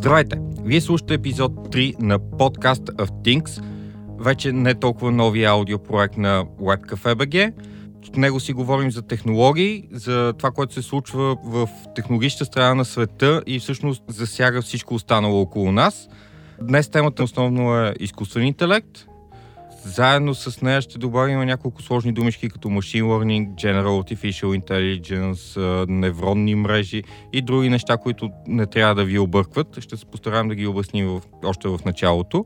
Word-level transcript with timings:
Здравейте! 0.00 0.38
Вие 0.64 0.80
слушате 0.80 1.14
епизод 1.14 1.52
3 1.52 2.02
на 2.02 2.18
подкаст 2.18 2.82
of 2.82 3.10
Things, 3.24 3.62
вече 4.18 4.52
не 4.52 4.74
толкова 4.74 5.10
новия 5.10 5.50
аудиопроект 5.50 6.16
на 6.16 6.44
WebCafe.bg. 6.60 7.52
В 8.12 8.16
него 8.16 8.40
си 8.40 8.52
говорим 8.52 8.90
за 8.90 9.02
технологии, 9.02 9.88
за 9.92 10.34
това, 10.38 10.50
което 10.50 10.74
се 10.74 10.82
случва 10.82 11.36
в 11.44 11.68
технологичната 11.94 12.44
страна 12.44 12.74
на 12.74 12.84
света 12.84 13.42
и 13.46 13.58
всъщност 13.58 14.02
засяга 14.08 14.62
всичко 14.62 14.94
останало 14.94 15.40
около 15.40 15.72
нас. 15.72 16.08
Днес 16.62 16.88
темата 16.88 17.22
основно 17.22 17.76
е 17.76 17.94
изкуствен 18.00 18.46
интелект, 18.46 19.06
заедно 19.84 20.34
с 20.34 20.62
нея 20.62 20.82
ще 20.82 20.98
добавим 20.98 21.40
няколко 21.40 21.82
сложни 21.82 22.12
думички 22.12 22.48
като 22.48 22.68
Machine 22.68 23.02
Learning, 23.02 23.54
General 23.54 23.84
Artificial 23.84 24.60
Intelligence, 24.60 25.60
невронни 25.88 26.54
мрежи 26.54 27.02
и 27.32 27.42
други 27.42 27.68
неща, 27.68 27.96
които 27.96 28.30
не 28.46 28.66
трябва 28.66 28.94
да 28.94 29.04
ви 29.04 29.18
объркват. 29.18 29.80
Ще 29.80 29.96
се 29.96 30.06
постараем 30.06 30.48
да 30.48 30.54
ги 30.54 30.66
обясним 30.66 31.06
в, 31.06 31.22
още 31.44 31.68
в 31.68 31.78
началото. 31.84 32.44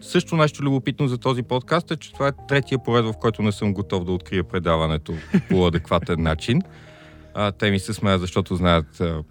Също 0.00 0.36
нещо 0.36 0.62
любопитно 0.62 1.08
за 1.08 1.18
този 1.18 1.42
подкаст 1.42 1.90
е, 1.90 1.96
че 1.96 2.12
това 2.12 2.28
е 2.28 2.46
третия 2.48 2.78
поред, 2.78 3.04
в 3.04 3.14
който 3.20 3.42
не 3.42 3.52
съм 3.52 3.74
готов 3.74 4.04
да 4.04 4.12
открия 4.12 4.44
предаването 4.44 5.14
по 5.50 5.66
адекватен 5.66 6.22
начин. 6.22 6.62
А, 7.34 7.52
те 7.52 7.70
ми 7.70 7.78
се 7.78 7.94
смеят, 7.94 8.20
защото 8.20 8.56
знаят 8.56 9.00
а, 9.00 9.22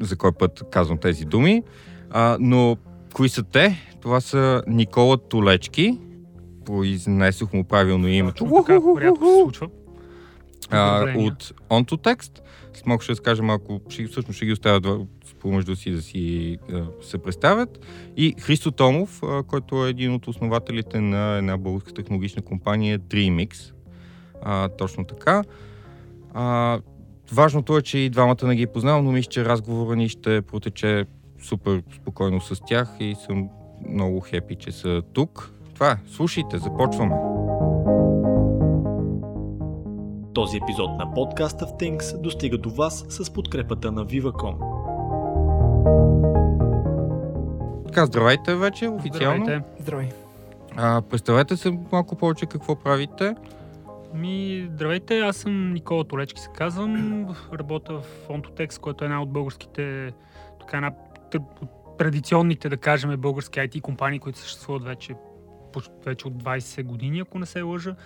за 0.00 0.16
кой 0.16 0.32
път 0.32 0.62
казвам 0.70 0.98
тези 0.98 1.24
думи. 1.24 1.62
А, 2.10 2.36
но 2.40 2.76
кои 3.14 3.28
са 3.28 3.42
те? 3.42 3.90
Това 4.00 4.20
са 4.20 4.62
Никола 4.66 5.18
Толечки, 5.18 5.98
произнесох 6.68 7.52
му 7.52 7.64
правилно 7.64 8.08
името. 8.08 8.44
Точно 8.44 8.64
така, 8.64 8.80
рядко 9.00 9.26
се 9.26 9.40
случва. 9.42 9.68
А, 10.70 11.14
от 11.16 11.52
OntoText. 11.70 12.40
С 12.74 12.86
малко 12.86 13.02
ще 13.02 13.12
разкажа 13.12 13.42
малко, 13.42 13.80
ще, 13.88 14.06
всъщност 14.06 14.36
ще 14.36 14.46
ги 14.46 14.52
оставя 14.52 15.06
помежду 15.40 15.76
си 15.76 15.90
да 15.90 16.02
си 16.02 16.56
а, 16.72 16.84
се 17.02 17.18
представят. 17.18 17.78
И 18.16 18.34
Христо 18.40 18.70
Томов, 18.70 19.22
а, 19.22 19.42
който 19.42 19.86
е 19.86 19.90
един 19.90 20.14
от 20.14 20.28
основателите 20.28 21.00
на 21.00 21.38
една 21.38 21.56
българска 21.56 21.92
технологична 21.94 22.42
компания 22.42 22.98
DreamX. 22.98 23.72
А, 24.42 24.68
точно 24.68 25.04
така. 25.04 25.44
А, 26.34 26.78
важното 27.32 27.78
е, 27.78 27.82
че 27.82 27.98
и 27.98 28.10
двамата 28.10 28.46
не 28.46 28.56
ги 28.56 28.66
познавам, 28.66 29.04
но 29.04 29.12
мисля, 29.12 29.30
че 29.30 29.44
разговора 29.44 29.96
ни 29.96 30.08
ще 30.08 30.42
протече 30.42 31.04
супер 31.42 31.82
спокойно 31.96 32.40
с 32.40 32.60
тях 32.66 32.88
и 33.00 33.14
съм 33.26 33.48
много 33.88 34.20
хепи, 34.20 34.56
че 34.56 34.72
са 34.72 35.02
тук. 35.12 35.57
Това 35.78 35.90
е. 35.90 35.96
Слушайте, 36.06 36.58
започваме. 36.58 37.14
Този 40.34 40.56
епизод 40.56 40.90
на 40.98 41.14
подкаста 41.14 41.66
в 41.66 41.70
Things 41.70 42.20
достига 42.20 42.58
до 42.58 42.70
вас 42.70 43.04
с 43.08 43.32
подкрепата 43.32 43.92
на 43.92 44.06
Viva.com. 44.06 44.54
Така, 47.86 48.06
здравейте 48.06 48.54
вече, 48.54 48.88
официално. 48.88 49.44
Здравейте. 49.44 49.68
Здравей. 49.80 50.08
А, 50.76 51.02
представете 51.02 51.56
се 51.56 51.78
малко 51.92 52.16
повече 52.16 52.46
какво 52.46 52.76
правите. 52.76 53.34
Ми, 54.14 54.68
здравейте, 54.74 55.18
аз 55.18 55.36
съм 55.36 55.72
Никола 55.72 56.04
Толечки 56.04 56.40
се 56.40 56.48
казвам. 56.54 57.26
Работя 57.58 57.94
в 57.98 58.28
Ontotex, 58.28 58.80
което 58.80 59.04
е 59.04 59.06
една 59.06 59.22
от 59.22 59.30
българските, 59.30 60.12
така 60.60 60.76
една 60.76 60.92
традиционните, 61.98 62.68
да 62.68 62.76
кажем, 62.76 63.16
български 63.18 63.60
IT 63.60 63.80
компании, 63.80 64.18
които 64.18 64.38
съществуват 64.38 64.84
вече, 64.84 65.14
вече 66.06 66.28
от 66.28 66.42
20 66.42 66.82
години, 66.82 67.20
ако 67.20 67.38
не 67.38 67.46
се 67.46 67.62
лъжа. 67.62 67.96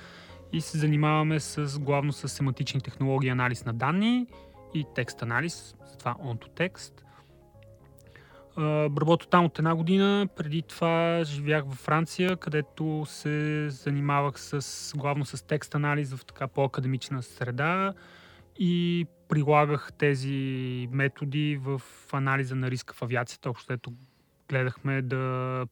И 0.53 0.61
се 0.61 0.79
занимаваме 0.79 1.41
с, 1.41 1.79
главно 1.81 2.13
с 2.13 2.29
семантични 2.29 2.81
технологии, 2.81 3.31
анализ 3.31 3.65
на 3.65 3.73
данни 3.73 4.27
и 4.75 4.87
текст 4.95 5.23
анализ, 5.23 5.75
това 5.99 6.15
OntoText. 6.15 6.93
Работя 9.01 9.29
там 9.29 9.45
от 9.45 9.59
една 9.59 9.75
година. 9.75 10.29
Преди 10.37 10.63
това 10.63 11.21
живях 11.25 11.65
във 11.65 11.79
Франция, 11.79 12.37
където 12.37 13.05
се 13.06 13.67
занимавах 13.71 14.41
с, 14.41 14.93
главно 14.97 15.25
с 15.25 15.47
текст 15.47 15.75
анализ 15.75 16.15
в 16.15 16.25
така 16.25 16.49
по-академична 16.49 17.22
среда 17.22 17.93
и 18.59 19.06
прилагах 19.28 19.93
тези 19.99 20.89
методи 20.93 21.59
в 21.62 21.83
анализа 22.12 22.55
на 22.55 22.71
риска 22.71 22.95
в 22.95 23.03
авиацията. 23.03 23.51
Общо 23.51 23.72
ето 23.72 23.93
гледахме 24.49 25.03
да 25.03 25.67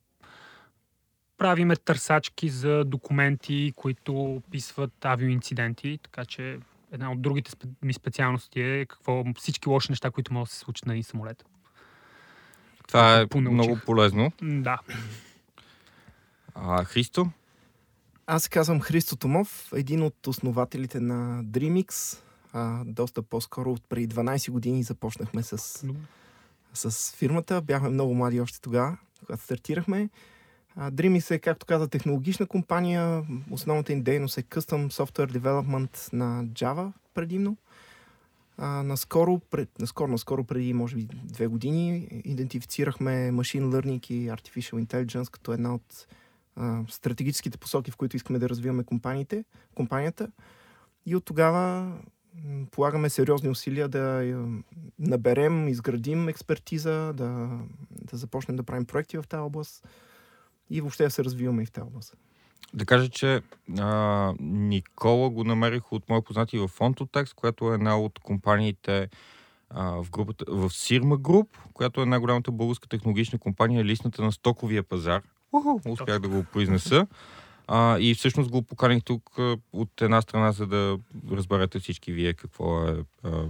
правиме 1.41 1.77
търсачки 1.77 2.49
за 2.49 2.84
документи, 2.84 3.73
които 3.77 4.23
описват 4.23 5.05
авиоинциденти, 5.05 5.99
така 6.03 6.25
че 6.25 6.59
една 6.93 7.12
от 7.12 7.23
другите 7.23 7.51
ми 7.83 7.93
специалности 7.93 8.61
е 8.61 8.87
какво, 8.87 9.25
всички 9.37 9.69
лоши 9.69 9.93
неща, 9.93 10.11
които 10.11 10.33
могат 10.33 10.49
да 10.49 10.53
се 10.53 10.59
случат 10.59 10.87
на 10.87 10.93
един 10.93 11.05
самолет. 11.05 11.45
Това 12.89 13.19
е 13.19 13.27
Понаучих. 13.27 13.55
много 13.55 13.81
полезно. 13.87 14.33
Да. 14.43 14.79
А, 16.55 16.84
Христо? 16.84 17.31
Аз 18.27 18.43
се 18.43 18.50
казвам 18.50 18.81
Христо 18.81 19.17
Томов, 19.17 19.73
един 19.75 20.03
от 20.03 20.27
основателите 20.27 21.00
на 21.00 21.45
DreamX. 21.45 22.19
А, 22.53 22.84
доста 22.84 23.23
по-скоро, 23.23 23.73
от 23.73 23.84
преди 23.89 24.15
12 24.15 24.50
години 24.50 24.83
започнахме 24.83 25.43
с, 25.43 25.84
с 26.75 27.12
фирмата. 27.17 27.61
Бяхме 27.61 27.89
много 27.89 28.15
млади 28.15 28.41
още 28.41 28.61
тогава, 28.61 28.97
когато 29.21 29.43
стартирахме. 29.43 30.09
А, 30.76 30.91
DreamX 30.91 31.31
е, 31.31 31.38
както 31.38 31.66
каза, 31.66 31.88
технологична 31.88 32.47
компания. 32.47 33.22
Основната 33.50 33.92
им 33.92 34.03
дейност 34.03 34.38
е 34.38 34.42
Custom 34.42 34.88
Software 34.88 35.38
Development 35.38 36.12
на 36.12 36.44
Java 36.44 36.92
предимно. 37.14 37.56
А, 38.58 38.82
наскоро, 38.82 39.38
пред, 39.50 39.78
наскоро, 39.78 40.10
наскоро, 40.10 40.44
преди 40.44 40.75
може 40.75 40.97
би 40.97 41.08
две 41.25 41.47
години, 41.47 42.08
идентифицирахме 42.25 43.10
Machine 43.32 43.64
Learning 43.64 44.10
и 44.10 44.31
Artificial 44.31 44.86
Intelligence 44.86 45.31
като 45.31 45.53
една 45.53 45.75
от 45.75 46.06
а, 46.56 46.82
стратегическите 46.88 47.58
посоки, 47.58 47.91
в 47.91 47.97
които 47.97 48.16
искаме 48.16 48.38
да 48.38 48.48
развиваме 48.48 48.84
компаниите, 48.84 49.44
компанията. 49.75 50.31
И 51.06 51.16
от 51.16 51.25
тогава 51.25 51.92
полагаме 52.70 53.10
сериозни 53.10 53.48
усилия 53.48 53.88
да 53.88 54.34
наберем, 54.98 55.69
изградим 55.69 56.28
експертиза, 56.28 57.12
да, 57.16 57.58
да 57.91 58.16
започнем 58.16 58.56
да 58.56 58.62
правим 58.62 58.84
проекти 58.84 59.19
в 59.19 59.25
тази 59.28 59.41
област 59.41 59.84
и 60.70 60.81
въобще 60.81 61.10
се 61.10 61.25
развиваме 61.25 61.62
и 61.62 61.66
в 61.66 61.72
тази 61.72 61.86
област. 61.86 62.16
Да 62.75 62.84
кажа, 62.84 63.08
че 63.08 63.42
а, 63.78 64.32
Никола 64.41 65.31
го 65.31 65.44
намерих 65.44 65.92
от 65.92 66.08
мои 66.08 66.22
познати 66.22 66.58
в 66.58 66.69
Ontotext, 66.69 67.34
която 67.34 67.70
е 67.70 67.75
една 67.75 67.98
от 67.98 68.19
компаниите 68.19 69.08
а, 69.70 70.03
в, 70.03 70.10
групата, 70.10 70.44
в 70.48 70.70
Sirma 70.70 71.16
Group, 71.16 71.47
която 71.72 72.03
е 72.03 72.06
най-голямата 72.06 72.53
българска 72.53 72.88
технологична 72.88 73.38
компания, 73.38 73.84
листната 73.84 74.22
на 74.22 74.32
стоковия 74.32 74.82
пазар. 74.82 75.22
Уху, 75.53 75.81
успях 75.86 76.19
да 76.20 76.28
го 76.28 76.44
произнеса. 76.53 77.06
А, 77.72 77.98
и 78.00 78.14
всъщност 78.14 78.50
го 78.50 78.62
поканих 78.62 79.04
тук 79.04 79.31
от 79.72 80.03
една 80.03 80.22
страна, 80.22 80.53
за 80.53 80.66
да 80.66 80.98
разберете 81.31 81.78
всички 81.78 82.12
вие 82.12 82.34
какво 82.34 82.84
е 82.84 83.04
а, 83.22 83.44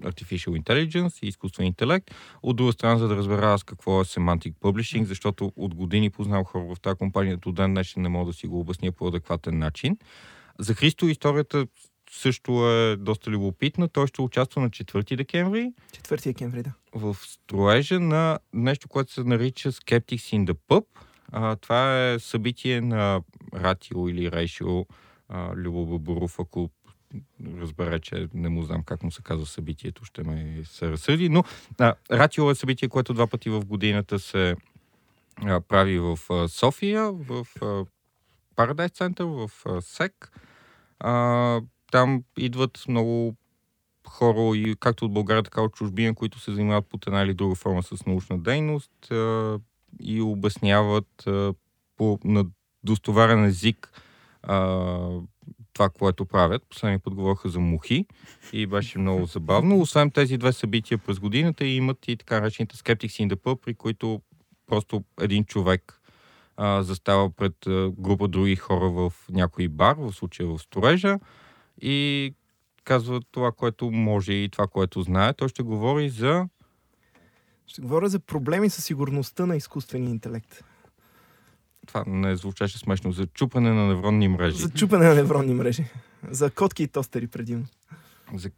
Artificial 0.00 0.62
Intelligence 0.62 1.22
и 1.22 1.28
изкуствен 1.28 1.66
интелект. 1.66 2.10
От 2.42 2.56
друга 2.56 2.72
страна, 2.72 2.96
за 2.96 3.08
да 3.08 3.16
разбера 3.16 3.52
аз 3.52 3.64
какво 3.64 4.00
е 4.00 4.04
Semantic 4.04 4.54
Publishing, 4.54 5.04
защото 5.04 5.52
от 5.56 5.74
години 5.74 6.10
познавам 6.10 6.44
хора 6.44 6.74
в 6.74 6.80
тази 6.80 6.96
компания, 6.96 7.36
до 7.36 7.52
ден 7.52 7.74
днешен 7.74 8.02
не 8.02 8.08
мога 8.08 8.30
да 8.30 8.32
си 8.32 8.46
го 8.46 8.60
обясня 8.60 8.92
по 8.92 9.08
адекватен 9.08 9.58
начин. 9.58 9.98
За 10.58 10.74
Христо 10.74 11.06
историята 11.06 11.66
също 12.10 12.70
е 12.70 12.96
доста 12.96 13.30
любопитна. 13.30 13.88
Той 13.88 14.06
ще 14.06 14.22
участва 14.22 14.62
на 14.62 14.70
4 14.70 15.16
декември 15.16 15.72
4 15.92 16.24
декември, 16.24 16.62
да. 16.62 16.72
в 16.94 17.16
строежа 17.22 18.00
на 18.00 18.38
нещо, 18.52 18.88
което 18.88 19.12
се 19.12 19.24
нарича 19.24 19.72
Skeptics 19.72 20.36
in 20.38 20.52
the 20.52 20.56
Pub. 20.68 20.84
А, 21.36 21.56
това 21.56 22.08
е 22.08 22.18
събитие 22.18 22.80
на 22.80 23.22
Ратио 23.54 24.08
или 24.08 24.32
Рейшио 24.32 24.86
Любо 25.54 26.28
ако 26.38 26.70
разбере, 27.60 28.00
че 28.00 28.28
не 28.34 28.48
му 28.48 28.62
знам 28.62 28.82
как 28.82 29.02
му 29.02 29.10
се 29.10 29.22
казва 29.22 29.46
събитието, 29.46 30.04
ще 30.04 30.22
ме 30.22 30.62
се 30.64 30.90
разсъди. 30.90 31.28
Но 31.28 31.44
а, 31.78 31.94
Ратио 32.10 32.50
е 32.50 32.54
събитие, 32.54 32.88
което 32.88 33.14
два 33.14 33.26
пъти 33.26 33.50
в 33.50 33.60
годината 33.60 34.18
се 34.18 34.56
а, 35.44 35.60
прави 35.60 35.98
в 35.98 36.18
а, 36.30 36.48
София, 36.48 37.12
в 37.12 37.46
а, 37.62 37.84
Center, 38.88 39.24
в 39.24 39.66
а, 39.66 39.82
СЕК. 39.82 40.40
А, 41.00 41.60
там 41.90 42.24
идват 42.38 42.84
много 42.88 43.36
хора, 44.08 44.56
и 44.56 44.76
както 44.80 45.04
от 45.04 45.12
България, 45.12 45.42
така 45.42 45.62
от 45.62 45.74
чужбина, 45.74 46.14
които 46.14 46.38
се 46.38 46.52
занимават 46.52 46.86
под 46.86 47.06
една 47.06 47.22
или 47.22 47.34
друга 47.34 47.54
форма 47.54 47.82
с 47.82 48.06
научна 48.06 48.38
дейност 48.38 49.10
а, 49.10 49.58
и 50.00 50.20
обясняват 50.20 51.28
по, 51.96 52.18
на 52.24 52.44
достоверен 52.84 53.44
език 53.44 54.02
а, 54.42 55.08
това, 55.72 55.88
което 55.88 56.26
правят. 56.26 56.62
Последния 56.68 56.98
път 56.98 57.14
говориха 57.14 57.48
за 57.48 57.60
мухи 57.60 58.06
и 58.52 58.66
беше 58.66 58.98
много 58.98 59.26
забавно. 59.26 59.80
Освен 59.80 60.10
тези 60.10 60.38
две 60.38 60.52
събития 60.52 60.98
през 60.98 61.18
годината, 61.18 61.64
имат 61.64 62.08
и 62.08 62.16
така 62.16 62.40
наречените 62.40 62.76
Skeptics 62.76 63.26
in 63.26 63.34
the 63.34 63.36
Pub, 63.36 63.60
при 63.60 63.74
които 63.74 64.20
просто 64.66 65.04
един 65.20 65.44
човек 65.44 66.00
а, 66.56 66.82
застава 66.82 67.30
пред 67.30 67.54
група 67.98 68.28
други 68.28 68.56
хора 68.56 68.90
в 68.90 69.12
някой 69.30 69.68
бар, 69.68 69.96
в 69.98 70.12
случая 70.12 70.48
в 70.48 70.58
сторежа, 70.58 71.18
и 71.82 72.34
казва 72.84 73.20
това, 73.30 73.52
което 73.52 73.90
може 73.90 74.32
и 74.32 74.48
това, 74.48 74.66
което 74.66 75.02
знае. 75.02 75.34
Той 75.34 75.48
ще 75.48 75.62
говори 75.62 76.08
за 76.08 76.48
Ще 77.66 77.80
говоря 77.80 78.08
за 78.08 78.18
проблеми 78.20 78.70
с 78.70 78.82
сигурността 78.82 79.46
на 79.46 79.56
изкуствения 79.56 80.10
интелект. 80.10 80.64
Това 81.86 82.04
не 82.06 82.36
звучеше 82.36 82.78
смешно. 82.78 83.12
За 83.12 83.26
чупане 83.26 83.72
на 83.72 83.86
невронни 83.86 84.28
мрежи. 84.28 84.56
За 84.56 84.70
чупане 84.70 85.08
на 85.08 85.14
невронни 85.14 85.54
мрежи. 85.54 85.84
За 86.30 86.50
котки 86.50 86.82
и 86.82 86.88
тостери 86.88 87.26
предимно. 87.26 87.66
За... 88.34 88.50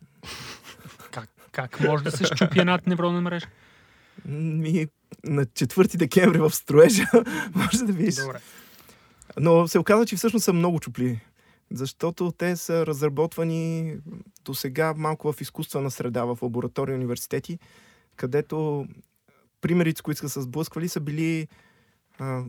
Как, 1.11 1.29
как 1.53 1.81
може 1.81 2.05
да 2.05 2.11
се 2.11 2.25
щупи 2.25 2.61
една 2.61 2.79
невронна 2.87 3.20
мрежа? 3.20 3.47
Ми, 4.25 4.87
на 5.25 5.47
4 5.47 5.97
декември 5.97 6.38
в 6.38 6.50
строежа 6.50 7.06
може 7.55 7.79
да 7.79 7.93
видиш. 7.93 8.14
Добре. 8.14 8.41
Но 9.41 9.69
се 9.69 9.79
оказа, 9.79 10.06
че 10.06 10.17
всъщност 10.17 10.44
са 10.44 10.53
много 10.53 10.81
чупливи. 10.81 11.20
Защото 11.70 12.32
те 12.38 12.56
са 12.56 12.87
разработвани 12.87 13.94
до 14.44 14.55
сега 14.55 14.94
малко 14.97 15.32
в 15.32 15.41
изкуствена 15.41 15.91
среда, 15.91 16.25
в 16.25 16.38
лаборатории 16.43 16.93
и 16.93 16.97
университети, 16.97 17.58
където 18.16 18.86
примерите, 19.60 19.98
с 19.98 20.02
които 20.02 20.20
са 20.20 20.28
се 20.28 20.42
сблъсквали, 20.42 20.88
са 20.88 21.00
били 21.00 21.48
а, 22.18 22.44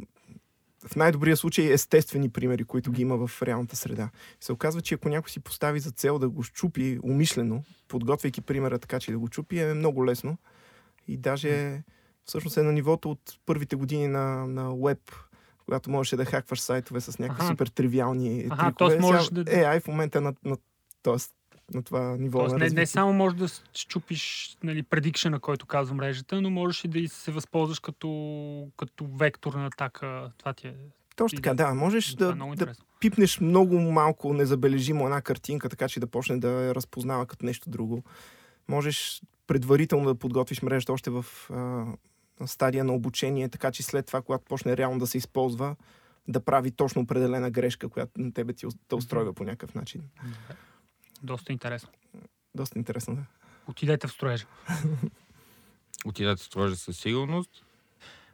в 0.88 0.96
най-добрия 0.96 1.38
случай 1.38 1.74
естествени 1.74 2.30
примери, 2.30 2.64
които 2.64 2.92
ги 2.92 3.02
има 3.02 3.28
в 3.28 3.42
реалната 3.42 3.76
среда. 3.76 4.10
Се 4.42 4.54
оказва, 4.54 4.82
че 4.82 4.96
ако 4.96 5.10
някой 5.10 5.30
си 5.30 5.40
постави 5.40 5.80
за 5.80 5.92
цел 5.92 6.20
да 6.20 6.30
го 6.30 6.44
щупи 6.44 7.00
умишлено, 7.04 7.64
подготвяйки 7.88 8.42
примера 8.42 8.80
така, 8.80 9.00
че 9.00 9.12
да 9.12 9.20
го 9.20 9.30
чупи, 9.30 9.60
е 9.60 9.74
много 9.74 10.06
лесно. 10.06 10.38
И 11.08 11.18
даже 11.18 11.84
всъщност 12.26 12.58
е 12.58 12.64
на 12.64 12.72
нивото 12.72 13.12
от 13.12 13.40
първите 13.46 13.76
години 13.76 14.08
на, 14.08 14.48
на 14.48 14.76
веб, 14.76 15.12
когато 15.58 15.90
можеше 15.90 16.16
да 16.16 16.26
хакваш 16.26 16.60
сайтове 16.62 17.02
с 17.02 17.20
някакви 17.20 17.44
Аха. 17.44 17.52
супер 17.54 17.68
тривиални 17.68 18.48
Аха, 18.50 18.66
трикове. 18.66 19.00
можеш 19.00 19.30
да- 19.30 19.44
AI 19.46 19.82
в 19.82 19.88
момента 19.88 20.18
е 20.18 20.22
на, 20.22 20.34
на, 20.44 20.58
тоест, 21.04 21.34
на 21.74 21.84
това 21.84 22.18
ниво 22.18 22.40
Тоест, 22.40 22.54
на 22.54 22.60
не, 22.60 22.70
не 22.70 22.86
само 22.86 23.14
можеш 23.14 23.38
да 23.38 23.48
щупиш 23.74 24.56
нали, 24.64 24.84
предикшена, 24.84 25.40
който 25.40 25.66
казва 25.66 25.96
мрежата, 25.96 26.42
но 26.42 26.50
можеш 26.50 26.84
и 26.84 26.88
да 26.88 27.10
се 27.10 27.32
възползваш 27.32 27.80
като, 27.80 28.68
като 28.78 29.06
вектор 29.06 29.54
на 29.54 29.66
атака. 29.66 30.32
Това 30.38 30.54
ти 30.54 30.68
е, 30.68 30.74
Точно 31.16 31.36
така, 31.36 31.54
да. 31.54 31.74
Можеш 31.74 32.14
е 32.14 32.16
да, 32.16 32.36
да 32.36 32.74
пипнеш 33.00 33.40
много 33.40 33.80
малко 33.80 34.34
незабележимо 34.34 35.06
една 35.06 35.22
картинка, 35.22 35.70
така 35.70 35.88
че 35.88 36.00
да 36.00 36.08
почне 36.08 36.38
да 36.38 36.50
я 36.50 36.76
разпознава 36.76 37.26
като 37.26 37.46
нещо 37.46 37.70
друго. 37.70 38.04
Можеш 38.68 39.22
предварително 39.48 40.06
да 40.06 40.16
подготвиш 40.16 40.62
мрежата 40.62 40.94
още 40.94 41.10
в 41.10 41.26
а, 41.50 41.86
стадия 42.48 42.84
на 42.84 42.94
обучение, 42.94 43.50
така 43.50 43.72
че 43.72 43.84
след 43.84 44.06
това, 44.06 44.22
когато 44.22 44.46
почне 44.46 44.78
реално 44.78 45.00
да 45.00 45.08
се 45.08 45.18
използва, 45.18 45.76
да 46.28 46.40
прави 46.40 46.72
точно 46.72 47.02
определена 47.02 47.52
грешка, 47.52 47.90
която 47.90 48.22
на 48.22 48.34
тебе 48.34 48.54
ти 48.54 48.66
те 48.88 48.96
устройва 48.96 49.34
по 49.34 49.44
някакъв 49.44 49.76
начин. 49.76 50.02
Доста 51.24 51.52
интересно. 51.52 51.90
Доста 52.56 52.80
интересно, 52.80 53.16
да. 53.16 53.22
Отидете 53.68 54.08
в 54.08 54.12
строежа. 54.12 54.46
Отидете 56.06 56.44
в 56.44 56.46
строежа 56.46 56.76
със 56.76 56.98
сигурност. 56.98 57.66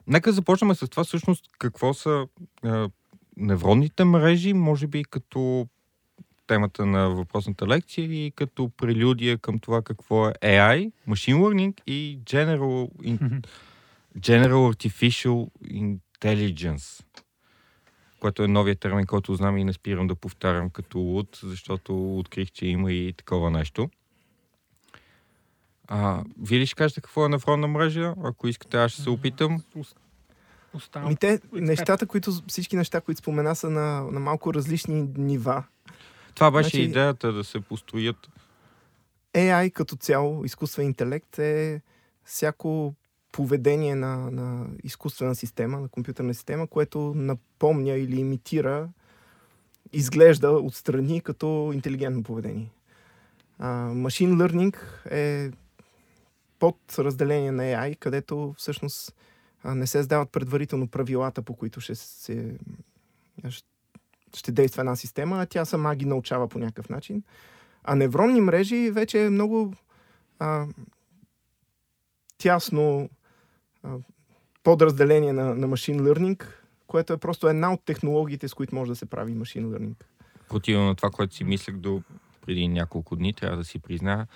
Нека 0.06 0.32
започнем 0.32 0.74
с 0.74 0.88
това 0.88 1.04
всъщност 1.04 1.50
какво 1.58 1.94
са 1.94 2.26
а, 2.62 2.88
невронните 3.36 4.04
мрежи, 4.04 4.52
може 4.52 4.86
би 4.86 5.04
като 5.04 5.68
темата 6.46 6.86
на 6.86 7.10
въпросната 7.10 7.66
лекция 7.66 8.26
и 8.26 8.30
като 8.30 8.70
прелюдия 8.76 9.38
към 9.38 9.58
това 9.58 9.82
какво 9.82 10.28
е 10.28 10.32
AI, 10.42 10.92
Machine 11.08 11.36
Learning 11.36 11.80
и 11.86 12.18
General, 12.24 12.90
in, 13.02 13.46
General 14.18 14.74
Artificial 14.74 15.50
Intelligence, 15.64 17.04
което 18.24 18.42
е 18.42 18.48
новия 18.48 18.76
термин, 18.76 19.06
който 19.06 19.34
знам 19.34 19.58
и 19.58 19.64
не 19.64 19.72
спирам 19.72 20.06
да 20.06 20.14
повтарям 20.14 20.70
като 20.70 20.98
луд, 20.98 21.40
защото 21.42 22.18
открих, 22.18 22.50
че 22.50 22.66
има 22.66 22.92
и 22.92 23.12
такова 23.12 23.50
нещо. 23.50 23.90
А, 25.88 26.24
вие 26.42 26.58
ли 26.58 26.66
ще 26.66 26.74
кажете 26.74 27.00
какво 27.00 27.26
е 27.26 27.28
невронна 27.28 27.68
мрежа? 27.68 28.14
Ако 28.24 28.48
искате, 28.48 28.76
аз 28.76 28.92
ще 28.92 29.02
се 29.02 29.10
опитам. 29.10 29.62
Оставам. 30.74 31.06
Ами 31.06 31.16
те, 31.16 31.40
нещата, 31.52 32.06
които, 32.06 32.32
всички 32.46 32.76
неща, 32.76 33.00
които 33.00 33.18
спомена, 33.18 33.56
са 33.56 33.70
на, 33.70 34.02
на 34.02 34.20
малко 34.20 34.54
различни 34.54 35.08
нива. 35.16 35.64
Това 36.34 36.50
беше 36.50 36.70
Значи- 36.70 36.82
идеята 36.82 37.32
да 37.32 37.44
се 37.44 37.60
построят. 37.60 38.28
AI 39.34 39.72
като 39.72 39.96
цяло, 39.96 40.44
изкуствен 40.44 40.86
интелект 40.86 41.38
е 41.38 41.80
всяко 42.24 42.94
поведение 43.34 43.94
на, 43.94 44.30
на 44.30 44.66
изкуствена 44.84 45.34
система, 45.34 45.80
на 45.80 45.88
компютърна 45.88 46.34
система, 46.34 46.66
което 46.66 47.12
напомня 47.16 47.92
или 47.92 48.20
имитира, 48.20 48.88
изглежда 49.92 50.50
отстрани 50.50 51.20
като 51.20 51.70
интелигентно 51.74 52.22
поведение. 52.22 52.70
А, 53.58 53.88
Machine 53.88 54.34
Learning 54.34 54.76
е 55.10 55.50
подразделение 56.58 57.52
на 57.52 57.62
AI, 57.62 57.98
където 57.98 58.54
всъщност 58.58 59.14
не 59.64 59.86
се 59.86 60.02
задават 60.02 60.30
предварително 60.30 60.88
правилата, 60.88 61.42
по 61.42 61.54
които 61.54 61.80
ще 61.80 61.94
се 61.94 62.56
ще 64.34 64.52
действа 64.52 64.80
една 64.82 64.96
система, 64.96 65.42
а 65.42 65.46
тя 65.46 65.64
сама 65.64 65.96
ги 65.96 66.04
научава 66.04 66.48
по 66.48 66.58
някакъв 66.58 66.88
начин. 66.88 67.22
А 67.84 67.94
невронни 67.94 68.40
мрежи 68.40 68.90
вече 68.90 69.24
е 69.24 69.30
много 69.30 69.74
а, 70.38 70.66
тясно 72.38 73.08
подразделение 74.62 75.32
на, 75.32 75.54
на 75.54 75.68
Machine 75.68 76.00
Learning, 76.00 76.44
което 76.86 77.12
е 77.12 77.16
просто 77.16 77.48
една 77.48 77.72
от 77.72 77.80
технологиите, 77.84 78.48
с 78.48 78.54
които 78.54 78.74
може 78.74 78.88
да 78.88 78.96
се 78.96 79.06
прави 79.06 79.34
Machine 79.34 79.64
Learning. 79.66 79.94
Противно 80.48 80.84
на 80.86 80.94
това, 80.94 81.10
което 81.10 81.34
си 81.34 81.44
мислех 81.44 81.76
до 81.76 82.02
преди 82.46 82.68
няколко 82.68 83.16
дни, 83.16 83.32
трябва 83.34 83.56
да 83.56 83.64
си 83.64 83.78
призная. 83.78 84.26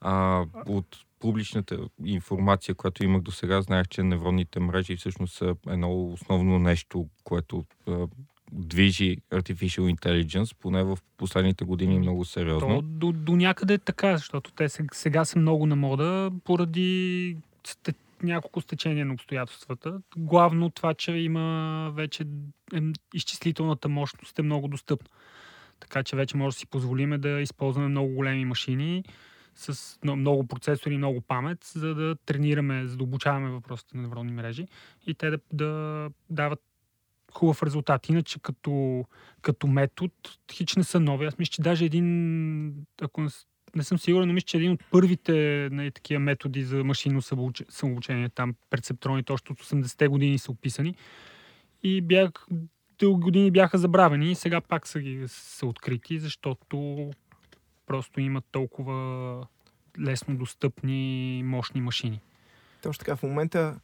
А, 0.00 0.44
от 0.66 0.96
публичната 1.20 1.78
информация, 2.04 2.74
която 2.74 3.04
имах 3.04 3.22
до 3.22 3.30
сега, 3.30 3.62
знаех, 3.62 3.88
че 3.88 4.02
невронните 4.02 4.60
мрежи 4.60 4.96
всъщност 4.96 5.34
са 5.34 5.54
едно 5.68 6.04
основно 6.04 6.58
нещо, 6.58 7.08
което 7.24 7.64
а, 7.88 8.06
движи 8.52 9.16
Artificial 9.30 9.96
Intelligence, 9.96 10.56
поне 10.60 10.84
в 10.84 10.98
последните 11.16 11.64
години 11.64 11.98
много 11.98 12.24
сериозно. 12.24 12.68
То 12.68 12.82
до, 12.82 13.12
до 13.12 13.36
някъде 13.36 13.74
е 13.74 13.78
така, 13.78 14.16
защото 14.16 14.52
те 14.52 14.68
се- 14.68 14.86
сега 14.92 15.24
са 15.24 15.38
много 15.38 15.66
на 15.66 15.76
мода 15.76 16.30
поради 16.44 17.36
няколко 18.22 18.60
стечения 18.60 19.06
на 19.06 19.12
обстоятелствата. 19.12 20.00
Главно 20.16 20.70
това, 20.70 20.94
че 20.94 21.12
има 21.12 21.90
вече 21.94 22.24
е, 22.74 22.80
изчислителната 23.14 23.88
мощност 23.88 24.38
е 24.38 24.42
много 24.42 24.68
достъпна. 24.68 25.08
Така 25.80 26.02
че 26.02 26.16
вече 26.16 26.36
може 26.36 26.54
да 26.54 26.58
си 26.58 26.66
позволиме 26.66 27.18
да 27.18 27.40
използваме 27.40 27.88
много 27.88 28.14
големи 28.14 28.44
машини 28.44 29.04
с 29.54 29.98
но- 30.04 30.16
много 30.16 30.46
процесори 30.46 30.94
и 30.94 30.98
много 30.98 31.20
памет, 31.20 31.64
за 31.64 31.94
да 31.94 32.16
тренираме, 32.16 32.86
за 32.86 32.96
да 32.96 33.04
обучаваме 33.04 33.50
въпросите 33.50 33.96
на 33.96 34.02
невронни 34.02 34.32
мрежи 34.32 34.66
и 35.06 35.14
те 35.14 35.30
да, 35.30 35.38
да 35.52 36.10
дават 36.30 36.60
хубав 37.32 37.62
резултат. 37.62 38.08
Иначе 38.08 38.40
като, 38.40 39.04
като 39.42 39.66
метод 39.66 40.12
хич 40.52 40.76
не 40.76 40.84
са 40.84 41.00
нови. 41.00 41.26
Аз 41.26 41.38
мисля, 41.38 41.50
че 41.50 41.62
даже 41.62 41.84
един, 41.84 42.86
ако 43.02 43.20
не, 43.76 43.82
съм 43.82 43.98
сигурен, 43.98 44.28
но 44.28 44.34
мисля, 44.34 44.46
че 44.46 44.56
един 44.56 44.72
от 44.72 44.84
първите 44.90 45.68
нали, 45.72 45.90
такива 45.90 46.20
методи 46.20 46.62
за 46.62 46.84
машинно 46.84 47.22
самоуч- 47.22 47.70
самообучение, 47.70 48.28
там 48.28 48.54
перцептроните 48.70 49.32
още 49.32 49.52
от 49.52 49.60
80-те 49.60 50.08
години 50.08 50.38
са 50.38 50.52
описани. 50.52 50.94
И 51.82 52.00
бях, 52.00 52.30
дълги 52.98 53.22
години 53.22 53.50
бяха 53.50 53.78
забравени 53.78 54.30
и 54.30 54.34
сега 54.34 54.60
пак 54.60 54.86
са, 54.86 55.00
ги, 55.00 55.24
са 55.26 55.66
открити, 55.66 56.18
защото 56.18 57.10
просто 57.86 58.20
имат 58.20 58.44
толкова 58.52 59.46
лесно 60.00 60.36
достъпни 60.36 61.42
мощни 61.44 61.80
машини. 61.80 62.20
Точно 62.82 62.98
така, 62.98 63.16
в 63.16 63.22
момента 63.22 63.80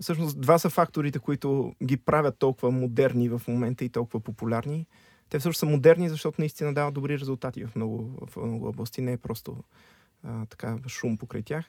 всъщност 0.00 0.40
два 0.40 0.58
са 0.58 0.70
факторите, 0.70 1.18
които 1.18 1.74
ги 1.84 1.96
правят 1.96 2.38
толкова 2.38 2.70
модерни 2.70 3.28
в 3.28 3.42
момента 3.48 3.84
и 3.84 3.88
толкова 3.88 4.20
популярни. 4.20 4.86
Те 5.30 5.38
всъщност 5.38 5.58
са 5.58 5.66
модерни, 5.66 6.08
защото 6.08 6.40
наистина 6.40 6.74
дават 6.74 6.94
добри 6.94 7.18
резултати 7.18 7.64
в 7.64 7.76
много, 7.76 8.26
в 8.26 8.36
много 8.36 8.68
области. 8.68 9.00
Не 9.00 9.12
е 9.12 9.18
просто 9.18 9.56
а, 10.22 10.46
така 10.46 10.78
шум 10.88 11.16
покрай 11.18 11.42
тях. 11.42 11.64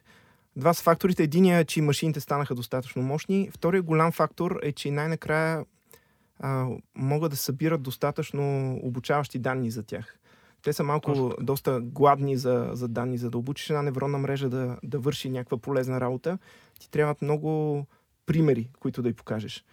Два 0.55 0.73
са 0.73 0.83
факторите. 0.83 1.23
Единият 1.23 1.63
е, 1.63 1.65
че 1.65 1.81
машините 1.81 2.19
станаха 2.19 2.55
достатъчно 2.55 3.01
мощни. 3.01 3.49
Вторият 3.51 3.85
голям 3.85 4.11
фактор 4.11 4.59
е, 4.63 4.71
че 4.71 4.91
най-накрая 4.91 5.65
а, 6.39 6.67
могат 6.95 7.31
да 7.31 7.37
събират 7.37 7.81
достатъчно 7.81 8.75
обучаващи 8.83 9.39
данни 9.39 9.71
за 9.71 9.83
тях. 9.83 10.19
Те 10.61 10.73
са 10.73 10.83
малко 10.83 11.11
Точно 11.11 11.35
доста 11.41 11.81
гладни 11.81 12.37
за, 12.37 12.69
за 12.73 12.87
данни, 12.87 13.17
за 13.17 13.29
да 13.29 13.37
обучиш 13.37 13.69
една 13.69 13.81
невронна 13.81 14.17
мрежа 14.17 14.49
да, 14.49 14.77
да 14.83 14.99
върши 14.99 15.29
някаква 15.29 15.57
полезна 15.57 16.01
работа. 16.01 16.37
Ти 16.79 16.91
трябват 16.91 17.21
много 17.21 17.85
примери, 18.25 18.69
които 18.79 19.01
да 19.01 19.09
й 19.09 19.13
покажеш. 19.13 19.65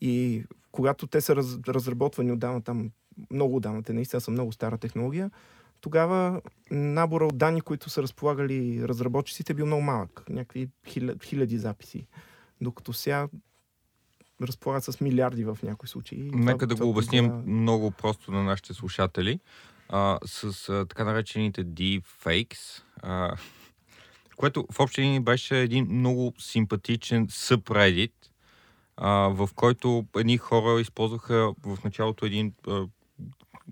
И 0.00 0.44
когато 0.72 1.06
те 1.06 1.20
са 1.20 1.36
раз, 1.36 1.58
разработвани 1.68 2.32
отдавна 2.32 2.62
там, 2.62 2.90
много 3.30 3.56
отдавна, 3.56 3.82
те 3.82 3.92
наистина 3.92 4.20
са 4.20 4.30
много 4.30 4.52
стара 4.52 4.78
технология, 4.78 5.30
тогава 5.80 6.40
набора 6.70 7.26
от 7.26 7.38
данни, 7.38 7.60
които 7.60 7.90
са 7.90 8.02
разполагали 8.02 8.88
разработчиците, 8.88 9.52
е 9.52 9.56
бил 9.56 9.66
много 9.66 9.82
малък. 9.82 10.24
Някакви 10.28 10.68
хиляди, 10.86 11.18
хиляди 11.24 11.58
записи. 11.58 12.06
Докато 12.60 12.92
сега 12.92 13.28
разполагат 14.42 14.84
с 14.84 15.00
милиарди 15.00 15.44
в 15.44 15.58
някои 15.62 15.88
случаи. 15.88 16.18
Нека 16.22 16.58
това- 16.58 16.66
да 16.66 16.74
това 16.74 16.84
го 16.86 16.90
обясним 16.90 17.24
позволява- 17.24 17.50
много 17.50 17.90
просто 17.90 18.32
на 18.32 18.42
нашите 18.42 18.74
слушатели. 18.74 19.40
А, 19.88 20.18
с 20.24 20.68
а, 20.68 20.86
така 20.86 21.04
наречените 21.04 21.64
deepfakes, 21.64 22.82
а, 22.96 23.36
което 24.36 24.66
в 24.72 24.80
общи 24.80 25.02
линии 25.02 25.20
беше 25.20 25.60
един 25.60 25.86
много 25.90 26.32
симпатичен 26.38 27.26
subreddit, 27.28 28.12
а, 28.96 29.08
в 29.10 29.48
който 29.54 30.06
едни 30.16 30.36
хора 30.38 30.80
използваха 30.80 31.52
в 31.62 31.78
началото 31.84 32.26
един 32.26 32.54
а, 32.68 32.84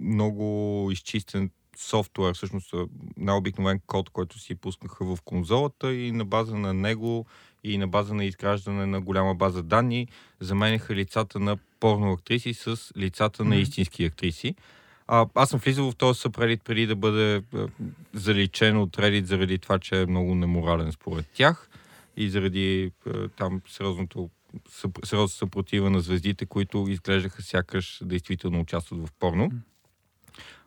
много 0.01 0.89
изчистен 0.93 1.51
софтуер, 1.77 2.35
всъщност 2.35 2.75
на 3.17 3.37
обикновен 3.37 3.81
код, 3.87 4.11
който 4.11 4.39
си 4.39 4.55
пускаха 4.55 5.05
в 5.05 5.23
конзолата 5.25 5.95
и 5.95 6.13
на 6.13 6.25
база 6.25 6.57
на 6.57 6.75
него 6.75 7.27
и 7.65 7.79
на 7.79 7.89
база 7.89 8.15
на 8.15 8.25
изграждане 8.25 8.87
на 8.87 9.01
голяма 9.01 9.35
база 9.35 9.63
данни 9.63 10.09
заменяха 10.41 10.95
лицата 10.95 11.39
на 11.39 11.57
порно 11.81 12.13
актриси 12.13 12.55
с 12.55 12.93
лицата 12.97 13.43
mm-hmm. 13.43 13.49
на 13.49 13.57
истински 13.57 14.05
актриси. 14.05 14.55
А, 15.07 15.27
аз 15.35 15.51
съм 15.51 15.61
влизал 15.61 15.91
в 15.91 15.97
този 15.97 16.21
съпредит 16.21 16.63
преди 16.65 16.87
да 16.87 16.97
бъде 16.97 17.43
а, 17.55 17.69
заличен 18.13 18.77
от 18.77 18.97
Reddit 18.97 19.25
заради 19.25 19.59
това, 19.59 19.79
че 19.79 20.03
е 20.03 20.07
много 20.07 20.35
неморален 20.35 20.93
според 20.93 21.27
тях 21.35 21.69
и 22.17 22.31
заради 22.31 22.93
а, 23.07 23.29
там 23.29 23.61
сериозното 23.69 24.31
сериозна 25.05 25.29
съпротива 25.29 25.91
на 25.91 26.01
звездите, 26.01 26.47
които 26.47 26.87
изглеждаха 26.89 27.43
сякаш 27.43 28.01
действително 28.05 28.61
участват 28.61 29.09
в 29.09 29.13
порно. 29.19 29.51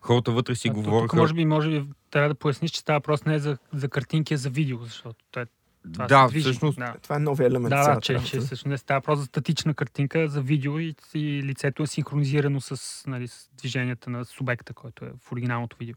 Хората 0.01 0.31
вътре 0.31 0.55
си 0.55 0.67
а, 0.67 0.71
говориха... 0.71 1.07
Тук 1.07 1.19
може 1.19 1.33
би, 1.33 1.45
може 1.45 1.69
би 1.69 1.87
трябва 2.11 2.29
да 2.29 2.35
поясниш, 2.35 2.71
че 2.71 2.79
става 2.79 3.01
просто 3.01 3.29
не 3.29 3.39
за, 3.39 3.57
за 3.73 3.89
картинки, 3.89 4.33
а 4.33 4.37
за 4.37 4.49
видео, 4.49 4.77
защото 4.77 5.25
това 5.31 5.41
е 5.41 5.45
това 5.93 6.07
да, 6.07 6.27
всъщност. 6.27 6.77
Да. 6.77 6.95
Това 7.01 7.15
е 7.15 7.19
новия 7.19 7.47
елемент. 7.47 7.69
Да, 7.69 7.95
да 7.95 8.01
че, 8.01 8.19
че 8.25 8.39
всъщност 8.39 8.65
не 8.65 8.77
става 8.77 9.01
просто 9.01 9.19
за 9.19 9.25
статична 9.25 9.73
картинка, 9.73 10.27
за 10.27 10.41
видео 10.41 10.79
и, 10.79 10.95
и 11.13 11.43
лицето 11.43 11.83
е 11.83 11.87
синхронизирано 11.87 12.61
с, 12.61 13.03
нали, 13.07 13.27
с 13.27 13.49
движенията 13.57 14.09
на 14.09 14.25
субекта, 14.25 14.73
който 14.73 15.05
е 15.05 15.11
в 15.19 15.31
оригиналното 15.31 15.77
видео. 15.77 15.95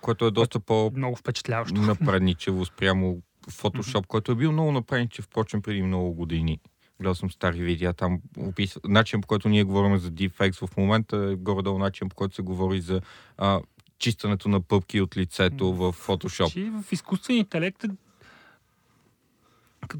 Което 0.00 0.26
е 0.26 0.30
доста 0.30 0.60
по... 0.60 0.92
Много 0.96 1.16
впечатляващо. 1.16 1.80
Напредничево 1.80 2.64
спрямо 2.64 3.22
Photoshop, 3.50 4.06
който 4.06 4.32
е 4.32 4.34
бил 4.34 4.52
много 4.52 4.72
напредничев, 4.72 5.24
впрочем, 5.24 5.62
преди 5.62 5.82
много 5.82 6.12
години. 6.12 6.60
Гледал 7.00 7.14
съм 7.14 7.30
стари 7.30 7.62
видеа, 7.62 7.92
там 7.92 8.20
опис... 8.38 8.76
начин 8.84 9.20
по 9.20 9.26
който 9.28 9.48
ние 9.48 9.64
говорим 9.64 9.98
за 9.98 10.10
deepfakes 10.10 10.66
в 10.66 10.76
момента 10.76 11.16
е 11.16 11.34
горе-долу 11.34 11.78
начин 11.78 12.08
по 12.08 12.16
който 12.16 12.34
се 12.34 12.42
говори 12.42 12.80
за 12.80 13.00
а, 13.36 13.60
чистането 13.98 14.48
на 14.48 14.60
пъпки 14.60 15.00
от 15.00 15.16
лицето 15.16 15.74
в 15.74 15.92
Photoshop. 15.92 16.52
Че 16.52 16.70
в 16.70 16.92
изкуствен 16.92 17.36
интелект 17.36 17.84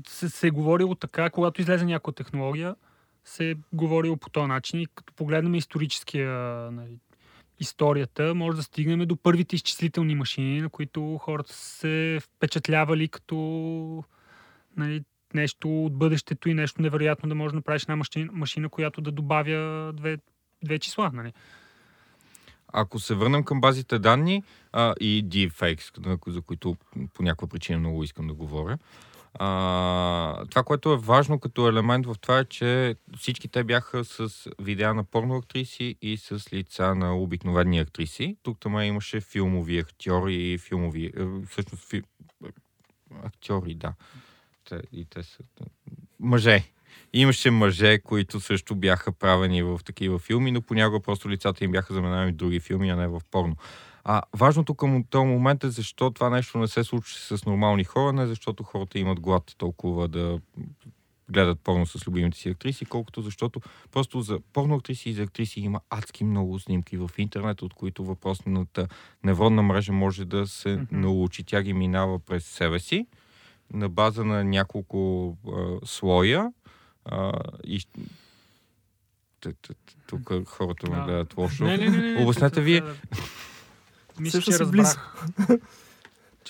се, 0.08 0.28
се 0.28 0.46
е 0.46 0.50
говорило 0.50 0.94
така, 0.94 1.30
когато 1.30 1.60
излезе 1.60 1.84
някоя 1.84 2.14
технология, 2.14 2.74
се 3.24 3.50
е 3.50 3.54
говорило 3.72 4.16
по 4.16 4.30
този 4.30 4.46
начин 4.46 4.80
и 4.80 4.86
като 4.94 5.12
погледнем 5.12 5.54
историческия 5.54 6.30
нали, 6.70 6.98
историята, 7.60 8.34
може 8.34 8.56
да 8.56 8.62
стигнем 8.62 9.06
до 9.06 9.16
първите 9.16 9.56
изчислителни 9.56 10.14
машини, 10.14 10.60
на 10.60 10.68
които 10.68 11.18
хората 11.18 11.52
се 11.52 12.18
впечатлявали 12.22 13.08
като 13.08 14.04
нали, 14.76 15.02
нещо 15.34 15.84
от 15.84 15.98
бъдещето 15.98 16.48
и 16.48 16.54
нещо 16.54 16.82
невероятно 16.82 17.28
да 17.28 17.34
може 17.34 17.52
да 17.52 17.56
направиш 17.56 17.82
една 17.82 17.96
машина, 17.96 18.30
машина 18.32 18.68
която 18.68 19.00
да 19.00 19.12
добавя 19.12 19.92
две, 19.92 20.18
две 20.64 20.78
числа. 20.78 21.10
Нали. 21.14 21.32
Ако 22.72 22.98
се 22.98 23.14
върнем 23.14 23.44
към 23.44 23.60
базите 23.60 23.98
данни 23.98 24.42
а, 24.72 24.94
и 25.00 25.24
deepfakes, 25.24 26.30
за 26.30 26.42
които 26.42 26.76
по 27.14 27.22
някаква 27.22 27.48
причина 27.48 27.78
много 27.78 28.04
искам 28.04 28.26
да 28.26 28.34
говоря, 28.34 28.78
а, 29.34 30.44
това, 30.50 30.62
което 30.62 30.92
е 30.92 30.96
важно 30.96 31.38
като 31.38 31.68
елемент 31.68 32.06
в 32.06 32.16
това 32.20 32.38
е, 32.38 32.44
че 32.44 32.96
всички 33.16 33.48
те 33.48 33.64
бяха 33.64 34.04
с 34.04 34.50
видеа 34.58 34.94
на 34.94 35.04
порно 35.04 35.36
актриси 35.36 35.96
и 36.02 36.16
с 36.16 36.52
лица 36.52 36.94
на 36.94 37.16
обикновени 37.16 37.78
актриси. 37.78 38.36
Тук 38.42 38.60
там 38.60 38.80
имаше 38.80 39.20
филмови 39.20 39.78
актьори 39.78 40.52
и 40.52 40.58
филмови... 40.58 41.12
Е, 41.16 41.46
всъщност 41.46 41.88
фи... 41.90 42.02
актьори, 43.24 43.74
да. 43.74 43.94
Те, 44.68 44.80
и 44.92 45.04
те 45.04 45.22
са... 45.22 45.38
Мъже. 46.20 46.64
Имаше 47.12 47.50
мъже, 47.50 47.98
които 47.98 48.40
също 48.40 48.74
бяха 48.74 49.12
правени 49.12 49.62
в 49.62 49.80
такива 49.84 50.18
филми, 50.18 50.50
но 50.50 50.62
понякога 50.62 51.00
просто 51.00 51.30
лицата 51.30 51.64
им 51.64 51.72
бяха 51.72 51.94
заменени 51.94 52.32
в 52.32 52.34
други 52.34 52.60
филми, 52.60 52.90
а 52.90 52.96
не 52.96 53.08
в 53.08 53.20
порно. 53.30 53.56
А 54.04 54.22
важното 54.36 54.74
към 54.74 55.04
този 55.04 55.26
момент 55.26 55.64
е 55.64 55.70
защо 55.70 56.10
това 56.10 56.30
нещо 56.30 56.58
не 56.58 56.68
се 56.68 56.84
случи 56.84 57.14
с 57.14 57.44
нормални 57.46 57.84
хора, 57.84 58.12
не 58.12 58.26
защото 58.26 58.62
хората 58.62 58.98
имат 58.98 59.20
глад 59.20 59.54
толкова 59.58 60.08
да 60.08 60.40
гледат 61.30 61.60
порно 61.60 61.86
с 61.86 62.06
любимите 62.06 62.38
си 62.38 62.48
актриси, 62.48 62.84
колкото 62.84 63.22
защото 63.22 63.60
просто 63.92 64.20
за 64.20 64.38
порно 64.52 64.74
актриси 64.74 65.10
и 65.10 65.12
за 65.12 65.22
актриси 65.22 65.60
има 65.60 65.80
адски 65.90 66.24
много 66.24 66.58
снимки 66.58 66.96
в 66.96 67.10
интернет, 67.18 67.62
от 67.62 67.74
които 67.74 68.04
въпросната 68.04 68.88
невронна 69.24 69.62
мрежа 69.62 69.92
може 69.92 70.24
да 70.24 70.46
се 70.46 70.68
mm-hmm. 70.68 70.86
научи. 70.92 71.44
Тя 71.44 71.62
ги 71.62 71.72
минава 71.72 72.18
през 72.18 72.44
себе 72.44 72.78
си 72.78 73.06
на 73.72 73.88
база 73.88 74.24
на 74.24 74.44
няколко 74.44 75.36
а, 75.46 75.86
слоя 75.86 76.52
а, 77.04 77.32
и 77.64 77.80
тук 80.06 80.32
хората 80.46 80.90
ме 80.90 81.04
гледат 81.04 81.36
лошо. 81.36 81.64
Обяснете 82.20 82.60
вие. 82.60 82.82
Мисля, 84.20 84.40
че 84.40 84.58
разбрах. 84.58 85.16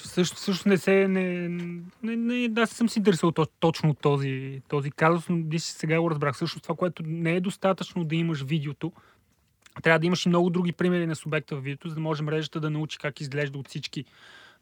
Също, 0.03 0.39
също 0.39 0.69
не 0.69 0.79
се... 0.79 1.09
Не, 1.09 1.49
не, 2.03 2.17
не, 2.17 2.49
да, 2.49 2.67
съм 2.67 2.89
си 2.89 2.99
интересувал 2.99 3.33
точно 3.61 3.95
този, 3.95 4.63
този 4.69 4.91
казус, 4.91 5.25
но 5.29 5.59
сега 5.59 6.01
го 6.01 6.11
разбрах. 6.11 6.37
Също 6.37 6.61
това, 6.61 6.75
което 6.75 7.03
не 7.07 7.37
е 7.37 7.41
достатъчно 7.41 8.05
да 8.05 8.17
имаш 8.17 8.43
видеото, 8.43 8.93
трябва 9.83 9.99
да 9.99 10.07
имаш 10.07 10.27
и 10.27 10.29
много 10.29 10.51
други 10.51 10.73
примери 10.73 11.07
на 11.07 11.17
субекта 11.17 11.57
в 11.57 11.61
видеото, 11.61 11.89
за 11.89 11.95
да 11.95 12.01
може 12.01 12.23
мрежата 12.23 12.61
да 12.61 12.71
научи 12.71 12.99
как 12.99 13.21
изглежда 13.21 13.59
от 13.59 13.69
всички 13.69 14.05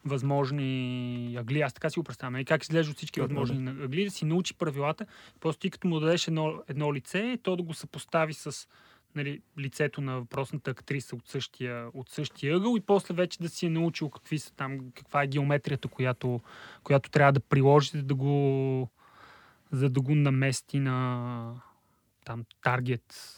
възможни 0.05 1.37
агли. 1.39 1.61
Аз 1.61 1.75
така 1.75 1.91
си 1.91 1.99
го 1.99 2.05
представям. 2.05 2.35
И 2.35 2.37
нали? 2.37 2.45
как 2.45 2.63
изглежда 2.63 2.91
от 2.91 2.97
всички 2.97 3.21
възможни 3.21 3.69
агли, 3.69 4.05
да 4.05 4.11
си 4.11 4.25
научи 4.25 4.55
правилата. 4.55 5.07
Просто 5.41 5.61
ти 5.61 5.71
като 5.71 5.89
му 5.89 6.01
дадеш 6.01 6.29
едно, 6.29 6.63
едно 6.69 6.95
лице, 6.95 7.39
то 7.43 7.57
да 7.57 7.63
го 7.63 7.75
съпостави 7.75 8.35
с 8.35 8.69
нали, 9.15 9.41
лицето 9.59 10.01
на 10.01 10.19
въпросната 10.21 10.71
актриса 10.71 11.17
от 11.17 11.29
същия, 11.29 11.89
от 11.95 12.11
същия 12.11 12.57
ъгъл 12.57 12.77
и 12.77 12.81
после 12.81 13.15
вече 13.15 13.39
да 13.39 13.49
си 13.49 13.67
е 13.67 13.71
научил 13.71 14.11
какви 14.11 14.39
са 14.39 14.55
там, 14.55 14.91
каква 14.95 15.23
е 15.23 15.27
геометрията, 15.27 15.89
която, 15.89 16.41
която 16.83 17.11
трябва 17.11 17.33
да 17.33 17.41
приложи, 17.41 17.91
за 17.91 18.03
да 18.03 18.15
го, 18.15 18.89
за 19.73 19.91
да 19.91 20.01
го 20.01 20.15
намести 20.15 20.79
на 20.79 21.61
там 22.25 22.45
таргет 22.63 23.33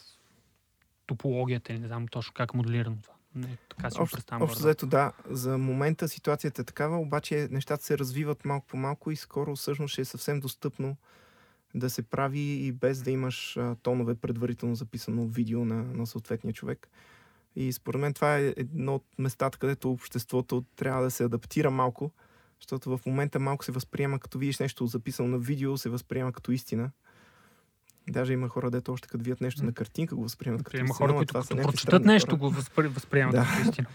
топологията, 1.05 1.73
не 1.73 1.87
знам 1.87 2.07
точно 2.07 2.33
как 2.33 2.51
е 2.53 2.57
моделирано 2.57 2.97
това. 3.03 3.18
Не, 3.35 3.57
така 3.69 3.89
си 3.89 3.97
общо, 3.99 4.21
общо 4.31 4.59
заето, 4.59 4.87
да. 4.87 5.11
За 5.29 5.57
момента 5.57 6.07
ситуацията 6.07 6.61
е 6.61 6.65
такава, 6.65 6.97
обаче 6.97 7.47
нещата 7.51 7.83
се 7.83 7.97
развиват 7.97 8.45
малко 8.45 8.67
по 8.67 8.77
малко 8.77 9.11
и 9.11 9.15
скоро 9.15 9.55
всъщност 9.55 9.91
ще 9.91 10.01
е 10.01 10.05
съвсем 10.05 10.39
достъпно 10.39 10.97
да 11.75 11.89
се 11.89 12.01
прави 12.03 12.39
и 12.39 12.71
без 12.71 13.01
да 13.01 13.11
имаш 13.11 13.57
а, 13.57 13.75
тонове 13.75 14.15
предварително 14.15 14.75
записано 14.75 15.27
видео 15.27 15.65
на, 15.65 15.83
на 15.83 16.07
съответния 16.07 16.53
човек. 16.53 16.89
И 17.55 17.73
според 17.73 18.01
мен 18.01 18.13
това 18.13 18.37
е 18.37 18.53
едно 18.57 18.95
от 18.95 19.05
местата, 19.17 19.57
където 19.57 19.91
обществото 19.91 20.65
трябва 20.75 21.03
да 21.03 21.11
се 21.11 21.23
адаптира 21.23 21.71
малко, 21.71 22.11
защото 22.61 22.97
в 22.97 23.05
момента 23.05 23.39
малко 23.39 23.65
се 23.65 23.71
възприема, 23.71 24.19
като 24.19 24.39
видиш 24.39 24.59
нещо 24.59 24.87
записано 24.87 25.29
на 25.29 25.37
видео, 25.37 25.77
се 25.77 25.89
възприема 25.89 26.31
като 26.31 26.51
истина. 26.51 26.91
Даже 28.09 28.33
има 28.33 28.49
хора, 28.49 28.71
дето 28.71 28.93
още 28.93 29.07
като 29.07 29.23
видят 29.23 29.41
нещо 29.41 29.65
на 29.65 29.73
картинка, 29.73 30.15
го 30.15 30.23
възприемат 30.23 30.63
като 30.63 30.77
има 30.77 30.93
хора, 30.93 31.15
които 31.15 31.33
като 31.33 31.55
прочитат 31.55 32.05
нещо, 32.05 32.37
го 32.37 32.49
възприемат 32.49 33.35
да. 33.35 33.45
като 33.45 33.69
истина. 33.69 33.87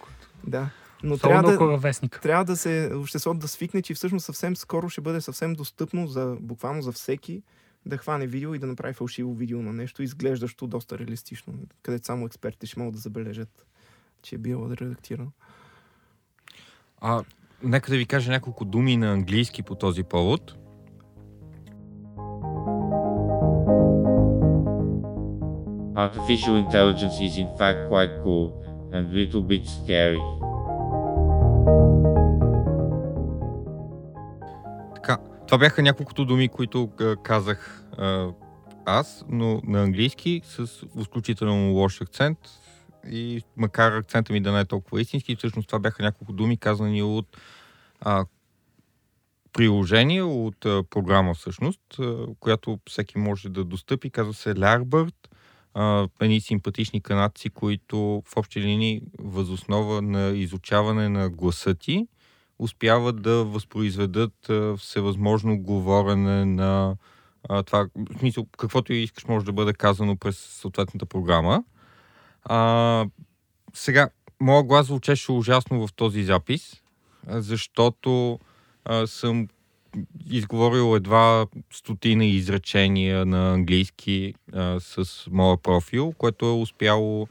Да. 0.46 0.70
Но 1.02 1.18
трябва 1.18 1.42
да, 1.42 1.92
трябва 2.22 2.44
да 2.44 2.56
се, 2.56 2.90
обществото 2.94 3.40
да 3.40 3.48
свикне, 3.48 3.82
че 3.82 3.94
всъщност 3.94 4.26
съвсем 4.26 4.56
скоро 4.56 4.88
ще 4.88 5.00
бъде 5.00 5.20
съвсем 5.20 5.54
достъпно 5.54 6.06
за, 6.06 6.36
буквално 6.40 6.82
за 6.82 6.92
всеки 6.92 7.42
да 7.86 7.98
хване 7.98 8.26
видео 8.26 8.54
и 8.54 8.58
да 8.58 8.66
направи 8.66 8.94
фалшиво 8.94 9.34
видео 9.34 9.62
на 9.62 9.72
нещо, 9.72 10.02
изглеждащо 10.02 10.66
доста 10.66 10.98
реалистично, 10.98 11.54
където 11.82 12.06
само 12.06 12.26
експертите 12.26 12.66
ще 12.66 12.78
могат 12.78 12.94
да 12.94 13.00
забележат, 13.00 13.66
че 14.22 14.34
е 14.34 14.38
било 14.38 14.70
редактирано. 14.70 15.30
А, 17.00 17.24
нека 17.62 17.90
да 17.90 17.96
ви 17.96 18.06
кажа 18.06 18.30
няколко 18.30 18.64
думи 18.64 18.96
на 18.96 19.12
английски 19.12 19.62
по 19.62 19.74
този 19.74 20.02
повод. 20.02 20.63
Artificial 25.96 26.56
intelligence 26.56 27.20
is 27.20 27.38
in 27.38 27.48
fact 27.56 27.88
quite 27.88 28.10
cool 28.24 28.46
and 28.92 29.12
little 29.12 29.42
bit 29.42 29.64
scary. 29.66 30.20
Това 35.46 35.58
бяха 35.58 35.82
няколкото 35.82 36.24
думи, 36.24 36.48
които 36.48 36.90
казах 37.22 37.84
аз, 38.84 39.24
но 39.28 39.60
на 39.64 39.82
английски 39.82 40.40
с 40.44 40.86
изключително 40.98 41.72
лош 41.72 42.00
акцент 42.00 42.38
и 43.10 43.42
макар 43.56 43.92
акцента 43.92 44.32
ми 44.32 44.40
да 44.40 44.52
не 44.52 44.60
е 44.60 44.64
толкова 44.64 45.00
истински, 45.00 45.36
всъщност 45.36 45.68
това 45.68 45.78
бяха 45.78 46.02
няколко 46.02 46.32
думи 46.32 46.56
казани 46.56 47.02
от 47.02 47.36
а, 48.00 48.24
приложение, 49.52 50.22
от 50.22 50.66
а, 50.66 50.82
програма 50.90 51.34
всъщност, 51.34 51.80
а, 51.98 52.26
която 52.40 52.78
всеки 52.88 53.18
може 53.18 53.48
да 53.48 53.64
достъпи. 53.64 54.10
Казва 54.10 54.34
се 54.34 54.54
Едни 56.20 56.40
симпатични 56.40 57.00
канадци, 57.00 57.50
които 57.50 58.22
в 58.26 58.36
общи 58.36 58.60
линии 58.60 59.02
възоснова 59.18 60.02
на 60.02 60.28
изучаване 60.28 61.08
на 61.08 61.30
гласа 61.30 61.74
ти 61.74 62.06
успяват 62.58 63.22
да 63.22 63.44
възпроизведат 63.44 64.50
а, 64.50 64.76
всевъзможно 64.76 65.58
говорене 65.58 66.44
на 66.44 66.96
а, 67.48 67.62
това, 67.62 67.88
в 67.96 68.18
смисъл, 68.18 68.46
каквото 68.58 68.92
и 68.92 69.02
искаш 69.02 69.24
може 69.24 69.46
да 69.46 69.52
бъде 69.52 69.72
казано 69.72 70.16
през 70.16 70.38
съответната 70.38 71.06
програма. 71.06 71.64
А, 72.44 73.06
сега, 73.74 74.10
моят 74.40 74.66
глас 74.66 74.86
звучеше 74.86 75.32
ужасно 75.32 75.86
в 75.86 75.92
този 75.92 76.22
запис, 76.22 76.82
защото 77.28 78.38
а, 78.84 79.06
съм 79.06 79.48
изговорил 80.30 80.96
едва 80.96 81.46
стотина 81.72 82.24
изречения 82.24 83.26
на 83.26 83.54
английски 83.54 84.34
а, 84.52 84.80
с 84.80 85.26
моя 85.30 85.56
профил, 85.56 86.14
което 86.18 86.46
е 86.46 86.52
успяло, 86.52 87.28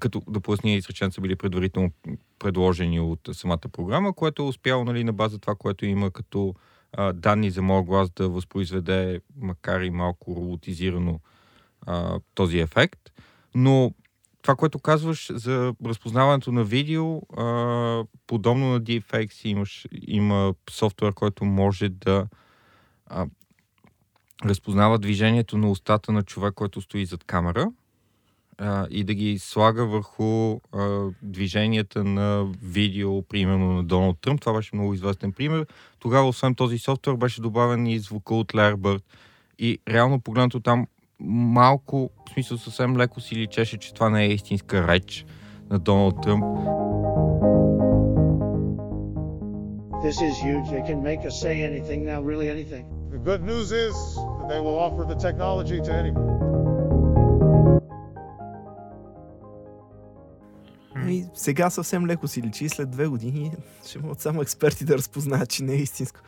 като 0.00 0.22
да 0.28 0.40
поясня, 0.40 0.70
изречения 0.70 1.12
са 1.12 1.20
били 1.20 1.36
предварително 1.36 1.90
предложени 2.38 3.00
от 3.00 3.20
самата 3.32 3.68
програма, 3.72 4.12
което 4.12 4.42
е 4.42 4.46
успяло 4.46 4.84
нали, 4.84 5.04
на 5.04 5.12
база 5.12 5.38
това, 5.38 5.54
което 5.54 5.86
има 5.86 6.10
като 6.10 6.54
а, 6.92 7.12
данни 7.12 7.50
за 7.50 7.62
моя 7.62 7.82
глас 7.82 8.10
да 8.10 8.28
възпроизведе, 8.28 9.20
макар 9.36 9.80
и 9.80 9.90
малко 9.90 10.36
роботизирано, 10.36 11.20
а, 11.86 12.20
този 12.34 12.58
ефект. 12.58 13.00
Но 13.54 13.92
това, 14.42 14.56
което 14.56 14.78
казваш 14.78 15.32
за 15.34 15.74
разпознаването 15.86 16.52
на 16.52 16.64
видео, 16.64 17.16
а, 17.16 18.04
подобно 18.26 18.72
на 18.72 18.80
deepfakes 18.80 19.48
имаш, 19.48 19.86
има 20.06 20.54
софтуер, 20.70 21.12
който 21.12 21.44
може 21.44 21.88
да 21.88 22.26
а, 23.06 23.26
разпознава 24.44 24.98
движението 24.98 25.58
на 25.58 25.70
устата 25.70 26.12
на 26.12 26.22
човек, 26.22 26.54
който 26.54 26.80
стои 26.80 27.06
зад 27.06 27.24
камера 27.24 27.70
а, 28.60 28.86
и 28.90 29.04
да 29.04 29.14
ги 29.14 29.38
слага 29.38 29.86
върху 29.86 30.60
а, 30.72 31.08
движенията 31.22 32.04
на 32.04 32.46
видео, 32.62 33.22
примерно 33.22 33.72
на 33.72 33.84
Доналд 33.84 34.18
Тръмп. 34.20 34.40
Това 34.40 34.52
беше 34.52 34.76
много 34.76 34.94
известен 34.94 35.32
пример. 35.32 35.66
Тогава, 35.98 36.28
освен 36.28 36.54
този 36.54 36.78
софтуер, 36.78 37.16
беше 37.16 37.40
добавен 37.40 37.86
и 37.86 37.98
звука 37.98 38.34
от 38.34 38.54
Лербърт. 38.54 39.04
И 39.58 39.78
реално 39.88 40.20
погледнато 40.20 40.60
там 40.60 40.86
малко, 41.20 42.10
в 42.28 42.32
смисъл 42.32 42.58
съвсем 42.58 42.96
леко 42.96 43.20
си 43.20 43.36
личеше, 43.36 43.78
че 43.78 43.94
това 43.94 44.10
не 44.10 44.24
е 44.24 44.28
истинска 44.28 44.88
реч 44.88 45.26
на 45.70 45.78
Доналд 45.78 46.22
Тръмп. 46.22 46.44
This 50.04 50.18
is 50.28 50.34
huge. 50.46 50.66
They 50.74 50.82
can 50.90 51.00
make 51.10 51.22
us 51.28 51.36
say 51.44 51.56
anything 51.70 52.00
now, 52.10 52.18
really 52.30 52.48
anything. 52.56 52.84
The 53.14 53.20
good 53.30 53.42
news 53.50 53.68
is 53.86 53.94
that 54.38 54.48
they 54.52 54.60
will 54.64 54.78
offer 54.86 55.02
the 55.12 55.18
technology 55.26 55.78
to 55.86 55.90
anyone. 56.02 56.30
И 61.08 61.24
сега 61.34 61.70
съвсем 61.70 62.06
леко 62.06 62.28
си 62.28 62.42
личи, 62.42 62.68
след 62.68 62.90
две 62.90 63.06
години 63.06 63.52
ще 63.86 63.98
могат 63.98 64.20
само 64.20 64.42
експерти 64.42 64.84
да 64.84 64.94
разпознаят, 64.94 65.50
че 65.50 65.64
не 65.64 65.72
е 65.72 65.76
истинско. 65.76 66.20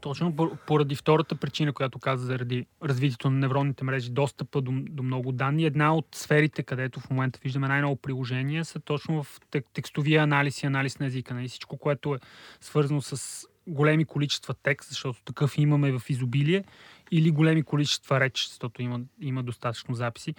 Точно 0.00 0.56
поради 0.66 0.94
втората 0.94 1.34
причина, 1.34 1.72
която 1.72 1.98
каза 1.98 2.26
заради 2.26 2.66
развитието 2.82 3.30
на 3.30 3.38
невронните 3.38 3.84
мрежи, 3.84 4.10
достъпа 4.10 4.60
до, 4.60 4.72
до 4.72 5.02
много 5.02 5.32
данни. 5.32 5.64
Една 5.64 5.94
от 5.94 6.06
сферите, 6.14 6.62
където 6.62 7.00
в 7.00 7.10
момента 7.10 7.40
виждаме 7.42 7.68
най-много 7.68 7.96
приложения, 7.96 8.64
са 8.64 8.80
точно 8.80 9.22
в 9.22 9.40
текстовия 9.74 10.22
анализ 10.22 10.62
и 10.62 10.66
анализ 10.66 10.98
на 10.98 11.06
езика. 11.06 11.34
Нали? 11.34 11.48
Всичко, 11.48 11.76
което 11.76 12.14
е 12.14 12.18
свързано 12.60 13.02
с 13.02 13.46
големи 13.66 14.04
количества 14.04 14.54
текст, 14.62 14.88
защото 14.88 15.22
такъв 15.24 15.58
имаме 15.58 15.92
в 15.92 16.02
изобилие, 16.08 16.64
или 17.10 17.30
големи 17.30 17.62
количества 17.62 18.20
реч, 18.20 18.48
защото 18.48 18.82
има, 18.82 19.00
има 19.20 19.42
достатъчно 19.42 19.94
записи. 19.94 20.34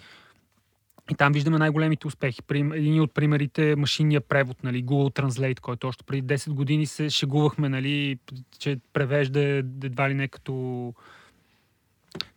И 1.12 1.16
там 1.16 1.34
виждаме 1.34 1.58
най-големите 1.58 2.08
успехи. 2.08 2.42
Един 2.52 3.02
от 3.02 3.14
примерите 3.14 3.72
е 3.72 3.76
машинния 3.76 4.22
превод, 4.22 4.64
нали, 4.64 4.86
Google 4.86 5.22
Translate, 5.22 5.60
който 5.60 5.88
още 5.88 6.04
преди 6.04 6.24
10 6.24 6.50
години 6.50 6.86
се 6.86 7.10
шегувахме, 7.10 7.70
нали, 7.70 8.20
че 8.60 8.80
превежда 8.94 9.40
едва 9.84 10.10
ли 10.10 10.14
не 10.14 10.28
като, 10.28 10.94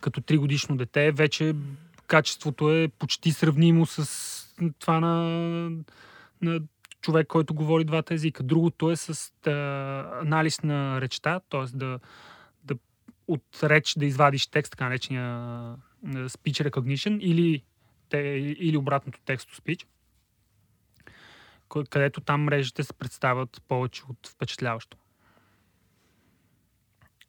като 0.01 0.21
3 0.21 0.39
годишно 0.39 0.77
дете. 0.77 1.13
Вече 1.13 1.55
качеството 2.07 2.73
е 2.75 2.89
почти 2.89 3.33
сравнимо 3.33 3.87
с 3.87 4.55
това 4.79 5.01
на, 5.01 5.71
на 6.43 6.61
човек, 7.01 7.27
който 7.27 7.55
говори 7.55 7.85
двата 7.85 8.15
езика. 8.15 8.43
Другото 8.43 8.91
е 8.91 8.97
с 8.97 9.33
а, 9.47 9.51
анализ 10.23 10.63
на 10.63 11.01
речта, 11.01 11.41
т.е. 11.51 11.77
Да, 11.77 11.99
да 12.65 12.75
от 13.29 13.45
реч 13.63 13.95
да 13.99 14.07
извадиш 14.07 14.47
текст, 14.47 14.71
така 14.71 14.85
наречения 14.85 15.23
speech 16.07 16.71
recognition, 16.71 17.19
или 17.21 17.63
те, 18.09 18.19
или 18.59 18.77
обратното 18.77 19.21
текст 19.25 19.55
спич, 19.55 19.87
където 21.91 22.21
там 22.21 22.43
мрежите 22.43 22.85
се 22.85 22.93
представят 22.93 23.63
повече 23.69 24.03
от 24.09 24.27
впечатляващо. 24.27 24.97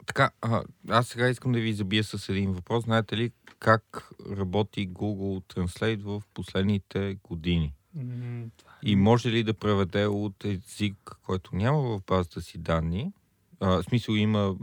Така, 0.06 0.30
а, 0.42 0.64
аз 0.90 1.08
сега 1.08 1.30
искам 1.30 1.52
да 1.52 1.60
ви 1.60 1.74
забия 1.74 2.04
с 2.04 2.30
един 2.30 2.54
въпрос. 2.54 2.84
Знаете 2.84 3.18
ли 3.18 3.32
как 3.60 4.10
работи 4.38 4.90
Google 4.90 5.56
Translate 5.56 6.02
в 6.02 6.22
последните 6.34 7.18
години? 7.24 7.74
Mm, 7.98 8.50
И 8.84 8.96
може 8.96 9.32
ли 9.32 9.44
да 9.44 9.54
преведе 9.54 10.06
от 10.06 10.46
език, 10.46 11.12
който 11.26 11.56
няма 11.56 11.82
в 11.82 12.02
базата 12.08 12.42
си 12.42 12.58
данни? 12.58 13.14
А, 13.60 13.70
в 13.70 13.84
смисъл 13.84 14.14
има 14.14 14.56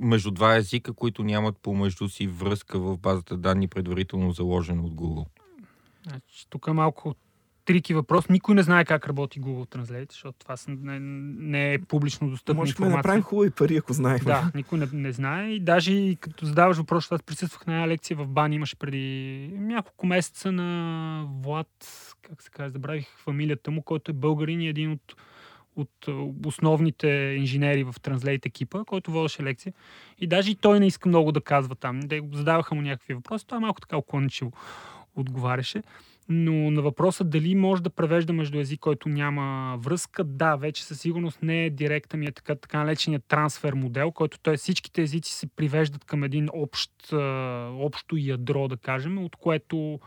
между 0.00 0.30
два 0.30 0.56
езика, 0.56 0.92
които 0.92 1.24
нямат 1.24 1.58
помежду 1.58 2.08
си 2.08 2.26
връзка 2.26 2.78
в 2.78 2.98
базата 2.98 3.36
данни, 3.36 3.68
предварително 3.68 4.32
заложена 4.32 4.82
от 4.82 4.92
Google. 4.92 5.26
Значи, 6.06 6.46
тук 6.50 6.66
е 6.68 6.72
малко 6.72 7.14
трики 7.64 7.94
въпрос. 7.94 8.28
Никой 8.28 8.54
не 8.54 8.62
знае 8.62 8.84
как 8.84 9.06
работи 9.06 9.40
Google 9.40 9.76
Translate, 9.76 10.12
защото 10.12 10.38
това 10.38 10.54
не, 10.68 10.98
не 11.00 11.74
е 11.74 11.78
публично 11.78 12.30
достъпна 12.30 12.60
Може 12.60 12.70
информация. 12.70 12.90
Може 12.90 12.92
да 12.92 12.96
направим 12.96 13.22
хубави 13.22 13.50
пари, 13.50 13.76
ако 13.76 13.92
знаем. 13.92 14.20
Да, 14.24 14.50
никой 14.54 14.78
не, 14.78 14.88
не 14.92 15.12
знае. 15.12 15.50
И 15.50 15.60
даже 15.60 15.92
и 15.92 16.16
като 16.16 16.46
задаваш 16.46 16.76
въпрос, 16.76 17.12
аз 17.12 17.22
присъствах 17.22 17.66
на 17.66 17.74
една 17.74 17.88
лекция 17.88 18.16
в 18.16 18.26
Бан, 18.26 18.52
имаше 18.52 18.76
преди 18.76 19.48
няколко 19.52 20.06
месеца 20.06 20.52
на 20.52 21.26
Влад, 21.42 21.68
как 22.22 22.42
се 22.42 22.50
казва, 22.50 22.70
забравих 22.70 23.06
фамилията 23.16 23.70
му, 23.70 23.82
който 23.82 24.10
е 24.10 24.14
българин 24.14 24.60
и 24.60 24.68
един 24.68 24.92
от 24.92 25.14
от 25.76 26.08
основните 26.46 27.08
инженери 27.38 27.84
в 27.84 27.92
Translate 27.92 28.46
екипа, 28.46 28.84
който 28.84 29.10
водеше 29.12 29.42
лекция. 29.42 29.72
И 30.18 30.26
даже 30.26 30.50
и 30.50 30.54
той 30.54 30.80
не 30.80 30.86
иска 30.86 31.08
много 31.08 31.32
да 31.32 31.40
казва 31.40 31.74
там. 31.74 32.00
Задаваха 32.32 32.74
му 32.74 32.82
някакви 32.82 33.14
въпроси. 33.14 33.46
Той 33.46 33.58
е 33.58 33.60
малко 33.60 33.80
така 33.80 33.96
оклончиво 33.96 34.52
отговаряше. 35.16 35.82
Но 36.28 36.70
на 36.70 36.82
въпроса 36.82 37.24
дали 37.24 37.54
може 37.54 37.82
да 37.82 37.90
превежда 37.90 38.32
между 38.32 38.58
език, 38.58 38.80
който 38.80 39.08
няма 39.08 39.76
връзка, 39.78 40.24
да, 40.24 40.56
вече 40.56 40.84
със 40.84 41.00
сигурност 41.00 41.42
не 41.42 41.64
е 41.64 41.70
директен 41.70 42.20
ми 42.20 42.26
е 42.26 42.32
така, 42.32 42.54
така 42.54 42.78
наречения 42.78 43.20
трансфер 43.20 43.72
модел, 43.72 44.12
който 44.12 44.38
т.е. 44.38 44.56
всичките 44.56 45.02
езици 45.02 45.32
се 45.32 45.46
привеждат 45.46 46.04
към 46.04 46.24
един 46.24 46.48
общ, 46.52 47.12
общо 47.72 48.16
ядро, 48.16 48.68
да 48.68 48.76
кажем, 48.76 49.24
от 49.24 49.36
което, 49.36 50.00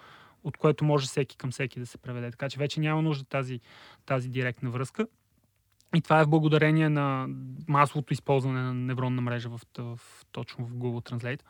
от 0.43 0.57
което 0.57 0.85
може 0.85 1.07
всеки 1.07 1.37
към 1.37 1.51
всеки 1.51 1.79
да 1.79 1.85
се 1.85 1.97
преведе. 1.97 2.31
Така 2.31 2.49
че 2.49 2.59
вече 2.59 2.79
няма 2.79 3.01
нужда 3.01 3.25
тази, 3.25 3.59
тази 4.05 4.29
директна 4.29 4.69
връзка. 4.69 5.07
И 5.95 6.01
това 6.01 6.21
е 6.21 6.23
в 6.23 6.29
благодарение 6.29 6.89
на 6.89 7.27
масовото 7.67 8.13
използване 8.13 8.61
на 8.61 8.73
невронна 8.73 9.21
мрежа 9.21 9.49
в, 9.49 9.61
в, 9.77 9.99
точно 10.31 10.65
в 10.65 10.73
Google 10.73 11.11
Translate. 11.11 11.41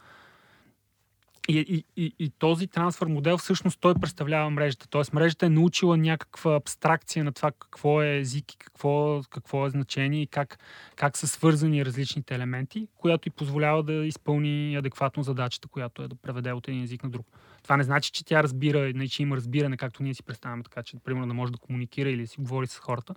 И, 1.47 1.59
и, 1.59 2.03
и, 2.03 2.13
и 2.19 2.29
този 2.29 2.67
трансфер 2.67 3.07
модел 3.07 3.37
всъщност 3.37 3.79
той 3.79 3.95
представлява 3.95 4.49
мрежата. 4.49 4.87
Тоест 4.87 5.13
мрежата 5.13 5.45
е 5.45 5.49
научила 5.49 5.97
някаква 5.97 6.55
абстракция 6.55 7.23
на 7.23 7.31
това 7.31 7.51
какво 7.51 8.01
е 8.01 8.17
език 8.17 8.53
и 8.53 8.57
какво, 8.57 9.21
какво 9.29 9.67
е 9.67 9.69
значение 9.69 10.21
и 10.21 10.27
как, 10.27 10.59
как 10.95 11.17
са 11.17 11.27
свързани 11.27 11.85
различните 11.85 12.35
елементи, 12.35 12.87
която 12.95 13.27
и 13.27 13.31
позволява 13.31 13.83
да 13.83 13.93
изпълни 13.93 14.75
адекватно 14.75 15.23
задачата, 15.23 15.67
която 15.67 16.03
е 16.03 16.07
да 16.07 16.15
преведе 16.15 16.51
от 16.51 16.67
един 16.67 16.83
език 16.83 17.03
на 17.03 17.09
друг. 17.09 17.27
Това 17.63 17.77
не 17.77 17.83
значи, 17.83 18.11
че 18.11 18.25
тя 18.25 18.43
разбира, 18.43 18.91
не, 18.95 19.07
че 19.07 19.23
има 19.23 19.35
разбиране, 19.35 19.77
както 19.77 20.03
ние 20.03 20.13
си 20.13 20.23
представяме, 20.23 20.63
така 20.63 20.83
че, 20.83 20.97
примерно, 20.97 21.27
да 21.27 21.33
може 21.33 21.51
да 21.51 21.57
комуникира 21.57 22.09
или 22.09 22.21
да 22.21 22.27
си 22.27 22.35
говори 22.39 22.67
с 22.67 22.77
хората, 22.77 23.15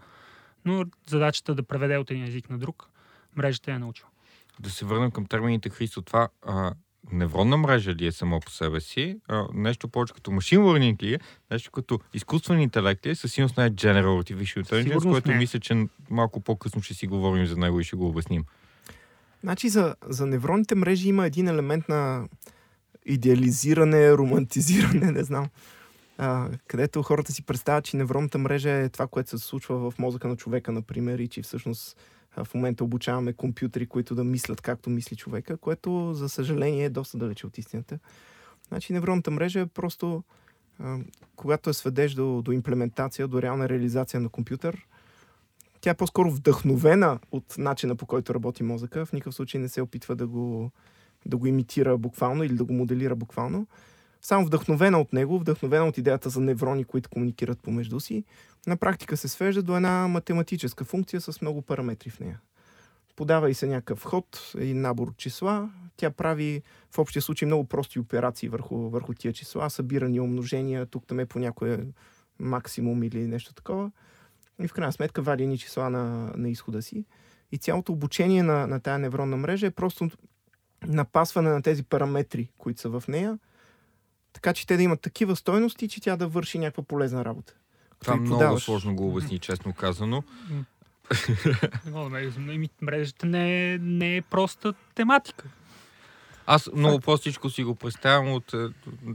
но 0.64 0.84
задачата 1.06 1.54
да 1.54 1.62
преведе 1.62 1.96
от 1.96 2.10
един 2.10 2.24
език 2.24 2.50
на 2.50 2.58
друг, 2.58 2.88
мрежата 3.36 3.72
е 3.72 3.78
научила. 3.78 4.08
Да 4.60 4.70
се 4.70 4.84
върнем 4.84 5.10
към 5.10 5.26
термините, 5.26 5.70
Христо. 5.70 6.02
Това 6.02 6.28
а, 6.42 6.74
невронна 7.12 7.56
мрежа 7.56 7.94
ли 7.94 8.06
е 8.06 8.12
само 8.12 8.40
по 8.40 8.50
себе 8.50 8.80
си, 8.80 9.16
а, 9.28 9.46
нещо 9.54 9.88
повече 9.88 10.14
като 10.14 10.30
машин 10.30 10.60
learning 10.60 11.02
ли 11.02 11.14
е, 11.14 11.18
нещо 11.50 11.70
като 11.70 12.00
изкуствен 12.14 12.60
интелект 12.60 13.06
ли 13.06 13.10
е, 13.10 13.14
със 13.14 13.32
сигурност 13.32 13.56
не 13.56 13.64
е 13.66 13.70
General 13.70 14.22
Artificial 14.22 14.64
Intelligence, 14.64 15.10
което 15.10 15.30
не. 15.30 15.36
мисля, 15.36 15.60
че 15.60 15.86
малко 16.10 16.40
по-късно 16.40 16.82
ще 16.82 16.94
си 16.94 17.06
говорим 17.06 17.46
за 17.46 17.56
него 17.56 17.80
и 17.80 17.84
ще 17.84 17.96
го 17.96 18.08
обясним. 18.08 18.44
Значи 19.42 19.68
за, 19.68 19.94
за 20.08 20.26
невронните 20.26 20.74
мрежи 20.74 21.08
има 21.08 21.26
един 21.26 21.48
елемент 21.48 21.88
на 21.88 22.28
идеализиране, 23.06 24.12
романтизиране, 24.12 25.12
не 25.12 25.24
знам, 25.24 25.48
а, 26.18 26.48
където 26.66 27.02
хората 27.02 27.32
си 27.32 27.42
представят, 27.42 27.84
че 27.84 27.96
невронната 27.96 28.38
мрежа 28.38 28.70
е 28.70 28.88
това, 28.88 29.06
което 29.06 29.30
се 29.30 29.38
случва 29.38 29.90
в 29.90 29.98
мозъка 29.98 30.28
на 30.28 30.36
човека, 30.36 30.72
например, 30.72 31.18
и 31.18 31.28
че 31.28 31.42
всъщност 31.42 31.96
в 32.44 32.54
момента 32.54 32.84
обучаваме 32.84 33.32
компютри, 33.32 33.86
които 33.86 34.14
да 34.14 34.24
мислят 34.24 34.60
както 34.60 34.90
мисли 34.90 35.16
човека, 35.16 35.56
което, 35.56 36.14
за 36.14 36.28
съжаление, 36.28 36.84
е 36.84 36.90
доста 36.90 37.18
далече 37.18 37.46
от 37.46 37.58
истината. 37.58 37.98
Значи, 38.68 38.92
невронната 38.92 39.30
мрежа 39.30 39.60
е 39.60 39.66
просто, 39.66 40.22
когато 41.36 41.70
е 41.70 41.72
сведеш 41.72 42.12
до, 42.12 42.42
до 42.42 42.52
имплементация, 42.52 43.28
до 43.28 43.42
реална 43.42 43.68
реализация 43.68 44.20
на 44.20 44.28
компютър, 44.28 44.86
Тя 45.80 45.90
е 45.90 45.94
по-скоро 45.94 46.30
вдъхновена 46.30 47.18
от 47.32 47.58
начина 47.58 47.96
по 47.96 48.06
който 48.06 48.34
работи 48.34 48.62
мозъка. 48.62 49.06
В 49.06 49.12
никакъв 49.12 49.34
случай 49.34 49.60
не 49.60 49.68
се 49.68 49.82
опитва 49.82 50.16
да 50.16 50.26
го, 50.26 50.70
да 51.26 51.36
го 51.36 51.46
имитира 51.46 51.98
буквално 51.98 52.44
или 52.44 52.54
да 52.54 52.64
го 52.64 52.72
моделира 52.72 53.16
буквално. 53.16 53.66
Само 54.22 54.46
вдъхновена 54.46 55.00
от 55.00 55.12
него, 55.12 55.38
вдъхновена 55.38 55.84
от 55.84 55.98
идеята 55.98 56.30
за 56.30 56.40
неврони, 56.40 56.84
които 56.84 57.10
комуникират 57.10 57.60
помежду 57.60 58.00
си, 58.00 58.24
на 58.66 58.76
практика 58.76 59.16
се 59.16 59.28
свежда 59.28 59.62
до 59.62 59.76
една 59.76 60.08
математическа 60.08 60.84
функция 60.84 61.20
с 61.20 61.40
много 61.40 61.62
параметри 61.62 62.10
в 62.10 62.20
нея. 62.20 62.40
Подава 63.16 63.50
и 63.50 63.54
се 63.54 63.66
някакъв 63.66 64.04
ход, 64.04 64.52
един 64.58 64.80
набор 64.80 65.08
от 65.08 65.16
числа. 65.16 65.70
Тя 65.96 66.10
прави 66.10 66.62
в 66.90 66.98
общия 66.98 67.22
случай 67.22 67.46
много 67.46 67.64
прости 67.64 67.98
операции 67.98 68.48
върху, 68.48 68.76
върху 68.76 69.14
тия 69.14 69.32
числа, 69.32 69.70
събирани 69.70 70.20
умножения, 70.20 70.86
тук 70.86 71.06
там 71.06 71.20
е 71.20 71.26
по 71.26 71.38
някое 71.38 71.86
максимум 72.38 73.02
или 73.02 73.26
нещо 73.26 73.54
такова. 73.54 73.90
И 74.62 74.68
в 74.68 74.72
крайна 74.72 74.92
сметка 74.92 75.22
вади 75.22 75.46
ни 75.46 75.58
числа 75.58 75.90
на, 75.90 76.32
на 76.36 76.50
изхода 76.50 76.82
си. 76.82 77.04
И 77.52 77.58
цялото 77.58 77.92
обучение 77.92 78.42
на, 78.42 78.66
на 78.66 78.80
тая 78.80 78.98
невронна 78.98 79.36
мрежа 79.36 79.66
е 79.66 79.70
просто 79.70 80.10
напасване 80.86 81.50
на 81.50 81.62
тези 81.62 81.82
параметри, 81.82 82.50
които 82.58 82.80
са 82.80 82.88
в 82.88 83.04
нея, 83.08 83.38
така 84.38 84.52
че 84.52 84.66
те 84.66 84.76
да 84.76 84.82
имат 84.82 85.00
такива 85.00 85.36
стойности, 85.36 85.88
че 85.88 86.00
тя 86.00 86.16
да 86.16 86.28
върши 86.28 86.58
някаква 86.58 86.82
полезна 86.82 87.24
работа. 87.24 87.54
Това 88.00 88.16
много 88.16 88.38
подаваш... 88.38 88.62
сложно 88.62 88.94
го 88.94 89.08
обясни, 89.08 89.38
честно 89.38 89.72
казано. 89.72 90.22
Мрежата 92.82 93.26
не 93.26 93.72
е, 93.72 93.78
не 93.78 94.16
е 94.16 94.22
проста 94.22 94.74
тематика. 94.94 95.44
Аз 96.46 96.70
много 96.74 97.00
простичко 97.00 97.50
си 97.50 97.64
го 97.64 97.74
представям 97.74 98.32
от 98.32 98.54
е, 98.54 98.68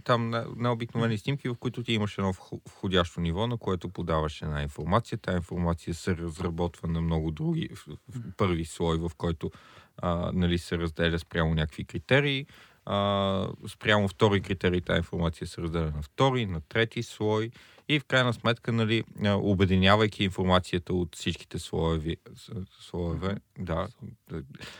там 0.03 0.29
на, 0.29 0.45
на 0.57 0.71
обикновени 0.71 1.17
снимки, 1.17 1.49
в 1.49 1.55
които 1.59 1.83
ти 1.83 1.93
имаш 1.93 2.17
едно 2.17 2.33
входящо 2.69 3.21
ниво, 3.21 3.47
на 3.47 3.57
което 3.57 3.89
подаваш 3.89 4.41
една 4.41 4.61
информация. 4.63 5.17
Тая 5.17 5.35
информация 5.37 5.93
се 5.93 6.17
разработва 6.17 6.87
на 6.87 7.01
много 7.01 7.31
други, 7.31 7.69
в, 7.75 7.87
в 7.87 8.21
първи 8.37 8.65
слой, 8.65 8.97
в 8.97 9.11
който 9.17 9.51
а, 9.97 10.31
нали, 10.33 10.57
се 10.57 10.77
разделя 10.77 11.19
спрямо 11.19 11.53
някакви 11.53 11.83
критерии. 11.83 12.45
А, 12.85 13.47
спрямо 13.67 14.07
втори 14.07 14.41
критерий 14.41 14.81
тази 14.81 14.97
информация 14.97 15.47
се 15.47 15.61
разделя 15.61 15.91
на 15.95 16.01
втори, 16.01 16.45
на 16.45 16.61
трети 16.61 17.03
слой 17.03 17.51
и 17.89 17.99
в 17.99 18.05
крайна 18.05 18.33
сметка, 18.33 18.71
нали, 18.71 19.03
обединявайки 19.25 20.23
информацията 20.23 20.93
от 20.93 21.15
всичките 21.15 21.59
слоеви, 21.59 22.17
слоеве, 22.79 23.35
да. 23.59 23.87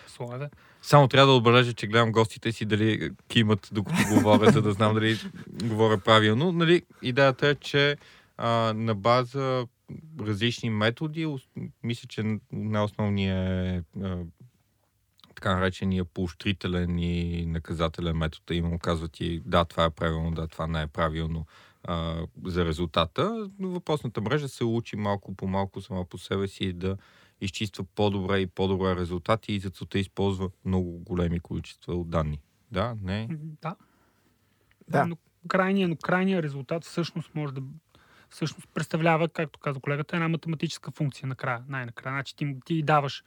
Слоеве. 0.08 0.50
Само 0.82 1.08
трябва 1.08 1.28
да 1.28 1.38
отбележа, 1.38 1.74
че 1.74 1.88
гледам 1.88 2.12
гостите 2.12 2.52
си 2.52 2.66
дали 2.66 3.12
кимат 3.28 3.70
докато 3.72 3.98
говоря, 4.14 4.52
за 4.52 4.62
да 4.62 4.72
знам 4.72 4.94
дали 4.94 5.18
говоря 5.48 5.98
правилно. 5.98 6.52
Нали, 6.52 6.82
идеята 7.02 7.48
е, 7.48 7.56
че 7.56 7.98
а, 8.38 8.74
на 8.76 8.96
база 8.96 9.68
различни 10.20 10.70
методи, 10.70 11.36
мисля, 11.84 12.08
че 12.08 12.40
най-основният 12.52 13.86
е 13.98 14.06
така 15.44 15.56
наречения 15.56 16.06
поощрителен 16.06 17.00
и 17.00 17.46
наказателен 17.46 18.18
метод. 18.18 18.56
Имам 18.56 18.80
казва 18.80 19.08
ти, 19.08 19.42
да, 19.46 19.66
това 19.66 19.86
е 19.86 19.90
правилно, 19.90 20.32
да, 20.32 20.48
това 20.48 20.68
не 20.68 20.82
е 20.82 20.88
правилно 20.88 21.46
а, 21.84 22.26
за 22.46 22.66
резултата. 22.66 23.50
Но 23.60 23.70
въпросната 23.70 24.22
мрежа 24.22 24.48
се 24.48 24.64
учи 24.64 24.96
малко 24.96 25.36
по 25.36 25.48
малко 25.48 25.82
сама 25.82 26.06
по 26.06 26.18
себе 26.18 26.48
си 26.48 26.74
да 26.74 26.98
изчиства 27.42 27.86
по-добре 27.96 28.40
и 28.40 28.48
по-добре 28.48 28.96
резултати 28.96 29.54
и 29.54 29.60
за 29.60 29.70
целта 29.70 30.00
използва 30.00 30.50
много 30.66 31.00
големи 31.00 31.40
количества 31.40 31.96
от 31.96 32.10
данни. 32.10 32.40
Да, 32.72 32.96
не? 33.02 33.28
Да. 33.62 33.76
Да. 34.88 35.06
Но 35.06 35.18
крайният, 35.48 35.90
но 35.90 35.96
крайният 35.96 36.44
резултат 36.44 36.86
всъщност 36.86 37.36
може 37.36 37.54
да 37.54 37.62
всъщност 38.30 38.68
представлява, 38.74 39.30
както 39.30 39.60
каза 39.60 39.80
колегата, 39.80 40.16
една 40.16 40.28
математическа 40.28 40.92
функция 40.92 41.28
накрая, 41.28 41.64
най-накрая. 41.68 42.16
Значи 42.16 42.36
ти, 42.36 42.56
ти 42.66 42.84
даваш 42.84 43.24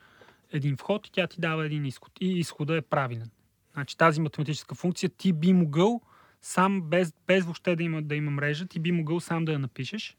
един 0.52 0.76
вход 0.76 1.06
и 1.06 1.12
тя 1.12 1.26
ти 1.26 1.40
дава 1.40 1.66
един 1.66 1.85
изход. 1.85 2.12
И 2.20 2.38
изхода 2.38 2.76
е 2.76 2.82
правилен. 2.82 3.30
Значи 3.72 3.96
тази 3.96 4.20
математическа 4.20 4.74
функция 4.74 5.11
ти 5.11 5.32
би 5.32 5.52
могъл 5.52 6.00
сам, 6.42 6.82
без, 6.82 7.14
без 7.26 7.44
въобще 7.44 7.76
да 7.76 7.82
има, 7.82 8.02
да 8.02 8.14
има 8.14 8.30
мрежа, 8.30 8.66
ти 8.66 8.78
би 8.78 8.92
могъл 8.92 9.20
сам 9.20 9.44
да 9.44 9.52
я 9.52 9.59
напишеш, 9.59 10.16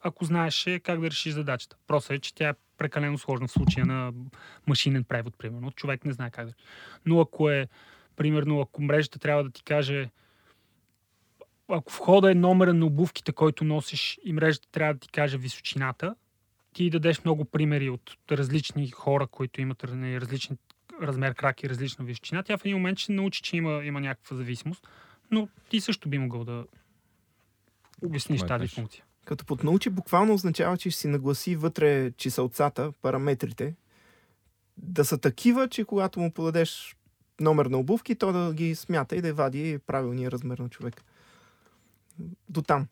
ако 0.00 0.24
знаеш 0.24 0.68
как 0.82 1.00
да 1.00 1.10
решиш 1.10 1.32
задачата. 1.32 1.76
Просто 1.86 2.12
е, 2.12 2.18
че 2.18 2.34
тя 2.34 2.48
е 2.48 2.54
прекалено 2.78 3.18
сложна 3.18 3.48
в 3.48 3.52
случая 3.52 3.86
на 3.86 4.12
машинен 4.66 5.04
превод, 5.04 5.38
примерно. 5.38 5.70
Човек 5.70 6.04
не 6.04 6.12
знае 6.12 6.30
как 6.30 6.46
да. 6.46 6.52
Но 7.06 7.20
ако 7.20 7.50
е, 7.50 7.68
примерно, 8.16 8.60
ако 8.60 8.82
мрежата 8.82 9.18
трябва 9.18 9.44
да 9.44 9.50
ти 9.50 9.62
каже 9.62 10.10
ако 11.68 11.92
входа 11.92 12.30
е 12.30 12.34
номера 12.34 12.74
на 12.74 12.86
обувките, 12.86 13.32
който 13.32 13.64
носиш 13.64 14.18
и 14.24 14.32
мрежата 14.32 14.68
трябва 14.72 14.94
да 14.94 15.00
ти 15.00 15.08
каже 15.08 15.38
височината, 15.38 16.14
ти 16.72 16.90
дадеш 16.90 17.24
много 17.24 17.44
примери 17.44 17.90
от 17.90 18.16
различни 18.30 18.90
хора, 18.90 19.26
които 19.26 19.60
имат 19.60 19.84
различен 19.84 20.58
размер 21.02 21.34
крак 21.34 21.62
и 21.62 21.68
различна 21.68 22.04
височина, 22.04 22.42
тя 22.42 22.58
в 22.58 22.64
един 22.64 22.76
момент 22.76 22.98
ще 22.98 23.12
научи, 23.12 23.42
че 23.42 23.56
има, 23.56 23.84
има 23.84 24.00
някаква 24.00 24.36
зависимост, 24.36 24.88
но 25.30 25.48
ти 25.68 25.80
също 25.80 26.08
би 26.08 26.18
могъл 26.18 26.44
да 26.44 26.66
обясниш 28.04 28.42
тази 28.42 28.68
функция. 28.68 29.04
Като 29.24 29.44
поднаучи 29.44 29.90
буквално 29.90 30.34
означава, 30.34 30.76
че 30.76 30.90
ще 30.90 31.00
си 31.00 31.08
нагласи 31.08 31.56
вътре 31.56 32.12
чиселцата, 32.12 32.92
параметрите, 33.02 33.74
да 34.76 35.04
са 35.04 35.18
такива, 35.18 35.68
че 35.68 35.84
когато 35.84 36.20
му 36.20 36.32
подадеш 36.32 36.96
номер 37.40 37.66
на 37.66 37.78
обувки, 37.78 38.14
то 38.14 38.32
да 38.32 38.54
ги 38.54 38.74
смята 38.74 39.16
и 39.16 39.22
да 39.22 39.34
вади 39.34 39.78
правилния 39.86 40.30
размер 40.30 40.58
на 40.58 40.68
човек. 40.68 41.04
До 42.48 42.62
там. 42.62 42.86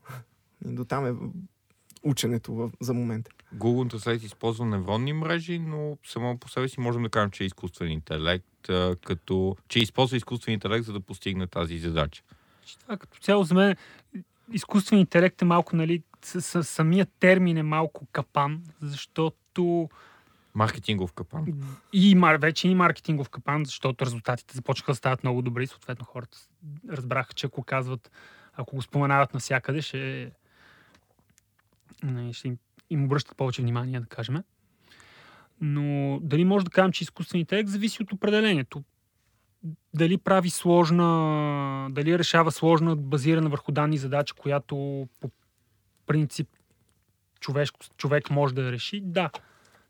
До 0.65 0.85
там 0.85 1.07
е 1.07 1.31
ученето 2.03 2.55
в, 2.55 2.71
за 2.81 2.95
момента. 2.95 3.31
Google 3.55 3.95
Translate 3.95 4.25
използва 4.25 4.67
невронни 4.67 5.13
мрежи, 5.13 5.59
но 5.59 5.99
само 6.05 6.39
по 6.39 6.49
себе 6.49 6.69
си 6.69 6.81
можем 6.81 7.03
да 7.03 7.09
кажем, 7.09 7.31
че 7.31 7.45
е 7.45 7.47
изкуствен 7.47 7.91
интелект, 7.91 8.47
като, 9.05 9.57
че 9.69 9.79
използва 9.79 10.17
изкуствен 10.17 10.55
интелект, 10.55 10.85
за 10.85 10.93
да 10.93 11.01
постигне 11.01 11.47
тази 11.47 11.79
задача. 11.79 12.23
Това 12.81 12.97
като 12.97 13.19
цяло 13.19 13.45
за 13.45 13.55
мен 13.55 13.77
изкуствен 14.53 14.99
интелект 14.99 15.43
е 15.43 15.45
малко, 15.45 15.77
нали, 15.77 16.03
с, 16.25 16.43
с, 16.43 16.65
самия 16.65 17.07
термин 17.07 17.57
е 17.57 17.63
малко 17.63 18.07
капан, 18.13 18.63
защото 18.81 19.89
Маркетингов 20.55 21.13
капан. 21.13 21.47
И 21.93 22.17
вече 22.39 22.69
и 22.69 22.75
маркетингов 22.75 23.29
капан, 23.29 23.65
защото 23.65 24.07
резултатите 24.07 24.57
започнаха 24.57 24.93
да 24.93 24.97
стават 24.97 25.25
много 25.25 25.43
добри. 25.43 25.67
Съответно 25.67 26.05
хората 26.05 26.39
разбраха, 26.89 27.33
че 27.33 27.47
ако 27.47 27.63
казват, 27.63 28.11
ако 28.53 28.77
го 28.77 28.83
споменават 28.83 29.35
навсякъде, 29.35 29.83
ще, 29.83 30.31
ще 32.33 32.49
им, 32.49 32.59
им 32.91 33.05
обръщат 33.05 33.37
повече 33.37 33.63
внимание, 33.63 34.01
да 34.01 34.07
кажем. 34.07 34.43
Но 35.61 36.19
дали 36.23 36.45
може 36.45 36.65
да 36.65 36.71
кажем, 36.71 36.93
че 36.93 37.05
изкуственият 37.05 37.47
интелект 37.47 37.69
зависи 37.69 38.03
от 38.03 38.13
определението. 38.13 38.85
Дали 39.95 40.19
прави 40.19 40.51
сложна, 40.51 41.89
дали 41.91 42.19
решава 42.19 42.53
сложна, 42.53 42.97
базирана 42.97 43.49
върху 43.49 43.73
данни 43.73 43.99
задача, 43.99 44.35
която 44.35 45.09
по 45.21 45.31
принцип 46.07 46.49
човек, 47.41 47.69
човек 47.97 48.31
може 48.31 48.55
да 48.55 48.73
реши, 48.73 49.01
да. 49.01 49.31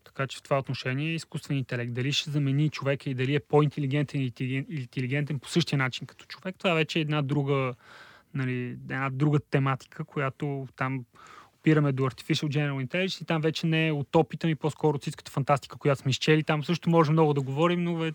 Така 0.03 0.27
че 0.27 0.37
в 0.37 0.41
това 0.41 0.59
отношение 0.59 1.11
е 1.11 1.15
изкуствен 1.15 1.57
интелект. 1.57 1.93
Дали 1.93 2.11
ще 2.11 2.31
замени 2.31 2.69
човека 2.69 3.09
и 3.09 3.13
дали 3.13 3.35
е 3.35 3.39
по-интелигентен 3.39 4.21
или 4.21 4.65
интелигентен 4.69 5.39
по 5.39 5.49
същия 5.49 5.77
начин 5.77 6.07
като 6.07 6.25
човек, 6.25 6.55
това 6.57 6.73
вече 6.73 6.99
е 6.99 7.01
една 7.01 7.21
друга, 7.21 7.73
нали, 8.33 8.67
една 8.69 9.09
друга 9.09 9.39
тематика, 9.39 10.03
която 10.05 10.67
там 10.75 11.05
опираме 11.61 11.91
до 11.91 12.03
Artificial 12.03 12.47
General 12.47 12.87
Intelligence 12.87 13.21
и 13.21 13.25
там 13.25 13.41
вече 13.41 13.67
не 13.67 13.87
е 13.87 13.91
от 13.91 14.15
опита 14.15 14.47
ми, 14.47 14.55
по-скоро 14.55 14.95
от 14.95 15.01
всичката 15.01 15.31
фантастика, 15.31 15.77
която 15.77 16.01
сме 16.01 16.11
изчели. 16.11 16.43
Там 16.43 16.63
също 16.63 16.89
може 16.89 17.11
много 17.11 17.33
да 17.33 17.41
говорим, 17.41 17.83
но 17.83 18.11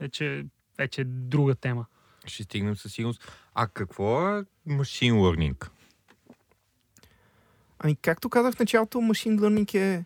вече, 0.00 0.46
вече 0.78 1.00
е 1.00 1.04
друга 1.04 1.54
тема. 1.54 1.86
Ще 2.26 2.42
стигнем 2.42 2.76
със 2.76 2.92
сигурност. 2.92 3.32
А 3.54 3.68
какво 3.68 4.28
е 4.28 4.44
Machine 4.68 5.12
Learning? 5.12 5.68
Ами, 7.78 7.96
както 7.96 8.30
казах 8.30 8.54
в 8.54 8.60
началото, 8.60 8.98
Machine 8.98 9.38
Learning 9.38 9.74
е 9.74 10.04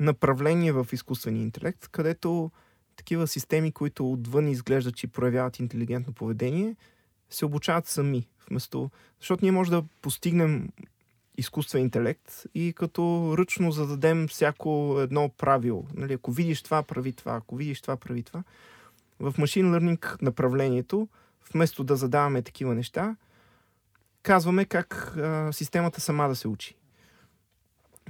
направление 0.00 0.72
в 0.72 0.86
изкуствения 0.92 1.42
интелект, 1.42 1.88
където 1.88 2.50
такива 2.96 3.26
системи, 3.26 3.72
които 3.72 4.12
отвън 4.12 4.48
изглеждат, 4.48 4.96
че 4.96 5.06
проявяват 5.06 5.58
интелигентно 5.58 6.12
поведение, 6.12 6.76
се 7.30 7.44
обучават 7.44 7.86
сами. 7.86 8.28
Вместо... 8.50 8.90
Защото 9.20 9.44
ние 9.44 9.52
може 9.52 9.70
да 9.70 9.84
постигнем 10.02 10.68
изкуствен 11.38 11.82
интелект 11.82 12.44
и 12.54 12.72
като 12.76 13.34
ръчно 13.38 13.72
зададем 13.72 14.28
всяко 14.28 14.96
едно 15.00 15.28
правило. 15.28 15.86
Нали, 15.94 16.12
ако 16.12 16.32
видиш 16.32 16.62
това, 16.62 16.82
прави 16.82 17.12
това. 17.12 17.34
Ако 17.34 17.56
видиш 17.56 17.80
това, 17.80 17.96
прави 17.96 18.22
това. 18.22 18.42
В 19.20 19.32
Machine 19.32 19.78
Learning 19.78 20.22
направлението, 20.22 21.08
вместо 21.54 21.84
да 21.84 21.96
задаваме 21.96 22.42
такива 22.42 22.74
неща, 22.74 23.16
казваме 24.22 24.64
как 24.64 25.16
а, 25.16 25.52
системата 25.52 26.00
сама 26.00 26.28
да 26.28 26.36
се 26.36 26.48
учи. 26.48 26.74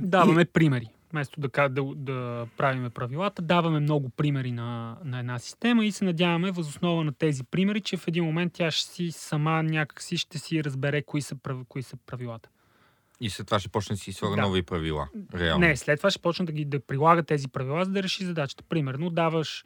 Даваме 0.01 0.43
и... 0.43 0.45
примери. 0.45 0.89
Вместо 1.13 1.41
да, 1.41 1.69
да, 1.69 1.83
да 1.97 2.47
правиме 2.57 2.91
правилата, 2.91 3.43
даваме 3.43 3.81
много 3.81 4.09
примери 4.09 4.53
на, 4.53 4.97
на 5.05 5.19
една 5.19 5.39
система 5.39 5.85
и 5.85 5.93
се 5.93 6.05
надяваме 6.05 6.51
възоснова 6.51 7.05
на 7.05 7.13
тези 7.13 7.45
примери, 7.45 7.81
че 7.81 7.97
в 7.97 8.09
един 8.09 8.25
момент 8.25 8.53
тя 8.53 8.71
ще 8.71 8.91
си 8.91 9.13
сама 9.13 9.63
някакси 9.63 10.17
ще 10.17 10.39
си 10.39 10.65
разбере 10.65 11.03
кои 11.03 11.23
са, 11.23 11.37
кои 11.69 11.83
са 11.83 11.97
правилата. 11.97 12.49
И 13.21 13.31
след 13.31 13.47
това 13.47 13.59
ще 13.59 13.69
почне 13.69 13.95
да 13.95 14.01
си 14.01 14.13
слага 14.13 14.37
Да. 14.37 14.43
нови 14.43 14.63
правила. 14.63 15.09
Реално. 15.35 15.61
Не, 15.61 15.77
след 15.77 16.01
това 16.01 16.11
ще 16.11 16.19
почне 16.19 16.45
да 16.45 16.53
ги 16.53 16.65
да 16.65 16.81
прилага 16.81 17.23
тези 17.23 17.49
правила, 17.49 17.85
за 17.85 17.91
да 17.91 18.03
реши 18.03 18.25
задачата. 18.25 18.65
Примерно, 18.65 19.11
даваш 19.11 19.65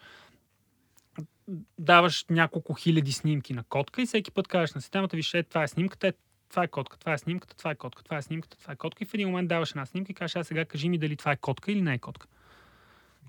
даваш 1.79 2.25
няколко 2.31 2.75
хиляди 2.75 3.13
снимки 3.13 3.53
на 3.53 3.65
котка 3.65 4.03
и 4.03 4.07
всеки 4.07 4.31
път 4.31 4.49
кажеш 4.49 4.75
на 4.75 4.81
системата, 4.81 5.17
виж, 5.17 5.35
е, 5.35 5.43
това 5.43 5.63
е 5.63 5.69
снимката, 5.69 6.09
е, 6.09 6.13
това 6.51 6.63
е 6.63 6.69
котка, 6.69 6.99
това 6.99 7.13
е 7.13 7.19
снимката, 7.19 7.57
това 7.57 7.71
е 7.71 7.75
котка, 7.75 8.03
това 8.05 8.17
е 8.17 8.23
снимката, 8.23 8.57
това 8.59 8.73
е 8.73 8.77
котка. 8.77 9.05
И 9.05 9.07
в 9.07 9.15
един 9.15 9.29
момент 9.29 9.49
даваш 9.49 9.71
една 9.71 9.87
снимка 9.87 10.13
и 10.13 10.15
кажеш, 10.15 10.37
а 10.37 10.45
сега 10.45 10.65
кажи 10.65 10.89
ми 10.89 10.99
дали 10.99 11.17
това 11.17 11.33
е 11.33 11.37
котка 11.37 11.73
или 11.73 11.83
не 11.83 11.95
е 11.95 11.99
котка. 11.99 12.27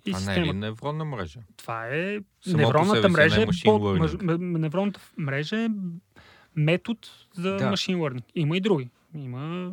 И 0.05 0.12
Това 0.12 0.25
не 0.25 0.39
е 0.39 0.41
ли 0.41 0.53
невронна 0.53 1.05
мрежа? 1.05 1.39
това 1.58 1.88
е 1.88 2.19
Само 2.41 2.58
невронната 2.58 3.01
си, 3.01 3.10
мрежа. 3.10 3.41
Е 3.41 3.45
machine 3.45 3.63
по, 3.65 3.71
learning. 3.71 4.21
мъж- 4.21 4.38
невронната 4.60 4.99
мрежа 5.17 5.58
е 5.58 5.69
метод 6.55 6.99
за 7.34 7.51
Да. 7.51 7.69
машин 7.69 7.97
learning. 7.97 8.23
Има 8.36 8.58
и 8.58 8.62
други. 8.62 8.89
Има 9.15 9.71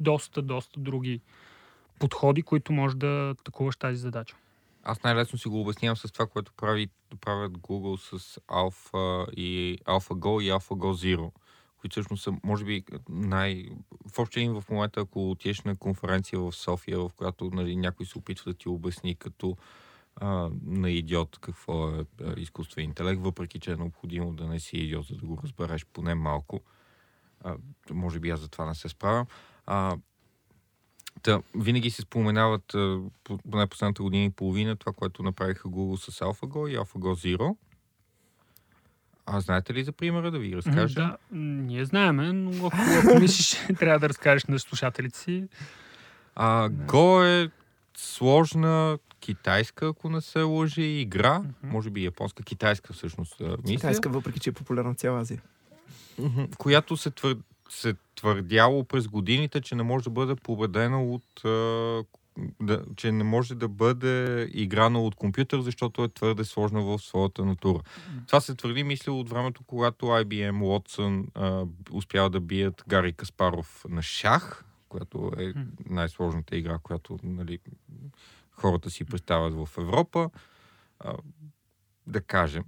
доста, 0.00 0.42
доста 0.42 0.80
други 0.80 1.20
подходи, 1.98 2.42
които 2.42 2.72
може 2.72 2.96
да 2.96 3.34
атакуваш 3.40 3.76
тази 3.76 3.96
задача. 3.96 4.36
Аз 4.82 5.02
най-лесно 5.02 5.38
си 5.38 5.48
го 5.48 5.60
обяснявам 5.60 5.96
с 5.96 6.12
това, 6.12 6.26
което 6.26 6.52
прави, 6.52 6.88
правят 7.20 7.52
Google 7.52 8.18
с 8.18 8.40
Alpha 8.40 9.30
и 9.32 9.78
AlphaGo 9.84 10.42
и 10.42 10.50
AlphaGo 10.50 11.16
Zero, 11.16 11.30
които 11.80 11.94
всъщност 11.94 12.22
са, 12.22 12.32
може 12.44 12.64
би, 12.64 12.84
най... 13.08 13.68
В 14.14 14.18
общи 14.18 14.40
линии 14.40 14.60
в 14.60 14.70
момента, 14.70 15.00
ако 15.00 15.30
отидеш 15.30 15.60
на 15.60 15.76
конференция 15.76 16.40
в 16.40 16.52
София, 16.52 16.98
в 16.98 17.10
която 17.16 17.50
нали, 17.52 17.76
някой 17.76 18.06
се 18.06 18.18
опитва 18.18 18.52
да 18.52 18.58
ти 18.58 18.68
обясни 18.68 19.14
като 19.14 19.56
а, 20.16 20.50
на 20.66 20.90
идиот 20.90 21.38
какво 21.40 21.90
е 21.90 22.04
изкуствен 22.36 22.84
интелект, 22.84 23.22
въпреки 23.22 23.60
че 23.60 23.72
е 23.72 23.76
необходимо 23.76 24.32
да 24.32 24.46
не 24.46 24.60
си 24.60 24.76
идиот, 24.76 25.06
за 25.06 25.16
да 25.16 25.26
го 25.26 25.38
разбереш 25.42 25.86
поне 25.86 26.14
малко. 26.14 26.60
А, 27.44 27.56
може 27.90 28.20
би 28.20 28.30
аз 28.30 28.40
за 28.40 28.48
това 28.48 28.66
не 28.66 28.74
се 28.74 28.88
справям. 28.88 29.26
А, 29.70 29.96
Та, 31.22 31.42
винаги 31.54 31.90
се 31.90 32.02
споменават 32.02 32.74
а, 32.74 33.00
по- 33.24 33.38
поне 33.50 33.66
последната 33.66 34.02
година 34.02 34.24
и 34.24 34.30
половина 34.30 34.76
това, 34.76 34.92
което 34.92 35.22
направиха 35.22 35.68
Google 35.68 36.10
с 36.10 36.20
AlphaGo 36.20 36.68
и 36.68 36.78
AlphaGo 36.78 37.36
Zero. 37.36 37.56
А 39.26 39.40
знаете 39.40 39.74
ли 39.74 39.84
за 39.84 39.92
примера 39.92 40.30
да 40.30 40.38
ви 40.38 40.56
разкажа? 40.56 40.94
Да, 40.94 41.16
ние 41.38 41.84
знаеме, 41.84 42.32
но 42.32 42.66
ако, 42.66 42.76
ако 43.04 43.18
мислиш, 43.20 43.60
трябва 43.78 43.98
да 43.98 44.08
разкажеш 44.08 44.44
на 44.44 44.58
слушателите 44.58 45.18
си. 45.18 45.48
А, 46.34 46.68
Go 46.68 47.44
е 47.44 47.50
сложна 47.96 48.98
китайска, 49.20 49.86
ако 49.88 50.10
не 50.10 50.20
се 50.20 50.42
лъжи, 50.42 50.82
игра. 50.82 51.38
Мгм. 51.38 51.48
Може 51.62 51.90
би 51.90 52.04
японска, 52.04 52.42
китайска 52.42 52.92
всъщност, 52.92 53.40
мисля. 53.40 53.62
Китайска, 53.66 54.08
въпреки 54.08 54.40
че 54.40 54.50
е 54.50 54.52
популярна 54.52 54.92
в 54.94 54.96
цяла 54.96 55.20
Азия. 55.20 55.42
Която 56.58 56.96
се, 56.96 57.10
твър... 57.10 57.36
се 57.68 57.94
твърдяло 58.14 58.84
през 58.84 59.08
годините, 59.08 59.60
че 59.60 59.74
не 59.74 59.82
може 59.82 60.04
да 60.04 60.10
бъде 60.10 60.34
победена 60.34 61.04
от... 61.04 61.42
Да, 62.60 62.84
че 62.96 63.12
не 63.12 63.24
може 63.24 63.54
да 63.54 63.68
бъде 63.68 64.48
играна 64.52 65.02
от 65.02 65.14
компютър, 65.14 65.60
защото 65.60 66.04
е 66.04 66.08
твърде 66.08 66.44
сложна 66.44 66.82
в 66.82 66.98
своята 66.98 67.44
натура. 67.44 67.80
Това 68.26 68.40
се 68.40 68.54
твърди, 68.54 68.84
мисля, 68.84 69.12
от 69.12 69.28
времето, 69.28 69.62
когато 69.66 70.06
IBM 70.06 70.62
Watson 70.62 71.26
а, 71.34 71.66
успява 71.92 72.30
да 72.30 72.40
бият 72.40 72.84
Гари 72.88 73.12
Каспаров 73.12 73.84
на 73.88 74.02
шах, 74.02 74.64
която 74.88 75.32
е 75.38 75.52
най-сложната 75.88 76.56
игра, 76.56 76.78
която 76.78 77.18
нали, 77.22 77.58
хората 78.52 78.90
си 78.90 79.04
представят 79.04 79.54
в 79.54 79.78
Европа. 79.78 80.30
А, 81.00 81.14
да 82.06 82.20
кажем. 82.20 82.64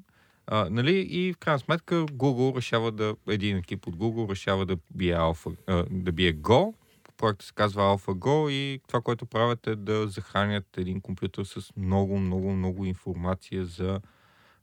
А, 0.52 0.70
нали, 0.70 1.06
и 1.10 1.32
в 1.32 1.38
крайна 1.38 1.58
сметка 1.58 1.94
Google 1.94 2.56
решава 2.56 2.92
да, 2.92 3.14
един 3.28 3.56
екип 3.56 3.86
от 3.86 3.96
Google 3.96 4.30
решава 4.30 4.66
да 4.66 4.76
бие, 4.94 5.14
Alpha, 5.14 5.56
а, 5.66 5.84
да 5.90 6.12
бие 6.12 6.34
Go. 6.34 6.74
Проектът 7.16 7.46
се 7.46 7.52
казва 7.54 7.82
AlphaGo 7.82 8.50
и 8.50 8.80
това, 8.88 9.00
което 9.00 9.26
правят 9.26 9.66
е 9.66 9.76
да 9.76 10.08
захранят 10.08 10.76
един 10.76 11.00
компютър 11.00 11.44
с 11.44 11.72
много, 11.76 12.18
много, 12.18 12.52
много 12.52 12.84
информация 12.84 13.64
за 13.64 14.00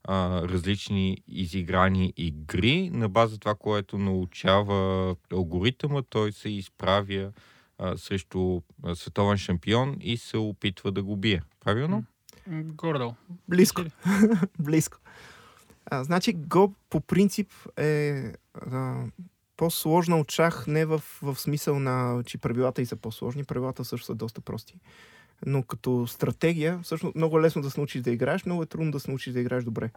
а, 0.04 0.42
различни 0.42 1.18
изиграни 1.28 2.14
игри. 2.18 2.90
На 2.94 3.10
база 3.10 3.38
това, 3.38 3.56
което 3.56 3.98
научава 3.98 5.16
алгоритъма, 5.34 6.02
той 6.02 6.32
се 6.32 6.50
изправя 6.50 7.32
а, 7.78 7.98
срещу 7.98 8.62
а, 8.84 8.96
световен 8.96 9.38
шампион 9.38 9.98
и 10.02 10.18
се 10.18 10.38
опитва 10.38 10.92
да 10.92 11.04
го 11.04 11.16
бие. 11.16 11.42
Правилно? 11.60 12.04
М, 12.48 12.64
Горе-долу. 12.64 13.14
Близко. 13.48 13.82
Близко. 14.60 14.98
А, 15.92 16.04
значи 16.04 16.36
Go 16.38 16.74
по 16.90 17.02
принцип 17.02 17.52
е 17.78 18.24
а, 18.72 19.04
по-сложна 19.58 20.20
от 20.20 20.32
шах, 20.32 20.68
не 20.68 20.86
в, 20.86 21.02
в 21.22 21.36
смисъл 21.36 21.80
на, 21.80 22.24
че 22.26 22.38
правилата 22.38 22.82
и 22.82 22.86
са 22.86 22.96
по-сложни, 22.96 23.44
правилата 23.44 23.86
също 23.86 24.06
са 24.06 24.16
доста 24.16 24.42
прости. 24.42 24.80
Но 25.46 25.64
като 25.64 26.08
стратегия, 26.08 26.80
всъщност 26.84 27.16
много 27.16 27.40
е 27.40 27.42
лесно 27.42 27.62
да 27.62 27.72
се 27.72 27.80
научиш 27.80 28.02
да 28.02 28.12
играеш, 28.12 28.46
много 28.46 28.64
е 28.64 28.66
трудно 28.66 28.92
да 28.92 29.00
се 29.00 29.12
научиш 29.12 29.34
да 29.34 29.40
играеш 29.40 29.64
добре. 29.64 29.92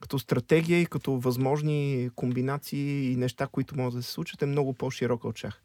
Като 0.00 0.18
стратегия 0.18 0.80
и 0.80 0.86
като 0.86 1.12
възможни 1.12 2.10
комбинации 2.16 3.12
и 3.12 3.16
неща, 3.16 3.46
които 3.46 3.76
могат 3.76 3.94
да 3.94 4.02
се 4.02 4.10
случат, 4.10 4.42
е 4.42 4.46
много 4.46 4.72
по-широка 4.72 5.28
от 5.28 5.38
шах. 5.38 5.62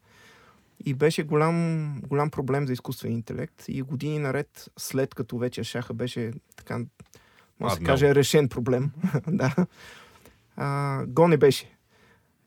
И 0.84 0.94
беше 0.94 1.22
голям, 1.22 2.00
голям 2.00 2.30
проблем 2.30 2.66
за 2.66 2.72
изкуствен 2.72 3.12
интелект. 3.12 3.64
И 3.68 3.82
години 3.82 4.18
наред, 4.18 4.70
след 4.76 5.14
като 5.14 5.38
вече 5.38 5.64
шаха 5.64 5.94
беше 5.94 6.32
така, 6.56 6.80
може 7.60 7.74
да 7.74 7.78
се 7.78 7.84
каже, 7.84 8.14
решен 8.14 8.48
проблем, 8.48 8.90
да, 9.28 9.54
а, 10.56 11.04
го 11.06 11.28
не 11.28 11.36
беше. 11.36 11.78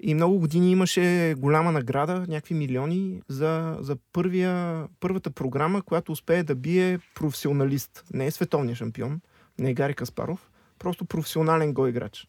И 0.03 0.13
много 0.13 0.39
години 0.39 0.71
имаше 0.71 1.35
голяма 1.37 1.71
награда, 1.71 2.25
някакви 2.27 2.55
милиони, 2.55 3.21
за, 3.27 3.77
за 3.79 3.97
първия, 4.13 4.83
първата 4.99 5.31
програма, 5.31 5.81
която 5.81 6.11
успее 6.11 6.43
да 6.43 6.55
бие 6.55 6.99
професионалист. 7.15 8.03
Не 8.13 8.25
е 8.25 8.31
световния 8.31 8.75
шампион, 8.75 9.21
не 9.59 9.69
е 9.69 9.73
Гари 9.73 9.93
Каспаров, 9.93 10.49
просто 10.79 11.05
професионален 11.05 11.73
го 11.73 11.87
играч. 11.87 12.27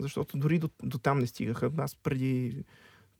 Защото 0.00 0.36
дори 0.36 0.58
до, 0.58 0.68
до 0.82 0.98
там 0.98 1.18
не 1.18 1.26
стигаха. 1.26 1.70
Аз 1.78 1.96
преди, 1.96 2.64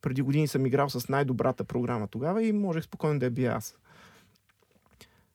преди 0.02 0.22
години 0.22 0.48
съм 0.48 0.66
играл 0.66 0.90
с 0.90 1.08
най-добрата 1.08 1.64
програма 1.64 2.06
тогава 2.06 2.44
и 2.44 2.52
можех 2.52 2.84
спокойно 2.84 3.18
да 3.18 3.24
я 3.24 3.30
бия 3.30 3.52
аз. 3.56 3.76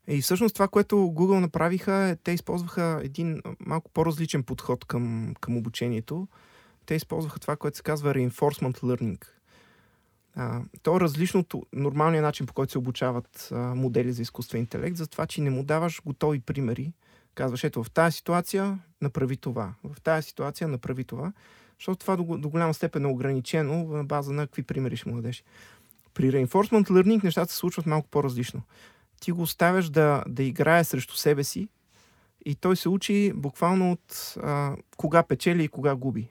И 0.08 0.22
всъщност 0.22 0.54
това, 0.54 0.68
което 0.68 0.96
Google 0.96 1.40
направиха, 1.40 1.94
е, 1.94 2.16
те 2.16 2.32
използваха 2.32 3.02
един 3.04 3.42
малко 3.60 3.92
по-различен 3.92 4.44
подход 4.44 4.86
към, 4.86 5.34
към 5.42 5.58
обучението. 5.58 6.28
Те 6.86 6.96
използваха 6.96 7.40
това, 7.40 7.56
което 7.56 7.78
се 7.78 7.84
казва 7.84 8.14
reinforcement 8.14 8.80
learning. 8.80 9.26
А, 10.36 10.62
то 10.84 10.96
е 10.96 11.00
различно 11.00 11.40
от 11.40 11.54
нормалния 11.74 12.22
начин, 12.22 12.46
по 12.46 12.54
който 12.54 12.72
се 12.72 12.78
обучават 12.78 13.50
а, 13.52 13.58
модели 13.58 14.14
за 14.14 14.22
изкуствен 14.22 14.62
интелект, 14.62 14.98
за 14.98 15.08
това, 15.08 15.26
че 15.26 15.42
не 15.42 15.50
му 15.50 15.64
даваш 15.64 16.02
готови 16.06 16.40
примери. 16.40 16.94
Казваш, 17.36 17.64
ето 17.64 17.84
в 17.84 17.92
тази 17.92 18.18
ситуация 18.18 18.80
направи 19.02 19.38
това, 19.38 19.74
в 19.84 20.02
тази 20.02 20.28
ситуация 20.28 20.68
направи 20.68 21.04
това, 21.04 21.34
защото 21.80 22.00
това 22.00 22.16
до, 22.16 22.38
до 22.38 22.50
голяма 22.50 22.74
степен 22.74 23.06
е 23.06 23.08
ограничено 23.08 23.84
на 23.84 24.04
база 24.04 24.34
на 24.34 24.48
какви 24.48 24.64
примери 24.64 24.98
ще 24.98 25.10
му 25.10 25.16
дадеш. 25.16 25.44
При 26.14 26.32
reinforcement 26.32 26.90
learning 26.90 27.24
нещата 27.24 27.52
се 27.52 27.58
случват 27.58 27.86
малко 27.86 28.08
по-различно 28.08 28.62
ти 29.20 29.32
го 29.32 29.42
оставяш 29.42 29.90
да, 29.90 30.24
да 30.28 30.44
играе 30.44 30.84
срещу 30.84 31.16
себе 31.16 31.44
си 31.44 31.68
и 32.46 32.56
той 32.56 32.76
се 32.76 32.90
учи 32.90 33.34
буквално 33.36 33.92
от 33.92 34.36
а, 34.44 34.76
кога 34.98 35.24
печели 35.24 35.64
и 35.64 35.68
кога 35.68 35.96
губи. 35.96 36.30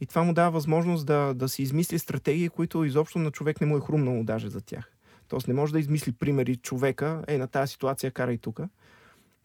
И 0.00 0.06
това 0.06 0.22
му 0.22 0.34
дава 0.34 0.50
възможност 0.50 1.06
да, 1.06 1.34
да 1.34 1.48
си 1.48 1.62
измисли 1.62 1.98
стратегии, 1.98 2.48
които 2.48 2.84
изобщо 2.84 3.18
на 3.18 3.30
човек 3.30 3.60
не 3.60 3.66
му 3.66 3.76
е 3.76 3.80
хрумнало 3.80 4.24
даже 4.24 4.48
за 4.48 4.60
тях. 4.60 4.90
Тоест 5.28 5.48
не 5.48 5.54
може 5.54 5.72
да 5.72 5.80
измисли 5.80 6.12
примери 6.12 6.56
човека, 6.56 7.24
е 7.28 7.38
на 7.38 7.46
тази 7.46 7.72
ситуация 7.72 8.10
карай 8.10 8.38
тук. 8.38 8.60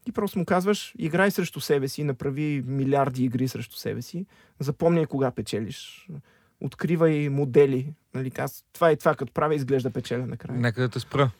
Ти 0.04 0.12
просто 0.12 0.38
му 0.38 0.44
казваш, 0.44 0.94
играй 0.98 1.30
срещу 1.30 1.60
себе 1.60 1.88
си, 1.88 2.04
направи 2.04 2.62
милиарди 2.66 3.24
игри 3.24 3.48
срещу 3.48 3.76
себе 3.76 4.02
си, 4.02 4.26
запомняй 4.58 5.06
кога 5.06 5.30
печелиш, 5.30 6.08
откривай 6.60 7.28
модели. 7.28 7.94
Нали, 8.14 8.30
това 8.72 8.92
и 8.92 8.96
това, 8.96 9.14
като 9.14 9.32
правя, 9.32 9.54
изглежда 9.54 9.90
печеля 9.90 10.26
накрая. 10.26 10.60
Нека 10.60 10.80
да 10.80 10.88
те 10.88 11.00
спра. 11.00 11.30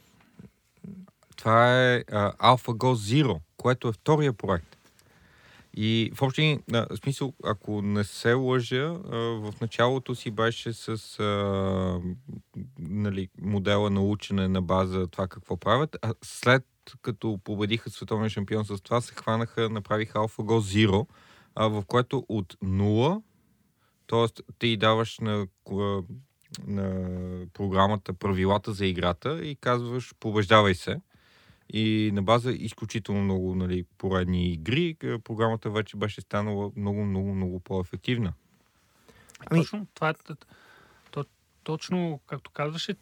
Това 1.40 1.82
е 1.82 2.04
а, 2.12 2.32
AlphaGo 2.32 2.94
Zero, 2.94 3.40
което 3.56 3.88
е 3.88 3.92
втория 3.92 4.32
проект. 4.32 4.76
И 5.76 6.12
в 6.14 6.22
общи, 6.22 6.42
линии, 6.42 6.58
а, 6.72 6.86
в 6.90 6.96
смисъл, 6.96 7.34
ако 7.44 7.82
не 7.82 8.04
се 8.04 8.32
лъжа, 8.32 8.98
а, 9.12 9.16
в 9.16 9.54
началото 9.60 10.14
си 10.14 10.30
беше 10.30 10.72
с 10.72 11.20
а, 11.20 12.00
нали, 12.78 13.28
модела 13.40 13.90
на 13.90 14.00
учене 14.00 14.48
на 14.48 14.62
база 14.62 15.06
това 15.06 15.28
какво 15.28 15.56
правят, 15.56 15.96
а 16.02 16.14
след 16.22 16.64
като 17.02 17.38
победиха 17.44 17.90
световен 17.90 18.28
шампион 18.28 18.64
с 18.64 18.80
това, 18.80 19.00
се 19.00 19.14
хванаха, 19.14 19.68
направиха 19.68 20.18
AlphaGo 20.18 20.86
Zero, 20.86 21.06
а, 21.54 21.68
в 21.68 21.84
което 21.86 22.24
от 22.28 22.56
0, 22.64 23.22
т.е. 24.06 24.42
ти 24.58 24.76
даваш 24.76 25.18
на, 25.18 25.46
на 26.66 27.08
програмата 27.52 28.12
правилата 28.12 28.72
за 28.72 28.86
играта 28.86 29.44
и 29.44 29.56
казваш 29.56 30.14
побеждавай 30.20 30.74
се. 30.74 31.00
И 31.72 32.10
на 32.14 32.22
база 32.22 32.52
изключително 32.52 33.22
много 33.22 33.54
нали, 33.54 33.84
поредни 33.98 34.52
игри, 34.52 34.96
е, 35.02 35.18
програмата 35.18 35.70
вече 35.70 35.96
беше 35.96 36.20
станала 36.20 36.70
много, 36.76 37.04
много, 37.04 37.34
много 37.34 37.60
по-ефективна. 37.60 38.32
Ами- 39.46 39.60
Точно, 39.60 39.86
това 39.94 40.10
е, 40.10 40.14
то, 41.10 41.24
точно, 41.62 42.20
както 42.26 42.50
казваше, 42.50 42.96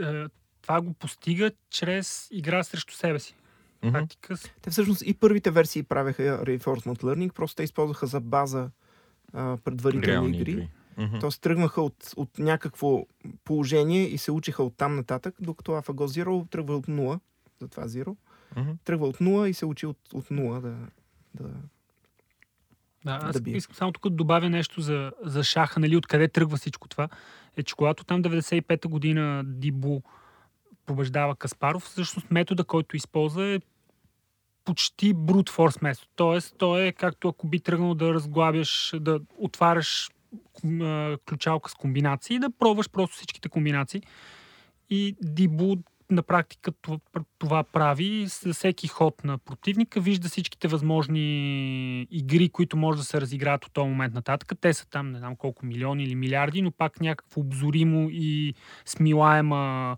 е, 0.00 0.24
това 0.62 0.80
го 0.80 0.92
постига 0.94 1.50
чрез 1.70 2.28
игра 2.30 2.62
срещу 2.62 2.94
себе 2.94 3.18
си. 3.18 3.34
Мгм. 3.82 3.92
Практика. 3.92 4.34
Те 4.62 4.70
всъщност 4.70 5.02
и 5.06 5.14
първите 5.14 5.50
версии 5.50 5.82
правеха 5.82 6.22
Reinforcement 6.22 7.02
Learning, 7.02 7.32
просто 7.32 7.56
те 7.56 7.62
използваха 7.62 8.06
за 8.06 8.20
база 8.20 8.70
а, 9.32 9.56
предварителни 9.64 10.06
Реални 10.06 10.36
игри. 10.38 10.50
игри. 10.50 10.68
Мгм. 10.98 11.18
Тоест 11.18 11.40
тръгнаха 11.40 11.82
от, 11.82 12.12
от 12.16 12.38
някакво 12.38 13.06
положение 13.44 14.02
и 14.02 14.18
се 14.18 14.32
учиха 14.32 14.62
от 14.62 14.76
там 14.76 14.96
нататък, 14.96 15.34
докато 15.40 15.72
AlphaGo 15.72 16.24
Zero 16.24 16.50
тръгва 16.50 16.76
от 16.76 16.88
0, 17.60 17.60
затова 17.60 17.88
Zero, 17.88 18.16
Мгм. 18.56 18.70
тръгва 18.84 19.06
от 19.06 19.16
0 19.16 19.46
и 19.46 19.54
се 19.54 19.66
учи 19.66 19.86
от, 19.86 19.98
от 20.12 20.28
0 20.28 20.60
да, 20.60 20.76
да... 21.34 21.50
Да, 23.04 23.20
аз 23.22 23.32
да 23.32 23.40
бие. 23.40 23.56
искам 23.56 23.76
само 23.76 23.92
тук 23.92 24.02
да 24.02 24.10
добавя 24.10 24.50
нещо 24.50 24.80
за, 24.80 25.12
за 25.22 25.44
шаха, 25.44 25.80
нали, 25.80 25.96
откъде 25.96 26.28
тръгва 26.28 26.56
всичко 26.56 26.88
това. 26.88 27.08
Е, 27.56 27.62
че 27.62 27.74
когато 27.74 28.04
там 28.04 28.22
95-та 28.22 28.88
година 28.88 29.42
Дибу 29.46 30.00
побеждава 30.86 31.36
Каспаров, 31.36 31.82
всъщност 31.82 32.30
метода, 32.30 32.64
който 32.64 32.96
използва 32.96 33.46
е 33.46 33.60
почти 34.64 35.14
брут 35.14 35.50
форс 35.50 35.82
метод. 35.82 36.06
Тоест, 36.16 36.54
то 36.58 36.78
е 36.78 36.92
както 36.92 37.28
ако 37.28 37.48
би 37.48 37.60
тръгнал 37.60 37.94
да 37.94 38.14
разглабяш, 38.14 38.94
да 39.00 39.20
отваряш 39.38 40.10
ключалка 41.28 41.70
с 41.70 41.74
комбинации 41.74 42.36
и 42.36 42.38
да 42.38 42.50
пробваш 42.50 42.90
просто 42.90 43.16
всичките 43.16 43.48
комбинации. 43.48 44.02
И 44.90 45.16
Дибу 45.22 45.76
на 46.10 46.22
практика 46.22 46.72
това, 46.72 46.98
това 47.38 47.62
прави 47.62 48.24
с 48.28 48.52
всеки 48.52 48.88
ход 48.88 49.24
на 49.24 49.38
противника, 49.38 50.00
вижда 50.00 50.28
всичките 50.28 50.68
възможни 50.68 52.06
игри, 52.10 52.48
които 52.48 52.76
може 52.76 52.98
да 52.98 53.04
се 53.04 53.20
разиграят 53.20 53.64
от 53.64 53.72
този 53.72 53.88
момент 53.88 54.14
нататък. 54.14 54.52
Те 54.60 54.74
са 54.74 54.88
там, 54.88 55.12
не 55.12 55.18
знам 55.18 55.36
колко 55.36 55.66
милиони 55.66 56.04
или 56.04 56.14
милиарди, 56.14 56.62
но 56.62 56.70
пак 56.70 57.00
някакво 57.00 57.40
обзоримо 57.40 58.08
и 58.10 58.54
смилаема, 58.84 59.96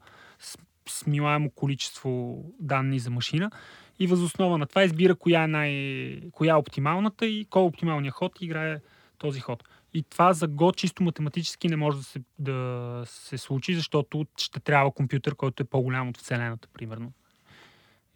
смилаемо 0.89 1.51
количество 1.51 2.43
данни 2.61 2.99
за 2.99 3.11
машина. 3.11 3.51
И 3.99 4.07
възоснова 4.07 4.59
на 4.59 4.67
това 4.67 4.85
избира 4.85 5.15
коя 5.15 5.45
е, 5.45 5.47
най... 5.47 6.21
коя 6.33 6.55
е 6.55 6.59
оптималната 6.59 7.27
и 7.27 7.47
кой 7.51 7.63
е 7.63 7.65
оптималният 7.65 8.15
ход 8.15 8.41
и 8.41 8.45
играе 8.45 8.81
този 9.19 9.41
ход. 9.41 9.65
И 9.97 10.03
това 10.03 10.33
за 10.33 10.49
Go 10.49 10.77
чисто 10.77 11.03
математически 11.03 11.69
не 11.69 11.77
може 11.77 11.97
да 11.97 12.05
се, 12.05 12.21
да 12.39 13.03
се 13.07 13.39
случи, 13.39 13.75
защото 13.75 14.27
ще 14.37 14.61
трябва 14.61 14.93
компютър, 14.93 15.35
който 15.35 15.63
е 15.63 15.67
по-голям 15.67 16.09
от 16.09 16.19
Вселената, 16.19 16.69
примерно. 16.73 17.13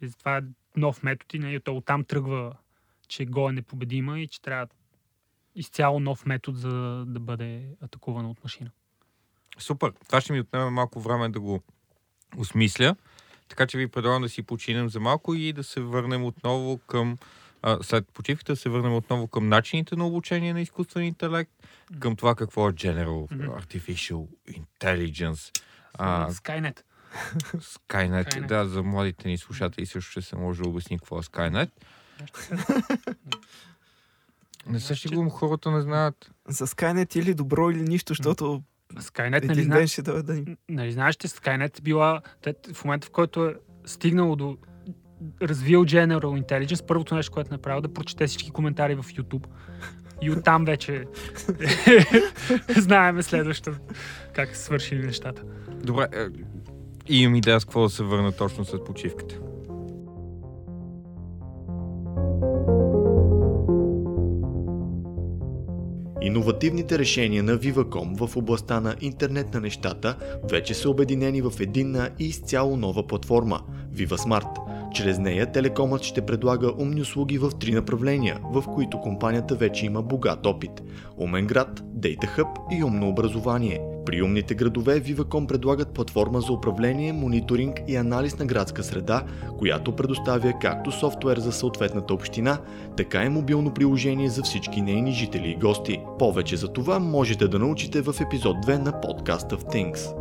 И 0.02 0.08
затова 0.08 0.38
е 0.38 0.42
нов 0.76 1.02
метод 1.02 1.28
и 1.34 1.38
нали, 1.38 1.60
то 1.60 1.76
оттам 1.76 2.04
тръгва, 2.04 2.56
че 3.08 3.26
Go 3.26 3.50
е 3.50 3.52
непобедима 3.52 4.20
и 4.20 4.28
че 4.28 4.42
трябва 4.42 4.66
изцяло 5.54 6.00
нов 6.00 6.26
метод, 6.26 6.58
за 6.58 7.04
да 7.06 7.20
бъде 7.20 7.64
атакувана 7.80 8.30
от 8.30 8.44
машина. 8.44 8.70
Супер. 9.58 9.92
Това 10.06 10.20
ще 10.20 10.32
ми 10.32 10.40
отнеме 10.40 10.70
малко 10.70 11.00
време 11.00 11.28
да 11.28 11.40
го 11.40 11.62
осмисля. 12.36 12.96
Така 13.48 13.66
че 13.66 13.78
ви 13.78 13.88
предлагам 13.88 14.22
да 14.22 14.28
си 14.28 14.42
починем 14.42 14.88
за 14.88 15.00
малко 15.00 15.34
и 15.34 15.52
да 15.52 15.64
се 15.64 15.80
върнем 15.80 16.24
отново 16.24 16.78
към 16.78 17.18
а, 17.62 17.78
след 17.82 18.08
почивката 18.12 18.56
се 18.56 18.68
върнем 18.68 18.94
отново 18.94 19.28
към 19.28 19.48
начините 19.48 19.96
на 19.96 20.06
обучение 20.06 20.52
на 20.52 20.60
изкуствен 20.60 21.04
интелект, 21.04 21.50
към 22.00 22.16
това 22.16 22.34
какво 22.34 22.68
е 22.68 22.72
General. 22.72 23.48
Artificial 23.62 24.26
Intelligence, 24.48 25.60
а, 25.94 26.30
Skynet. 26.30 26.82
Skynet. 27.60 28.34
Skynet. 28.34 28.46
Да, 28.46 28.68
за 28.68 28.82
младите 28.82 29.28
ни 29.28 29.38
слушатели 29.38 29.86
също 29.86 30.10
ще 30.10 30.22
се 30.22 30.36
може 30.36 30.62
да 30.62 30.68
обясни 30.68 30.98
какво 30.98 31.18
е 31.18 31.22
Skynet. 31.22 31.70
Не 34.66 34.80
се 34.80 34.94
шегувам, 34.94 35.30
хората 35.30 35.70
не 35.70 35.80
знаят. 35.80 36.30
За 36.48 36.66
Skynet 36.66 37.16
или 37.16 37.34
добро 37.34 37.70
или 37.70 37.82
нищо, 37.82 38.10
защото 38.10 38.62
Skynet, 38.94 39.44
нали, 39.44 39.62
знаеш, 39.62 39.90
ще 39.90 40.02
дойде 40.02 40.22
да 40.22 40.34
ни... 40.34 40.56
нали 40.68 40.92
знаеш, 40.92 41.16
че 41.16 41.28
Skynet 41.28 41.82
била 41.82 42.20
в 42.72 42.84
момента, 42.84 43.06
в 43.06 43.10
който 43.10 43.46
е 43.46 43.54
стигнало 43.84 44.36
до 44.36 44.58
развил 45.42 45.84
General 45.84 46.44
Intelligence, 46.44 46.86
първото 46.86 47.14
нещо, 47.14 47.32
което 47.32 47.48
е 47.48 47.54
направил, 47.54 47.78
е 47.78 47.82
да 47.82 47.94
прочете 47.94 48.26
всички 48.26 48.50
коментари 48.50 48.94
в 48.94 49.02
YouTube. 49.02 49.46
И 50.22 50.30
оттам 50.30 50.64
вече 50.64 51.04
знаеме 52.76 53.22
следващо 53.22 53.72
как 54.34 54.56
са 54.56 54.62
свършили 54.62 55.06
нещата. 55.06 55.42
Добре, 55.84 56.06
е, 56.12 56.26
и 57.08 57.22
имам 57.22 57.34
идея 57.34 57.60
с 57.60 57.64
какво 57.64 57.82
да 57.82 57.90
се 57.90 58.02
върна 58.02 58.32
точно 58.32 58.64
след 58.64 58.84
почивката. 58.84 59.38
Иновативните 66.22 66.98
решения 66.98 67.42
на 67.42 67.52
Viva.com 67.52 68.26
в 68.26 68.36
областта 68.36 68.80
на 68.80 68.94
интернет 69.00 69.54
на 69.54 69.60
нещата 69.60 70.16
вече 70.50 70.74
са 70.74 70.90
обединени 70.90 71.42
в 71.42 71.52
единна 71.60 72.10
и 72.18 72.24
изцяло 72.24 72.76
нова 72.76 73.06
платформа– 73.06 73.60
VivaSmart. 73.94 74.69
Чрез 74.94 75.18
нея 75.18 75.52
телекомът 75.52 76.02
ще 76.02 76.20
предлага 76.20 76.72
умни 76.78 77.00
услуги 77.00 77.38
в 77.38 77.50
три 77.60 77.72
направления, 77.72 78.38
в 78.52 78.64
които 78.74 79.00
компанията 79.00 79.54
вече 79.54 79.86
има 79.86 80.02
богат 80.02 80.46
опит– 80.46 80.82
умен 81.16 81.46
град, 81.46 81.80
Data 81.80 82.36
Hub 82.36 82.78
и 82.78 82.84
умно 82.84 83.08
образование. 83.08 83.80
При 84.06 84.22
умните 84.22 84.54
градове 84.54 85.00
Viva.com 85.00 85.46
предлагат 85.46 85.94
платформа 85.94 86.40
за 86.40 86.52
управление, 86.52 87.12
мониторинг 87.12 87.80
и 87.88 87.96
анализ 87.96 88.38
на 88.38 88.46
градска 88.46 88.82
среда, 88.82 89.22
която 89.58 89.96
предоставя 89.96 90.52
както 90.60 90.92
софтуер 90.92 91.38
за 91.38 91.52
съответната 91.52 92.14
община, 92.14 92.58
така 92.96 93.24
и 93.24 93.28
мобилно 93.28 93.74
приложение 93.74 94.28
за 94.28 94.42
всички 94.42 94.82
нейни 94.82 95.12
жители 95.12 95.50
и 95.50 95.56
гости. 95.56 96.00
Повече 96.18 96.56
за 96.56 96.68
това 96.68 96.98
можете 96.98 97.48
да 97.48 97.58
научите 97.58 98.02
в 98.02 98.14
епизод 98.20 98.56
2 98.56 98.78
на 98.78 99.00
подкаста 99.00 99.56
в 99.56 99.64
Things. 99.64 100.19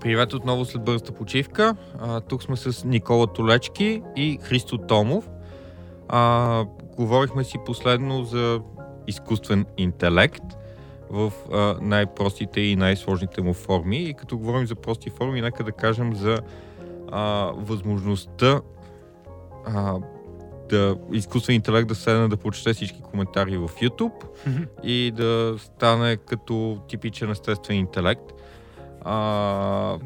Привет 0.00 0.34
отново 0.34 0.64
след 0.64 0.84
бързата 0.84 1.12
почивка. 1.12 1.76
А, 1.98 2.20
тук 2.20 2.42
сме 2.42 2.56
с 2.56 2.84
Никола 2.84 3.26
Толечки 3.26 4.02
и 4.16 4.38
Христо 4.42 4.78
Томов. 4.78 5.30
А, 6.08 6.64
говорихме 6.96 7.44
си 7.44 7.58
последно 7.66 8.24
за 8.24 8.60
изкуствен 9.06 9.66
интелект 9.76 10.42
в 11.10 11.32
а, 11.52 11.76
най-простите 11.80 12.60
и 12.60 12.76
най-сложните 12.76 13.42
му 13.42 13.54
форми. 13.54 13.98
И 13.98 14.14
като 14.14 14.38
говорим 14.38 14.66
за 14.66 14.74
прости 14.74 15.10
форми, 15.10 15.40
нека 15.40 15.64
да 15.64 15.72
кажем 15.72 16.14
за 16.14 16.38
а, 17.10 17.52
възможността 17.56 18.60
а, 19.66 19.98
да 20.68 20.96
изкуствен 21.12 21.56
интелект 21.56 21.88
да 21.88 21.94
седне 21.94 22.28
да 22.28 22.36
прочете 22.36 22.72
всички 22.72 23.02
коментари 23.02 23.56
в 23.56 23.68
YouTube 23.68 24.24
и 24.82 25.12
да 25.16 25.54
стане 25.58 26.16
като 26.16 26.78
типичен 26.88 27.30
естествен 27.30 27.76
интелект. 27.76 28.32
А, 29.04 29.98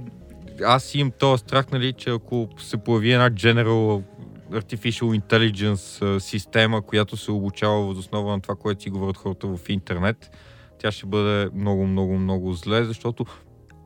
аз 0.65 0.95
имам 0.95 1.13
този 1.19 1.41
страх, 1.41 1.71
нали, 1.71 1.93
че 1.93 2.11
ако 2.11 2.49
се 2.59 2.77
появи 2.77 3.13
една 3.13 3.31
General 3.31 4.03
Artificial 4.53 5.21
Intelligence 5.21 6.19
система, 6.19 6.83
която 6.83 7.17
се 7.17 7.31
обучава 7.31 7.87
въз 7.87 7.99
основа 7.99 8.33
на 8.33 8.41
това, 8.41 8.55
което 8.55 8.83
си 8.83 8.91
говорят 8.91 9.17
хората 9.17 9.47
в 9.47 9.59
интернет, 9.69 10.31
тя 10.79 10.93
ще 10.93 11.07
бъде 11.07 11.51
много, 11.55 11.87
много, 11.87 12.19
много 12.19 12.53
зле, 12.53 12.85
защото 12.85 13.25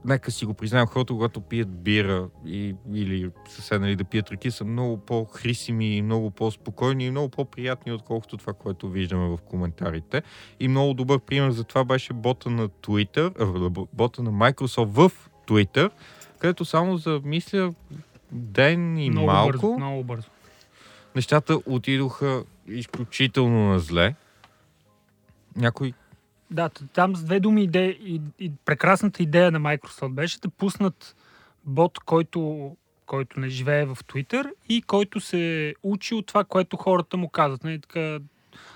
нека 0.04 0.30
си 0.30 0.44
го 0.44 0.54
признаем, 0.54 0.86
хората, 0.86 1.12
когато 1.12 1.40
пият 1.40 1.82
бира 1.82 2.28
и, 2.46 2.74
или 2.94 3.30
са 3.48 3.62
седнали 3.62 3.96
да 3.96 4.04
пият 4.04 4.30
реки, 4.30 4.50
са 4.50 4.64
много 4.64 4.96
по-хрисими, 4.96 6.02
много 6.02 6.30
по-спокойни 6.30 7.06
и 7.06 7.10
много 7.10 7.28
по-приятни, 7.28 7.92
отколкото 7.92 8.36
това, 8.36 8.52
което 8.52 8.88
виждаме 8.88 9.28
в 9.28 9.38
коментарите. 9.38 10.22
И 10.60 10.68
много 10.68 10.94
добър 10.94 11.18
пример 11.18 11.50
за 11.50 11.64
това 11.64 11.84
беше 11.84 12.12
бота 12.12 12.50
на 12.50 12.68
Twitter, 12.68 13.40
а, 13.40 13.86
бота 13.92 14.22
на 14.22 14.30
Microsoft 14.32 14.84
в 14.84 15.12
Twitter, 15.46 15.90
където 16.38 16.64
само 16.64 16.96
за, 16.96 17.20
мисля, 17.24 17.74
ден 18.32 18.98
и 18.98 19.10
много 19.10 19.26
малко, 19.26 19.52
бързо, 19.52 19.76
много 19.78 20.04
бързо. 20.04 20.28
нещата 21.16 21.60
отидоха 21.66 22.44
изключително 22.68 23.68
на 23.68 23.78
зле. 23.78 24.14
Някой 25.56 25.92
Да, 26.50 26.68
там 26.68 27.16
с 27.16 27.24
две 27.24 27.40
думи 27.40 27.64
идея, 27.64 27.90
и, 27.90 28.20
и 28.38 28.52
прекрасната 28.64 29.22
идея 29.22 29.50
на 29.50 29.60
Microsoft 29.60 30.12
беше 30.12 30.40
да 30.40 30.48
пуснат 30.48 31.16
бот, 31.64 31.98
който, 31.98 32.70
който 33.06 33.40
не 33.40 33.48
живее 33.48 33.84
в 33.84 33.96
Twitter 33.96 34.50
и 34.68 34.82
който 34.82 35.20
се 35.20 35.74
учи 35.82 36.14
от 36.14 36.26
това, 36.26 36.44
което 36.44 36.76
хората 36.76 37.16
му 37.16 37.28
казват. 37.28 37.64
Нали, 37.64 37.80
така, 37.80 38.18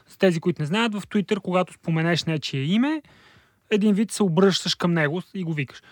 с 0.06 0.16
тези, 0.16 0.40
които 0.40 0.62
не 0.62 0.66
знаят, 0.66 0.94
в 0.94 1.06
Twitter, 1.06 1.40
когато 1.40 1.72
споменеш 1.72 2.24
нечие 2.24 2.62
име, 2.62 3.02
един 3.70 3.94
вид 3.94 4.10
се 4.10 4.22
обръщаш 4.22 4.74
към 4.74 4.92
него 4.92 5.22
и 5.34 5.44
го 5.44 5.52
викаш. 5.52 5.82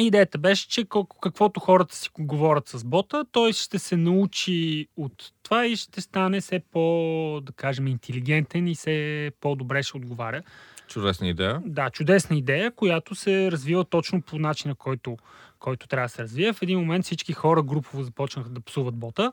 Идеята 0.00 0.38
беше, 0.38 0.68
че 0.68 0.84
каквото 1.22 1.60
хората 1.60 1.96
си 1.96 2.10
говорят 2.18 2.68
с 2.68 2.84
бота, 2.84 3.24
той 3.32 3.52
ще 3.52 3.78
се 3.78 3.96
научи 3.96 4.88
от 4.96 5.32
това 5.42 5.66
и 5.66 5.76
ще 5.76 6.00
стане 6.00 6.40
все 6.40 6.58
по, 6.58 7.40
да 7.42 7.52
кажем, 7.52 7.86
интелигентен 7.86 8.68
и 8.68 8.74
все 8.74 9.30
по-добре 9.40 9.82
ще 9.82 9.96
отговаря. 9.96 10.42
Чудесна 10.88 11.28
идея. 11.28 11.62
Да, 11.64 11.90
чудесна 11.90 12.36
идея, 12.36 12.70
която 12.70 13.14
се 13.14 13.50
развива 13.52 13.84
точно 13.84 14.22
по 14.22 14.38
начина, 14.38 14.74
който, 14.74 15.16
който 15.58 15.88
трябва 15.88 16.06
да 16.06 16.12
се 16.12 16.22
развие. 16.22 16.52
В 16.52 16.62
един 16.62 16.78
момент 16.78 17.04
всички 17.04 17.32
хора 17.32 17.62
групово 17.62 18.02
започнаха 18.02 18.48
да 18.48 18.60
псуват 18.60 18.94
бота 18.94 19.32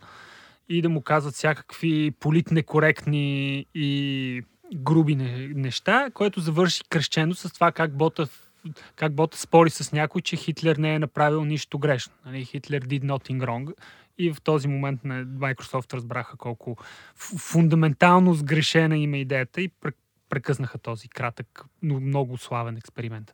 и 0.69 0.81
да 0.81 0.89
му 0.89 1.01
казват 1.01 1.33
всякакви 1.33 2.11
политнекоректни 2.19 3.65
и 3.75 4.43
груби 4.75 5.15
неща, 5.55 6.09
което 6.13 6.39
завърши 6.39 6.83
кръщено 6.89 7.35
с 7.35 7.53
това 7.53 7.71
как 7.71 7.97
бота 7.97 8.27
как 8.95 9.13
бота 9.13 9.37
спори 9.37 9.69
с 9.69 9.91
някой, 9.91 10.21
че 10.21 10.35
Хитлер 10.35 10.75
не 10.75 10.95
е 10.95 10.99
направил 10.99 11.45
нищо 11.45 11.79
грешно. 11.79 12.13
Нали? 12.25 12.45
Хитлер 12.45 12.81
did 12.81 13.03
nothing 13.03 13.45
wrong. 13.45 13.73
И 14.17 14.33
в 14.33 14.41
този 14.41 14.67
момент 14.67 15.03
на 15.03 15.25
Microsoft 15.25 15.93
разбраха 15.93 16.37
колко 16.37 16.77
фундаментално 17.15 18.33
сгрешена 18.33 18.97
има 18.97 19.17
идеята 19.17 19.61
и 19.61 19.71
прекъснаха 20.29 20.77
този 20.77 21.09
кратък, 21.09 21.63
но 21.81 21.99
много 21.99 22.37
славен 22.37 22.77
експеримент. 22.77 23.33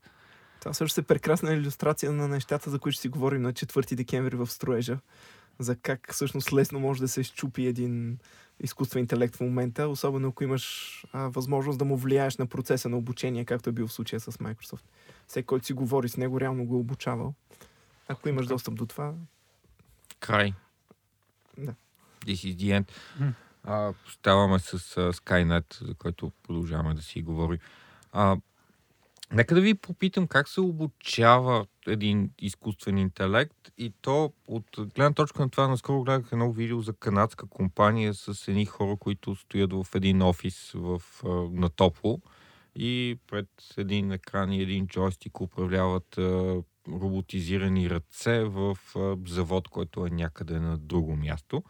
Това 0.59 0.73
също 0.73 1.01
е 1.01 1.03
прекрасна 1.03 1.53
иллюстрация 1.53 2.11
на 2.11 2.27
нещата, 2.27 2.69
за 2.69 2.79
които 2.79 2.97
си 2.97 3.07
говорим 3.07 3.41
на 3.41 3.53
4 3.53 3.95
декември 3.95 4.35
в 4.35 4.47
строежа. 4.47 4.99
За 5.59 5.75
как 5.75 6.13
всъщност 6.13 6.53
лесно 6.53 6.79
може 6.79 7.01
да 7.01 7.07
се 7.07 7.23
щупи 7.23 7.65
един 7.65 8.17
изкуствен 8.59 8.99
интелект 8.99 9.35
в 9.35 9.39
момента, 9.39 9.87
особено 9.87 10.27
ако 10.27 10.43
имаш 10.43 11.05
а, 11.13 11.27
възможност 11.27 11.79
да 11.79 11.85
му 11.85 11.97
влияеш 11.97 12.37
на 12.37 12.45
процеса 12.45 12.89
на 12.89 12.97
обучение, 12.97 13.45
както 13.45 13.69
е 13.69 13.73
бил 13.73 13.87
в 13.87 13.93
случая 13.93 14.19
с 14.19 14.31
Microsoft. 14.31 14.83
Всеки, 15.27 15.45
който 15.45 15.65
си 15.65 15.73
говори 15.73 16.09
с 16.09 16.17
него, 16.17 16.39
реално 16.39 16.65
го 16.65 16.75
е 16.75 16.79
обучавал. 16.79 17.33
Ако 18.07 18.29
имаш 18.29 18.47
достъп 18.47 18.75
до 18.75 18.85
това... 18.85 19.13
Край. 20.19 20.53
Да. 21.57 21.73
This 22.25 22.55
is 22.55 22.55
the 22.55 22.81
end. 22.81 22.91
А, 23.67 23.93
ставаме 24.11 24.59
с 24.59 24.79
uh, 24.79 25.11
Skynet, 25.11 25.87
за 25.87 25.93
който 25.93 26.31
продължаваме 26.43 26.93
да 26.93 27.01
си 27.01 27.21
говорим. 27.21 27.59
А, 28.11 28.37
Нека 29.31 29.55
да 29.55 29.61
ви 29.61 29.73
попитам 29.73 30.27
как 30.27 30.49
се 30.49 30.61
обучава 30.61 31.65
един 31.87 32.31
изкуствен 32.39 32.97
интелект 32.97 33.71
и 33.77 33.93
то 34.01 34.33
от 34.47 34.65
гледна 34.77 35.13
точка 35.13 35.41
на 35.43 35.49
това, 35.49 35.67
наскоро 35.67 36.03
гледах 36.03 36.29
едно 36.31 36.51
видео 36.51 36.81
за 36.81 36.93
канадска 36.93 37.47
компания 37.47 38.13
с 38.13 38.47
едни 38.47 38.65
хора, 38.65 38.97
които 38.97 39.35
стоят 39.35 39.73
в 39.73 39.87
един 39.95 40.21
офис 40.21 40.71
в, 40.75 41.01
на 41.51 41.69
топло 41.69 42.21
и 42.75 43.19
пред 43.27 43.47
един 43.77 44.11
екран 44.11 44.51
и 44.51 44.61
един 44.61 44.87
джойстик 44.87 45.41
управляват 45.41 46.17
роботизирани 46.87 47.89
ръце 47.89 48.43
в 48.43 48.77
завод, 49.27 49.67
който 49.67 50.05
е 50.05 50.09
някъде 50.09 50.59
на 50.59 50.77
друго 50.77 51.15
място 51.15 51.63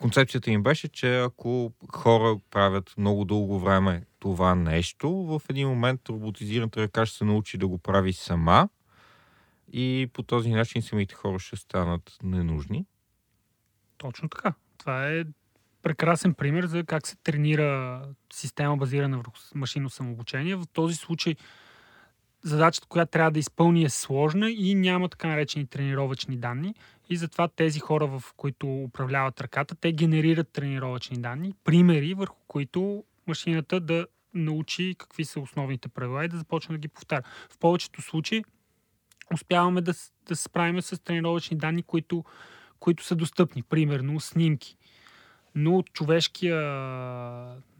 концепцията 0.00 0.50
им 0.50 0.62
беше, 0.62 0.88
че 0.88 1.18
ако 1.18 1.72
хора 1.92 2.36
правят 2.50 2.94
много 2.98 3.24
дълго 3.24 3.58
време 3.58 4.04
това 4.18 4.54
нещо, 4.54 5.10
в 5.10 5.42
един 5.50 5.68
момент 5.68 6.08
роботизираната 6.08 6.82
ръка 6.82 7.06
ще 7.06 7.18
се 7.18 7.24
научи 7.24 7.58
да 7.58 7.68
го 7.68 7.78
прави 7.78 8.12
сама 8.12 8.68
и 9.72 10.10
по 10.12 10.22
този 10.22 10.50
начин 10.50 10.82
самите 10.82 11.14
хора 11.14 11.38
ще 11.38 11.56
станат 11.56 12.16
ненужни. 12.22 12.86
Точно 13.98 14.28
така. 14.28 14.54
Това 14.78 15.08
е 15.08 15.24
прекрасен 15.82 16.34
пример 16.34 16.66
за 16.66 16.84
как 16.84 17.06
се 17.06 17.16
тренира 17.16 18.02
система 18.32 18.76
базирана 18.76 19.16
върху 19.16 19.32
машинно 19.54 19.90
самообучение. 19.90 20.56
В 20.56 20.64
този 20.72 20.94
случай 20.94 21.36
задачата, 22.42 22.86
която 22.86 23.10
трябва 23.10 23.30
да 23.30 23.38
изпълни 23.38 23.84
е 23.84 23.88
сложна 23.88 24.50
и 24.50 24.74
няма 24.74 25.08
така 25.08 25.28
наречени 25.28 25.66
тренировъчни 25.66 26.36
данни. 26.36 26.74
И 27.10 27.16
затова 27.16 27.48
тези 27.48 27.80
хора, 27.80 28.06
в 28.06 28.22
които 28.36 28.82
управляват 28.82 29.40
ръката, 29.40 29.74
те 29.74 29.92
генерират 29.92 30.48
тренировъчни 30.48 31.16
данни, 31.18 31.54
примери, 31.64 32.14
върху 32.14 32.36
които 32.48 33.04
машината 33.26 33.80
да 33.80 34.06
научи 34.34 34.94
какви 34.98 35.24
са 35.24 35.40
основните 35.40 35.88
правила 35.88 36.24
и 36.24 36.28
да 36.28 36.36
започне 36.36 36.72
да 36.72 36.78
ги 36.78 36.88
повтаря. 36.88 37.22
В 37.50 37.58
повечето 37.58 38.02
случаи 38.02 38.44
успяваме 39.34 39.80
да, 39.80 39.92
да 40.28 40.36
се 40.36 40.42
справим 40.42 40.82
с 40.82 41.04
тренировъчни 41.04 41.56
данни, 41.56 41.82
които, 41.82 42.24
които 42.80 43.04
са 43.04 43.16
достъпни. 43.16 43.62
Примерно 43.62 44.20
снимки 44.20 44.76
но 45.54 45.82
човешкия, 45.82 46.60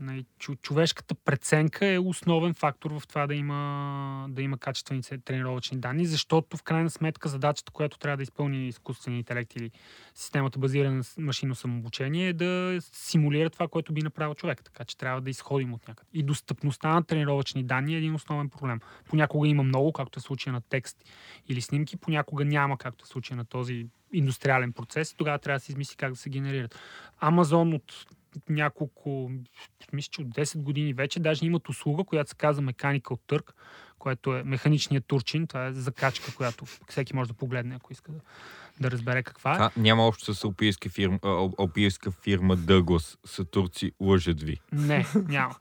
нали, 0.01 0.25
човешката 0.62 1.14
преценка 1.14 1.87
е 1.87 1.99
основен 1.99 2.55
фактор 2.55 2.91
в 2.91 3.03
това 3.09 3.27
да 3.27 3.35
има, 3.35 4.27
да 4.31 4.43
има 4.43 4.59
качествени 4.59 5.03
тренировъчни 5.25 5.79
данни, 5.79 6.07
защото 6.07 6.57
в 6.57 6.62
крайна 6.62 6.91
сметка 6.91 7.29
задачата, 7.29 7.73
която 7.73 7.99
трябва 7.99 8.16
да 8.16 8.23
изпълни 8.23 8.68
изкуствения 8.68 9.18
интелект 9.18 9.57
или 9.57 9.71
системата 10.14 10.59
базирана 10.59 10.97
на 10.97 11.03
машинно 11.18 11.55
самообучение 11.55 12.29
е 12.29 12.33
да 12.33 12.79
симулира 12.93 13.51
това, 13.51 13.68
което 13.68 13.93
би 13.93 14.03
направил 14.03 14.35
човек. 14.35 14.64
Така 14.64 14.85
че 14.85 14.97
трябва 14.97 15.21
да 15.21 15.31
изходим 15.31 15.75
от 15.75 15.89
някъде. 15.89 16.09
И 16.12 16.23
достъпността 16.23 16.95
на 16.95 17.03
тренировъчни 17.05 17.64
данни 17.64 17.95
е 17.95 17.99
един 17.99 18.14
основен 18.14 18.49
проблем. 18.51 18.81
Понякога 19.09 19.49
има 19.49 19.62
много, 19.62 19.93
както 19.93 20.18
е 20.18 20.23
случая 20.23 20.53
на 20.53 20.61
текст 20.61 21.05
или 21.49 21.61
снимки, 21.61 21.97
понякога 21.97 22.45
няма, 22.45 22.79
както 22.79 23.05
е 23.05 23.09
случая 23.09 23.37
на 23.37 23.45
този 23.45 23.87
индустриален 24.13 24.73
процес 24.73 25.11
и 25.11 25.17
тогава 25.17 25.39
трябва 25.39 25.57
да 25.57 25.65
се 25.65 25.73
измисли 25.73 25.97
как 25.97 26.11
да 26.11 26.17
се 26.17 26.31
генерират. 26.31 26.79
Амазон 27.21 27.75
от 27.75 28.07
няколко, 28.49 29.31
мисля, 29.93 30.11
че 30.11 30.21
от 30.21 30.29
10 30.29 30.63
години 30.63 30.93
вече, 30.93 31.21
даже 31.21 31.47
имат 31.47 31.69
услуга, 31.69 32.05
която 32.05 32.31
се 32.31 32.37
казва 32.37 32.63
Mechanical 32.63 33.03
Turk, 33.03 33.53
което 33.99 34.37
е 34.37 34.43
механичният 34.43 35.07
турчин. 35.07 35.47
Това 35.47 35.67
е 35.67 35.73
закачка, 35.73 36.35
която 36.37 36.65
всеки 36.89 37.17
може 37.17 37.29
да 37.29 37.35
погледне, 37.35 37.75
ако 37.75 37.93
иска 37.93 38.13
да, 38.13 38.21
да 38.81 38.91
разбере 38.91 39.23
каква 39.23 39.55
е. 39.55 39.59
А, 39.61 39.71
няма 39.77 40.07
общо 40.07 40.35
с 40.35 40.45
алпийска 40.45 40.89
фирма, 40.89 41.19
алпийска 41.59 42.11
фирма 42.11 42.57
Дъглас. 42.57 43.19
Са 43.25 43.45
турци, 43.45 43.93
лъжат 44.01 44.43
ви. 44.43 44.61
Не, 44.73 45.07
няма. 45.29 45.55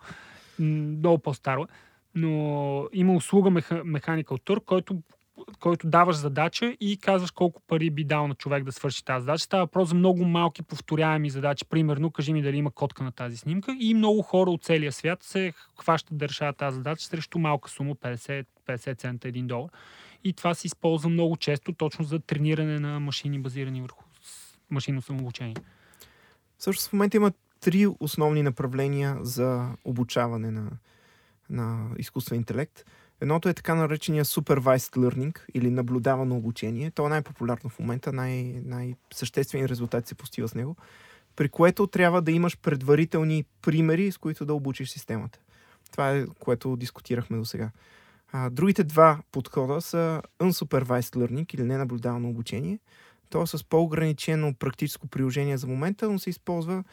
Много 0.59 1.19
по-старо. 1.19 1.67
Но 2.15 2.87
има 2.93 3.13
услуга 3.13 3.49
Mechanical 3.51 4.23
Turk, 4.23 4.65
който 4.65 5.01
който 5.59 5.87
даваш 5.87 6.15
задача 6.15 6.77
и 6.79 6.97
казваш 6.97 7.31
колко 7.31 7.61
пари 7.67 7.89
би 7.89 8.03
дал 8.03 8.27
на 8.27 8.35
човек 8.35 8.63
да 8.63 8.71
свърши 8.71 9.05
тази 9.05 9.23
задача. 9.23 9.43
Става 9.43 9.63
въпрос 9.63 9.89
за 9.89 9.95
много 9.95 10.25
малки 10.25 10.63
повторяеми 10.63 11.29
задачи. 11.29 11.65
Примерно, 11.65 12.11
кажи 12.11 12.33
ми 12.33 12.41
дали 12.41 12.57
има 12.57 12.71
котка 12.71 13.03
на 13.03 13.11
тази 13.11 13.37
снимка 13.37 13.77
и 13.79 13.93
много 13.93 14.21
хора 14.21 14.51
от 14.51 14.63
целия 14.63 14.91
свят 14.91 15.23
се 15.23 15.53
хващат 15.79 16.17
да 16.17 16.29
решават 16.29 16.57
тази 16.57 16.77
задача 16.77 17.05
срещу 17.05 17.39
малка 17.39 17.69
сума 17.69 17.95
50, 17.95 18.45
50 18.67 18.97
цента, 18.97 19.27
1 19.27 19.45
долар. 19.45 19.69
И 20.23 20.33
това 20.33 20.53
се 20.53 20.67
използва 20.67 21.09
много 21.09 21.37
често 21.37 21.73
точно 21.73 22.05
за 22.05 22.19
трениране 22.19 22.79
на 22.79 22.99
машини, 22.99 23.39
базирани 23.39 23.81
върху 23.81 24.03
машинно 24.69 25.01
самообучение. 25.01 25.55
Също 26.59 26.89
в 26.89 26.93
момента 26.93 27.17
има 27.17 27.31
три 27.59 27.87
основни 27.99 28.43
направления 28.43 29.17
за 29.21 29.69
обучаване 29.85 30.51
на, 30.51 30.69
на 31.49 31.89
изкуствен 31.97 32.37
интелект. 32.37 32.85
Едното 33.21 33.49
е 33.49 33.53
така 33.53 33.75
наречения 33.75 34.25
supervised 34.25 34.97
learning 34.97 35.39
или 35.53 35.69
наблюдавано 35.69 36.37
обучение. 36.37 36.91
То 36.91 37.05
е 37.05 37.09
най-популярно 37.09 37.69
в 37.69 37.79
момента, 37.79 38.13
най- 38.13 38.61
най-съществени 38.65 39.69
резултати 39.69 40.07
се 40.07 40.15
постига 40.15 40.47
с 40.47 40.55
него, 40.55 40.75
при 41.35 41.49
което 41.49 41.87
трябва 41.87 42.21
да 42.21 42.31
имаш 42.31 42.57
предварителни 42.57 43.45
примери, 43.61 44.11
с 44.11 44.17
които 44.17 44.45
да 44.45 44.53
обучиш 44.53 44.89
системата. 44.89 45.39
Това 45.91 46.11
е 46.11 46.25
което 46.39 46.75
дискутирахме 46.75 47.37
до 47.37 47.45
сега. 47.45 47.71
Другите 48.51 48.83
два 48.83 49.19
подхода 49.31 49.81
са 49.81 50.21
unsupervised 50.39 51.15
learning 51.15 51.55
или 51.55 51.63
ненаблюдавано 51.63 52.29
обучение. 52.29 52.79
То 53.29 53.41
е 53.41 53.47
с 53.47 53.63
по-ограничено 53.63 54.53
практическо 54.53 55.07
приложение 55.07 55.57
за 55.57 55.67
момента, 55.67 56.09
но 56.09 56.19
се 56.19 56.29
използва, 56.29 56.83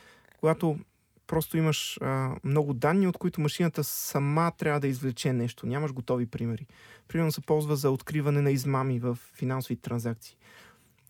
когато 0.41 0.79
просто 1.27 1.57
имаш 1.57 1.99
а, 2.03 2.37
много 2.45 2.75
данни, 2.75 3.07
от 3.07 3.19
които 3.19 3.41
машината 3.41 3.85
сама 3.85 4.53
трябва 4.59 4.81
да 4.81 4.89
извлече 4.89 5.33
нещо. 5.33 5.67
Нямаш 5.67 5.93
готови 5.93 6.27
примери. 6.27 6.67
Примерно 7.09 7.33
се 7.33 7.41
ползва 7.41 7.77
за 7.77 7.91
откриване 7.91 8.41
на 8.41 8.51
измами 8.51 8.99
в 8.99 9.19
финансови 9.35 9.77
транзакции. 9.77 10.37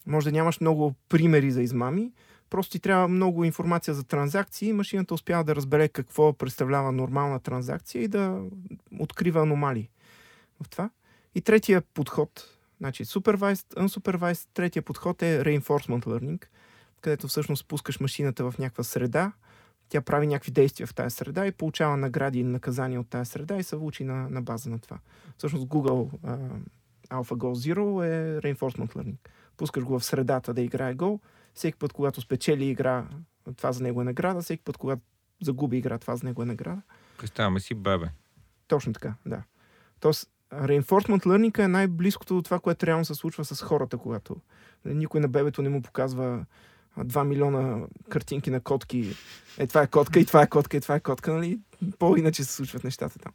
Може 0.07 0.25
да 0.25 0.33
нямаш 0.33 0.61
много 0.61 0.95
примери 1.09 1.51
за 1.51 1.63
измами, 1.63 2.13
просто 2.51 2.73
ти 2.73 2.81
трябва 2.81 3.09
много 3.09 3.45
информация 3.45 3.95
за 3.95 4.05
транзакции. 4.05 4.73
Машината 4.73 5.15
успява 5.15 5.45
да 5.45 5.57
разбере 5.57 5.89
какво 5.89 6.33
представлява 6.33 6.93
нормална 6.93 7.41
транзакция 7.41 8.03
и 8.03 8.09
да 8.09 8.43
открива 8.99 9.41
аномалии 9.41 9.91
в 10.63 10.69
това. 10.69 10.91
И 11.35 11.41
третия 11.41 11.81
подход, 11.81 12.57
значи 12.79 13.05
supervised, 13.05 13.75
unsupervised, 13.75 14.49
третия 14.55 14.83
подход 14.83 15.23
е 15.23 15.43
reinforcement 15.43 16.07
learning, 16.07 16.45
където 17.01 17.29
всъщност 17.29 17.69
пускаш 17.69 18.01
машината 18.01 18.51
в 18.51 18.59
някаква 18.59 18.85
среда, 18.85 19.33
тя 19.89 20.01
прави 20.01 20.27
някакви 20.27 20.53
действия 20.53 20.87
в 20.87 20.95
тази 20.95 21.17
среда 21.17 21.47
и 21.47 21.53
получава 21.53 21.97
награди 21.97 22.41
или 22.41 22.49
наказания 22.49 23.01
от 23.01 23.09
тази 23.09 23.31
среда 23.31 23.57
и 23.57 23.63
се 23.63 23.77
учи 23.77 24.05
на, 24.05 24.29
на 24.31 24.43
база 24.43 24.71
на 24.71 24.79
това. 24.79 24.99
Всъщност 25.39 25.67
Google 25.67 26.21
uh, 26.21 26.49
AlphaGo 27.09 27.75
Zero 27.75 28.05
е 28.05 28.41
Reinforcement 28.41 28.95
Learning. 28.95 29.17
Пускаш 29.57 29.85
го 29.85 29.99
в 29.99 30.05
средата 30.05 30.55
да 30.55 30.61
играе 30.61 30.95
гол, 30.95 31.21
всеки 31.55 31.79
път, 31.79 31.93
когато 31.93 32.21
спечели 32.21 32.65
игра, 32.65 33.05
това 33.57 33.73
за 33.73 33.83
него 33.83 34.01
е 34.01 34.05
награда, 34.05 34.43
всеки 34.43 34.65
път, 34.65 34.77
когато 34.77 35.03
загуби 35.43 35.77
игра, 35.79 35.99
това 35.99 36.17
за 36.17 36.27
него 36.27 36.43
е 36.43 36.47
награда. 36.47 36.83
Представяме 37.19 37.61
си 37.61 37.75
бебе. 37.75 38.07
Точно 38.69 38.93
така, 38.93 39.15
да. 39.27 39.43
Тоест, 40.01 40.31
Reinforcement 40.53 41.27
Learning 41.27 41.59
е 41.65 41.69
най-близкото 41.69 42.35
до 42.35 42.43
това, 42.43 42.59
което 42.59 42.87
реално 42.87 43.05
се 43.05 43.15
случва 43.15 43.45
с 43.45 43.63
хората, 43.63 43.99
когато 43.99 44.37
никой 44.85 45.21
на 45.21 45.29
бебето 45.29 45.63
не 45.63 45.69
му 45.69 45.83
показва 45.83 46.47
2 46.99 47.25
милиона 47.25 47.87
картинки 48.09 48.51
на 48.51 48.61
котки. 48.61 49.17
Е, 49.59 49.67
това 49.67 49.83
е 49.83 49.87
котка, 49.87 50.21
и 50.21 50.27
това 50.27 50.43
е 50.43 50.47
котка, 50.47 50.77
и 50.77 50.81
това 50.81 50.95
е 50.95 51.01
котка, 51.01 51.33
нали? 51.33 51.59
По-иначе 51.99 52.45
се 52.45 52.53
случват 52.53 52.85
нещата 52.85 53.19
там. 53.19 53.33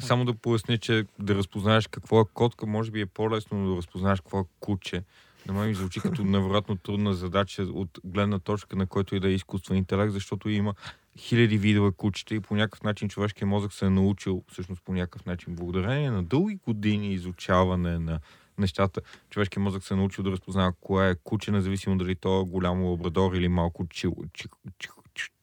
Само 0.00 0.24
да 0.24 0.34
поясня, 0.34 0.78
че 0.78 1.04
да 1.18 1.34
разпознаеш 1.34 1.86
какво 1.86 2.20
е 2.20 2.24
котка, 2.34 2.66
може 2.66 2.90
би 2.90 3.00
е 3.00 3.06
по-лесно 3.06 3.70
да 3.70 3.76
разпознаеш 3.76 4.20
какво 4.20 4.40
е 4.40 4.44
куче. 4.60 5.02
На 5.46 5.54
мен 5.54 5.68
ми 5.68 5.74
звучи 5.74 6.00
като 6.00 6.24
невероятно 6.24 6.76
трудна 6.76 7.14
задача 7.14 7.62
от 7.62 8.00
гледна 8.04 8.38
точка 8.38 8.76
на 8.76 8.86
който 8.86 9.16
и 9.16 9.20
да 9.20 9.28
е 9.28 9.32
изкуствен 9.32 9.76
интелект, 9.76 10.12
защото 10.12 10.48
има 10.48 10.74
хиляди 11.18 11.58
видове 11.58 11.92
кучета 11.96 12.34
и 12.34 12.40
по 12.40 12.56
някакъв 12.56 12.82
начин 12.82 13.08
човешкият 13.08 13.48
мозък 13.48 13.72
се 13.72 13.86
е 13.86 13.90
научил, 13.90 14.44
всъщност 14.52 14.82
по 14.84 14.92
някакъв 14.92 15.26
начин, 15.26 15.54
благодарение 15.54 16.10
на 16.10 16.22
дълги 16.22 16.58
години 16.66 17.12
изучаване 17.12 17.98
на 17.98 18.20
нещата, 18.58 19.00
човешкият 19.30 19.64
мозък 19.64 19.84
се 19.84 19.94
е 19.94 19.96
научил 19.96 20.24
да 20.24 20.30
разпознава 20.30 20.72
кое 20.80 21.10
е 21.10 21.14
куче, 21.14 21.50
независимо 21.50 21.98
дали 21.98 22.14
то 22.14 22.40
е 22.40 22.44
голямо 22.44 22.90
лабрадор 22.90 23.34
или 23.34 23.48
малко 23.48 23.86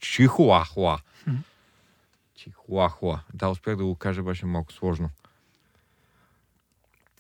чихуахуа. 0.02 0.98
Чихуахуа. 2.36 3.20
Да, 3.34 3.50
успях 3.50 3.76
да 3.76 3.86
го 3.86 3.96
кажа, 3.96 4.24
беше 4.24 4.46
малко 4.46 4.74
сложно. 4.74 5.10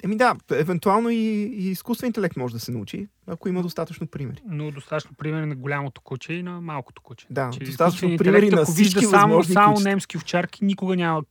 Еми 0.03 0.17
да, 0.17 0.35
евентуално 0.51 1.09
и, 1.09 1.15
и 1.15 1.69
изкуствен 1.69 2.07
интелект 2.07 2.37
може 2.37 2.53
да 2.53 2.59
се 2.59 2.71
научи, 2.71 3.07
ако 3.27 3.49
има 3.49 3.61
достатъчно 3.61 4.07
примери. 4.07 4.41
Но 4.45 4.71
достатъчно 4.71 5.15
примери 5.15 5.45
на 5.45 5.55
голямото 5.55 6.01
куче 6.01 6.33
и 6.33 6.43
на 6.43 6.61
малкото 6.61 7.01
куче. 7.01 7.25
Да, 7.29 7.49
Че 7.53 7.59
достатъчно 7.59 8.17
примери 8.17 8.49
на 8.49 8.61
ако 8.61 8.71
вижда 8.71 8.99
всички 8.99 9.05
само, 9.05 9.43
само 9.43 9.73
кучета. 9.73 9.89
немски 9.89 10.17
овчарки, 10.17 10.65
никога 10.65 10.95
няма 10.95 11.23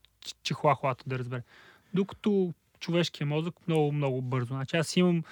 чихуахуата 0.43 1.03
да 1.07 1.19
разбере. 1.19 1.43
Докато 1.93 2.53
човешкия 2.81 3.27
мозък 3.27 3.55
много, 3.67 3.91
много 3.91 4.21
бързо. 4.21 4.53
Значи 4.53 4.77
аз 4.77 4.95
имам, 4.97 5.23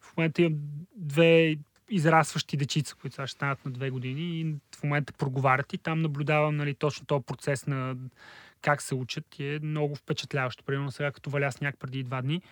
в 0.00 0.16
момента 0.16 0.42
имам 0.42 0.58
две 0.96 1.56
израстващи 1.90 2.56
дечица, 2.56 2.94
които 2.94 3.14
сега 3.14 3.26
ще 3.26 3.34
станат 3.34 3.64
на 3.64 3.70
две 3.70 3.90
години 3.90 4.40
и 4.40 4.54
в 4.76 4.82
момента 4.82 5.12
проговарят 5.12 5.72
и 5.72 5.78
там 5.78 6.02
наблюдавам 6.02 6.56
нали, 6.56 6.74
точно 6.74 7.06
този 7.06 7.24
процес 7.24 7.66
на 7.66 7.96
как 8.62 8.82
се 8.82 8.94
учат 8.94 9.38
и 9.38 9.54
е 9.54 9.58
много 9.62 9.94
впечатляващо. 9.94 10.64
Примерно 10.64 10.90
сега 10.90 11.12
като 11.12 11.30
валя 11.30 11.52
сняг 11.52 11.76
преди 11.78 12.02
два 12.02 12.22
дни 12.22 12.42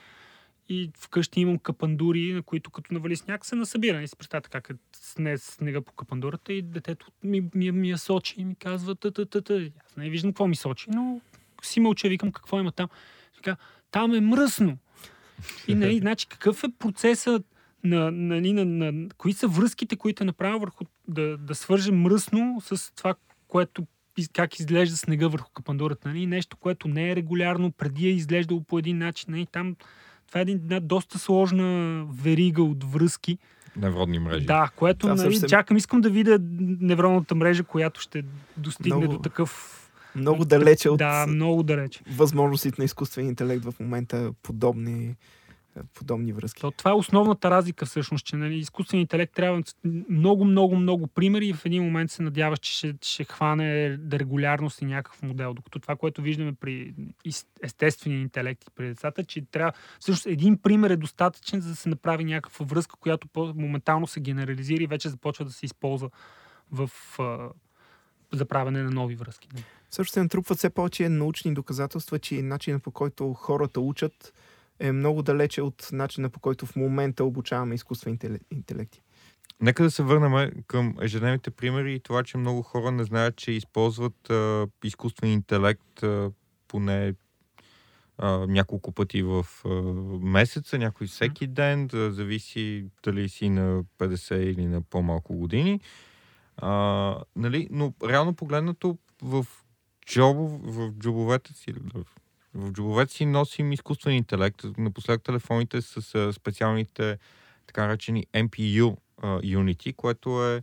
и 0.68 0.90
вкъщи 0.98 1.40
имам 1.40 1.58
капандури, 1.58 2.32
на 2.32 2.42
които 2.42 2.70
като 2.70 2.94
навали 2.94 3.16
сняг 3.16 3.46
се 3.46 3.56
насъбира. 3.56 4.02
И 4.02 4.08
си 4.08 4.16
представете 4.16 4.48
как 4.48 4.70
е 4.70 4.74
сне, 4.92 5.38
снега 5.38 5.80
по 5.80 5.92
капандурата 5.92 6.52
и 6.52 6.62
детето 6.62 7.06
ми, 7.22 7.48
ми, 7.54 7.72
ми 7.72 7.90
я 7.90 7.98
сочи 7.98 8.34
и 8.38 8.44
ми 8.44 8.54
казва 8.54 8.94
та 8.94 9.10
та 9.10 9.26
та 9.26 9.54
Аз 9.86 9.96
не 9.96 10.10
виждам 10.10 10.30
какво 10.30 10.46
ми 10.46 10.56
сочи, 10.56 10.90
но 10.90 11.20
си 11.62 11.80
мълча, 11.80 12.08
викам 12.08 12.32
какво 12.32 12.60
има 12.60 12.72
там. 12.72 12.88
Така, 13.44 13.56
там 13.90 14.14
е 14.14 14.20
мръсно. 14.20 14.78
И 15.68 15.74
нали, 15.74 15.98
значи, 16.02 16.26
какъв 16.26 16.64
е 16.64 16.68
процесът 16.78 17.46
на, 17.84 18.10
нали, 18.10 18.52
на, 18.52 18.64
на, 18.64 18.92
на, 18.92 19.08
кои 19.18 19.32
са 19.32 19.48
връзките, 19.48 19.96
които 19.96 20.22
е 20.22 20.26
направил 20.26 20.58
върху 20.58 20.84
да, 21.08 21.36
да 21.36 21.54
свърже 21.54 21.92
мръсно 21.92 22.60
с 22.60 22.94
това, 22.94 23.14
което 23.48 23.86
как 24.32 24.58
изглежда 24.58 24.96
снега 24.96 25.28
върху 25.28 25.50
капандурата. 25.52 26.08
Нали? 26.08 26.26
Нещо, 26.26 26.56
което 26.56 26.88
не 26.88 27.10
е 27.10 27.16
регулярно, 27.16 27.72
преди 27.72 28.06
е 28.06 28.10
изглеждало 28.10 28.60
по 28.62 28.78
един 28.78 28.98
начин. 28.98 29.26
Нали? 29.28 29.46
Там 29.52 29.76
това 30.28 30.40
е 30.40 30.42
един, 30.42 30.56
една 30.56 30.80
доста 30.80 31.18
сложна 31.18 32.04
верига 32.22 32.62
от 32.62 32.84
връзки. 32.84 33.38
Невродни 33.76 34.18
мрежи. 34.18 34.46
Да, 34.46 34.70
което 34.76 35.06
Да, 35.06 35.14
нали, 35.14 35.34
съвсем- 35.34 35.48
чакам, 35.48 35.76
искам 35.76 36.00
да 36.00 36.10
видя 36.10 36.38
невронната 36.80 37.34
мрежа, 37.34 37.64
която 37.64 38.00
ще 38.00 38.24
достигне 38.56 38.96
Много- 38.96 39.12
до 39.12 39.18
такъв... 39.18 39.80
Много 40.16 40.44
далече 40.44 40.88
от 40.88 40.98
Да, 40.98 41.26
много 41.26 41.62
далече. 41.62 42.00
възможностите 42.10 42.80
на 42.80 42.84
изкуствен 42.84 43.26
интелект 43.26 43.64
в 43.64 43.74
момента 43.80 44.32
подобни, 44.42 45.16
подобни 45.94 46.32
връзки. 46.32 46.60
То, 46.60 46.70
това 46.70 46.90
е 46.90 46.94
основната 46.94 47.50
разлика 47.50 47.86
всъщност, 47.86 48.26
че 48.26 48.36
нали, 48.36 48.56
изкуственият 48.56 49.04
интелект 49.04 49.34
трябва 49.34 49.62
много, 50.10 50.44
много, 50.44 50.76
много 50.76 51.06
примери 51.06 51.46
и 51.46 51.52
в 51.52 51.66
един 51.66 51.82
момент 51.82 52.10
се 52.10 52.22
надяваш, 52.22 52.58
че 52.58 52.72
ще, 52.72 52.94
ще 53.02 53.24
хване 53.24 53.98
регулярност 54.12 54.82
и 54.82 54.84
някакъв 54.84 55.22
модел. 55.22 55.54
Докато 55.54 55.78
това, 55.78 55.96
което 55.96 56.22
виждаме 56.22 56.52
при 56.52 56.94
естествения 57.62 58.20
интелект 58.20 58.64
и 58.64 58.70
при 58.76 58.86
децата, 58.86 59.24
че 59.24 59.44
трябва 59.50 59.72
всъщност 60.00 60.26
един 60.26 60.58
пример 60.58 60.90
е 60.90 60.96
достатъчен, 60.96 61.60
за 61.60 61.68
да 61.68 61.76
се 61.76 61.88
направи 61.88 62.24
някаква 62.24 62.66
връзка, 62.66 62.96
която 63.00 63.28
моментално 63.36 64.06
се 64.06 64.20
генерализира 64.20 64.82
и 64.82 64.86
вече 64.86 65.08
започва 65.08 65.44
да 65.44 65.52
се 65.52 65.66
използва 65.66 66.10
в 66.72 66.90
за 68.32 68.44
правене 68.44 68.82
на 68.82 68.90
нови 68.90 69.14
връзки. 69.14 69.48
Също 69.94 70.12
се 70.12 70.22
натрупват 70.22 70.58
все 70.58 70.70
повече 70.70 71.08
научни 71.08 71.54
доказателства, 71.54 72.18
че 72.18 72.42
начинът 72.42 72.82
по 72.82 72.90
който 72.90 73.34
хората 73.34 73.80
учат 73.80 74.32
е 74.80 74.92
много 74.92 75.22
далече 75.22 75.62
от 75.62 75.88
начина 75.92 76.30
по 76.30 76.40
който 76.40 76.66
в 76.66 76.76
момента 76.76 77.24
обучаваме 77.24 77.74
изкуствен 77.74 78.18
интеле- 78.18 78.40
интелекти. 78.50 79.02
Нека 79.60 79.82
да 79.82 79.90
се 79.90 80.02
върнем 80.02 80.50
към 80.66 80.96
ежедневните 81.00 81.50
примери 81.50 81.94
и 81.94 82.00
това, 82.00 82.22
че 82.22 82.36
много 82.36 82.62
хора 82.62 82.90
не 82.90 83.04
знаят, 83.04 83.36
че 83.36 83.52
използват 83.52 84.30
а, 84.30 84.66
изкуствен 84.84 85.30
интелект 85.30 86.02
а, 86.02 86.30
поне 86.68 87.14
а, 88.18 88.46
няколко 88.46 88.92
пъти 88.92 89.22
в 89.22 89.46
а, 89.64 89.68
месеца, 90.26 90.78
някой 90.78 91.06
всеки 91.06 91.46
ден, 91.46 91.86
да 91.86 92.12
зависи 92.12 92.86
дали 93.04 93.28
си 93.28 93.48
на 93.48 93.84
50 93.98 94.34
или 94.34 94.66
на 94.66 94.82
по-малко 94.82 95.34
години. 95.34 95.80
А, 96.56 97.16
нали? 97.36 97.68
Но 97.70 97.94
реално 98.08 98.34
погледнато 98.34 98.98
в, 99.22 99.46
джобов, 100.06 100.52
в 100.62 100.92
джобовете 100.92 101.52
си, 101.52 101.74
в, 102.54 102.72
джобовете 102.72 103.12
си 103.12 103.26
носим 103.26 103.72
изкуствен 103.72 104.14
интелект. 104.14 104.62
Напоследък 104.78 105.22
телефоните 105.22 105.82
с 105.82 106.32
специалните 106.32 107.18
така 107.66 107.86
наречени 107.86 108.26
MPU 108.34 108.96
а, 109.22 109.26
Unity, 109.40 109.96
което 109.96 110.44
е 110.44 110.62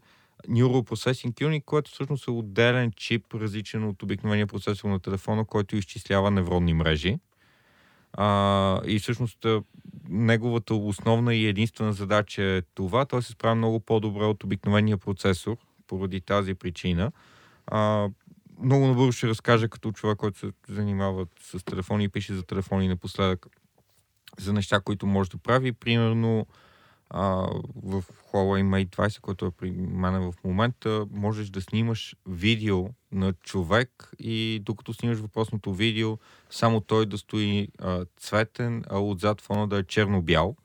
Neural 0.49 0.89
Processing 0.89 1.33
Unit, 1.33 1.65
което 1.65 1.91
всъщност 1.91 2.27
е 2.27 2.31
отделен 2.31 2.91
чип, 2.91 3.33
различен 3.33 3.83
от 3.83 4.03
обикновения 4.03 4.47
процесор 4.47 4.89
на 4.89 4.99
телефона, 4.99 5.45
който 5.45 5.75
изчислява 5.75 6.31
невронни 6.31 6.73
мрежи. 6.73 7.19
А, 8.13 8.81
и 8.85 8.99
всъщност 8.99 9.45
неговата 10.09 10.75
основна 10.75 11.35
и 11.35 11.45
единствена 11.45 11.93
задача 11.93 12.43
е 12.43 12.61
това. 12.61 13.05
Той 13.05 13.23
се 13.23 13.31
справя 13.31 13.55
много 13.55 13.79
по-добре 13.79 14.23
от 14.23 14.43
обикновения 14.43 14.97
процесор, 14.97 15.57
поради 15.87 16.21
тази 16.21 16.53
причина. 16.53 17.11
А, 17.67 18.09
много 18.64 18.88
набързо 18.88 19.12
ще 19.12 19.28
разкажа 19.28 19.70
като 19.70 19.91
човек, 19.91 20.18
който 20.18 20.39
се 20.39 20.51
занимава 20.70 21.26
с 21.41 21.64
телефони 21.64 22.03
и 22.03 22.09
пише 22.09 22.34
за 22.34 22.43
телефони 22.43 22.88
напоследък 22.88 23.47
за 24.39 24.53
неща, 24.53 24.80
които 24.80 25.07
може 25.07 25.30
да 25.30 25.38
прави. 25.38 25.72
Примерно 25.72 26.47
а, 27.09 27.26
в 27.76 28.03
Huawei 28.32 28.64
Mate 28.64 28.89
20, 28.89 29.20
който 29.22 29.45
е 29.45 29.51
при 29.51 29.72
мен 29.72 30.32
в 30.32 30.34
момента, 30.43 31.05
можеш 31.12 31.49
да 31.49 31.62
снимаш 31.62 32.16
видео 32.28 32.88
на 33.12 33.34
човек 33.34 34.12
и 34.20 34.62
докато 34.66 34.93
снимаш 34.93 35.20
въпросното 35.20 35.74
видео, 35.74 36.18
само 36.49 36.82
той 36.82 37.05
да 37.05 37.18
стои 37.18 37.68
а, 37.80 38.05
цветен, 38.18 38.84
а 38.89 38.99
отзад 38.99 39.41
фона 39.41 39.68
да 39.68 39.78
е 39.78 39.84
черно-бял. 39.84 40.55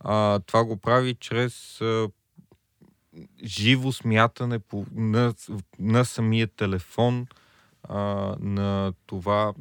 А, 0.00 0.38
това 0.38 0.64
го 0.64 0.76
прави 0.76 1.14
чрез 1.14 1.80
живо 3.44 3.92
смятане 3.92 4.58
по, 4.58 4.86
на, 4.94 5.34
на 5.78 6.04
самия 6.04 6.46
телефон, 6.46 7.26
а, 7.82 8.36
на 8.40 8.92
това 9.06 9.52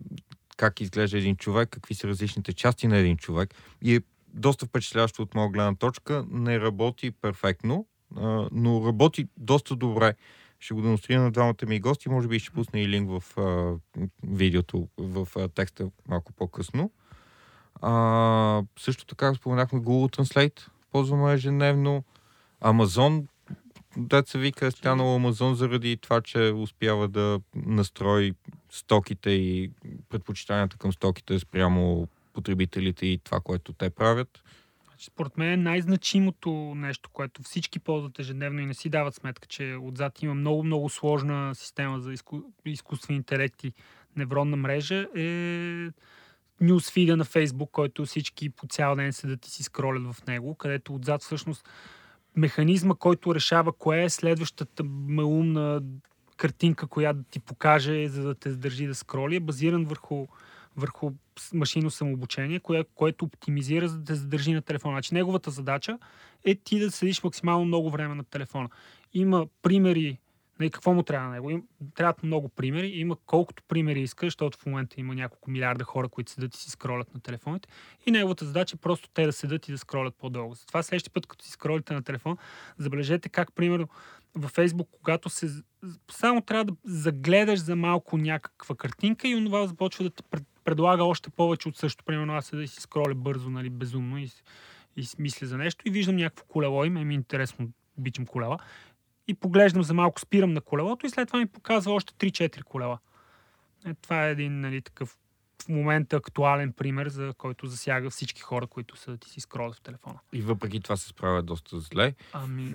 как 0.58 0.82
изглежда 0.82 1.18
един 1.18 1.36
човек, 1.36 1.70
какви 1.70 1.96
са 1.96 2.08
различните 2.08 2.54
части 2.54 2.88
на 2.88 2.98
един 2.98 3.18
човек. 3.18 3.54
И 3.82 3.96
е 3.96 4.02
доста 4.34 4.66
впечатляващо 4.66 5.22
от 5.22 5.36
моя 5.36 5.50
гледна 5.50 5.76
точка. 5.76 6.26
Не 6.30 6.60
работи 6.60 7.12
перфектно, 7.12 7.88
а, 8.16 8.50
но 8.52 8.88
работи 8.88 9.28
доста 9.38 9.76
добре. 9.76 10.16
Ще 10.60 10.74
го 10.74 10.82
демонстрирам 10.82 11.24
на 11.24 11.32
двамата 11.32 11.66
ми 11.68 11.80
гости. 11.80 12.10
Може 12.10 12.28
би 12.28 12.40
ще 12.40 12.52
пусна 12.52 12.80
и 12.80 12.90
линк 12.90 13.10
в 13.10 13.40
а, 13.40 13.76
видеото, 14.24 14.88
в 14.98 15.28
а, 15.36 15.48
текста 15.48 15.90
малко 16.08 16.34
по-късно. 16.34 16.92
А, 17.82 18.64
също 18.80 19.06
така 19.06 19.34
споменахме 19.34 19.80
Google 19.80 20.18
Translate. 20.18 20.68
Ползваме 20.92 21.34
ежедневно. 21.34 22.04
Деца 23.98 24.40
вика, 24.40 24.66
е 24.68 24.72
станал 24.72 25.20
Amazon 25.20 25.54
заради 25.54 25.98
това, 25.98 26.22
че 26.22 26.40
успява 26.56 27.08
да 27.08 27.40
настрои 27.56 28.34
стоките 28.70 29.30
и 29.30 29.72
предпочитанията 30.10 30.78
към 30.78 30.94
стоките 30.94 31.40
спрямо 31.40 32.08
потребителите 32.34 33.06
и 33.06 33.18
това, 33.24 33.40
което 33.40 33.74
те 33.74 33.90
правят. 33.90 34.44
Значи, 34.88 35.06
Според 35.06 35.38
мен 35.38 35.52
е 35.52 35.58
най-значимото 35.58 36.50
нещо, 36.76 37.10
което 37.14 37.44
всички 37.44 37.80
ползват 37.80 38.20
ежедневно 38.20 38.60
и 38.60 38.66
не 38.66 38.74
си 38.74 38.90
дават 38.90 39.16
сметка, 39.16 39.48
че 39.48 39.78
отзад 39.82 40.22
има 40.22 40.34
много-много 40.34 40.90
сложна 40.90 41.56
система 41.56 42.00
за 42.00 42.14
изку... 42.14 42.42
изкуствени 42.66 43.18
интелекти, 43.18 43.74
невронна 44.16 44.58
мрежа, 44.58 45.08
е 45.16 45.90
нюсфида 46.62 47.18
на 47.18 47.26
Фейсбук, 47.26 47.72
който 47.72 48.06
всички 48.06 48.50
по 48.50 48.68
цял 48.68 48.96
ден 48.96 49.14
седат 49.14 49.46
и 49.46 49.50
си 49.50 49.64
скролят 49.64 50.14
в 50.14 50.28
него, 50.28 50.56
където 50.56 50.96
отзад 50.96 51.22
всъщност 51.22 51.70
механизма, 52.36 52.96
който 52.96 53.36
решава 53.36 53.74
кое 53.74 54.04
е 54.04 54.10
следващата 54.10 54.84
малумна 54.84 55.82
картинка, 56.38 56.88
която 56.88 57.20
да 57.20 57.26
ти 57.30 57.40
покаже, 57.40 58.08
за 58.10 58.24
да 58.24 58.36
те 58.36 58.52
задържи 58.52 58.88
да 58.88 58.96
скроли, 58.96 59.36
е 59.36 59.40
базиран 59.40 59.86
върху 59.86 60.28
върху 60.78 61.12
машинно 61.54 61.92
самообучение, 61.92 62.60
кое, 62.60 62.86
което 62.96 63.26
оптимизира, 63.26 63.88
за 63.88 63.98
да 63.98 64.06
те 64.06 64.16
задържи 64.16 64.54
на 64.54 64.62
телефона. 64.62 64.94
Значи 64.96 65.14
неговата 65.14 65.52
задача 65.52 65.98
е 66.46 66.56
ти 66.56 66.80
да 66.80 66.92
седиш 66.92 67.24
максимално 67.24 67.66
много 67.66 67.90
време 67.90 68.16
на 68.16 68.24
телефона. 68.24 68.70
Има 69.14 69.48
примери 69.62 70.20
Нали, 70.60 70.70
какво 70.70 70.94
му 70.94 71.04
трябва 71.04 71.28
на 71.28 71.34
него? 71.34 71.50
Им, 71.50 71.64
трябват 71.96 72.24
много 72.24 72.50
примери. 72.50 72.88
Има 72.88 73.18
колкото 73.26 73.64
примери 73.68 74.02
иска, 74.02 74.26
защото 74.26 74.58
в 74.58 74.66
момента 74.66 74.96
има 75.00 75.16
няколко 75.16 75.52
милиарда 75.52 75.84
хора, 75.84 76.10
които 76.10 76.32
седат 76.32 76.56
и 76.56 76.58
си 76.58 76.72
скролят 76.72 77.14
на 77.14 77.20
телефоните. 77.20 77.70
И 78.06 78.12
неговата 78.12 78.46
задача 78.46 78.76
е 78.76 78.82
просто 78.82 79.10
те 79.14 79.26
да 79.26 79.34
седат 79.34 79.68
и 79.68 79.72
да 79.72 79.78
скролят 79.78 80.16
по-дълго. 80.16 80.54
Затова 80.54 80.84
следващия 80.84 81.14
път, 81.14 81.28
като 81.28 81.46
си 81.46 81.52
скролите 81.52 81.94
на 81.94 82.04
телефон, 82.04 82.38
забележете 82.78 83.30
как, 83.30 83.54
примерно, 83.56 83.88
във 84.36 84.52
Фейсбук, 84.52 84.90
когато 84.92 85.30
се 85.30 85.50
само 86.12 86.42
трябва 86.42 86.66
да 86.66 86.74
загледаш 86.86 87.60
за 87.60 87.76
малко 87.76 88.18
някаква 88.18 88.76
картинка 88.76 89.28
и 89.28 89.36
онова 89.36 89.68
започва 89.68 90.04
да 90.04 90.10
ти 90.10 90.24
предлага 90.64 91.04
още 91.04 91.30
повече 91.30 91.70
от 91.70 91.78
също. 91.78 92.04
Примерно 92.06 92.34
аз 92.34 92.52
да 92.52 92.68
си 92.68 92.82
скроля 92.82 93.16
бързо, 93.16 93.50
нали, 93.50 93.70
безумно 93.70 94.18
и, 94.18 94.30
и 94.98 95.08
мисля 95.20 95.48
за 95.48 95.58
нещо 95.58 95.84
и 95.88 95.92
виждам 95.92 96.16
някакво 96.16 96.46
колело 96.46 96.86
и 96.86 96.90
ми 96.90 97.14
е 97.14 97.16
интересно, 97.16 97.70
обичам 97.98 98.26
колела. 98.26 98.58
И 99.28 99.34
поглеждам 99.34 99.84
за 99.84 99.94
малко, 99.94 100.20
спирам 100.20 100.54
на 100.54 100.62
колелото 100.62 101.06
и 101.06 101.10
след 101.10 101.28
това 101.28 101.40
ми 101.40 101.46
показва 101.46 101.94
още 101.94 102.14
3-4 102.14 102.64
колела. 102.64 103.00
Е, 103.86 103.94
това 103.94 104.28
е 104.28 104.32
един 104.32 104.60
нали, 104.60 104.82
такъв 104.82 105.18
в 105.64 105.70
момента 105.70 106.16
актуален 106.16 106.74
пример, 106.74 107.08
за 107.10 107.34
който 107.38 107.68
засяга 107.68 108.10
всички 108.10 108.42
хора, 108.42 108.68
които 108.68 108.98
са 108.98 109.18
ти 109.18 109.30
си 109.30 109.40
скролят 109.40 109.76
в 109.76 109.82
телефона. 109.82 110.20
И 110.34 110.42
въпреки 110.42 110.80
това 110.80 110.98
се 110.98 111.08
справя 111.08 111.44
доста 111.44 111.80
зле. 111.80 112.14
Ами, 112.34 112.74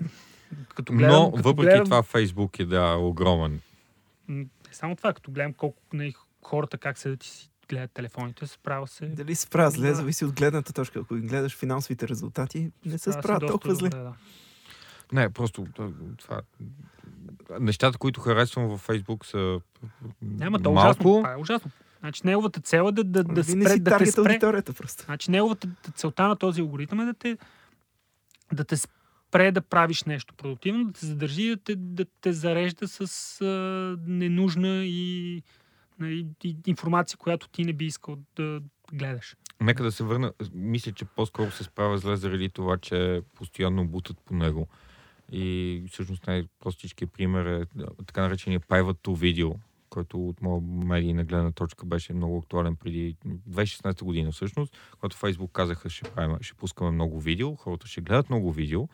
като 0.75 0.93
гледам, 0.93 1.11
Но 1.11 1.31
като 1.31 1.43
въпреки 1.43 1.69
гледам, 1.69 1.85
това 1.85 2.03
Фейсбук 2.03 2.59
е 2.59 2.65
да 2.65 2.95
огромен. 2.95 3.61
Не 4.27 4.47
само 4.71 4.95
това, 4.95 5.13
като 5.13 5.31
гледам 5.31 5.53
колко 5.53 5.81
нали, 5.93 6.13
хората 6.41 6.77
как 6.77 6.97
седят 6.97 7.23
и 7.23 7.27
си 7.27 7.49
гледат 7.69 7.91
телефоните, 7.91 8.47
справя 8.47 8.87
се. 8.87 9.05
Дали 9.05 9.35
се 9.35 9.41
справя 9.41 9.71
зле, 9.71 9.87
Да. 9.87 9.95
зависи 9.95 10.25
от 10.25 10.33
гледната 10.35 10.73
точка. 10.73 10.99
Ако 10.99 11.15
гледаш 11.15 11.57
финансовите 11.57 12.07
резултати, 12.07 12.71
не 12.85 12.97
се 12.97 13.11
справя 13.11 13.47
толкова 13.47 13.75
зле. 13.75 13.89
добре, 13.89 14.03
да. 14.03 14.13
Не, 15.13 15.29
просто 15.29 15.65
това... 16.17 16.41
Нещата, 17.59 17.97
които 17.97 18.19
харесвам 18.19 18.67
във 18.67 18.79
Фейсбук 18.79 19.25
са 19.25 19.59
Няма, 20.21 20.59
то 20.59 20.69
е 20.69 20.73
малко. 20.73 20.89
ужасно. 20.89 21.03
Това 21.03 21.33
е 21.33 21.37
ужасно. 21.37 21.71
Значи 21.99 22.21
неговата 22.25 22.61
цел 22.61 22.87
е 22.89 22.91
да, 22.91 23.03
да, 23.03 23.23
да, 23.23 23.33
не 23.33 23.43
спре, 23.43 23.69
си 23.69 23.79
да 23.79 23.97
те 23.97 24.05
спре. 24.05 24.21
аудиторията 24.21 24.73
просто. 24.73 25.03
Значи 25.03 25.31
неговата 25.31 25.67
целта 25.95 26.27
на 26.27 26.35
този 26.35 26.61
алгоритъм 26.61 26.99
е 26.99 27.05
да 27.05 27.13
те, 27.13 27.37
да 28.53 28.63
те 28.63 28.77
спре 28.77 29.51
да 29.51 29.61
правиш 29.61 30.03
нещо 30.03 30.33
продуктивно, 30.37 30.85
да 30.85 30.93
те 30.93 31.05
задържи, 31.05 31.49
да 31.49 31.57
те, 31.57 31.75
да 31.75 32.05
те 32.21 32.33
зарежда 32.33 32.87
с 32.87 33.01
а, 33.41 33.45
ненужна 34.07 34.85
и, 34.85 35.35
и, 36.03 36.25
и 36.43 36.57
информация, 36.67 37.17
която 37.17 37.47
ти 37.49 37.65
не 37.65 37.73
би 37.73 37.85
искал 37.85 38.17
да 38.35 38.61
гледаш. 38.93 39.35
Нека 39.61 39.83
да 39.83 39.91
се 39.91 40.03
върна. 40.03 40.33
Мисля, 40.53 40.91
че 40.91 41.05
по-скоро 41.05 41.51
се 41.51 41.63
справя 41.63 41.97
зле 41.97 42.15
заради 42.15 42.49
това, 42.49 42.77
че 42.77 43.21
постоянно 43.35 43.87
бутат 43.87 44.17
по 44.25 44.35
него. 44.35 44.67
И 45.31 45.83
всъщност 45.91 46.27
най-простичкият 46.27 47.13
пример 47.13 47.45
е 47.45 47.65
така 48.05 48.21
наречения 48.21 48.59
to 48.59 48.93
Video, 49.03 49.55
който 49.89 50.27
от 50.27 50.41
моя 50.41 50.61
медийна 50.61 51.23
гледна 51.23 51.51
точка 51.51 51.85
беше 51.85 52.13
много 52.13 52.37
актуален 52.37 52.75
преди 52.75 53.15
2016 53.49 54.03
година 54.03 54.31
всъщност, 54.31 54.77
когато 54.91 55.17
Facebook 55.17 55.51
казаха, 55.51 55.89
ще, 55.89 56.11
правим, 56.11 56.37
ще 56.41 56.53
пускаме 56.53 56.91
много 56.91 57.19
видео, 57.19 57.55
хората 57.55 57.87
ще 57.87 58.01
гледат 58.01 58.29
много 58.29 58.51
видео. 58.51 58.87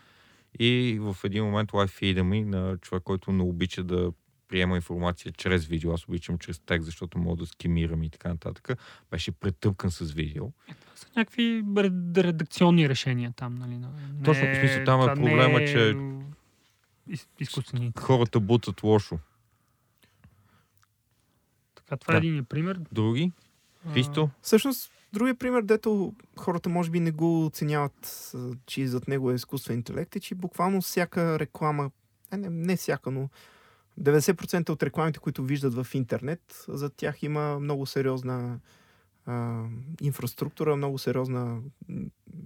И 0.60 0.98
в 1.02 1.18
един 1.24 1.44
момент 1.44 1.74
лайф 1.74 1.90
фида 1.90 2.24
ми 2.24 2.44
на 2.46 2.78
човек, 2.78 3.04
който 3.04 3.32
не 3.32 3.44
обича 3.44 3.84
да 3.84 4.12
приема 4.48 4.76
информация 4.76 5.32
чрез 5.32 5.66
видео, 5.66 5.94
аз 5.94 6.08
обичам 6.08 6.38
чрез 6.38 6.60
текст, 6.60 6.86
защото 6.86 7.20
мога 7.20 7.36
да 7.36 7.46
скимирам 7.46 8.04
и 8.04 8.10
така 8.10 8.30
нататък, 8.30 8.80
беше 9.12 9.32
претъпкан 9.32 9.92
с 9.92 10.12
видео. 10.12 10.46
Това 10.68 10.96
са 10.96 11.08
някакви 11.16 11.64
ред- 11.78 11.94
редакционни 12.18 12.90
решения 12.90 13.34
там, 13.34 13.56
нали? 13.56 13.78
Не, 13.78 13.88
Точно, 14.24 14.44
в 14.46 14.56
смисъл, 14.56 14.84
там 14.86 15.00
е 15.00 15.04
това 15.04 15.16
не 15.16 15.22
проблема, 15.22 15.60
че- 15.60 15.96
из- 17.08 17.28
изкуствени. 17.40 17.92
Хората 17.98 18.40
бутат 18.40 18.84
лошо. 18.84 19.20
Така, 21.76 21.98
това 21.98 22.14
е 22.14 22.20
Да. 22.20 22.28
един 22.28 22.46
пример. 22.46 22.80
Други? 22.92 23.32
Христо? 23.94 24.30
Всъщност, 24.42 24.92
другия 25.14 25.36
пример, 25.36 25.62
дето 25.62 26.14
хората 26.38 26.70
може 26.70 26.90
би 26.90 27.00
не 27.00 27.12
го 27.12 27.46
оценяват, 27.46 28.32
че 28.66 28.88
зад 28.88 29.08
него 29.08 29.32
е 29.32 29.36
изкуствен 29.36 29.76
интелект, 29.76 30.16
е, 30.16 30.20
че 30.20 30.36
буквално 30.36 30.82
всяка 30.82 31.40
реклама, 31.40 31.92
не, 32.32 32.38
не, 32.40 32.50
не 32.50 32.76
всяка, 32.76 33.12
но 33.12 33.30
90% 34.02 34.70
от 34.70 34.84
рекламите, 34.84 35.20
които 35.20 35.44
виждат 35.44 35.74
в 35.74 35.88
интернет, 35.94 36.66
за 36.68 36.90
тях 36.90 37.24
има 37.24 37.60
много 37.60 37.86
сериозна 37.86 38.60
а, 39.26 39.64
инфраструктура, 40.02 40.76
много 40.76 40.98
сериозна 40.98 41.62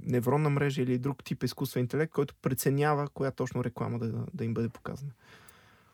невронна 0.03 0.49
мрежа 0.49 0.81
или 0.81 0.97
друг 0.97 1.23
тип 1.23 1.43
изкуствен 1.43 1.81
интелект, 1.81 2.13
който 2.13 2.35
преценява 2.41 3.09
коя 3.13 3.31
точно 3.31 3.63
реклама 3.63 3.99
да, 3.99 4.25
да 4.33 4.45
им 4.45 4.53
бъде 4.53 4.69
показана. 4.69 5.11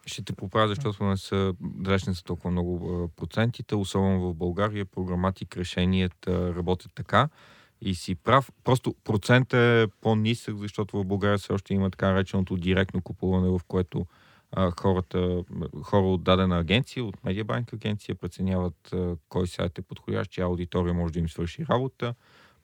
Ще 0.06 0.24
те 0.24 0.34
поправя, 0.34 0.68
защото 0.68 1.04
не 1.04 1.18
са, 1.18 1.54
далеч 1.62 2.02
са 2.02 2.24
толкова 2.24 2.52
много 2.52 3.08
процентите, 3.16 3.76
особено 3.76 4.30
в 4.30 4.36
България. 4.36 4.86
Програматик 4.86 5.58
решенията 5.58 6.56
работят 6.56 6.92
така 6.96 7.30
и 7.82 7.96
си 7.96 8.16
прав. 8.16 8.52
Просто 8.64 8.96
процентът 9.04 9.54
е 9.54 9.88
по-нисък, 10.02 10.58
защото 10.58 11.00
в 11.00 11.06
България 11.06 11.38
все 11.38 11.54
още 11.54 11.74
има 11.74 11.92
така 11.92 12.12
нареченото 12.12 12.58
директно 12.58 13.02
купуване, 13.02 13.48
в 13.48 13.62
което 13.68 14.06
а, 14.52 14.72
хората, 14.82 15.44
хора 15.84 16.06
от 16.06 16.24
дадена 16.24 16.60
агенция, 16.60 17.06
от 17.06 17.24
Медиабанк 17.24 17.74
агенция, 17.74 18.16
преценяват 18.16 18.94
а, 18.94 19.16
кой 19.30 19.48
сайт 19.48 19.80
е 19.80 19.82
подходящ, 19.82 20.32
чия 20.32 20.46
аудитория 20.46 20.94
може 20.94 21.14
да 21.14 21.20
им 21.20 21.30
свърши 21.30 21.66
работа, 21.70 22.14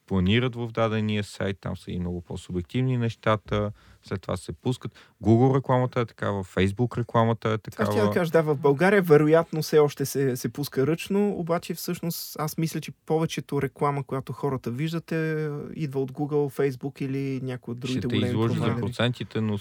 планират 0.06 0.56
в 0.56 0.66
дадения 0.66 1.24
сайт, 1.24 1.56
там 1.60 1.76
са 1.76 1.90
и 1.90 1.98
много 1.98 2.20
по-субективни 2.20 2.96
нещата, 2.96 3.72
след 4.02 4.22
това 4.22 4.36
се 4.36 4.52
пускат. 4.52 4.92
Google 5.22 5.56
рекламата 5.56 6.00
е 6.00 6.04
такава, 6.04 6.44
Facebook 6.44 6.98
рекламата 6.98 7.50
е 7.50 7.58
Това 7.58 7.84
ще 7.84 7.92
да 7.92 7.98
такава. 7.98 8.14
кажа, 8.14 8.30
да, 8.30 8.42
в 8.42 8.56
България 8.56 9.02
вероятно 9.02 9.62
все 9.62 9.78
още 9.78 10.06
се, 10.06 10.36
се 10.36 10.48
пуска 10.48 10.86
ръчно, 10.86 11.30
обаче 11.30 11.74
всъщност 11.74 12.36
аз 12.38 12.58
мисля, 12.58 12.80
че 12.80 12.92
повечето 13.06 13.62
реклама, 13.62 14.04
която 14.04 14.32
хората 14.32 14.70
виждат, 14.70 15.12
е, 15.12 15.50
идва 15.74 16.00
от 16.00 16.12
Google, 16.12 16.70
Facebook 16.70 17.02
или 17.02 17.40
някои 17.42 17.72
от 17.72 17.78
Ще 17.78 17.86
другите 17.86 18.08
те 18.08 18.16
големи 18.16 18.30
изложи 18.30 18.58
за 18.58 18.76
процентите, 18.80 19.40
но 19.40 19.58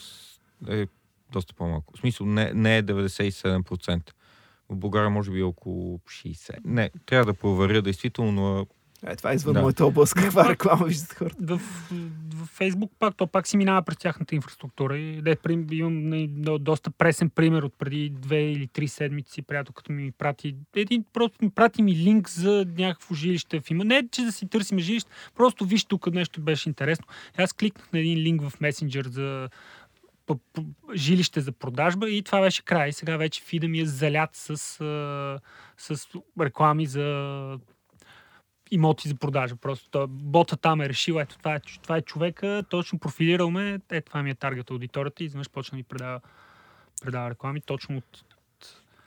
е 0.70 0.88
доста 1.34 1.54
по-малко. 1.54 1.94
В 1.96 2.00
смисъл, 2.00 2.26
не, 2.28 2.52
не 2.54 2.78
е 2.78 2.84
97%. 2.84 4.12
В 4.70 4.76
България 4.76 5.10
може 5.10 5.32
би 5.32 5.40
е 5.40 5.44
около 5.44 6.00
60%. 6.00 6.56
Не, 6.66 6.90
трябва 7.06 7.26
да 7.26 7.34
проверя 7.34 7.82
действително, 7.82 8.32
но 8.32 8.66
Е, 9.06 9.16
това 9.16 9.32
е 9.32 9.36
извън 9.36 9.54
Да. 9.54 9.62
моята 9.62 9.86
област. 9.86 10.14
Каква 10.16 10.50
реклама 10.50 10.86
виждат 10.86 11.14
хората? 11.14 11.36
в, 11.42 11.58
в 12.36 12.46
Фейсбук 12.48 12.92
пак, 13.00 13.16
то 13.16 13.28
пак 13.28 13.48
си 13.48 13.58
минава 13.58 13.82
през 13.82 13.98
тяхната 13.98 14.36
инфраструктура. 14.36 14.98
И 14.98 15.22
де, 15.22 15.36
прим- 15.36 15.68
имам 15.72 16.10
нали, 16.10 16.28
до- 16.28 16.58
доста 16.58 16.92
пресен 16.92 17.30
пример 17.30 17.64
от 17.64 17.74
преди 17.74 18.10
две 18.12 18.42
или 18.42 18.68
три 18.68 18.88
седмици. 18.88 19.42
Приятелката 19.42 19.92
ми 19.92 20.12
прати 20.12 20.56
един, 20.76 21.06
просто 21.14 21.38
ми 21.42 21.50
прати 21.50 21.82
ми 21.82 21.96
линк 21.96 22.30
за 22.30 22.66
някакво 22.78 23.16
жилище 23.16 23.60
в 23.62 23.72
има. 23.72 23.84
Не, 23.86 24.08
че 24.12 24.22
да 24.22 24.32
си 24.32 24.48
търсим 24.48 24.80
жилище, 24.80 25.10
просто 25.36 25.66
виж 25.66 25.86
тук 25.86 26.08
нещо 26.08 26.42
беше 26.42 26.70
интересно. 26.70 27.06
Аз 27.38 27.54
кликнах 27.54 27.92
на 27.94 28.00
един 28.00 28.18
линк 28.18 28.42
в 28.42 28.60
месенджер 28.62 29.06
за 29.06 29.50
жилище 30.96 31.42
за 31.42 31.52
продажба 31.52 32.10
и 32.10 32.22
това 32.22 32.42
беше 32.42 32.66
край. 32.66 32.94
Сега 32.94 33.18
вече 33.18 33.42
фида 33.42 33.68
ми 33.68 33.80
е 33.80 33.86
залят 33.86 34.30
с, 34.34 34.58
с 35.78 36.08
реклами 36.40 36.86
за 36.86 37.58
имоти 38.72 39.10
за 39.10 39.16
продажа. 39.16 39.56
Просто 39.56 40.08
бота 40.10 40.58
там 40.58 40.82
е 40.82 40.90
решил, 40.90 41.14
ето 41.20 41.38
това 41.38 41.56
е, 41.56 41.60
това 41.60 41.98
е 41.98 42.02
човека, 42.02 42.64
точно 42.70 43.00
профилирал 43.00 43.52
ме, 43.52 43.80
е, 43.92 44.02
това 44.02 44.24
ми 44.24 44.30
е 44.30 44.36
таргет 44.36 44.72
аудиторията 44.72 45.24
и 45.24 45.26
изведнъж 45.26 45.50
почна 45.50 45.76
да 45.76 45.78
ми 45.78 45.84
предава, 45.84 46.20
предава 47.02 47.30
реклами 47.30 47.62
точно 47.62 47.98
от... 47.98 48.24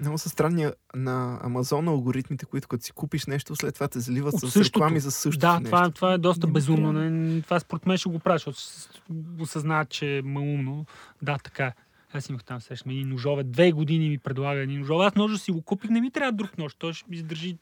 Много 0.00 0.18
са 0.18 0.28
странни 0.28 0.66
на 0.94 1.38
Амазон 1.42 1.88
алгоритмите, 1.88 2.46
които 2.46 2.68
като 2.68 2.84
си 2.84 2.92
купиш 2.92 3.26
нещо, 3.26 3.56
след 3.56 3.74
това 3.74 3.88
те 3.88 4.00
заливат 4.00 4.34
От 4.34 4.40
с 4.40 4.50
същото. 4.50 4.78
реклами 4.78 5.00
за 5.00 5.10
същото 5.10 5.40
Да, 5.40 5.52
нещо. 5.52 5.64
това, 5.66 5.90
това 5.90 6.12
е 6.12 6.18
доста 6.18 6.46
Не 6.46 6.52
безумно. 6.52 6.92
Не, 6.92 7.42
това 7.42 7.60
според 7.60 7.86
мен 7.86 7.96
ще 7.96 8.08
го 8.08 8.18
правя, 8.18 8.38
защото 8.38 8.58
осъзнават, 9.40 9.88
че 9.88 10.18
е 10.18 10.22
малумно. 10.22 10.86
Да, 11.22 11.38
така. 11.38 11.72
Аз 12.12 12.28
имах 12.28 12.44
там 12.44 12.60
срещам 12.60 12.90
един 12.90 13.08
ножове. 13.08 13.44
Две 13.44 13.72
години 13.72 14.08
ми 14.08 14.18
предлага 14.18 14.60
един 14.60 14.78
ножове. 14.78 15.04
Аз 15.06 15.14
ножа 15.14 15.38
си 15.38 15.52
го 15.52 15.62
купих, 15.62 15.90
не 15.90 16.00
ми 16.00 16.10
трябва 16.10 16.32
друг 16.32 16.58
нож. 16.58 16.74
Той 16.74 16.92
ще 16.92 17.10
ми 17.10 17.16
издържи 17.16 17.56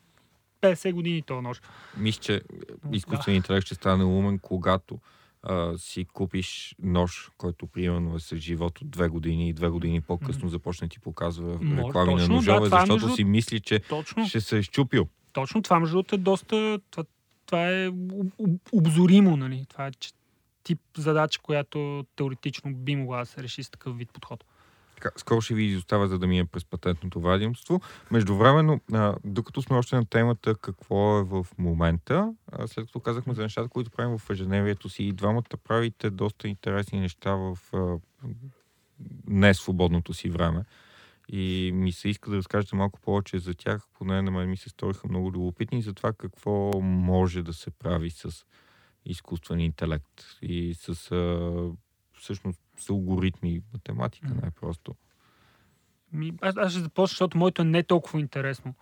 50 0.62 0.92
години 0.92 1.22
този 1.22 1.40
нож. 1.42 1.60
мисля, 1.96 2.20
че 2.20 2.42
Да. 2.84 2.96
изкуственият 2.96 3.44
интелект 3.44 3.66
ще 3.66 3.74
стане 3.74 4.04
умен, 4.04 4.38
когато 4.38 4.98
а, 5.46 5.78
си 5.78 6.04
купиш 6.04 6.74
нож, 6.82 7.30
който 7.38 7.66
примерно 7.66 8.16
е 8.16 8.20
с 8.20 8.36
живот 8.36 8.80
от 8.80 8.90
две 8.90 9.08
години 9.08 9.48
и 9.48 9.52
две 9.52 9.68
години 9.68 10.00
по-късно 10.00 10.48
започне 10.48 10.88
да 10.88 10.92
ти 10.92 11.00
показва 11.00 11.58
Може, 11.60 11.88
реклами 11.88 12.12
на 12.12 12.18
точно, 12.18 12.28
да, 12.28 12.34
ножове, 12.34 12.64
това 12.64 12.78
е 12.78 12.80
защото 12.80 12.92
между- 13.06 13.16
си 13.16 13.24
мисли, 13.24 13.60
че 13.60 13.80
Точно. 13.80 14.26
ще 14.26 14.40
се 14.40 14.58
е 14.58 14.62
щупил. 14.62 15.08
Точно 15.32 15.62
това, 15.62 15.80
между 15.80 15.92
другото, 15.94 16.14
е 16.14 16.18
доста... 16.18 16.78
Това, 16.90 17.04
това 17.46 17.68
е 17.70 17.88
об- 17.88 18.32
об- 18.38 18.68
обзоримо, 18.72 19.36
нали? 19.36 19.64
Това 19.68 19.86
е 19.86 19.90
тип 20.62 20.80
задача, 20.96 21.40
която 21.42 22.04
теоретично 22.16 22.74
би 22.74 22.96
могла 22.96 23.18
да 23.18 23.26
се 23.26 23.42
реши 23.42 23.62
с 23.62 23.70
такъв 23.70 23.96
вид 23.96 24.10
подход. 24.12 24.44
Така, 25.04 25.18
скоро 25.18 25.40
ще 25.40 25.54
ви 25.54 25.64
изостава, 25.64 26.08
за 26.08 26.18
да 26.18 26.26
мине 26.26 26.44
през 26.44 26.64
патентното 26.64 27.20
вадимство. 27.20 27.80
Междувременно, 28.10 28.80
а, 28.92 29.14
докато 29.24 29.62
сме 29.62 29.76
още 29.76 29.96
на 29.96 30.06
темата 30.06 30.54
какво 30.54 31.18
е 31.18 31.22
в 31.22 31.46
момента, 31.58 32.34
а, 32.52 32.66
след 32.66 32.86
като 32.86 33.00
казахме 33.00 33.34
за 33.34 33.42
нещата, 33.42 33.68
които 33.68 33.90
правим 33.90 34.18
в 34.18 34.30
ежедневието 34.30 34.88
си, 34.88 35.04
и 35.04 35.12
двамата 35.12 35.56
правите 35.64 36.10
доста 36.10 36.48
интересни 36.48 37.00
неща 37.00 37.34
в 37.34 37.58
а, 37.72 37.96
не 39.26 39.54
свободното 39.54 40.14
си 40.14 40.30
време. 40.30 40.64
И 41.28 41.70
ми 41.74 41.92
се 41.92 42.08
иска 42.08 42.30
да 42.30 42.36
разкажете 42.36 42.76
малко 42.76 43.00
повече 43.00 43.38
за 43.38 43.54
тях. 43.54 43.82
Поне 43.98 44.22
на 44.22 44.30
мен 44.30 44.50
ми 44.50 44.56
се 44.56 44.68
сториха 44.68 45.08
много 45.08 45.32
любопитни 45.32 45.82
за 45.82 45.94
това 45.94 46.12
какво 46.12 46.80
може 46.80 47.42
да 47.42 47.52
се 47.52 47.70
прави 47.70 48.10
с 48.10 48.44
изкуствен 49.04 49.60
интелект 49.60 50.24
и 50.42 50.74
с 50.74 51.12
а, 51.12 51.70
всъщност 52.20 52.63
с 52.78 52.90
алгоритми, 52.90 53.62
математика 53.72 54.34
най-просто. 54.42 54.94
Ми, 56.12 56.32
аз, 56.40 56.56
аз 56.56 56.72
ще 56.72 56.80
започна, 56.80 57.12
защото 57.12 57.38
моето 57.38 57.62
е 57.62 57.64
не 57.64 57.82
толкова 57.82 58.20
интересно, 58.20 58.74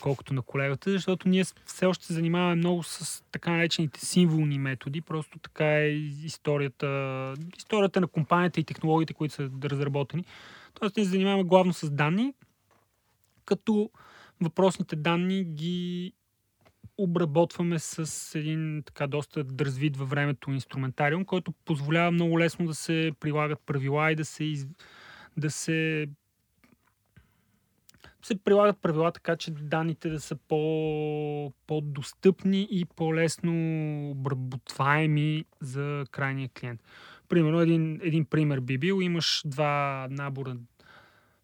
колкото 0.00 0.34
на 0.34 0.42
колегата, 0.42 0.90
защото 0.90 1.28
ние 1.28 1.44
все 1.64 1.86
още 1.86 2.06
се 2.06 2.12
занимаваме 2.12 2.54
много 2.54 2.82
с 2.82 3.24
така 3.32 3.50
наречените 3.50 4.06
символни 4.06 4.58
методи. 4.58 5.00
Просто 5.00 5.38
така 5.38 5.78
е 5.78 5.88
историята, 6.24 7.34
историята 7.58 8.00
на 8.00 8.06
компанията 8.06 8.60
и 8.60 8.64
технологиите, 8.64 9.14
които 9.14 9.34
са 9.34 9.50
разработени. 9.64 10.24
Тоест, 10.74 10.96
ние 10.96 11.04
се 11.04 11.10
занимаваме 11.10 11.44
главно 11.44 11.72
с 11.72 11.90
данни, 11.90 12.34
като 13.44 13.90
въпросните 14.40 14.96
данни 14.96 15.44
ги 15.44 16.12
обработваме 16.98 17.78
с 17.78 18.38
един 18.38 18.82
така 18.86 19.06
доста 19.06 19.44
дързвит 19.44 19.96
във 19.96 20.10
времето 20.10 20.50
инструментариум, 20.50 21.24
който 21.24 21.52
позволява 21.64 22.10
много 22.10 22.38
лесно 22.38 22.66
да 22.66 22.74
се 22.74 23.12
прилагат 23.20 23.60
правила 23.66 24.12
и 24.12 24.16
да 24.16 24.24
се, 24.24 24.44
из... 24.44 24.66
да 25.36 25.50
се 25.50 26.08
се 28.22 28.44
прилагат 28.44 28.80
правила 28.82 29.12
така, 29.12 29.36
че 29.36 29.50
данните 29.50 30.08
да 30.08 30.20
са 30.20 30.36
по, 30.36 31.52
по-достъпни 31.66 32.68
и 32.70 32.84
по-лесно 32.84 33.52
обработваеми 34.10 35.44
за 35.60 36.04
крайния 36.10 36.48
клиент. 36.48 36.80
Примерно, 37.28 37.60
един, 37.60 38.00
един 38.02 38.24
пример 38.24 38.60
би 38.60 38.78
бил, 38.78 39.00
имаш 39.02 39.42
два 39.44 40.06
набора 40.10 40.56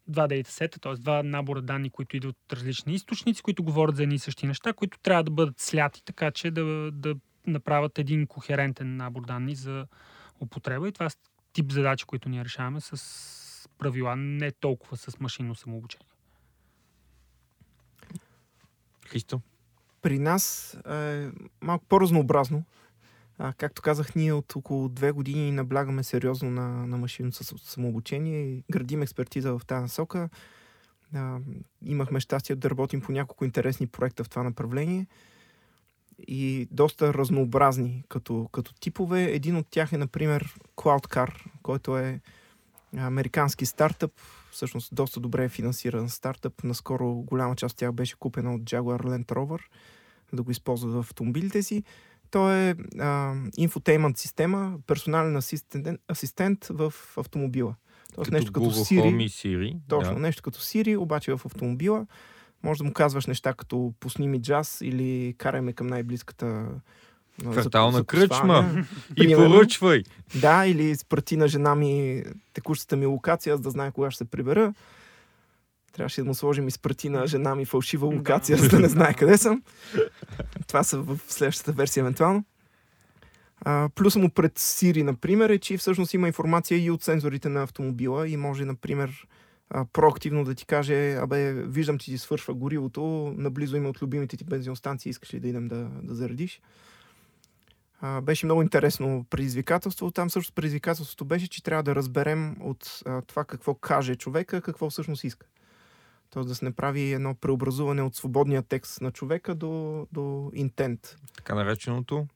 два 0.09 0.27
дейтасета, 0.27 0.79
т.е. 0.79 0.93
два 0.93 1.23
набора 1.23 1.61
данни, 1.61 1.89
които 1.89 2.17
идват 2.17 2.35
от 2.45 2.53
различни 2.53 2.93
източници, 2.93 3.41
които 3.41 3.63
говорят 3.63 3.95
за 3.95 4.03
едни 4.03 4.15
и 4.15 4.19
същи 4.19 4.47
неща, 4.47 4.73
които 4.73 4.99
трябва 4.99 5.23
да 5.23 5.31
бъдат 5.31 5.59
сляти, 5.59 6.03
така 6.05 6.31
че 6.31 6.51
да, 6.51 6.91
да 6.91 7.15
направят 7.47 7.99
един 7.99 8.27
кохерентен 8.27 8.97
набор 8.97 9.25
данни 9.25 9.55
за 9.55 9.87
употреба. 10.39 10.87
И 10.87 10.91
това 10.91 11.05
е 11.05 11.09
тип 11.53 11.71
задачи, 11.71 12.05
които 12.05 12.29
ние 12.29 12.43
решаваме 12.43 12.81
с 12.81 13.69
правила, 13.77 14.15
не 14.15 14.51
толкова 14.51 14.97
с 14.97 15.19
машинно 15.19 15.55
самообучение. 15.55 16.07
Христо? 19.07 19.41
При 20.01 20.19
нас 20.19 20.73
е 20.89 21.29
малко 21.61 21.85
по-разнообразно. 21.85 22.63
А, 23.41 23.53
както 23.53 23.81
казах, 23.81 24.15
ние 24.15 24.33
от 24.33 24.55
около 24.55 24.89
две 24.89 25.11
години 25.11 25.51
наблягаме 25.51 26.03
сериозно 26.03 26.49
на, 26.49 26.87
на 26.87 26.97
машинното 26.97 27.57
самообучение 27.57 28.41
и 28.41 28.63
градим 28.71 29.01
експертиза 29.01 29.57
в 29.57 29.65
тази 29.65 29.81
насока. 29.81 30.29
А, 31.15 31.39
имахме 31.85 32.19
щастие 32.19 32.55
да 32.55 32.69
работим 32.69 33.01
по 33.01 33.11
няколко 33.11 33.45
интересни 33.45 33.87
проекта 33.87 34.23
в 34.23 34.29
това 34.29 34.43
направление 34.43 35.07
и 36.27 36.67
доста 36.71 37.13
разнообразни 37.13 38.03
като, 38.09 38.49
като 38.51 38.73
типове. 38.73 39.23
Един 39.23 39.55
от 39.55 39.67
тях 39.69 39.93
е, 39.93 39.97
например, 39.97 40.55
CloudCar, 40.77 41.33
който 41.63 41.97
е 41.97 42.19
американски 42.97 43.65
стартъп, 43.65 44.11
всъщност 44.51 44.95
доста 44.95 45.19
добре 45.19 45.49
финансиран 45.49 46.09
стартъп. 46.09 46.63
Наскоро 46.63 47.13
голяма 47.13 47.55
част 47.55 47.73
от 47.73 47.79
тях 47.79 47.91
беше 47.91 48.15
купена 48.15 48.55
от 48.55 48.61
Jaguar 48.61 49.03
Land 49.03 49.25
Rover, 49.25 49.59
да 50.33 50.43
го 50.43 50.51
използват 50.51 50.93
в 50.93 50.99
автомобилите 50.99 51.63
си. 51.63 51.83
Той 52.31 52.55
е 52.55 52.75
а, 52.99 53.33
инфотеймент 53.57 54.17
система, 54.17 54.77
персонален 54.87 55.35
асистент, 55.35 55.87
асистент 56.11 56.65
в 56.69 56.93
автомобила. 57.17 57.75
Тоест 58.15 58.31
нещо 58.31 58.51
като 58.51 58.65
Siri. 58.65 59.01
Home 59.01 59.23
и 59.23 59.29
Siri. 59.29 59.77
Точно, 59.87 60.13
да. 60.13 60.19
нещо 60.19 60.43
като 60.43 60.59
Siri, 60.59 60.97
обаче 60.97 61.31
в 61.31 61.45
автомобила. 61.45 62.05
Може 62.63 62.77
да 62.77 62.83
му 62.83 62.93
казваш 62.93 63.25
неща 63.25 63.53
като 63.53 63.93
пусни 63.99 64.27
ми 64.27 64.41
джаз 64.41 64.77
или 64.81 65.35
караме 65.37 65.73
към 65.73 65.87
най-близката 65.87 66.65
Квартална 67.41 68.03
кръчма 68.03 68.85
и 69.17 69.35
поръчвай. 69.35 70.03
Да, 70.41 70.65
или 70.65 70.95
спрати 70.95 71.37
на 71.37 71.47
жена 71.47 71.75
ми 71.75 72.23
текущата 72.53 72.95
ми 72.95 73.05
локация, 73.05 73.57
за 73.57 73.63
да 73.63 73.69
знае 73.69 73.91
кога 73.91 74.11
ще 74.11 74.17
се 74.17 74.25
прибера. 74.25 74.73
Трябваше 75.93 76.21
да 76.21 76.27
му 76.27 76.35
сложим 76.35 76.67
изпрати 76.67 77.09
на 77.09 77.27
жена 77.27 77.55
ми 77.55 77.65
фалшива 77.65 78.07
локация, 78.07 78.57
за 78.57 78.69
да 78.69 78.79
не 78.79 78.89
знае 78.89 79.13
къде 79.13 79.37
съм. 79.37 79.63
Това 80.67 80.83
са 80.83 81.01
в 81.01 81.19
следващата 81.27 81.71
версия 81.71 82.01
евентуално. 82.01 82.43
А, 83.61 83.89
плюса 83.95 84.19
му 84.19 84.29
пред 84.29 84.59
Siri, 84.59 85.03
например, 85.03 85.49
е, 85.49 85.59
че 85.59 85.77
всъщност 85.77 86.13
има 86.13 86.27
информация 86.27 86.85
и 86.85 86.91
от 86.91 87.03
сензорите 87.03 87.49
на 87.49 87.63
автомобила 87.63 88.27
и 88.27 88.37
може, 88.37 88.65
например, 88.65 89.27
а, 89.69 89.85
проактивно 89.93 90.43
да 90.43 90.55
ти 90.55 90.65
каже, 90.65 91.15
абе, 91.15 91.53
виждам, 91.53 91.97
че 91.97 92.11
ти 92.11 92.17
свършва 92.17 92.53
горивото, 92.53 93.33
наблизо 93.37 93.77
има 93.77 93.89
от 93.89 94.01
любимите 94.01 94.37
ти 94.37 94.43
бензиностанции, 94.43 95.09
искаш 95.09 95.33
ли 95.33 95.39
да 95.39 95.47
идем 95.47 95.67
да, 95.67 95.89
да 96.03 96.15
заредиш? 96.15 96.61
А, 98.01 98.21
беше 98.21 98.45
много 98.45 98.61
интересно 98.61 99.25
предизвикателство. 99.29 100.11
Там 100.11 100.29
също 100.29 100.53
предизвикателството 100.53 101.25
беше, 101.25 101.47
че 101.49 101.63
трябва 101.63 101.83
да 101.83 101.95
разберем 101.95 102.55
от 102.59 103.01
а, 103.05 103.21
това 103.21 103.45
какво 103.45 103.73
каже 103.73 104.15
човека, 104.15 104.61
какво 104.61 104.89
всъщност 104.89 105.23
иска. 105.23 105.47
Тоест 106.29 106.49
да 106.49 106.55
се 106.55 106.65
направи 106.65 107.13
едно 107.13 107.35
преобразуване 107.35 108.01
от 108.01 108.15
свободния 108.15 108.63
текст 108.63 109.01
на 109.01 109.11
човека 109.11 109.55
до, 109.55 110.07
до 110.11 110.51
intent. 110.55 111.15
Така 111.35 111.55
нареченото? 111.55 112.27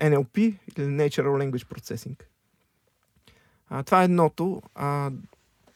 NLP 0.00 0.38
или 0.38 0.86
Natural 0.86 1.50
Language 1.50 1.64
Processing. 1.64 2.22
А, 3.68 3.82
това 3.82 4.00
е 4.00 4.04
едното. 4.04 4.62
А, 4.74 5.10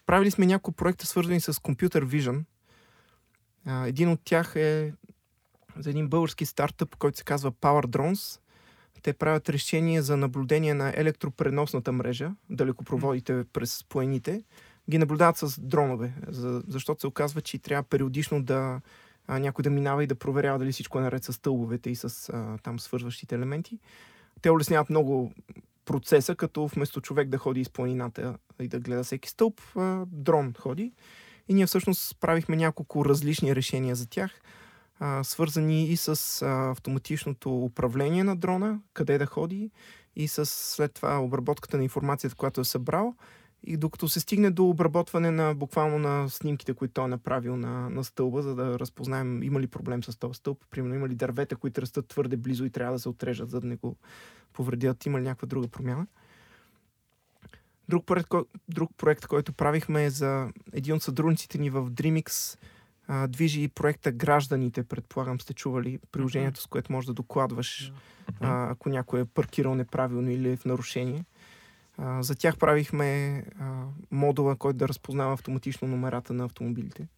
правили 0.06 0.30
сме 0.30 0.46
няколко 0.46 0.72
проекта, 0.72 1.06
свързани 1.06 1.40
с 1.40 1.52
Computer 1.52 2.04
Vision. 2.04 2.44
А, 3.66 3.86
един 3.86 4.08
от 4.08 4.20
тях 4.24 4.56
е 4.56 4.92
за 5.76 5.90
един 5.90 6.08
български 6.08 6.46
стартъп, 6.46 6.96
който 6.96 7.18
се 7.18 7.24
казва 7.24 7.52
Power 7.52 7.86
Drones. 7.86 8.38
Те 9.02 9.12
правят 9.12 9.48
решение 9.48 10.02
за 10.02 10.16
наблюдение 10.16 10.74
на 10.74 10.92
електропреносната 10.96 11.92
мрежа, 11.92 12.30
далекопроводите 12.50 13.44
през 13.52 13.84
планините. 13.84 14.42
Ги 14.91 14.99
наблюдават 14.99 15.37
с 15.37 15.61
дронове, 15.61 16.14
за, 16.28 16.62
защото 16.68 17.01
се 17.01 17.07
оказва, 17.07 17.41
че 17.41 17.59
трябва 17.59 17.83
периодично 17.83 18.43
да 18.43 18.80
а, 19.26 19.39
някой 19.39 19.62
да 19.62 19.70
минава 19.70 20.05
и 20.05 20.07
да 20.07 20.14
проверява 20.14 20.59
дали 20.59 20.72
всичко 20.72 20.99
е 20.99 21.03
наред 21.03 21.24
с 21.24 21.33
стълбовете 21.33 21.91
и 21.91 21.97
с 21.97 22.28
а, 22.28 22.59
там 22.62 22.80
свързващите 22.80 23.35
елементи. 23.35 23.78
Те 24.43 24.51
улесняват 24.51 24.91
много 24.91 25.33
процеса, 25.85 26.35
като 26.35 26.66
вместо 26.66 27.01
човек 27.01 27.28
да 27.28 27.39
ходи 27.39 27.61
из 27.61 27.70
планината 27.70 28.39
и 28.61 28.68
да 28.68 28.80
гледа 28.80 29.05
всеки 29.05 29.28
стълб, 29.28 29.61
а, 29.76 30.05
дрон 30.07 30.55
ходи. 30.59 30.93
И 31.49 31.55
ние 31.55 31.66
всъщност 31.66 32.20
правихме 32.20 32.57
няколко 32.57 33.05
различни 33.05 33.57
решения 33.57 33.95
за 33.95 34.09
тях 34.09 34.41
а, 34.99 35.24
свързани 35.24 35.85
и 35.85 35.97
с 35.97 36.43
а, 36.43 36.70
автоматичното 36.70 37.64
управление 37.64 38.24
на 38.24 38.37
дрона, 38.37 38.80
къде 38.93 39.18
да 39.18 39.26
ходи, 39.26 39.70
и 40.16 40.28
с 40.28 40.47
след 40.47 40.95
това 40.95 41.18
обработката 41.18 41.76
на 41.76 41.83
информацията, 41.83 42.37
която 42.37 42.61
е 42.61 42.64
събрал. 42.64 43.14
И 43.64 43.76
докато 43.76 44.08
се 44.08 44.20
стигне 44.20 44.50
до 44.50 44.68
обработване 44.68 45.30
на 45.30 45.54
буквално 45.54 45.98
на 45.98 46.28
снимките, 46.28 46.74
които 46.74 46.94
той 46.94 47.04
е 47.04 47.08
направил 47.08 47.56
на, 47.56 47.90
на 47.90 48.04
стълба, 48.04 48.42
за 48.42 48.54
да 48.54 48.78
разпознаем 48.78 49.42
има 49.42 49.60
ли 49.60 49.66
проблем 49.66 50.04
с 50.04 50.18
този 50.18 50.34
стълб, 50.34 50.64
примерно 50.70 50.94
има 50.94 51.08
ли 51.08 51.14
дървета, 51.14 51.56
които 51.56 51.82
растат 51.82 52.08
твърде 52.08 52.36
близо 52.36 52.64
и 52.64 52.70
трябва 52.70 52.92
да 52.92 52.98
се 52.98 53.08
отрежат, 53.08 53.50
за 53.50 53.60
да 53.60 53.66
не 53.66 53.76
го 53.76 53.96
повредят, 54.52 55.06
има 55.06 55.18
ли 55.18 55.22
някаква 55.22 55.46
друга 55.46 55.68
промяна. 55.68 56.06
Друг 57.88 58.06
проект, 58.06 58.28
друг 58.68 58.90
проект, 58.96 59.26
който 59.26 59.52
правихме 59.52 60.04
е 60.04 60.10
за 60.10 60.48
един 60.72 60.94
от 60.94 61.02
сътрудниците 61.02 61.58
ни 61.58 61.70
в 61.70 61.90
DreamX, 61.90 62.58
а, 63.06 63.26
движи 63.26 63.62
и 63.62 63.68
проекта 63.68 64.12
Гражданите, 64.12 64.82
предполагам 64.82 65.40
сте 65.40 65.54
чували, 65.54 65.98
приложението, 66.12 66.60
с 66.60 66.66
което 66.66 66.92
можеш 66.92 67.06
да 67.06 67.12
докладваш, 67.12 67.92
а, 68.40 68.70
ако 68.70 68.88
някой 68.88 69.20
е 69.20 69.24
паркирал 69.24 69.74
неправилно 69.74 70.30
или 70.30 70.50
е 70.50 70.56
в 70.56 70.64
нарушение. 70.64 71.24
А, 72.05 72.22
за 72.22 72.34
тях 72.34 72.57
правихме 72.57 73.42
а, 73.61 73.84
модула, 74.11 74.57
който 74.57 74.76
да 74.76 74.88
разпознава 74.88 75.32
автоматично 75.32 75.88
номерата 75.88 76.32
на 76.32 76.44
автомобилите. 76.44 77.09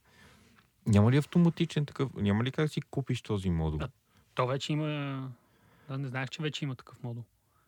Няма 0.86 1.12
ли 1.12 1.16
автоматичен 1.16 1.86
такъв? 1.86 2.10
Няма 2.14 2.44
ли 2.44 2.50
как 2.50 2.70
си 2.70 2.80
купиш 2.80 3.22
този 3.22 3.50
модул? 3.50 3.78
Да, 3.78 3.88
то 4.34 4.46
вече 4.46 4.72
има. 4.72 4.86
Да, 5.88 5.98
не 5.98 6.08
знаех, 6.08 6.28
че 6.28 6.42
вече 6.42 6.64
има 6.64 6.74
такъв 6.74 7.02
модул. 7.02 7.24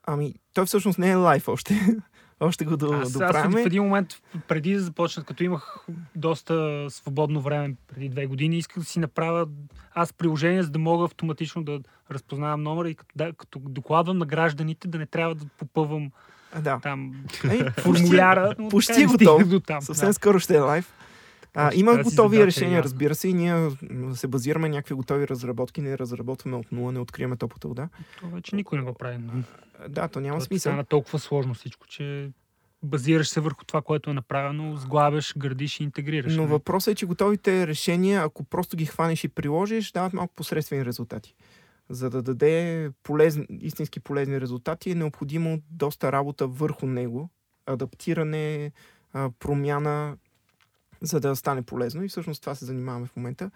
Ами, 0.07 0.35
той 0.55 0.67
всъщност 0.67 0.99
не 0.99 1.11
е 1.11 1.15
лайф 1.15 1.49
още. 1.49 1.97
още 2.41 2.65
го 2.65 2.77
до, 2.77 2.93
аз, 2.93 3.13
доправяме. 3.13 3.57
Аз 3.57 3.63
в 3.63 3.67
един 3.67 3.83
момент, 3.83 4.23
преди 4.49 4.75
да 4.75 4.81
започнат, 4.81 5.27
като 5.27 5.45
имах 5.45 5.87
доста 6.15 6.87
свободно 6.91 7.41
време 7.41 7.75
преди 7.87 8.09
две 8.09 8.27
години, 8.27 8.59
исках 8.59 8.79
да 8.79 8.85
си 8.85 8.99
направя 8.99 9.49
аз 9.95 10.13
приложение, 10.13 10.63
за 10.63 10.71
да 10.71 10.79
мога 10.79 11.05
автоматично 11.05 11.65
да 11.65 11.81
разпознавам 12.11 12.63
номера 12.63 12.91
и 12.91 12.95
като, 12.95 13.13
да, 13.17 13.33
като 13.33 13.59
докладвам 13.59 14.19
на 14.19 14.27
гражданите, 14.27 14.89
да 14.89 14.99
не 14.99 15.07
трябва 15.07 15.35
да 15.35 15.47
попъвам 15.59 16.11
да. 16.61 16.81
там 16.83 17.13
Ей, 17.51 17.71
формуляра. 17.71 18.55
Почти, 18.57 18.69
почти 18.71 19.03
е 19.03 19.07
готов. 19.07 19.49
До 19.49 19.61
там. 19.61 19.83
Съвсем 19.83 20.09
да. 20.09 20.13
скоро 20.13 20.39
ще 20.39 20.57
е 20.57 20.61
лайв. 20.61 20.93
А, 21.59 21.71
има 21.75 22.03
готови 22.03 22.47
решения, 22.47 22.83
разбира 22.83 23.15
се, 23.15 23.29
и 23.29 23.35
ние 23.35 23.71
се 24.15 24.27
базираме 24.27 24.69
някакви 24.69 24.95
готови 24.95 25.29
разработки, 25.29 25.81
не 25.81 25.99
разработваме 25.99 26.57
от 26.57 26.73
нула, 26.73 26.93
не 26.93 26.99
откриваме 26.99 27.37
топлата 27.37 27.69
вода. 27.69 27.89
Това 28.17 28.29
вече 28.29 28.57
никой 28.57 28.79
не 28.79 28.85
го 28.85 28.95
прави. 28.95 29.19
Да, 29.89 30.09
то 30.09 30.21
няма 30.21 30.41
смисъл. 30.41 30.71
Стана 30.71 30.85
толкова 30.85 31.19
сложно 31.19 31.55
всичко, 31.55 31.87
че 31.87 32.31
базираш 32.83 33.29
се 33.29 33.41
върху 33.41 33.65
това, 33.65 33.83
което 33.83 34.11
е 34.11 34.15
направено, 34.15 34.77
сглабяш, 34.77 35.35
градиш 35.39 35.81
и 35.81 35.83
интегрираш. 35.83 36.37
Но 36.37 36.43
нали? 36.43 36.53
въпросът 36.53 36.93
е, 36.93 36.95
че 36.95 37.07
готовите 37.07 37.67
решения, 37.67 38.23
ако 38.23 38.45
просто 38.45 38.77
ги 38.77 38.87
хванеш 38.87 39.25
и 39.25 39.29
приложиш, 39.29 39.93
дават 39.93 40.13
малко 40.13 40.35
посредствени 40.35 40.85
резултати. 40.85 41.35
За 41.91 42.11
да 42.11 42.23
даде 42.23 42.91
полезни, 43.03 43.47
истински 43.61 44.01
полезни 44.01 44.41
резултати, 44.41 44.91
е 44.91 44.95
необходимо 44.95 45.61
доста 45.71 46.13
работа 46.13 46.47
върху 46.47 46.87
него, 46.87 47.31
адаптиране, 47.67 48.73
промяна, 49.39 50.17
за 51.01 51.21
да 51.21 51.37
стане 51.37 51.63
полезно. 51.63 52.05
И 52.05 52.09
всъщност 52.09 52.41
това 52.41 52.55
се 52.55 52.65
занимаваме 52.65 53.07
в 53.07 53.17
момента. 53.17 53.51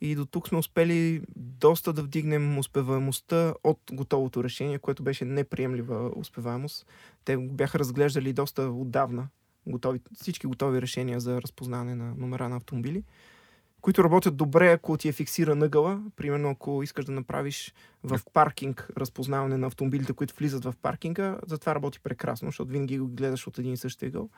И 0.00 0.14
до 0.14 0.26
тук 0.26 0.48
сме 0.48 0.58
успели 0.58 1.22
доста 1.36 1.92
да 1.92 2.02
вдигнем 2.02 2.58
успеваемостта 2.58 3.54
от 3.64 3.80
готовото 3.92 4.44
решение, 4.44 4.78
което 4.78 5.02
беше 5.02 5.24
неприемлива 5.24 6.10
успеваемост. 6.16 6.86
Те 7.24 7.36
бяха 7.36 7.78
разглеждали 7.78 8.32
доста 8.32 8.62
отдавна, 8.62 9.28
готови, 9.66 10.00
всички 10.14 10.46
готови 10.46 10.82
решения 10.82 11.20
за 11.20 11.42
разпознаване 11.42 11.94
на 11.94 12.14
номера 12.14 12.48
на 12.48 12.56
автомобили, 12.56 13.04
които 13.82 14.04
работят 14.04 14.36
добре, 14.36 14.72
ако 14.72 14.96
ти 14.96 15.08
е 15.08 15.12
фиксира 15.12 15.52
ъгъла. 15.52 16.00
Примерно, 16.16 16.50
ако 16.50 16.82
искаш 16.82 17.04
да 17.04 17.12
направиш 17.12 17.74
в 18.04 18.20
паркинг 18.32 18.88
разпознаване 18.96 19.56
на 19.56 19.66
автомобилите, 19.66 20.12
които 20.12 20.34
влизат 20.34 20.64
в 20.64 20.74
паркинга, 20.82 21.38
затова 21.46 21.74
работи 21.74 22.00
прекрасно, 22.00 22.48
защото 22.48 22.70
винаги 22.70 22.98
го 22.98 23.08
гледаш 23.08 23.46
от 23.46 23.58
един 23.58 23.72
и 23.72 23.76
същия 23.76 24.08
ъгъл. 24.08 24.28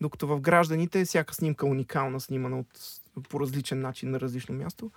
Докато 0.00 0.26
в 0.26 0.40
гражданите 0.40 1.04
всяка 1.04 1.34
снимка 1.34 1.66
е 1.66 1.70
уникална, 1.70 2.20
снимана 2.20 2.58
от, 2.58 3.00
по 3.28 3.40
различен 3.40 3.80
начин 3.80 4.10
на 4.10 4.20
различно 4.20 4.54
място. 4.54 4.90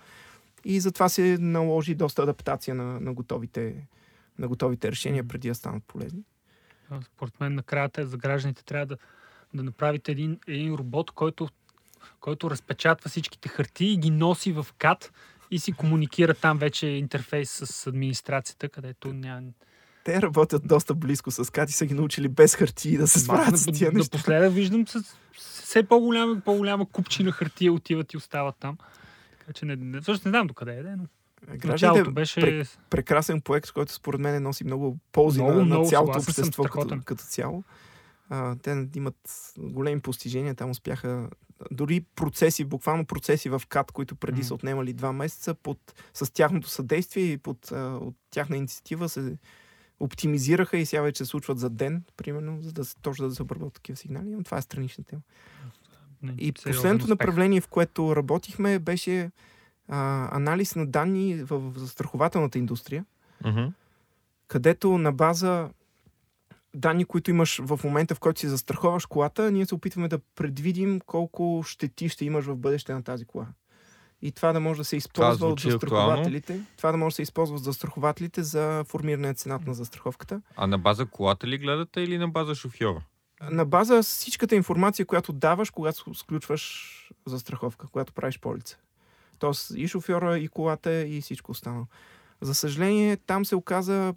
И 0.64 0.80
затова 0.80 1.08
се 1.08 1.38
наложи 1.40 1.94
доста 1.94 2.22
адаптация 2.22 2.74
на, 2.74 3.00
на, 3.00 3.12
готовите, 3.12 3.86
на 4.38 4.48
готовите 4.48 4.90
решения, 4.90 5.28
преди 5.28 5.48
да 5.48 5.54
станат 5.54 5.84
полезни. 5.84 6.22
Според 7.04 7.40
мен 7.40 7.54
накрая 7.54 7.90
за 7.98 8.16
гражданите 8.16 8.64
трябва 8.64 8.86
да, 8.86 8.96
да 9.54 9.62
направите 9.62 10.12
един, 10.12 10.38
един 10.48 10.74
робот, 10.74 11.10
който, 11.10 11.48
който 12.20 12.50
разпечатва 12.50 13.10
всичките 13.10 13.48
хартии 13.48 13.92
и 13.92 13.96
ги 13.96 14.10
носи 14.10 14.52
в 14.52 14.66
КАТ 14.78 15.12
и 15.50 15.58
си 15.58 15.72
комуникира 15.72 16.34
там 16.34 16.58
вече 16.58 16.86
интерфейс 16.86 17.50
с 17.50 17.86
администрацията, 17.86 18.68
където 18.68 19.12
няма... 19.12 19.48
Те 20.04 20.22
работят 20.22 20.66
доста 20.66 20.94
близко 20.94 21.30
с 21.30 21.52
Кати, 21.52 21.72
са 21.72 21.86
ги 21.86 21.94
научили 21.94 22.28
без 22.28 22.54
хартии 22.54 22.96
да 22.96 23.08
се 23.08 23.20
справят 23.20 23.58
с 23.58 23.64
тия 23.64 23.92
неща. 23.92 24.16
Напоследък 24.16 24.52
виждам 24.52 24.88
с 24.88 25.16
все 25.32 25.82
по-голяма, 25.82 26.40
по-голяма 26.44 26.86
купчина 26.86 27.32
хартия 27.32 27.72
отиват 27.72 28.12
и 28.12 28.16
остават 28.16 28.56
там. 28.60 28.78
Така 29.38 29.52
че 29.52 29.64
не, 29.64 30.00
всъщност 30.00 30.24
не 30.24 30.28
знам 30.28 30.46
докъде 30.46 30.78
е, 30.78 30.82
но 30.82 31.06
Гражданите 31.56 32.10
беше... 32.10 32.40
пре- 32.40 32.78
прекрасен 32.90 33.40
проект, 33.40 33.70
който 33.70 33.92
според 33.92 34.20
мен 34.20 34.42
носи 34.42 34.64
много 34.64 34.98
ползи 35.12 35.42
Много, 35.42 35.64
на, 35.64 35.78
на 35.78 35.84
цялото 35.84 36.18
общество 36.18 36.62
като, 36.64 37.00
като 37.04 37.24
цяло. 37.24 37.64
А, 38.28 38.56
те 38.62 38.88
имат 38.96 39.16
големи 39.58 40.00
постижения, 40.00 40.54
там 40.54 40.70
успяха 40.70 41.28
дори 41.70 42.00
процеси, 42.00 42.64
буквално 42.64 43.04
процеси 43.06 43.48
в 43.48 43.62
КАТ, 43.68 43.92
които 43.92 44.16
преди 44.16 44.44
са 44.44 44.54
отнемали 44.54 44.92
два 44.92 45.12
месеца, 45.12 45.54
под, 45.54 45.78
с 46.14 46.32
тяхното 46.32 46.68
съдействие 46.68 47.24
и 47.24 47.38
под, 47.38 47.72
а, 47.72 47.76
от 47.96 48.14
тяхна 48.30 48.56
инициатива 48.56 49.08
се 49.08 49.36
оптимизираха 50.00 50.76
и 50.76 50.86
сега 50.86 51.02
вече 51.02 51.24
се 51.24 51.30
случват 51.30 51.58
за 51.58 51.70
ден, 51.70 52.04
примерно, 52.16 52.58
за 52.62 52.72
да 52.72 52.84
се, 52.84 52.96
точно 52.96 53.28
да 53.28 53.34
се 53.34 53.42
обработват 53.42 53.74
такива 53.74 53.96
сигнали. 53.96 54.28
Но 54.28 54.42
това 54.42 54.58
е 54.58 54.62
странична 54.62 55.04
тема. 55.04 55.22
не, 56.22 56.34
И 56.38 56.52
последното 56.52 57.04
успех. 57.04 57.08
направление, 57.08 57.60
в 57.60 57.68
което 57.68 58.16
работихме, 58.16 58.78
беше 58.78 59.30
а, 59.88 60.28
анализ 60.36 60.74
на 60.76 60.86
данни 60.86 61.34
в, 61.34 61.72
застрахователната 61.76 62.58
индустрия, 62.58 63.04
Мгм. 63.44 63.64
където 64.48 64.98
на 64.98 65.12
база 65.12 65.70
данни, 66.74 67.04
които 67.04 67.30
имаш 67.30 67.60
в 67.62 67.80
момента, 67.84 68.14
в 68.14 68.20
който 68.20 68.40
си 68.40 68.48
застраховаш 68.48 69.06
колата, 69.06 69.50
ние 69.50 69.66
се 69.66 69.74
опитваме 69.74 70.08
да 70.08 70.18
предвидим 70.18 71.00
колко 71.06 71.62
щети 71.66 72.08
ще 72.08 72.24
имаш 72.24 72.44
в 72.44 72.56
бъдеще 72.56 72.94
на 72.94 73.02
тази 73.02 73.24
кола. 73.24 73.46
И 74.22 74.32
това 74.32 74.52
да 74.52 74.60
може 74.60 74.78
да 74.78 74.84
се 74.84 74.96
използва 74.96 75.48
от 75.48 75.60
застрахователите. 75.60 76.60
Това 76.76 76.92
да 76.92 76.98
може 76.98 77.12
да 77.12 77.16
се 77.16 77.22
използва 77.22 77.56
от 77.56 77.64
застрахователите 77.64 78.42
за 78.42 78.84
формиране 78.88 79.28
на 79.28 79.34
цената 79.34 79.64
на 79.66 79.74
застраховката. 79.74 80.42
А 80.56 80.66
на 80.66 80.78
база 80.78 81.06
колата 81.06 81.46
ли 81.46 81.58
гледате 81.58 82.00
или 82.00 82.18
на 82.18 82.28
база 82.28 82.54
шофьора? 82.54 83.02
На 83.50 83.64
база 83.64 84.02
всичката 84.02 84.56
информация, 84.56 85.06
която 85.06 85.32
даваш, 85.32 85.70
когато 85.70 86.14
сключваш 86.14 86.86
застраховка, 87.26 87.86
когато 87.92 88.12
правиш 88.12 88.40
полица. 88.40 88.78
Тоест 89.38 89.72
и 89.76 89.88
шофьора, 89.88 90.38
и 90.38 90.48
колата, 90.48 91.06
и 91.06 91.20
всичко 91.20 91.52
останало. 91.52 91.86
За 92.40 92.54
съжаление, 92.54 93.16
там 93.16 93.44
се 93.44 93.56
оказа 93.56 94.14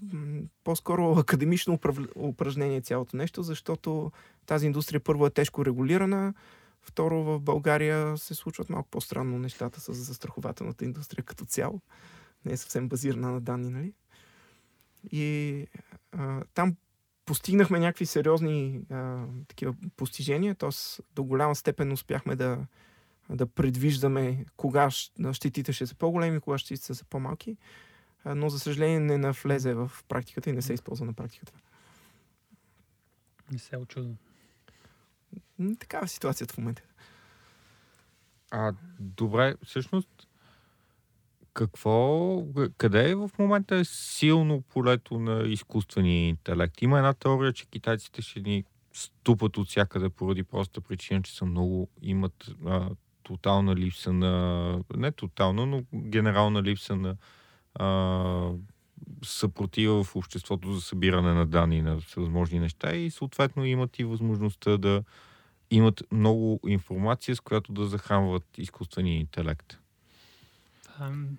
по-скоро 0.63 1.11
академично 1.11 1.79
упражнение 2.15 2.81
цялото 2.81 3.17
нещо, 3.17 3.43
защото 3.43 4.11
тази 4.45 4.65
индустрия 4.65 4.99
първо 4.99 5.25
е 5.25 5.29
тежко 5.29 5.65
регулирана, 5.65 6.33
второ 6.81 7.23
в 7.23 7.39
България 7.39 8.17
се 8.17 8.35
случват 8.35 8.69
малко 8.69 8.89
по-странно 8.89 9.39
нещата 9.39 9.81
с 9.81 9.93
застрахователната 9.93 10.85
индустрия 10.85 11.23
като 11.23 11.45
цяло. 11.45 11.81
Не 12.45 12.53
е 12.53 12.57
съвсем 12.57 12.89
базирана 12.89 13.31
на 13.31 13.41
данни, 13.41 13.69
нали? 13.69 13.93
И 15.11 15.67
а, 16.11 16.43
там 16.53 16.75
постигнахме 17.25 17.79
някакви 17.79 18.05
сериозни 18.05 18.81
а, 18.91 19.25
такива 19.47 19.75
постижения, 19.97 20.55
т.е. 20.55 21.01
до 21.15 21.23
голяма 21.23 21.55
степен 21.55 21.91
успяхме 21.91 22.35
да, 22.35 22.65
да 23.29 23.45
предвиждаме 23.45 24.45
кога 24.57 24.89
щетите 25.33 25.73
ще 25.73 25.87
са 25.87 25.95
по-големи, 25.95 26.39
кога 26.39 26.57
щетите 26.57 26.93
са 26.93 27.05
по-малки, 27.05 27.57
но 28.25 28.49
за 28.49 28.59
съжаление 28.59 28.99
не 28.99 29.17
навлезе 29.17 29.73
в 29.73 29.91
практиката 30.07 30.49
и 30.49 30.53
не 30.53 30.61
се 30.61 30.73
използва 30.73 31.05
на 31.05 31.13
практиката. 31.13 31.53
Не 33.51 33.59
се 33.59 33.77
очудвам. 33.77 34.17
М, 35.59 35.75
Такава 35.75 36.05
е 36.05 36.07
ситуацията 36.07 36.53
в 36.53 36.57
момента. 36.57 36.81
А, 38.51 38.73
добре, 38.99 39.55
всъщност, 39.65 40.27
какво, 41.53 42.43
къде 42.77 43.09
е 43.09 43.15
в 43.15 43.31
момента 43.39 43.75
е 43.75 43.85
силно 43.85 44.61
полето 44.61 45.19
на 45.19 45.47
изкуствения 45.47 46.27
интелект? 46.27 46.81
Има 46.81 46.97
една 46.97 47.13
теория, 47.13 47.53
че 47.53 47.65
китайците 47.65 48.21
ще 48.21 48.41
ни 48.41 48.63
ступат 48.93 49.57
от 49.57 49.67
всякъде 49.67 50.09
поради 50.09 50.43
проста 50.43 50.81
причина, 50.81 51.21
че 51.21 51.35
са 51.35 51.45
много, 51.45 51.89
имат 52.01 52.49
а, 52.65 52.89
тотална 53.23 53.75
липса 53.75 54.13
на, 54.13 54.83
не 54.95 55.11
тотална, 55.11 55.65
но 55.65 55.83
генерална 55.95 56.63
липса 56.63 56.95
на 56.95 57.15
а, 57.75 58.51
съпротива 59.23 60.03
в 60.03 60.15
обществото 60.15 60.73
за 60.73 60.81
събиране 60.81 61.33
на 61.33 61.45
данни 61.45 61.81
на 61.81 61.99
всевъзможни 61.99 62.59
неща 62.59 62.95
и 62.95 63.11
съответно 63.11 63.65
имат 63.65 63.99
и 63.99 64.03
възможността 64.03 64.77
да 64.77 65.03
имат 65.71 66.03
много 66.11 66.59
информация, 66.67 67.35
с 67.35 67.39
която 67.39 67.73
да 67.73 67.85
захранват 67.85 68.43
изкуствения 68.57 69.19
интелект. 69.19 69.77
Там, 70.97 71.37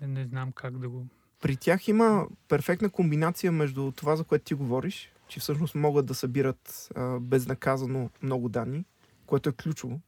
не, 0.00 0.06
не 0.06 0.24
знам 0.24 0.52
как 0.52 0.78
да 0.78 0.88
го... 0.88 1.06
При 1.40 1.56
тях 1.56 1.88
има 1.88 2.26
перфектна 2.48 2.90
комбинация 2.90 3.52
между 3.52 3.92
това, 3.92 4.16
за 4.16 4.24
което 4.24 4.44
ти 4.44 4.54
говориш, 4.54 5.12
че 5.28 5.40
всъщност 5.40 5.74
могат 5.74 6.06
да 6.06 6.14
събират 6.14 6.88
а, 6.94 7.20
безнаказано 7.20 8.10
много 8.22 8.48
данни, 8.48 8.84
което 9.26 9.48
е 9.48 9.52
ключово. 9.52 10.00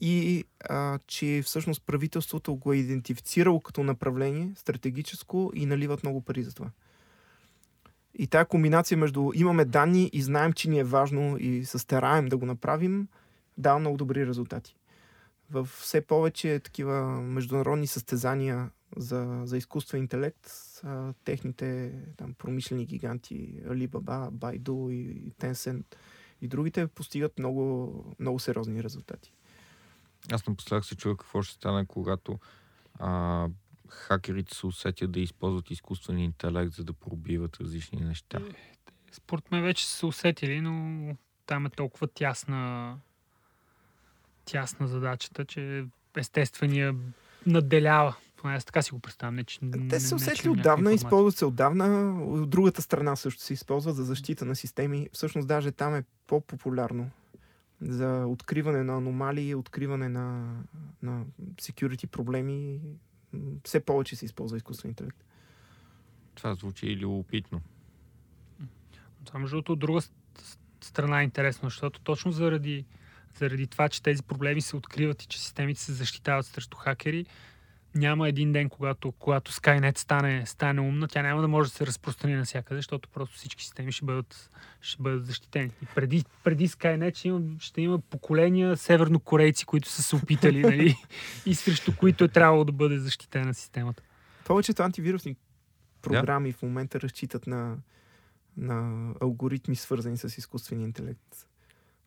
И 0.00 0.44
а, 0.68 0.98
че 1.06 1.42
всъщност 1.44 1.82
правителството 1.86 2.54
го 2.54 2.72
е 2.72 2.76
идентифицирало 2.76 3.60
като 3.60 3.82
направление 3.82 4.52
стратегическо 4.56 5.52
и 5.54 5.66
наливат 5.66 6.02
много 6.02 6.20
пари 6.20 6.42
за 6.42 6.54
това. 6.54 6.70
И 8.14 8.26
тая 8.26 8.44
комбинация 8.44 8.98
между 8.98 9.30
имаме 9.34 9.64
данни 9.64 10.10
и 10.12 10.22
знаем, 10.22 10.52
че 10.52 10.70
ни 10.70 10.78
е 10.78 10.84
важно 10.84 11.36
и 11.38 11.64
се 11.64 11.78
стараем 11.78 12.26
да 12.26 12.36
го 12.36 12.46
направим, 12.46 13.08
дава 13.58 13.78
много 13.78 13.96
добри 13.96 14.26
резултати. 14.26 14.76
В 15.50 15.68
все 15.80 16.00
повече 16.00 16.60
такива 16.64 17.20
международни 17.22 17.86
състезания 17.86 18.70
за, 18.96 19.40
за 19.44 19.56
изкуствен 19.56 20.00
интелект, 20.00 20.50
а, 20.84 21.12
техните 21.24 21.92
там, 22.16 22.34
промишлени 22.34 22.86
гиганти, 22.86 23.54
Alibaba, 23.66 24.30
Baidu 24.30 24.92
и 24.92 25.32
Tencent 25.32 25.84
и 26.40 26.48
другите 26.48 26.86
постигат 26.86 27.38
много, 27.38 28.04
много 28.18 28.38
сериозни 28.38 28.82
резултати. 28.82 29.32
Аз 30.32 30.46
напоследък 30.46 30.84
се 30.84 30.96
чуя 30.96 31.16
какво 31.16 31.42
ще 31.42 31.54
стане, 31.54 31.86
когато 31.86 32.38
а, 32.98 33.48
хакерите 33.88 34.54
се 34.54 34.66
усетят 34.66 35.12
да 35.12 35.20
използват 35.20 35.70
изкуствен 35.70 36.18
интелект, 36.18 36.72
за 36.72 36.84
да 36.84 36.92
пробиват 36.92 37.56
различни 37.56 38.00
неща. 38.00 38.38
Според 39.12 39.50
мен 39.50 39.62
вече 39.62 39.86
са 39.86 39.96
се 39.96 40.06
усетили, 40.06 40.60
но 40.60 41.16
там 41.46 41.66
е 41.66 41.70
толкова 41.70 42.08
тясна 42.08 42.96
тясна 44.44 44.88
задачата, 44.88 45.44
че 45.44 45.84
естествения 46.16 46.94
наделява. 47.46 48.16
Поне 48.36 48.54
аз 48.54 48.64
така 48.64 48.82
си 48.82 48.90
го 48.90 48.98
представям. 48.98 49.34
Не, 49.34 49.44
че, 49.44 49.60
Те 49.60 50.00
се 50.00 50.06
не, 50.06 50.08
че 50.08 50.14
усетили 50.14 50.48
отдавна, 50.48 50.92
използват 50.92 51.36
се 51.36 51.44
отдавна. 51.44 52.14
От 52.24 52.50
другата 52.50 52.82
страна 52.82 53.16
също 53.16 53.42
се 53.42 53.52
използват 53.52 53.96
за 53.96 54.04
защита 54.04 54.44
на 54.44 54.56
системи. 54.56 55.08
Всъщност 55.12 55.48
даже 55.48 55.72
там 55.72 55.94
е 55.94 56.04
по-популярно 56.26 57.10
за 57.80 58.26
откриване 58.26 58.82
на 58.82 58.96
аномалии, 58.96 59.54
откриване 59.54 60.08
на, 60.08 60.56
на 61.02 61.24
security 61.56 62.06
проблеми. 62.06 62.80
Все 63.64 63.80
повече 63.80 64.16
се 64.16 64.24
използва 64.24 64.56
изкуствен 64.56 64.90
интелект. 64.90 65.24
Това 66.34 66.54
звучи 66.54 66.86
и 66.86 66.96
любопитно. 66.96 67.60
Това, 69.24 69.40
между 69.40 69.56
другото, 69.56 69.72
от 69.72 69.78
друга 69.78 70.00
страна 70.80 71.20
е 71.20 71.24
интересно, 71.24 71.68
защото 71.68 72.00
точно 72.00 72.32
заради, 72.32 72.84
заради 73.38 73.66
това, 73.66 73.88
че 73.88 74.02
тези 74.02 74.22
проблеми 74.22 74.60
се 74.60 74.76
откриват 74.76 75.22
и 75.22 75.26
че 75.26 75.40
системите 75.40 75.80
се 75.80 75.92
защитават 75.92 76.46
срещу 76.46 76.76
хакери, 76.76 77.26
няма 77.94 78.28
един 78.28 78.52
ден, 78.52 78.68
когато, 78.68 79.12
когато 79.12 79.52
Skynet 79.52 79.98
стане, 79.98 80.46
стане 80.46 80.80
умна, 80.80 81.08
тя 81.08 81.22
няма 81.22 81.40
да 81.40 81.48
може 81.48 81.70
да 81.70 81.76
се 81.76 81.86
разпространи 81.86 82.34
навсякъде, 82.34 82.78
защото 82.78 83.08
просто 83.08 83.36
всички 83.36 83.64
системи 83.64 83.92
ще 83.92 84.04
бъдат, 84.04 84.50
ще 84.80 85.02
бъдат 85.02 85.26
защитени. 85.26 85.70
И 85.82 85.86
преди, 85.94 86.24
преди 86.44 86.68
Skynet 86.68 87.16
ще 87.16 87.28
има, 87.28 87.40
ще 87.58 87.82
има 87.82 87.98
поколения 87.98 88.76
севернокорейци, 88.76 89.66
които 89.66 89.88
са 89.88 90.02
се 90.02 90.16
опитали 90.16 90.62
нали, 90.62 90.96
и 91.46 91.54
срещу 91.54 91.96
които 91.96 92.24
е 92.24 92.28
трябвало 92.28 92.64
да 92.64 92.72
бъде 92.72 92.98
защитена 92.98 93.54
системата. 93.54 94.02
Повечето 94.44 94.82
антивирусни 94.82 95.36
програми 96.02 96.52
yeah. 96.52 96.56
в 96.56 96.62
момента 96.62 97.00
разчитат 97.00 97.46
на, 97.46 97.76
на 98.56 99.08
алгоритми, 99.20 99.76
свързани 99.76 100.16
с 100.16 100.38
изкуствения 100.38 100.84
интелект, 100.84 101.46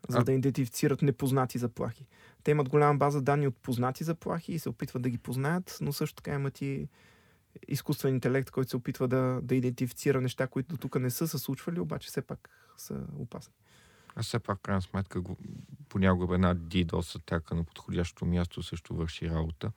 за 0.07 0.17
а... 0.17 0.23
да 0.23 0.31
идентифицират 0.31 1.01
непознати 1.01 1.57
заплахи. 1.57 2.05
Те 2.43 2.51
имат 2.51 2.69
голяма 2.69 2.97
база 2.97 3.21
данни 3.21 3.47
от 3.47 3.55
познати 3.55 4.03
заплахи 4.03 4.53
и 4.53 4.59
се 4.59 4.69
опитват 4.69 5.01
да 5.01 5.09
ги 5.09 5.17
познаят, 5.17 5.77
но 5.81 5.93
също 5.93 6.15
така 6.15 6.33
имат 6.33 6.61
и 6.61 6.87
изкуствен 7.67 8.13
интелект, 8.13 8.51
който 8.51 8.69
се 8.69 8.77
опитва 8.77 9.07
да, 9.07 9.39
да 9.43 9.55
идентифицира 9.55 10.21
неща, 10.21 10.47
които 10.47 10.69
до 10.69 10.77
тук 10.77 10.99
не 10.99 11.09
са 11.09 11.27
се 11.27 11.37
случвали, 11.37 11.79
обаче 11.79 12.07
все 12.07 12.21
пак 12.21 12.49
са 12.77 13.01
опасни. 13.17 13.53
А 14.15 14.23
все 14.23 14.39
пак, 14.39 14.61
крайна 14.61 14.81
сметка, 14.81 15.21
понякога 15.89 16.35
една 16.35 16.55
DDoS 16.55 17.15
атака 17.15 17.55
на 17.55 17.63
подходящо 17.63 18.25
място 18.25 18.63
също 18.63 18.95
върши 18.95 19.29
работа. 19.29 19.71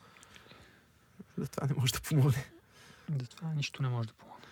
Затова 1.39 1.66
не 1.66 1.74
може 1.74 1.93
да 1.93 2.01
помогне. 2.01 2.45
Затова 3.20 3.55
нищо 3.55 3.83
не 3.83 3.89
може 3.89 4.09
да 4.09 4.14
помогне. 4.14 4.47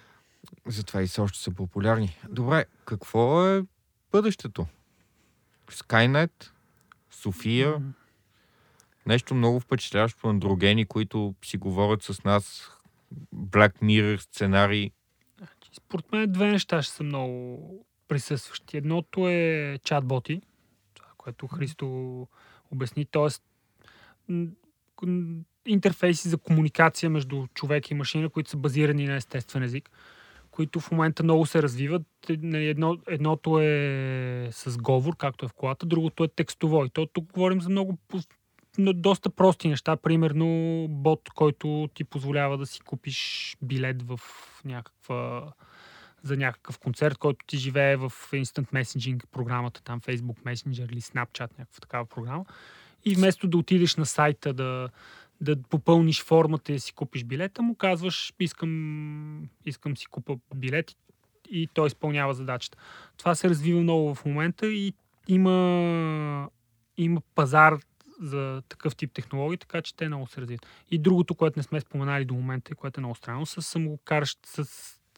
Затова 0.66 1.02
и 1.02 1.06
все 1.06 1.20
още 1.20 1.38
са 1.38 1.50
популярни. 1.50 2.18
Добре, 2.28 2.64
какво 2.84 3.46
е 3.46 3.64
бъдещето? 4.12 4.66
Skynet, 5.70 6.50
София, 7.10 7.78
mm-hmm. 7.78 7.92
нещо 9.06 9.34
много 9.34 9.60
впечатляващо 9.60 10.28
андрогени, 10.28 10.86
които 10.86 11.34
си 11.44 11.56
говорят 11.56 12.02
с 12.02 12.24
нас, 12.24 12.70
Black 13.34 13.82
Mirror 13.82 14.16
сценарии. 14.16 14.92
Според 15.72 16.12
мен 16.12 16.32
две 16.32 16.46
неща 16.46 16.82
ще 16.82 16.94
са 16.94 17.02
много 17.02 17.86
присъстващи. 18.08 18.76
Едното 18.76 19.28
е 19.28 19.78
чатботи, 19.84 20.42
това, 20.94 21.08
което 21.16 21.46
Христо 21.46 22.28
обясни, 22.70 23.06
т.е. 23.06 23.28
интерфейси 25.66 26.28
за 26.28 26.38
комуникация 26.38 27.10
между 27.10 27.46
човек 27.54 27.90
и 27.90 27.94
машина, 27.94 28.28
които 28.28 28.50
са 28.50 28.56
базирани 28.56 29.06
на 29.06 29.16
естествен 29.16 29.62
език 29.62 29.90
които 30.54 30.80
в 30.80 30.90
момента 30.90 31.22
много 31.22 31.46
се 31.46 31.62
развиват. 31.62 32.02
Нали, 32.28 32.68
едно, 32.68 32.98
едното 33.08 33.60
е 33.60 34.48
с 34.52 34.78
говор, 34.78 35.16
както 35.16 35.44
е 35.44 35.48
в 35.48 35.52
колата, 35.52 35.86
другото 35.86 36.24
е 36.24 36.28
текстово. 36.28 36.84
И 36.84 36.90
то 36.90 37.06
тук 37.06 37.32
говорим 37.32 37.60
за 37.60 37.70
много 37.70 37.98
доста 38.78 39.30
прости 39.30 39.68
неща. 39.68 39.96
Примерно 39.96 40.46
бот, 40.88 41.30
който 41.34 41.88
ти 41.94 42.04
позволява 42.04 42.58
да 42.58 42.66
си 42.66 42.80
купиш 42.80 43.56
билет 43.62 44.02
в 44.02 44.20
някаква 44.64 45.52
за 46.22 46.36
някакъв 46.36 46.78
концерт, 46.78 47.18
който 47.18 47.46
ти 47.46 47.56
живее 47.56 47.96
в 47.96 48.10
Instant 48.10 48.72
Messaging 48.72 49.26
програмата, 49.32 49.82
там 49.82 50.00
Facebook 50.00 50.42
Messenger 50.42 50.92
или 50.92 51.00
Snapchat, 51.00 51.58
някаква 51.58 51.80
такава 51.80 52.06
програма. 52.06 52.44
И 53.04 53.14
вместо 53.14 53.48
да 53.48 53.58
отидеш 53.58 53.96
на 53.96 54.06
сайта 54.06 54.52
да, 54.52 54.88
да 55.40 55.62
попълниш 55.62 56.22
формата 56.22 56.72
и 56.72 56.74
да 56.74 56.80
си 56.80 56.92
купиш 56.92 57.24
билета, 57.24 57.62
му 57.62 57.74
казваш, 57.74 58.32
искам, 58.40 59.48
искам 59.66 59.96
си 59.96 60.06
купа 60.06 60.36
билет 60.54 60.96
и 61.50 61.68
той 61.74 61.86
изпълнява 61.86 62.34
задачата. 62.34 62.78
Това 63.16 63.34
се 63.34 63.48
развива 63.48 63.80
много 63.80 64.14
в 64.14 64.24
момента 64.24 64.66
и 64.66 64.94
има, 65.28 66.48
има 66.96 67.20
пазар 67.34 67.78
за 68.20 68.62
такъв 68.68 68.96
тип 68.96 69.12
технологии, 69.12 69.58
така 69.58 69.82
че 69.82 69.96
те 69.96 70.08
много 70.08 70.26
се 70.26 70.40
развиват. 70.40 70.66
И 70.90 70.98
другото, 70.98 71.34
което 71.34 71.58
не 71.58 71.62
сме 71.62 71.80
споменали 71.80 72.24
до 72.24 72.34
момента 72.34 72.72
и 72.72 72.76
което 72.76 73.00
е 73.00 73.02
много 73.02 73.14
странно, 73.14 73.46
с 73.46 73.62
самокаращ, 73.62 74.38
с, 74.46 74.64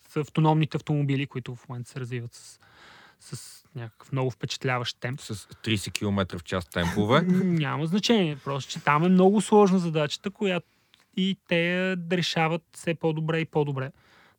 с 0.08 0.16
автономните 0.16 0.76
автомобили, 0.76 1.26
които 1.26 1.54
в 1.54 1.68
момента 1.68 1.90
се 1.90 2.00
развиват 2.00 2.34
с, 2.34 2.60
с 3.20 3.64
някакъв 3.74 4.12
много 4.12 4.30
впечатляващ 4.30 5.00
темп. 5.00 5.20
С 5.20 5.34
30 5.34 5.92
км 5.92 6.38
в 6.38 6.44
час 6.44 6.66
темпове? 6.66 7.20
Няма 7.44 7.86
значение. 7.86 8.36
Просто, 8.44 8.72
че 8.72 8.80
там 8.80 9.04
е 9.04 9.08
много 9.08 9.40
сложна 9.40 9.78
задачата, 9.78 10.30
която 10.30 10.66
и 11.16 11.36
те 11.48 11.96
решават 12.12 12.62
все 12.72 12.94
по-добре 12.94 13.40
и 13.40 13.44
по-добре. 13.44 13.92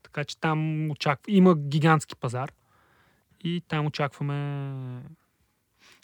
Така 0.03 0.23
че 0.23 0.37
там 0.37 0.91
очаква... 0.91 1.31
има 1.31 1.55
гигантски 1.55 2.15
пазар 2.15 2.51
и 3.43 3.61
там 3.67 3.85
очакваме 3.85 4.35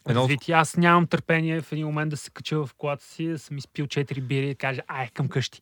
Едно... 0.09 0.21
развитие. 0.21 0.55
Аз 0.55 0.77
нямам 0.77 1.07
търпение 1.07 1.61
в 1.61 1.71
един 1.71 1.85
момент 1.85 2.09
да 2.09 2.17
се 2.17 2.31
кача 2.31 2.65
в 2.65 2.73
колата 2.77 3.05
си, 3.05 3.27
да 3.27 3.39
съм 3.39 3.57
изпил 3.57 3.85
4 3.85 4.21
бири 4.21 4.45
и 4.45 4.49
да 4.49 4.55
кажа, 4.55 4.81
ай, 4.87 5.09
към 5.09 5.27
къщи. 5.27 5.61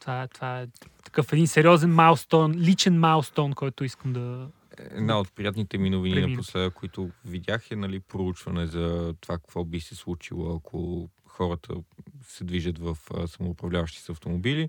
Това, 0.00 0.28
това 0.28 0.60
е 0.60 0.66
такъв 1.04 1.32
един 1.32 1.46
сериозен 1.46 1.94
маустон, 1.94 2.52
личен 2.52 2.98
маустон, 2.98 3.52
който 3.52 3.84
искам 3.84 4.12
да, 4.12 4.48
Една 4.78 5.20
от 5.20 5.32
приятните 5.32 5.78
ми 5.78 5.90
новини 5.90 6.14
Премина. 6.14 6.32
напоследък, 6.32 6.74
които 6.74 7.10
видях 7.24 7.70
е 7.70 7.76
нали, 7.76 8.00
проучване 8.00 8.66
за 8.66 9.14
това 9.20 9.38
какво 9.38 9.64
би 9.64 9.80
се 9.80 9.94
случило, 9.94 10.56
ако 10.56 11.08
хората 11.24 11.74
се 12.22 12.44
движат 12.44 12.78
в 12.78 12.98
самоуправляващи 13.26 13.98
с 13.98 14.08
автомобили, 14.08 14.68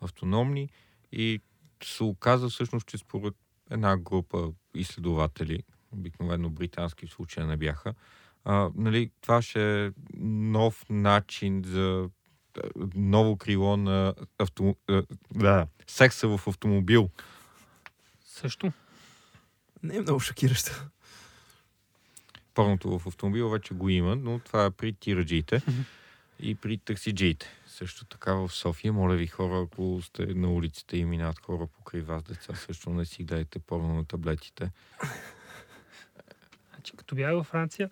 автономни 0.00 0.68
и 1.12 1.40
се 1.82 2.04
оказа 2.04 2.48
всъщност, 2.48 2.86
че 2.86 2.98
според 2.98 3.34
една 3.70 3.96
група 3.96 4.52
изследователи, 4.74 5.62
обикновено 5.92 6.50
британски 6.50 7.06
в 7.06 7.10
случая 7.10 7.46
не 7.46 7.56
бяха, 7.56 7.94
а, 8.44 8.70
нали, 8.74 9.10
това 9.20 9.42
ще 9.42 9.86
е 9.86 9.90
нов 10.24 10.84
начин 10.90 11.62
за 11.66 12.08
ново 12.94 13.36
крило 13.36 13.76
на 13.76 14.14
авто... 14.38 14.76
да, 15.34 15.66
секса 15.86 16.28
в 16.28 16.48
автомобил. 16.48 17.10
Също 18.20 18.72
не 19.84 19.96
е 19.96 20.00
много 20.00 20.20
шокиращо. 20.20 20.84
Порното 22.54 22.98
в 22.98 23.06
автомобила 23.06 23.50
вече 23.50 23.74
го 23.74 23.88
има, 23.88 24.16
но 24.16 24.38
това 24.38 24.64
е 24.64 24.70
при 24.70 24.92
тираджиите 24.92 25.62
и 26.40 26.54
при 26.54 26.78
таксиджиите. 26.78 27.46
Също 27.66 28.04
така 28.04 28.34
в 28.34 28.48
София, 28.48 28.92
моля 28.92 29.16
ви 29.16 29.26
хора, 29.26 29.66
ако 29.66 30.00
сте 30.02 30.26
на 30.26 30.52
улиците 30.52 30.96
и 30.96 31.04
минат 31.04 31.40
хора 31.40 31.66
покрай 31.66 32.02
вас, 32.02 32.22
деца, 32.22 32.54
също 32.54 32.90
не 32.90 33.04
си 33.04 33.24
гледайте 33.24 33.58
порно 33.58 33.94
на 33.94 34.04
таблетите. 34.04 34.70
Значи, 36.74 36.96
като 36.96 37.14
бях 37.14 37.32
във 37.32 37.46
Франция, 37.46 37.90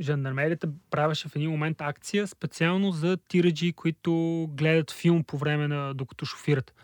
жандармерията 0.00 0.68
правеше 0.90 1.28
в 1.28 1.36
един 1.36 1.50
момент 1.50 1.80
акция 1.80 2.26
специално 2.26 2.92
за 2.92 3.16
тираджи, 3.16 3.72
които 3.72 4.46
гледат 4.50 4.90
филм 4.90 5.24
по 5.24 5.38
време 5.38 5.68
на 5.68 5.94
докато 5.94 6.26
шофират. 6.26 6.74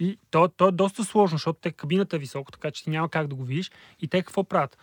И 0.00 0.18
то, 0.30 0.48
то 0.48 0.68
е 0.68 0.72
доста 0.72 1.04
сложно, 1.04 1.38
защото 1.38 1.60
те 1.62 1.72
кабината 1.72 2.16
е 2.16 2.18
високо, 2.18 2.52
така 2.52 2.70
че 2.70 2.84
ти 2.84 2.90
няма 2.90 3.08
как 3.08 3.26
да 3.26 3.34
го 3.34 3.44
видиш. 3.44 3.70
И 4.00 4.08
те 4.08 4.22
какво 4.22 4.44
правят? 4.44 4.78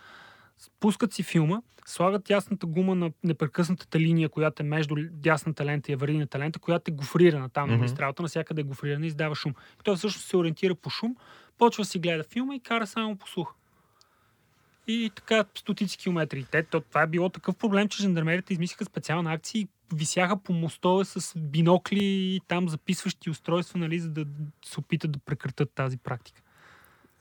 Пускат 0.80 1.12
си 1.12 1.22
филма, 1.22 1.60
слагат 1.86 2.30
ясната 2.30 2.66
гума 2.66 2.94
на 2.94 3.10
непрекъснатата 3.24 4.00
линия, 4.00 4.28
която 4.28 4.62
е 4.62 4.66
между 4.66 4.94
дясната 5.10 5.64
лента 5.64 5.92
и 5.92 5.94
аварийната 5.94 6.38
лента, 6.38 6.58
която 6.58 6.90
е 6.90 6.94
гофрирана 6.94 7.48
там 7.48 7.68
mm-hmm. 7.68 7.72
на 7.72 7.76
магистралата, 7.76 8.22
навсякъде 8.22 8.60
е 8.60 8.64
гофрирана 8.64 9.04
и 9.04 9.08
издава 9.08 9.34
шум. 9.34 9.54
И 9.80 9.84
той 9.84 9.96
всъщност 9.96 10.28
се 10.28 10.36
ориентира 10.36 10.74
по 10.74 10.90
шум, 10.90 11.16
почва 11.58 11.84
си 11.84 11.98
гледа 11.98 12.24
филма 12.24 12.54
и 12.54 12.60
кара 12.60 12.86
само 12.86 13.16
по 13.16 13.28
слух. 13.28 13.54
И 14.86 15.10
така 15.14 15.44
стотици 15.54 15.98
километри. 15.98 16.46
Те, 16.50 16.62
то, 16.62 16.80
това 16.80 17.02
е 17.02 17.06
било 17.06 17.28
такъв 17.28 17.56
проблем, 17.56 17.88
че 17.88 18.02
жандармерите 18.02 18.52
измислиха 18.52 18.84
специална 18.84 19.32
акция 19.32 19.60
и 19.60 19.68
висяха 19.94 20.42
по 20.42 20.52
мостове 20.52 21.04
с 21.04 21.38
бинокли 21.38 22.04
и 22.04 22.40
там 22.48 22.68
записващи 22.68 23.30
устройства, 23.30 23.78
нали, 23.78 23.98
за 23.98 24.10
да 24.10 24.26
се 24.64 24.80
опитат 24.80 25.12
да 25.12 25.18
прекратят 25.18 25.70
тази 25.74 25.98
практика. 25.98 26.42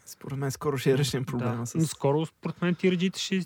Според 0.06 0.38
мен 0.38 0.52
скоро 0.52 0.78
ще 0.78 0.98
решен 0.98 1.26
проблема. 1.26 1.58
Да, 1.58 1.66
с... 1.66 1.76
Но 1.76 1.86
скоро, 1.86 2.26
според 2.26 2.62
мен, 2.62 2.76
тираджите 2.76 3.20
ще 3.20 3.42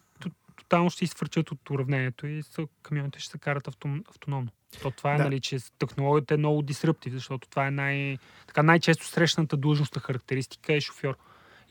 тотално 0.55 0.89
ще 0.89 1.03
изфърчат 1.03 1.51
от 1.51 1.69
уравнението 1.69 2.27
и 2.27 2.43
камионите 2.83 3.19
ще 3.19 3.31
се 3.31 3.37
карат 3.37 3.67
автом, 3.67 4.03
автономно. 4.09 4.51
То 4.81 4.91
това 4.91 5.13
е, 5.13 5.17
да. 5.17 5.23
нали, 5.23 5.39
че 5.39 5.57
технологията 5.79 6.33
е 6.33 6.37
много 6.37 6.61
дисръптив, 6.61 7.13
защото 7.13 7.49
това 7.49 7.67
е 7.67 7.71
най- 7.71 8.17
така, 8.47 8.63
най-често 8.63 9.05
срещаната 9.05 9.57
длъжностна 9.57 10.01
характеристика 10.01 10.73
е 10.73 10.81
шофьор 10.81 11.17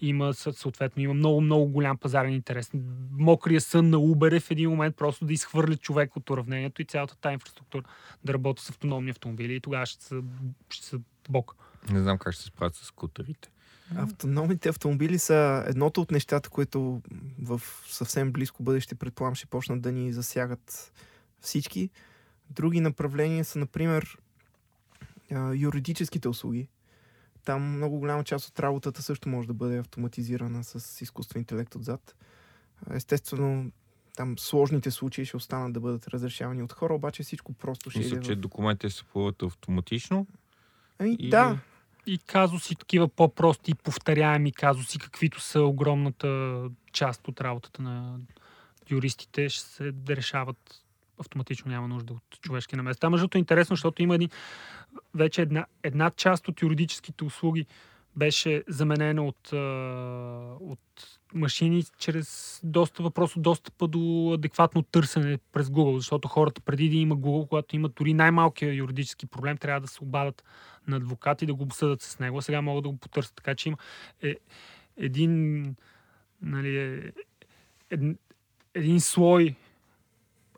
има 0.01 0.35
съответно 0.35 1.03
има 1.03 1.15
много, 1.15 1.41
много 1.41 1.67
голям 1.67 1.99
пазарен 1.99 2.33
интерес. 2.33 2.71
Мокрия 3.11 3.61
сън 3.61 3.91
на 3.91 3.97
Uber 3.97 4.37
е 4.37 4.41
в 4.41 4.51
един 4.51 4.71
момент 4.71 4.97
просто 4.97 5.25
да 5.25 5.33
изхвърли 5.33 5.77
човек 5.77 6.17
от 6.17 6.31
уравнението 6.31 6.83
и 6.83 6.85
цялата 6.85 7.17
тази 7.17 7.33
инфраструктура 7.33 7.83
да 8.25 8.35
работи 8.35 8.63
с 8.63 8.71
автономни 8.71 9.11
автомобили 9.11 9.55
и 9.55 9.61
тогава 9.61 9.87
ще 9.87 10.05
са, 10.05 10.23
ще 10.71 10.87
са 10.87 11.01
бок. 11.31 11.55
Не 11.91 12.03
знам 12.03 12.19
как 12.19 12.33
ще 12.33 12.43
се 12.43 12.49
справят 12.49 12.75
с 12.75 12.85
скутерите. 12.85 13.51
Автономните 13.97 14.69
автомобили 14.69 15.19
са 15.19 15.65
едното 15.67 16.01
от 16.01 16.11
нещата, 16.11 16.51
които 16.51 17.03
в 17.43 17.61
съвсем 17.87 18.33
близко 18.33 18.63
бъдеще 18.63 18.95
предполагам 18.95 19.35
ще 19.35 19.47
почнат 19.47 19.81
да 19.81 19.93
ни 19.93 20.13
засягат 20.13 20.93
всички. 21.41 21.91
Други 22.51 22.81
направления 22.81 23.45
са, 23.45 23.59
например, 23.59 24.19
юридическите 25.55 26.29
услуги 26.29 26.69
там 27.45 27.77
много 27.77 27.99
голяма 27.99 28.25
част 28.25 28.49
от 28.49 28.61
работата 28.61 29.03
също 29.03 29.29
може 29.29 29.49
да 29.49 29.55
бъде 29.55 29.79
автоматизирана 29.79 30.65
с 30.65 31.01
изкуствен 31.01 31.41
интелект 31.41 31.75
отзад. 31.75 32.15
Естествено, 32.91 33.71
там 34.17 34.39
сложните 34.39 34.91
случаи 34.91 35.25
ще 35.25 35.37
останат 35.37 35.73
да 35.73 35.81
бъдат 35.81 36.09
разрешавани 36.09 36.63
от 36.63 36.73
хора, 36.73 36.95
обаче 36.95 37.23
всичко 37.23 37.53
просто 37.53 37.91
ще 37.91 37.99
Мисля, 37.99 38.21
че 38.21 38.35
в... 38.35 38.39
документите 38.39 38.91
се 38.91 39.05
плуват 39.05 39.43
автоматично. 39.43 40.27
Ами, 40.99 41.17
и- 41.19 41.31
да, 41.31 41.59
И 42.07 42.19
казуси, 42.19 42.75
такива 42.75 43.09
по-прости, 43.09 43.75
повторяеми 43.75 44.53
казуси, 44.53 44.99
каквито 44.99 45.41
са 45.41 45.61
огромната 45.61 46.63
част 46.93 47.29
от 47.29 47.41
работата 47.41 47.83
на 47.83 48.19
юристите, 48.91 49.49
ще 49.49 49.65
се 49.65 49.93
решават 50.09 50.85
автоматично, 51.19 51.71
няма 51.71 51.89
нужда 51.89 52.13
от 52.13 52.41
човешки 52.41 52.77
намес. 52.77 52.99
Там, 52.99 53.13
между 53.13 53.29
е 53.35 53.39
интересно, 53.39 53.77
защото 53.77 54.03
има 54.03 54.15
един, 54.15 54.29
вече 55.15 55.43
една, 55.43 55.67
една 55.83 56.11
част 56.11 56.49
от 56.49 56.63
юридическите 56.63 57.25
услуги 57.25 57.67
беше 58.17 58.65
заменена 58.69 59.25
от, 59.25 59.53
от 60.61 61.19
машини 61.35 61.85
чрез 61.99 62.61
достъпа, 62.65 63.11
просто 63.11 63.41
достъпа 63.41 63.89
до 63.89 64.33
адекватно 64.35 64.83
търсене 64.83 65.39
през 65.53 65.69
Google, 65.69 65.97
защото 65.97 66.29
хората 66.29 66.61
преди 66.61 66.89
да 66.89 66.97
има 66.97 67.17
Google, 67.17 67.49
когато 67.49 67.77
имат 67.77 67.95
дори 67.95 68.15
най-малкия 68.15 68.75
юридически 68.75 69.27
проблем, 69.27 69.57
трябва 69.57 69.81
да 69.81 69.89
се 69.89 70.05
обадат 70.05 70.45
на 70.87 70.97
адвокати 70.97 71.47
да 71.47 71.55
го 71.55 71.63
обсъдят 71.63 72.03
с 72.03 72.19
него. 72.19 72.43
Сега 72.43 72.63
могат 72.63 72.83
да 72.83 72.89
го 72.89 72.97
потърсят. 72.97 73.35
Така 73.35 73.55
че 73.55 73.69
има 73.69 73.77
е, 74.23 74.37
един, 74.97 75.65
нали, 76.43 76.79
е, 76.79 77.13
ед, 77.91 78.01
един 78.75 79.01
слой 79.01 79.55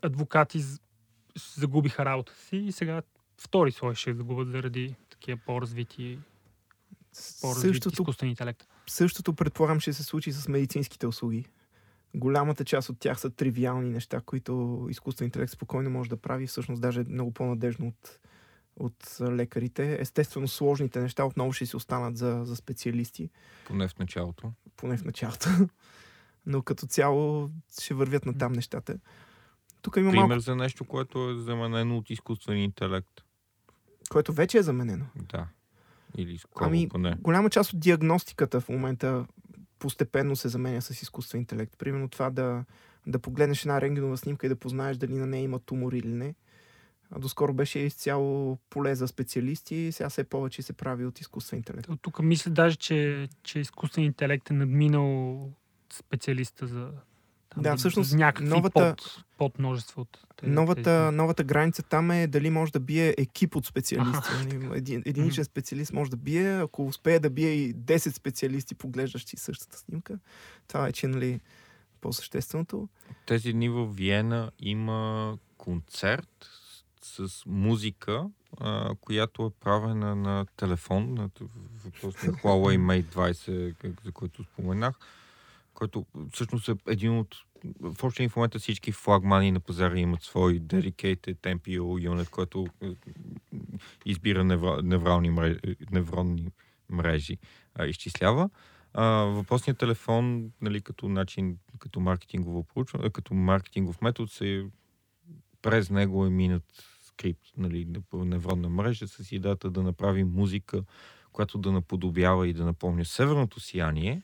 адвокати 0.01 0.63
загубиха 1.57 2.05
работа 2.05 2.33
си 2.35 2.57
и 2.57 2.71
сега 2.71 3.01
втори 3.37 3.71
слой 3.71 3.95
ще 3.95 4.13
загубят 4.13 4.51
заради 4.51 4.95
такива 5.09 5.39
по-развити, 5.45 6.19
по-развити 7.41 7.73
същото, 7.73 7.93
изкуствен 7.93 8.29
интелект. 8.29 8.67
същото 8.87 9.33
предполагам 9.33 9.79
ще 9.79 9.93
се 9.93 10.03
случи 10.03 10.31
с 10.31 10.47
медицинските 10.47 11.07
услуги. 11.07 11.45
Голямата 12.15 12.65
част 12.65 12.89
от 12.89 12.99
тях 12.99 13.19
са 13.19 13.29
тривиални 13.29 13.89
неща, 13.89 14.21
които 14.25 14.87
изкуствен 14.89 15.25
интелект 15.25 15.51
спокойно 15.51 15.89
може 15.89 16.09
да 16.09 16.17
прави, 16.17 16.47
всъщност 16.47 16.81
даже 16.81 17.03
много 17.03 17.31
по-надежно 17.31 17.87
от, 17.87 18.19
от 18.75 19.17
лекарите. 19.21 19.97
Естествено, 20.01 20.47
сложните 20.47 21.01
неща 21.01 21.25
отново 21.25 21.53
ще 21.53 21.65
си 21.65 21.75
останат 21.75 22.17
за, 22.17 22.41
за 22.43 22.55
специалисти, 22.55 23.29
Поне 23.67 23.87
в 23.87 23.99
началото. 23.99 24.51
поне 24.77 24.97
в 24.97 25.05
началото. 25.05 25.49
Но 26.45 26.61
като 26.61 26.87
цяло 26.87 27.49
ще 27.81 27.93
вървят 27.93 28.25
на 28.25 28.37
там 28.37 28.53
нещата. 28.53 28.97
Тук 29.81 29.95
има 29.97 30.11
Пример 30.11 30.27
малко, 30.27 30.39
за 30.39 30.55
нещо, 30.55 30.85
което 30.85 31.29
е 31.29 31.35
заменено 31.35 31.97
от 31.97 32.09
изкуствен 32.09 32.57
интелект. 32.57 33.21
което 34.09 34.33
вече 34.33 34.57
е 34.57 34.63
заменено. 34.63 35.05
Да. 35.15 35.47
Или 36.17 36.37
скоро 36.37 36.65
Ами, 36.65 36.89
поне. 36.89 37.15
голяма 37.19 37.49
част 37.49 37.73
от 37.73 37.79
диагностиката 37.79 38.61
в 38.61 38.69
момента 38.69 39.25
постепенно 39.79 40.35
се 40.35 40.49
заменя 40.49 40.81
с 40.81 41.01
изкуствен 41.01 41.41
интелект. 41.41 41.77
Примерно 41.77 42.09
това 42.09 42.29
да, 42.29 42.65
да 43.07 43.19
погледнеш 43.19 43.61
една 43.61 43.81
рентгенова 43.81 44.17
снимка 44.17 44.45
и 44.45 44.49
да 44.49 44.55
познаеш 44.55 44.97
дали 44.97 45.13
на 45.13 45.27
нея 45.27 45.43
има 45.43 45.59
тумор 45.59 45.93
или 45.93 46.13
не. 46.13 46.35
А 47.11 47.19
доскоро 47.19 47.53
беше 47.53 47.79
изцяло 47.79 48.57
поле 48.69 48.95
за 48.95 49.07
специалисти, 49.07 49.91
сега 49.91 50.09
все 50.09 50.23
повече 50.23 50.61
се 50.61 50.73
прави 50.73 51.05
от 51.05 51.19
изкуствен 51.19 51.57
интелект. 51.59 51.89
Тук 52.01 52.19
мисля 52.19 52.51
даже, 52.51 52.75
че, 52.75 53.29
че 53.43 53.59
изкуствен 53.59 54.03
интелект 54.03 54.49
е 54.49 54.53
надминал 54.53 55.49
специалиста 55.93 56.67
за, 56.67 56.91
там, 57.51 57.63
Да, 57.63 57.75
всъщност, 57.75 58.13
някакви 58.13 58.45
новата- 58.45 58.95
под, 58.97 59.23
под 59.37 59.59
множество 59.59 60.01
от 60.01 60.17
тези, 60.37 60.51
Новата, 60.51 60.83
тези. 60.83 61.15
новата 61.15 61.43
граница 61.43 61.83
там 61.83 62.11
е 62.11 62.27
дали 62.27 62.49
може 62.49 62.71
да 62.71 62.79
бие 62.79 63.15
екип 63.17 63.55
от 63.55 63.65
специалисти. 63.65 64.17
Аха. 64.17 64.43
Нали, 64.45 64.77
Един, 64.77 65.03
единичен 65.05 65.43
специалист 65.45 65.93
може 65.93 66.11
да 66.11 66.17
бие, 66.17 66.53
ако 66.53 66.85
успее 66.85 67.19
да 67.19 67.29
бие 67.29 67.49
и 67.49 67.75
10 67.75 68.09
специалисти, 68.09 68.75
поглеждащи 68.75 69.37
същата 69.37 69.77
снимка. 69.77 70.19
Това 70.67 70.87
е 70.87 71.07
нали, 71.07 71.39
по-същественото. 72.01 72.89
Тези 73.25 73.53
дни 73.53 73.69
в 73.69 73.85
Виена 73.85 74.51
има 74.59 75.37
концерт 75.57 76.49
с, 77.01 77.29
с 77.29 77.43
музика, 77.45 78.25
а, 78.59 78.95
която 78.95 79.45
е 79.45 79.59
правена 79.59 80.15
на 80.15 80.45
телефон, 80.57 81.13
на 81.13 81.29
т- 81.29 81.43
въпрос 81.85 82.23
на 82.23 82.33
Huawei 82.33 82.77
Mate 82.79 83.05
20, 83.05 83.75
как- 83.75 84.01
за 84.05 84.11
който 84.11 84.43
споменах, 84.43 84.95
който 85.81 86.05
всъщност 86.31 86.69
е 86.69 86.75
един 86.87 87.17
от 87.17 87.35
в 87.79 88.03
общия 88.03 88.29
в 88.29 88.35
момента 88.35 88.59
всички 88.59 88.91
флагмани 88.91 89.51
на 89.51 89.59
пазара 89.59 89.99
имат 89.99 90.21
свой 90.21 90.59
dedicated 90.59 91.37
MPU 91.57 91.79
unit, 91.81 92.29
който 92.29 92.67
е, 92.81 92.87
избира 94.05 94.43
невра, 94.43 94.81
неврални 94.83 95.29
мрежи, 95.29 95.59
невронни 95.91 96.51
мрежи, 96.89 97.37
изчислява. 97.87 98.49
А, 98.93 99.05
въпросният 99.05 99.77
телефон, 99.77 100.51
нали, 100.61 100.81
като 100.81 101.09
начин, 101.09 101.57
като 101.79 101.99
маркетингово 101.99 102.63
проучване, 102.63 103.09
като 103.09 103.33
маркетингов 103.33 104.01
метод, 104.01 104.31
се 104.31 104.65
през 105.61 105.89
него 105.89 106.25
е 106.25 106.29
минат 106.29 106.63
скрипт, 107.01 107.45
нали, 107.57 107.85
на- 107.85 108.25
невронна 108.25 108.69
мрежа 108.69 109.07
с 109.07 109.31
идеята 109.31 109.69
да 109.69 109.83
направи 109.83 110.23
музика, 110.23 110.83
която 111.31 111.57
да 111.57 111.71
наподобява 111.71 112.47
и 112.47 112.53
да 112.53 112.65
напомня 112.65 113.05
северното 113.05 113.59
сияние. 113.59 114.21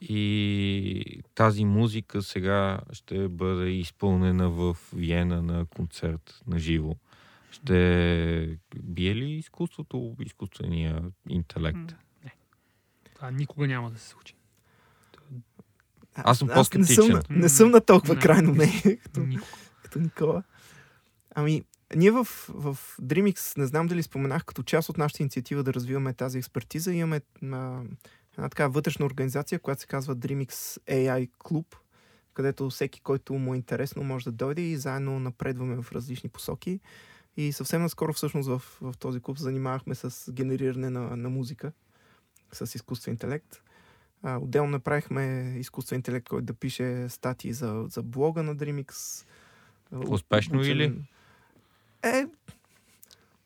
И 0.00 1.22
тази 1.34 1.64
музика 1.64 2.22
сега 2.22 2.80
ще 2.92 3.28
бъде 3.28 3.70
изпълнена 3.70 4.50
в 4.50 4.76
Виена 4.92 5.42
на 5.42 5.66
концерт 5.66 6.40
на 6.46 6.58
живо. 6.58 6.94
Ще 7.50 8.58
бие 8.82 9.14
ли 9.14 9.30
изкуството, 9.30 10.16
изкуствения 10.20 11.02
интелект? 11.28 11.94
Не. 12.24 12.34
Това 13.14 13.30
никога 13.30 13.66
няма 13.66 13.90
да 13.90 13.98
се 13.98 14.08
случи. 14.08 14.34
Аз 16.14 16.38
съм 16.38 16.48
не 16.48 16.54
съм, 16.54 16.60
по-скептичен. 16.60 17.22
не 17.30 17.48
съм 17.48 17.70
на 17.70 17.80
толкова 17.80 18.14
Не. 18.14 18.20
крайно 18.20 18.52
мнение, 18.52 18.96
като, 18.96 19.26
като 19.82 19.98
Никола. 19.98 20.42
Ами, 21.34 21.62
ние 21.96 22.10
в, 22.10 22.24
в 22.48 22.78
DreamX, 23.02 23.58
не 23.58 23.66
знам 23.66 23.86
дали 23.86 24.02
споменах, 24.02 24.44
като 24.44 24.62
част 24.62 24.88
от 24.88 24.98
нашата 24.98 25.22
инициатива 25.22 25.62
да 25.62 25.74
развиваме 25.74 26.14
тази 26.14 26.38
експертиза, 26.38 26.92
имаме 26.92 27.20
а, 27.52 27.82
една 28.38 28.48
така 28.48 28.68
вътрешна 28.68 29.06
организация, 29.06 29.58
която 29.58 29.80
се 29.80 29.86
казва 29.86 30.16
DreamX 30.16 30.50
AI 30.78 31.30
Club, 31.38 31.76
където 32.34 32.70
всеки, 32.70 33.00
който 33.00 33.34
му 33.34 33.54
е 33.54 33.56
интересно, 33.56 34.02
може 34.02 34.24
да 34.24 34.32
дойде 34.32 34.62
и 34.62 34.76
заедно 34.76 35.20
напредваме 35.20 35.82
в 35.82 35.92
различни 35.92 36.30
посоки. 36.30 36.80
И 37.36 37.52
съвсем 37.52 37.82
наскоро 37.82 38.12
всъщност 38.12 38.48
в, 38.48 38.62
в 38.80 38.94
този 38.98 39.20
клуб 39.20 39.38
занимавахме 39.38 39.94
с 39.94 40.32
генериране 40.32 40.90
на, 40.90 41.16
на 41.16 41.30
музика 41.30 41.72
с 42.52 42.74
изкуствен 42.74 43.14
интелект. 43.14 43.62
А, 44.22 44.38
отделно 44.38 44.70
направихме 44.70 45.54
изкуствен 45.58 45.96
интелект, 45.96 46.28
който 46.28 46.44
да 46.44 46.54
пише 46.54 47.08
статии 47.08 47.52
за, 47.52 47.84
за 47.88 48.02
блога 48.02 48.42
на 48.42 48.56
DreamX. 48.56 49.24
Успешно 50.08 50.60
Учен- 50.60 50.72
или? 50.72 51.02
Е, 52.02 52.26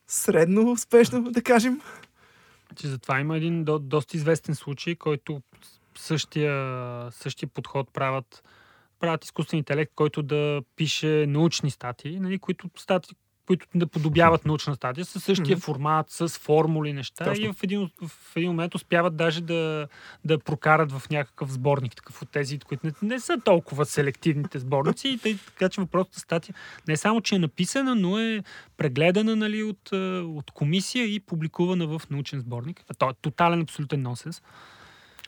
средно 0.07 0.73
успешно, 0.73 1.23
да 1.23 1.43
кажем. 1.43 1.81
Че 2.77 2.87
затова 2.87 3.21
има 3.21 3.37
един 3.37 3.65
до, 3.65 3.79
доста 3.79 4.17
известен 4.17 4.55
случай, 4.55 4.95
който 4.95 5.43
същия, 5.99 7.09
същия 7.11 7.49
подход 7.49 7.93
правят, 7.93 8.45
правят 9.01 9.25
изкуствен 9.25 9.59
интелект, 9.59 9.93
който 9.95 10.23
да 10.23 10.63
пише 10.77 11.27
научни 11.29 11.71
статии, 11.71 12.21
нали, 12.21 12.39
които, 12.39 12.71
статии, 12.77 13.17
които 13.47 13.67
да 13.75 13.87
подобяват 13.87 14.45
научна 14.45 14.75
статия 14.75 15.05
със 15.05 15.25
същия 15.25 15.57
Мгм. 15.57 15.61
формат, 15.61 16.11
с 16.11 16.29
формули, 16.29 16.93
неща. 16.93 17.25
Точно. 17.25 17.45
И 17.45 17.53
в 17.53 17.63
един, 17.63 17.91
в 18.07 18.37
един 18.37 18.51
момент 18.51 18.75
успяват 18.75 19.17
даже 19.17 19.41
да, 19.41 19.89
да 20.25 20.39
прокарат 20.39 20.93
в 20.93 21.11
някакъв 21.11 21.53
сборник, 21.53 21.97
такъв 21.97 22.23
от 22.23 22.31
тези, 22.31 22.59
които 22.59 22.87
не, 22.87 22.93
не 23.03 23.21
са 23.21 23.41
толкова 23.45 23.87
селективните 23.87 24.59
сборници. 24.59 25.09
И 25.09 25.19
тъй, 25.19 25.39
така 25.47 25.69
че 25.69 25.81
въпросната 25.81 26.21
статия 26.21 26.55
не 26.89 26.97
само, 26.97 27.21
че 27.21 27.35
е 27.35 27.39
написана, 27.39 27.95
но 27.95 28.19
е 28.19 28.43
прегледана 28.77 29.37
нали, 29.37 29.63
от, 29.63 29.93
от 30.39 30.51
комисия 30.51 31.07
и 31.15 31.21
публикувана 31.21 31.87
в 31.87 32.03
научен 32.11 32.41
сборник. 32.41 32.85
А 32.89 32.95
то 32.95 33.11
е 33.11 33.15
тотален 33.23 33.61
абсолютен 33.61 34.03
нонсенс. 34.03 34.43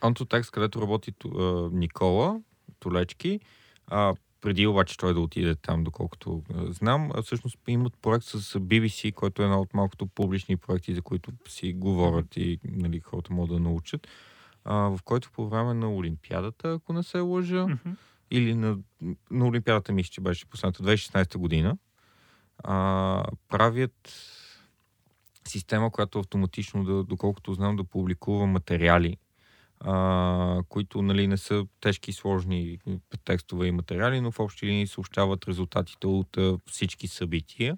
Антотекст, 0.01 0.51
където 0.51 0.83
работи 0.83 1.13
а, 1.25 1.69
Никола 1.73 2.41
Толечки, 2.81 3.41
а, 3.87 4.15
преди 4.47 4.67
обаче 4.67 4.97
той 4.97 5.15
да 5.15 5.21
отиде 5.21 5.55
там, 5.55 5.85
доколкото 5.85 6.43
а, 6.55 6.73
знам, 6.73 7.11
всъщност 7.23 7.59
имат 7.69 7.99
проект 8.03 8.25
с 8.25 8.59
BBC, 8.59 9.15
който 9.15 9.43
е 9.43 9.45
една 9.45 9.61
от 9.61 9.75
малкото 9.75 10.07
публични 10.07 10.57
проекти, 10.57 10.95
за 10.95 11.03
които 11.03 11.33
си 11.49 11.73
говорят 11.73 12.37
и 12.37 12.59
нали, 12.65 13.01
хората 13.01 13.33
могат 13.33 13.51
да 13.51 13.61
научат, 13.61 14.07
а, 14.65 14.75
в 14.75 14.99
който 15.05 15.31
по 15.33 15.49
време 15.49 15.75
на 15.75 15.95
Олимпиадата, 15.95 16.73
ако 16.73 16.93
не 16.93 17.03
се 17.03 17.19
лъжа, 17.19 17.67
Мгм. 17.67 17.91
или 18.31 18.55
на, 18.55 18.79
на 19.31 19.47
Олимпиадата, 19.47 19.93
мисля, 19.93 20.11
че 20.11 20.21
беше 20.21 20.47
последната 20.47 20.83
2016 20.83 21.39
година, 21.39 21.77
а, 22.65 23.25
правят 23.49 24.13
система, 25.49 25.91
която 25.91 26.19
автоматично, 26.19 26.85
да, 26.85 27.05
доколкото 27.05 27.55
знам, 27.55 27.77
да 27.77 27.85
публикува 27.85 28.47
материали, 28.47 29.17
а, 29.81 30.63
които 30.69 31.03
нали, 31.03 31.27
не 31.27 31.37
са 31.37 31.67
тежки 31.81 32.13
сложни 32.13 32.79
текстове 33.25 33.67
и 33.67 33.73
материали, 33.73 34.21
но 34.21 34.33
в 34.33 34.41
общи 34.41 34.67
линии 34.67 34.87
съобщават 34.87 35.49
резултатите 35.49 36.07
от 36.07 36.37
а, 36.37 36.59
всички 36.67 37.09
събития. 37.09 37.77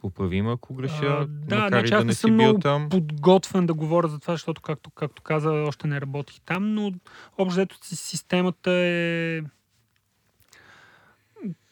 Поправима, 0.00 0.52
ако 0.52 0.74
греша, 0.74 1.06
А, 1.06 1.26
да, 1.26 1.56
макар 1.56 1.68
значи 1.68 1.90
да 1.90 2.04
не 2.04 2.14
съм 2.14 2.34
много 2.34 2.60
там. 2.60 2.88
подготвен 2.88 3.66
да 3.66 3.74
говоря 3.74 4.08
за 4.08 4.18
това, 4.18 4.34
защото, 4.34 4.62
както, 4.62 4.90
както 4.90 5.22
каза, 5.22 5.50
още 5.50 5.86
не 5.86 6.00
работих 6.00 6.40
там, 6.40 6.74
но 6.74 6.92
общо 7.38 7.76
системата 7.82 8.70
е... 8.70 9.42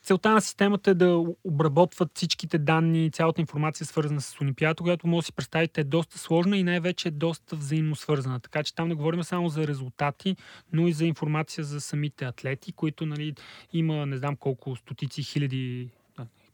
Целта 0.07 0.31
на 0.31 0.41
системата 0.41 0.91
е 0.91 0.95
да 0.95 1.25
обработват 1.45 2.11
всичките 2.15 2.59
данни, 2.59 3.11
цялата 3.11 3.41
информация 3.41 3.87
свързана 3.87 4.21
с 4.21 4.41
Олимпиадата, 4.41 4.83
която 4.83 5.07
може 5.07 5.25
да 5.25 5.27
си 5.27 5.33
представите 5.33 5.81
е 5.81 5.85
доста 5.85 6.19
сложна 6.19 6.57
и 6.57 6.63
най-вече 6.63 7.09
е 7.09 7.11
доста 7.11 7.57
взаимно 7.57 7.97
свързана. 7.97 8.41
Така 8.41 8.63
че 8.63 8.75
там 8.75 8.89
не 8.89 8.95
говорим 8.95 9.23
само 9.23 9.49
за 9.49 9.67
резултати, 9.67 10.37
но 10.73 10.89
и 10.89 10.93
за 10.93 11.07
информация 11.07 11.65
за 11.65 11.81
самите 11.81 12.25
атлети, 12.25 12.73
които 12.73 13.07
нали, 13.07 13.35
има 13.73 14.07
не 14.07 14.17
знам 14.17 14.37
колко 14.37 14.77
стотици 14.77 15.23
хиляди 15.23 15.89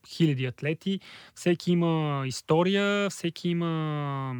хиляди 0.08 0.46
атлети. 0.46 1.00
Всеки 1.34 1.72
има 1.72 2.22
история, 2.26 3.10
всеки 3.10 3.48
има 3.48 4.34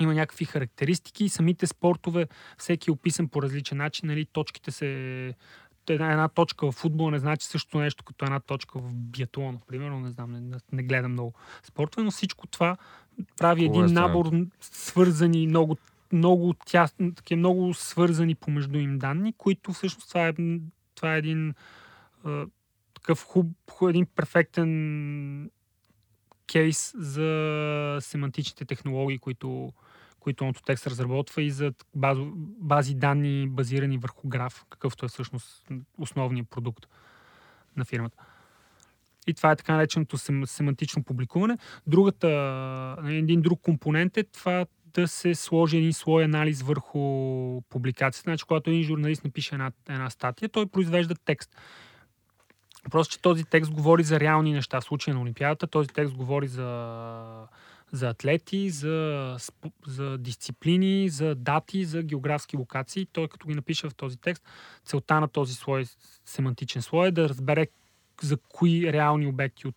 има 0.00 0.14
някакви 0.14 0.44
характеристики. 0.44 1.28
Самите 1.28 1.66
спортове, 1.66 2.26
всеки 2.58 2.90
е 2.90 2.92
описан 2.92 3.28
по 3.28 3.42
различен 3.42 3.78
начин. 3.78 4.08
Нали, 4.08 4.26
точките 4.32 4.70
се... 4.70 5.34
Една, 5.88 6.12
една 6.12 6.28
точка 6.28 6.66
в 6.66 6.74
футбол 6.74 7.10
не 7.10 7.18
значи 7.18 7.46
също 7.46 7.78
нещо 7.78 8.04
като 8.04 8.24
една 8.24 8.40
точка 8.40 8.78
в 8.78 8.92
биатлон, 8.94 9.58
примерно. 9.66 10.00
Не 10.00 10.10
знам, 10.10 10.32
не, 10.32 10.58
не, 10.72 10.82
гледам 10.82 11.12
много 11.12 11.32
спортове, 11.62 12.04
но 12.04 12.10
всичко 12.10 12.46
това 12.46 12.76
прави 13.36 13.66
Хубава 13.66 13.84
един 13.84 13.88
страна. 13.88 14.08
набор 14.08 14.30
свързани, 14.60 15.46
много, 15.46 15.76
много 16.12 16.54
тясно, 16.66 17.14
такива 17.14 17.38
много 17.38 17.74
свързани 17.74 18.34
помежду 18.34 18.78
им 18.78 18.98
данни, 18.98 19.32
които 19.32 19.72
всъщност 19.72 20.08
това 20.08 20.28
е, 20.28 20.34
това 20.94 21.14
е 21.14 21.18
един 21.18 21.54
а, 22.24 22.46
такъв 22.94 23.24
хуб, 23.24 23.46
хуб, 23.70 23.88
един 23.90 24.06
перфектен 24.06 25.50
кейс 26.46 26.92
за 26.96 27.98
семантичните 28.00 28.64
технологии, 28.64 29.18
които, 29.18 29.72
които 30.24 30.44
Autotext 30.44 30.86
разработва 30.86 31.42
и 31.42 31.50
за 31.50 31.72
базо, 31.94 32.32
бази 32.60 32.94
данни, 32.94 33.48
базирани 33.48 33.98
върху 33.98 34.28
граф, 34.28 34.64
какъвто 34.70 35.04
е 35.04 35.08
всъщност 35.08 35.66
основният 35.98 36.50
продукт 36.50 36.86
на 37.76 37.84
фирмата. 37.84 38.16
И 39.26 39.34
това 39.34 39.50
е 39.50 39.56
така 39.56 39.72
нареченото 39.72 40.18
сем, 40.18 40.46
семантично 40.46 41.04
публикуване. 41.04 41.58
Другата, 41.86 42.28
един 43.04 43.42
друг 43.42 43.60
компонент 43.62 44.16
е 44.16 44.24
това 44.24 44.66
да 44.94 45.08
се 45.08 45.34
сложи 45.34 45.76
един 45.76 45.92
слой 45.92 46.24
анализ 46.24 46.62
върху 46.62 47.00
публикацията. 47.62 48.30
Значи, 48.30 48.44
когато 48.44 48.70
един 48.70 48.82
журналист 48.82 49.24
напише 49.24 49.54
една, 49.54 49.72
една 49.88 50.10
статия, 50.10 50.48
той 50.48 50.66
произвежда 50.66 51.14
текст. 51.24 51.56
Просто, 52.90 53.12
че 53.12 53.22
този 53.22 53.44
текст 53.44 53.72
говори 53.72 54.02
за 54.02 54.20
реални 54.20 54.52
неща. 54.52 54.80
В 54.80 54.84
случая 54.84 55.14
на 55.14 55.20
Олимпиадата 55.20 55.66
този 55.66 55.88
текст 55.88 56.14
говори 56.14 56.48
за, 56.48 56.68
за 57.92 58.08
атлети, 58.08 58.70
за, 58.70 59.36
за 59.86 60.18
дисциплини, 60.18 61.08
за 61.08 61.34
дати, 61.34 61.84
за 61.84 62.02
географски 62.02 62.56
локации. 62.56 63.06
Той 63.12 63.28
като 63.28 63.48
ги 63.48 63.54
напише 63.54 63.88
в 63.88 63.94
този 63.94 64.16
текст, 64.16 64.44
целта 64.84 65.20
на 65.20 65.28
този 65.28 65.54
слой, 65.54 65.84
семантичен 66.24 66.82
слой 66.82 67.08
е 67.08 67.10
да 67.10 67.28
разбере 67.28 67.66
за 68.22 68.36
кои 68.36 68.92
реални 68.92 69.26
обекти 69.26 69.68
от, 69.68 69.76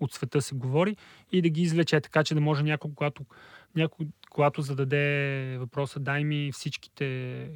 от 0.00 0.12
света 0.12 0.42
се 0.42 0.54
говори 0.54 0.96
и 1.32 1.42
да 1.42 1.48
ги 1.48 1.62
извлече 1.62 2.00
така, 2.00 2.24
че 2.24 2.34
да 2.34 2.40
може 2.40 2.62
някой, 2.62 2.90
когато, 2.94 3.24
някой, 3.76 4.06
когато 4.30 4.62
зададе 4.62 5.56
въпроса, 5.60 6.00
дай 6.00 6.24
ми 6.24 6.52
всичките 6.52 7.48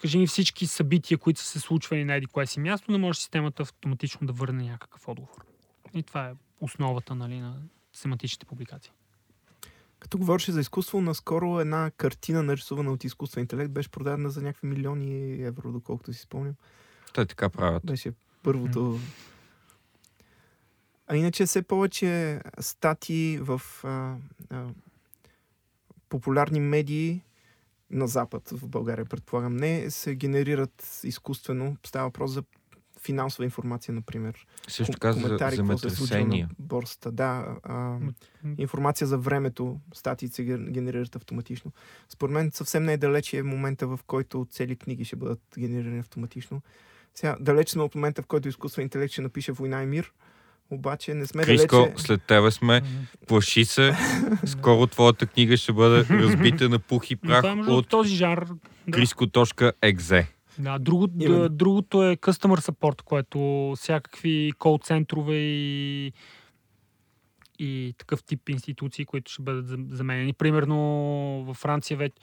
кажи 0.00 0.18
ми 0.18 0.26
всички 0.26 0.66
събития, 0.66 1.18
които 1.18 1.40
са 1.40 1.46
се 1.46 1.60
случвали 1.60 2.04
на 2.04 2.14
еди 2.14 2.26
кое 2.26 2.46
си 2.46 2.60
място, 2.60 2.92
да 2.92 2.98
може 2.98 3.18
системата 3.18 3.62
автоматично 3.62 4.26
да 4.26 4.32
върне 4.32 4.64
някакъв 4.64 5.08
отговор. 5.08 5.44
И 5.94 6.02
това 6.02 6.28
е 6.28 6.34
основата 6.60 7.14
нали, 7.14 7.38
на 7.40 7.56
семантичните 7.94 8.46
публикации. 8.46 8.92
Като 9.98 10.18
говореше 10.18 10.52
за 10.52 10.60
изкуство, 10.60 11.00
наскоро 11.00 11.60
една 11.60 11.90
картина, 11.90 12.42
нарисувана 12.42 12.92
от 12.92 13.04
изкуствен 13.04 13.42
интелект, 13.42 13.70
беше 13.70 13.88
продадена 13.88 14.30
за 14.30 14.42
някакви 14.42 14.66
милиони 14.66 15.42
евро, 15.42 15.72
доколкото 15.72 16.12
си 16.12 16.20
спомням. 16.20 16.54
Те 17.14 17.26
така 17.26 17.48
правят. 17.48 17.86
Беше 17.86 18.12
първото. 18.42 19.00
А 21.06 21.16
иначе 21.16 21.46
все 21.46 21.62
повече 21.62 22.40
статии 22.60 23.38
в 23.38 23.62
а, 23.84 24.16
а, 24.50 24.66
популярни 26.08 26.60
медии 26.60 27.22
на 27.90 28.06
Запад, 28.06 28.50
в 28.50 28.68
България, 28.68 29.04
предполагам, 29.04 29.56
не 29.56 29.90
се 29.90 30.14
генерират 30.14 31.00
изкуствено. 31.04 31.76
Става 31.86 32.06
въпрос 32.06 32.30
за 32.30 32.42
финансова 33.04 33.44
информация, 33.44 33.94
например. 33.94 34.46
Също 34.68 34.92
така 34.92 35.12
за 35.12 35.38
земетресения. 35.56 36.46
на 36.46 36.54
борсата. 36.58 37.12
Да, 37.12 37.46
а, 37.62 37.98
информация 38.58 39.06
за 39.06 39.18
времето, 39.18 39.80
статии 39.94 40.28
се 40.28 40.42
ген- 40.42 40.70
генерират 40.70 41.16
автоматично. 41.16 41.72
Според 42.08 42.32
мен 42.32 42.50
съвсем 42.54 42.84
не 42.84 42.92
е 42.92 42.96
момента, 43.42 43.86
в 43.86 44.00
който 44.06 44.46
цели 44.50 44.76
книги 44.76 45.04
ще 45.04 45.16
бъдат 45.16 45.40
генерирани 45.58 45.98
автоматично. 45.98 46.62
Сега, 47.14 47.36
далеч 47.40 47.68
сме 47.68 47.82
от 47.82 47.94
момента, 47.94 48.22
в 48.22 48.26
който 48.26 48.48
изкуствен 48.48 48.82
интелект 48.82 49.12
ще 49.12 49.22
напише 49.22 49.52
Война 49.52 49.82
и 49.82 49.86
мир, 49.86 50.12
обаче 50.70 51.14
не 51.14 51.26
сме 51.26 51.42
Криско, 51.42 51.76
далече... 51.76 52.02
след 52.02 52.22
тебе 52.22 52.50
сме. 52.50 52.82
Плаши 53.26 53.64
се. 53.64 53.96
Скоро 54.46 54.86
твоята 54.86 55.26
книга 55.26 55.56
ще 55.56 55.72
бъде 55.72 56.04
разбита 56.10 56.68
на 56.68 56.78
пух 56.78 57.10
и 57.10 57.14
е 57.14 57.16
прах 57.16 57.44
от 57.68 57.88
този 57.88 58.14
жанр. 58.14 58.46
Да. 58.88 58.96
Криско.exe. 58.96 60.26
Да, 60.58 60.78
друго, 60.78 61.08
Именно. 61.20 61.42
д- 61.42 61.48
другото 61.48 62.02
е 62.02 62.16
customer 62.16 62.70
support, 62.70 63.02
което 63.02 63.72
всякакви 63.76 64.52
кол 64.58 64.78
центрове 64.82 65.34
и, 65.36 66.12
и 67.58 67.94
такъв 67.98 68.22
тип 68.24 68.48
институции, 68.48 69.04
които 69.04 69.32
ще 69.32 69.42
бъдат 69.42 69.66
зам- 69.68 69.86
заменени. 69.90 70.32
Примерно 70.32 70.76
във 71.46 71.56
Франция 71.56 71.96
вече, 71.96 72.14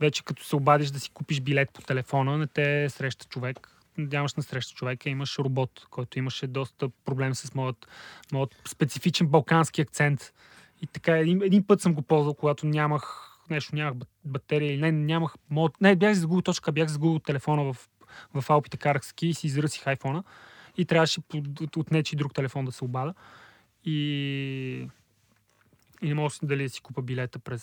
вече 0.00 0.24
като 0.24 0.44
се 0.44 0.56
обадиш 0.56 0.90
да 0.90 1.00
си 1.00 1.10
купиш 1.10 1.40
билет 1.40 1.70
по 1.72 1.82
телефона, 1.82 2.38
не 2.38 2.46
те 2.46 2.88
среща 2.90 3.24
човек. 3.24 3.76
Нямаш 3.98 4.34
на 4.34 4.42
среща 4.42 4.74
човека, 4.74 5.10
имаш 5.10 5.38
робот, 5.38 5.86
който 5.90 6.18
имаше 6.18 6.46
доста 6.46 6.88
проблем 7.04 7.34
с 7.34 7.54
моят, 7.54 7.86
моят 8.32 8.56
специфичен 8.68 9.26
балкански 9.26 9.80
акцент. 9.80 10.32
И 10.82 10.86
така, 10.86 11.18
един, 11.18 11.42
един 11.42 11.66
път 11.66 11.80
съм 11.80 11.94
го 11.94 12.02
ползвал, 12.02 12.34
когато 12.34 12.66
нямах 12.66 13.29
нещо, 13.50 13.74
нямах 13.74 13.94
бат- 13.94 14.08
батерия 14.24 14.72
или 14.72 14.80
не, 14.80 14.92
нямах... 14.92 15.34
Мод... 15.50 15.80
Не, 15.80 15.96
бях 15.96 16.14
загубил 16.14 16.42
точка, 16.42 16.72
бях 16.72 16.88
загубил 16.88 17.18
телефона 17.18 17.72
в, 17.72 17.88
в 18.34 18.50
Алпите, 18.50 18.76
карах 18.76 19.04
ски 19.04 19.26
и 19.26 19.34
си 19.34 19.46
изръсих 19.46 19.86
айфона 19.86 20.24
и 20.76 20.84
трябваше 20.84 21.20
от, 21.60 21.76
от 21.76 21.90
нечи 21.90 22.16
друг 22.16 22.34
телефон 22.34 22.64
да 22.64 22.72
се 22.72 22.84
обада. 22.84 23.14
И, 23.84 24.88
и 26.02 26.08
не 26.08 26.14
мога 26.14 26.30
дали 26.42 26.62
да 26.62 26.68
си 26.68 26.80
купа 26.80 27.02
билета 27.02 27.38
през 27.38 27.62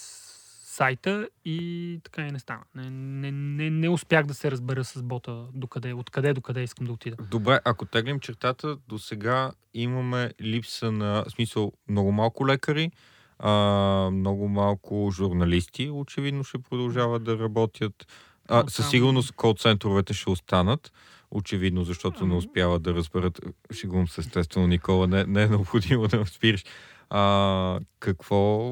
сайта 0.64 1.30
и 1.46 2.00
така 2.04 2.22
и 2.22 2.32
не 2.32 2.40
стана. 2.40 2.64
Не, 2.76 2.90
не, 2.90 3.32
не, 3.32 3.70
не 3.70 3.90
успях 3.90 4.26
да 4.26 4.34
се 4.34 4.52
разбера 4.52 4.84
с 4.84 5.04
бота 5.04 5.46
докъде, 5.54 5.94
откъде 5.94 6.34
до 6.34 6.42
къде 6.42 6.64
искам 6.64 6.86
да 6.86 6.92
отида. 6.92 7.16
Добре, 7.32 7.60
ако 7.66 7.86
теглим 7.86 8.20
чертата, 8.20 8.78
до 8.88 9.00
сега 9.00 9.52
имаме 9.74 10.32
липса 10.42 10.92
на, 10.92 11.24
в 11.28 11.32
смисъл, 11.32 11.72
много 11.90 12.12
малко 12.12 12.48
лекари, 12.48 12.92
а, 13.40 14.10
много 14.14 14.48
малко 14.48 15.12
журналисти, 15.12 15.90
очевидно 15.90 16.44
ще 16.44 16.60
продължават 16.60 17.24
да 17.24 17.40
работят. 17.40 18.08
А, 18.50 18.64
със 18.68 18.90
сигурност 18.90 19.32
кол-центровете 19.32 20.14
ще 20.14 20.30
останат, 20.30 20.92
очевидно, 21.32 21.84
защото 21.84 22.26
не 22.26 22.36
успяват 22.36 22.82
да 22.84 22.94
разберат. 22.94 23.42
Шегувам 23.74 24.08
се, 24.08 24.22
естествено, 24.22 24.68
Никола, 24.68 25.08
не, 25.08 25.24
не 25.24 25.44
е 25.44 25.48
необходимо 25.48 26.08
да 26.08 26.26
спираш. 26.26 26.64
А, 27.10 27.80
какво, 28.00 28.70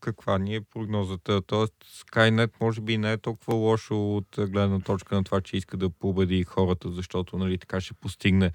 каква 0.00 0.38
ни 0.38 0.54
е 0.54 0.60
прогнозата? 0.60 1.42
Тоест, 1.42 1.74
Skynet 1.84 2.50
може 2.60 2.80
би 2.80 2.98
не 2.98 3.12
е 3.12 3.18
толкова 3.18 3.54
лошо 3.54 4.16
от 4.16 4.26
гледна 4.38 4.80
точка 4.80 5.14
на 5.14 5.24
това, 5.24 5.40
че 5.40 5.56
иска 5.56 5.76
да 5.76 5.90
победи 5.90 6.44
хората, 6.44 6.90
защото 6.90 7.38
нали, 7.38 7.58
така 7.58 7.80
ще 7.80 7.94
постигне 7.94 8.52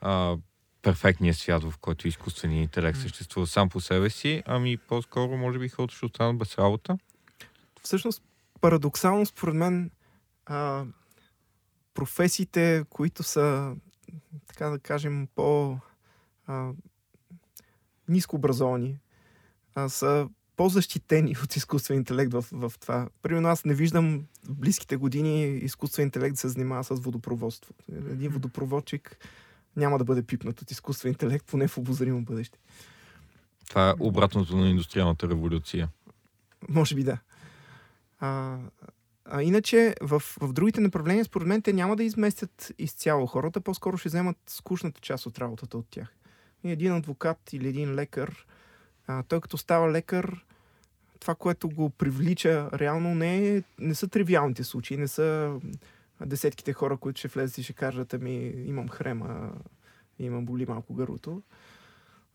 а, 0.00 0.36
перфектния 0.84 1.34
свят, 1.34 1.64
в 1.64 1.78
който 1.80 2.08
изкуственият 2.08 2.62
интелект 2.62 2.98
съществува 2.98 3.46
сам 3.46 3.68
по 3.68 3.80
себе 3.80 4.10
си, 4.10 4.42
ами 4.46 4.76
по-скоро 4.76 5.36
може 5.36 5.58
би 5.58 5.68
хората 5.68 5.94
ще 5.94 6.06
останат 6.06 6.38
без 6.38 6.58
работа. 6.58 6.98
Всъщност, 7.82 8.22
парадоксално, 8.60 9.26
според 9.26 9.54
мен, 9.54 9.90
а, 10.46 10.84
професиите, 11.94 12.84
които 12.90 13.22
са, 13.22 13.76
така 14.46 14.68
да 14.68 14.78
кажем, 14.78 15.28
по 15.34 15.78
а, 16.46 16.70
ниско 18.08 18.36
образовани, 18.36 18.98
а, 19.74 19.88
са 19.88 20.28
по-защитени 20.56 21.36
от 21.44 21.56
изкуствен 21.56 21.96
интелект 21.96 22.32
в, 22.32 22.44
в 22.52 22.72
това. 22.80 23.08
Примерно 23.22 23.48
аз 23.48 23.64
не 23.64 23.74
виждам 23.74 24.24
в 24.44 24.54
близките 24.54 24.96
години 24.96 25.44
изкуствен 25.44 26.04
интелект 26.04 26.34
да 26.34 26.40
се 26.40 26.48
занимава 26.48 26.84
с 26.84 27.00
водопроводство. 27.00 27.74
Един 27.92 28.30
водопроводчик 28.30 29.18
няма 29.76 29.98
да 29.98 30.04
бъде 30.04 30.22
пипнат 30.22 30.62
от 30.62 30.70
изкуствен 30.70 31.12
интелект, 31.12 31.46
поне 31.46 31.68
в 31.68 31.78
обозримо 31.78 32.22
бъдеще. 32.22 32.58
Това 33.68 33.90
е 33.90 33.94
обратното 34.00 34.56
на 34.56 34.68
индустриалната 34.68 35.28
революция. 35.28 35.88
Може 36.68 36.94
би 36.94 37.02
да. 37.02 37.18
А, 38.20 38.58
а 39.24 39.42
иначе, 39.42 39.94
в, 40.00 40.22
в 40.40 40.52
другите 40.52 40.80
направления, 40.80 41.24
според 41.24 41.48
мен, 41.48 41.62
те 41.62 41.72
няма 41.72 41.96
да 41.96 42.04
изместят 42.04 42.72
изцяло 42.78 43.26
хората, 43.26 43.60
по-скоро 43.60 43.96
ще 43.96 44.08
вземат 44.08 44.36
скучната 44.46 45.00
част 45.00 45.26
от 45.26 45.38
работата 45.38 45.78
от 45.78 45.86
тях. 45.90 46.08
И 46.64 46.70
един 46.70 46.92
адвокат 46.92 47.52
или 47.52 47.68
един 47.68 47.94
лекар, 47.94 48.46
а, 49.06 49.22
той 49.22 49.40
като 49.40 49.58
става 49.58 49.92
лекар, 49.92 50.44
това, 51.20 51.34
което 51.34 51.68
го 51.68 51.90
привлича 51.90 52.70
реално 52.74 53.14
не, 53.14 53.48
е, 53.48 53.62
не 53.78 53.94
са 53.94 54.08
тривиалните 54.08 54.64
случаи, 54.64 54.96
не 54.96 55.08
са 55.08 55.58
десетките 56.20 56.72
хора, 56.72 56.96
които 56.96 57.18
ще 57.18 57.28
влезат 57.28 57.58
и 57.58 57.62
ще 57.62 57.72
кажат, 57.72 58.14
ами 58.14 58.34
имам 58.66 58.88
хрема, 58.88 59.52
имам 60.18 60.46
боли 60.46 60.66
малко 60.66 60.94
гърлото. 60.94 61.42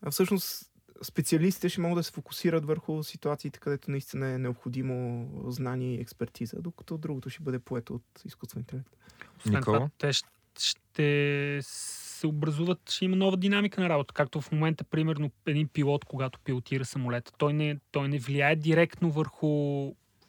А 0.02 0.10
всъщност 0.10 0.70
специалистите 1.02 1.68
ще 1.68 1.80
могат 1.80 1.96
да 1.96 2.02
се 2.02 2.12
фокусират 2.12 2.64
върху 2.64 3.02
ситуациите, 3.02 3.60
където 3.60 3.90
наистина 3.90 4.28
е 4.28 4.38
необходимо 4.38 5.28
знание 5.50 5.94
и 5.94 6.00
експертиза, 6.00 6.62
докато 6.62 6.98
другото 6.98 7.30
ще 7.30 7.42
бъде 7.42 7.58
поето 7.58 7.94
от 7.94 8.22
изкуствен 8.24 8.60
интелект. 8.60 8.96
Освен 9.38 9.62
това, 9.62 9.90
те 9.98 10.12
ще 10.58 11.58
се 11.62 12.26
образуват, 12.26 12.90
ще 12.90 13.04
има 13.04 13.16
нова 13.16 13.36
динамика 13.36 13.80
на 13.80 13.88
работа. 13.88 14.14
Както 14.14 14.40
в 14.40 14.52
момента, 14.52 14.84
примерно, 14.84 15.30
един 15.46 15.68
пилот, 15.68 16.04
когато 16.04 16.40
пилотира 16.40 16.84
самолета, 16.84 17.32
той 17.38 17.52
не, 17.52 17.78
той 17.92 18.08
не 18.08 18.18
влияе 18.18 18.56
директно 18.56 19.10
върху, 19.10 19.46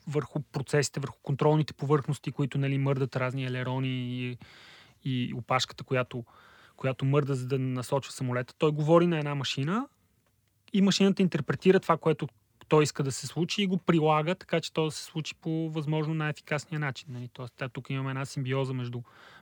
върху 0.08 0.40
процесите, 0.40 1.00
върху 1.00 1.18
контролните 1.24 1.74
повърхности, 1.74 2.32
които 2.32 2.58
нали, 2.58 2.78
мърдат 2.78 3.16
разни 3.16 3.46
елерони 3.46 3.90
и, 3.90 4.38
и 5.04 5.34
опашката, 5.34 5.84
която, 5.84 6.26
която 6.78 7.06
мърда, 7.06 7.36
за 7.36 7.48
да 7.48 7.60
насочва 7.60 8.14
самолета. 8.14 8.54
Той 8.58 8.72
говори 8.72 9.08
на 9.08 9.18
една 9.18 9.36
машина 9.36 9.88
и 10.74 10.82
машината 10.82 11.22
интерпретира 11.22 11.80
това, 11.80 11.98
което 11.98 12.28
той 12.68 12.84
иска 12.84 13.04
да 13.04 13.12
се 13.12 13.28
случи 13.28 13.62
и 13.62 13.68
го 13.68 13.78
прилага, 13.78 14.36
така 14.36 14.62
че 14.62 14.74
то 14.74 14.86
да 14.86 14.92
се 14.92 15.04
случи 15.04 15.36
по 15.36 15.70
възможно 15.70 16.14
най-ефикасния 16.14 16.80
начин. 16.80 17.08
Нали? 17.10 17.30
Тоест, 17.34 17.64
тук 17.74 17.90
имаме 17.90 18.10
една 18.10 18.26
симбиоза 18.26 18.74
между, 18.74 19.02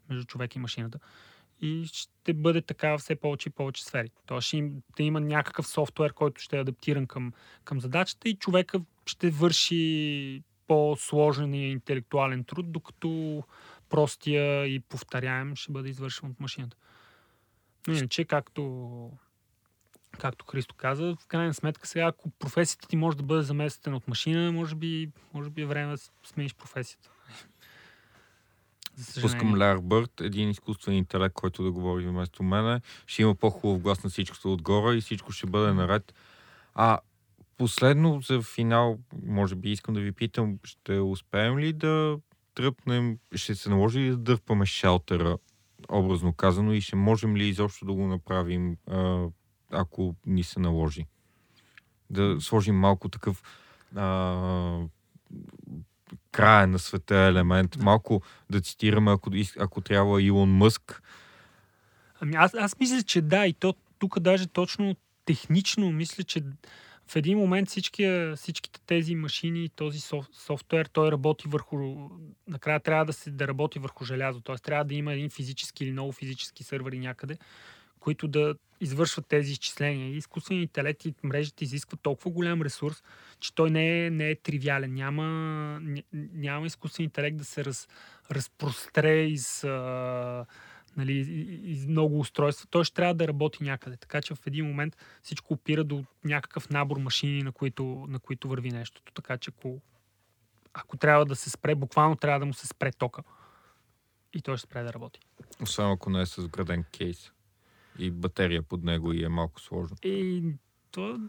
между 0.10 0.26
човек 0.26 0.56
и 0.56 0.60
машината. 0.60 0.99
И 1.61 1.86
ще 1.94 2.34
бъде 2.34 2.61
така 2.61 2.98
все 2.98 3.15
повече 3.15 3.49
и 3.49 3.52
повече 3.52 3.84
сфери. 3.84 4.10
Тоест 4.26 4.48
ще, 4.48 4.57
им, 4.57 4.81
да 4.98 5.03
има 5.03 5.19
някакъв 5.19 5.68
софтуер, 5.68 6.14
който 6.14 6.41
ще 6.41 6.57
е 6.57 6.60
адаптиран 6.60 7.07
към, 7.07 7.34
към 7.64 7.81
задачата 7.81 8.30
и 8.30 8.36
човека 8.36 8.81
ще 9.06 9.30
върши 9.30 10.44
по-сложен 10.70 11.54
и 11.54 11.72
интелектуален 11.72 12.44
труд, 12.44 12.72
докато 12.72 13.44
простия 13.90 14.66
и 14.66 14.80
повторяем 14.80 15.56
ще 15.56 15.72
бъде 15.72 15.90
извършен 15.90 16.30
от 16.30 16.40
машината. 16.40 16.78
Но 17.88 17.94
иначе, 17.94 18.26
както, 18.26 19.12
както 20.20 20.46
Христо 20.46 20.76
каза, 20.76 21.16
в 21.22 21.28
крайна 21.28 21.54
сметка 21.54 21.88
сега, 21.88 22.06
ако 22.06 22.30
професията 22.30 22.88
ти 22.88 22.96
може 22.96 23.18
да 23.18 23.24
бъде 23.24 23.41
заместена 23.41 23.96
от 23.96 24.08
машина, 24.08 24.52
може 24.52 24.76
би, 24.76 25.10
може 25.34 25.50
би 25.50 25.62
е 25.62 25.66
време 25.66 25.91
да 25.91 25.98
смениш 26.24 26.56
професията. 26.56 27.10
Пускам 29.22 29.60
Лар 29.62 29.78
Бърт, 29.78 30.22
един 30.22 30.50
изкуствен 30.50 30.96
интелект, 30.96 31.36
който 31.36 31.64
да 31.64 31.72
говори 31.72 32.08
вместо 32.08 32.44
мене. 32.44 32.82
Ще 33.08 33.22
има 33.22 33.36
по-хубав 33.36 33.82
глас 33.82 34.04
на 34.04 34.10
всичкото 34.10 34.54
отгоре 34.54 34.96
и 34.96 35.02
всичко 35.02 35.32
ще 35.32 35.48
бъде 35.48 35.74
наред. 35.74 36.14
А 36.76 37.00
последно 37.60 38.22
за 38.22 38.41
финал, 38.41 38.99
може 39.26 39.56
би 39.56 39.72
искам 39.72 39.94
да 39.94 40.02
ви 40.02 40.11
питам, 40.11 40.60
ще 40.64 40.99
успеем 40.99 41.60
ли 41.60 41.73
да 41.73 42.19
тръпнем, 42.56 43.18
ще 43.36 43.56
се 43.56 43.69
наложи 43.69 43.99
ли 43.99 44.10
да 44.10 44.18
дърпаме 44.18 44.65
шалтера, 44.65 45.38
образно 45.90 46.34
казано, 46.34 46.73
и 46.73 46.81
ще 46.81 46.95
можем 46.95 47.38
ли 47.38 47.48
изобщо 47.48 47.86
да 47.86 47.94
го 47.94 48.07
направим, 48.07 48.77
ако 49.72 50.15
ни 50.26 50.44
се 50.44 50.60
наложи? 50.60 51.06
Да 52.10 52.41
сложим 52.41 52.76
малко 52.76 53.10
такъв 53.10 53.44
а, 53.95 54.80
края 56.31 56.68
на 56.68 56.80
света 56.80 57.15
елемент. 57.15 57.77
Малко 57.77 58.22
да 58.49 58.61
цитираме, 58.61 59.11
ако, 59.11 59.31
ако 59.60 59.81
трябва, 59.81 60.22
Илон 60.22 60.49
Мъск. 60.49 61.03
Ами 62.19 62.36
аз, 62.36 62.53
аз 62.53 62.80
мисля, 62.80 63.03
че 63.03 63.22
да, 63.22 63.45
и 63.45 63.53
то 63.53 63.76
тук 63.99 64.19
даже 64.19 64.48
точно 64.48 64.95
технично 65.26 65.91
мисля, 65.91 66.23
че 66.23 66.44
в 67.10 67.15
един 67.15 67.38
момент 67.38 67.69
всички, 67.69 68.31
всичките 68.36 68.81
тези 68.86 69.15
машини, 69.15 69.69
този 69.69 69.99
софтуер, 70.34 70.86
той 70.86 71.11
работи 71.11 71.48
върху... 71.48 72.10
Накрая 72.48 72.80
трябва 72.80 73.06
да, 73.06 73.14
се, 73.14 73.31
да 73.31 73.48
работи 73.48 73.80
върху 73.80 74.06
желязо. 74.06 74.41
Т.е. 74.41 74.56
трябва 74.56 74.86
да 74.86 74.94
има 74.94 75.14
един 75.14 75.30
физически 75.30 75.84
или 75.84 75.91
много 75.91 76.11
физически 76.11 76.64
сървъри 76.64 76.99
някъде, 76.99 77.38
които 77.99 78.27
да 78.27 78.56
извършват 78.81 79.27
тези 79.27 79.52
изчисления. 79.52 80.10
Изкуственият 80.15 80.69
интелект 80.69 81.06
и 81.06 81.14
мрежите 81.23 81.64
изискват 81.64 81.99
толкова 82.02 82.31
голям 82.31 82.61
ресурс, 82.61 83.03
че 83.40 83.56
той 83.56 83.72
не 83.72 84.06
е, 84.06 84.10
не 84.10 84.30
е 84.30 84.36
тривиален. 84.36 84.94
Няма, 84.94 85.26
няма 86.14 86.68
изкуствен 86.68 87.03
интелект 87.03 87.38
да 87.38 87.45
се 87.45 87.65
раз, 87.65 87.88
разпростре 88.31 89.23
из, 89.23 89.64
а, 89.64 90.45
нали, 90.98 91.14
из 91.64 91.86
много 91.86 92.20
устройства. 92.20 92.68
Той 92.70 92.84
ще 92.84 92.94
трябва 92.94 93.14
да 93.14 93.28
работи 93.28 93.64
някъде. 93.64 93.98
Така 93.98 94.22
че 94.22 94.36
в 94.36 94.48
един 94.48 94.66
момент 94.66 94.98
всичко 95.22 95.53
опира 95.53 95.84
до 95.84 96.06
някакъв 96.24 96.70
набор 96.70 96.98
машини, 96.98 97.44
на 97.44 97.52
които, 97.52 98.06
на 98.10 98.20
които 98.20 98.48
върви 98.49 98.72
нещото. 98.72 99.14
Така 99.14 99.38
че 99.38 99.52
ако, 99.57 99.82
ако 100.74 100.98
трябва 100.98 101.26
да 101.26 101.36
се 101.36 101.49
спре, 101.49 101.76
буквално 101.76 102.16
трябва 102.16 102.40
да 102.40 102.45
му 102.45 102.53
се 102.53 102.68
спре 102.68 102.91
тока. 102.91 103.24
И 104.34 104.41
той 104.41 104.57
ще 104.57 104.68
спре 104.68 104.84
да 104.84 104.94
работи. 104.94 105.20
Освен 105.61 105.91
ако 105.91 106.10
не 106.10 106.22
е 106.22 106.26
с 106.26 106.48
граден 106.48 106.84
кейс 106.84 107.32
и 107.99 108.11
батерия 108.11 108.61
под 108.61 108.84
него 108.84 109.14
и 109.14 109.24
е 109.24 109.30
малко 109.30 109.61
сложно. 109.61 109.98
И 110.03 110.44
то, 110.91 111.20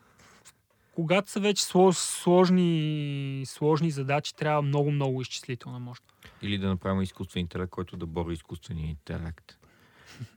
когато 0.94 1.30
са 1.30 1.40
вече 1.40 1.64
сложни, 1.92 3.42
сложни 3.46 3.90
задачи, 3.90 4.34
трябва 4.34 4.62
много-много 4.62 5.22
изчислителна 5.22 5.78
мощ. 5.78 6.04
Или 6.42 6.58
да 6.58 6.68
направим 6.68 7.02
изкуствен 7.02 7.40
интелект, 7.40 7.70
който 7.70 7.96
да 7.96 8.06
бори 8.06 8.34
изкуствения 8.34 8.90
интелект. 8.90 9.56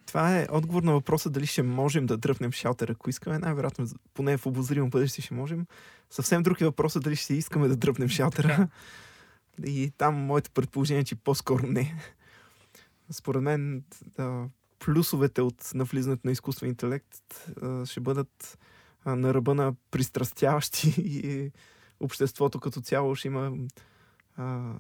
Това 0.05 0.39
е 0.39 0.47
отговор 0.51 0.83
на 0.83 0.91
въпроса 0.91 1.29
дали 1.29 1.45
ще 1.45 1.63
можем 1.63 2.05
да 2.05 2.17
дръпнем 2.17 2.51
шалтер, 2.51 2.89
ако 2.89 3.09
искаме. 3.09 3.39
Най-вероятно, 3.39 3.87
поне 4.13 4.37
в 4.37 4.45
обозримо 4.45 4.89
бъдеще 4.89 5.21
ще 5.21 5.33
можем. 5.33 5.65
Съвсем 6.09 6.43
друг 6.43 6.61
е 6.61 6.65
въпросът 6.65 7.03
дали 7.03 7.15
ще 7.15 7.33
искаме 7.33 7.67
да 7.67 7.75
дръпнем 7.75 8.09
шалтера. 8.09 8.67
И 9.65 9.91
там 9.97 10.15
моето 10.15 10.51
предположение 10.51 11.01
е, 11.01 11.03
че 11.05 11.15
по-скоро 11.15 11.67
не. 11.67 11.95
Според 13.11 13.41
мен 13.41 13.83
да, 14.17 14.47
плюсовете 14.79 15.41
от 15.41 15.71
навлизането 15.73 16.21
на 16.27 16.31
изкуствен 16.31 16.69
интелект 16.69 17.49
а, 17.61 17.85
ще 17.85 17.99
бъдат 17.99 18.57
а, 19.05 19.15
на 19.15 19.33
ръба 19.33 19.55
на 19.55 19.73
пристрастяващи 19.91 20.93
и 21.01 21.51
обществото 21.99 22.59
като 22.59 22.81
цяло 22.81 23.15
ще 23.15 23.27
има 23.27 23.51
а, 24.37 24.73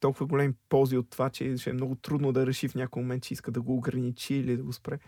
толкова 0.00 0.26
големи 0.26 0.54
ползи 0.68 0.96
от 0.96 1.10
това, 1.10 1.30
че 1.30 1.56
ще 1.56 1.70
е 1.70 1.72
много 1.72 1.94
трудно 1.94 2.32
да 2.32 2.46
реши 2.46 2.68
в 2.68 2.74
някой 2.74 3.02
момент, 3.02 3.22
че 3.22 3.34
иска 3.34 3.50
да 3.50 3.62
го 3.62 3.76
ограничи 3.76 4.34
или 4.34 4.56
да 4.56 4.62
го 4.62 4.72
спре. 4.72 4.98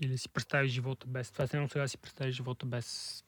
Или 0.00 0.18
си 0.18 0.28
представи 0.28 0.68
живота 0.68 1.06
без... 1.06 1.30
Това 1.30 1.44
е 1.44 1.68
сега 1.68 1.88
си 1.88 1.98
представи 1.98 2.32
живота 2.32 2.66
без 2.66 3.20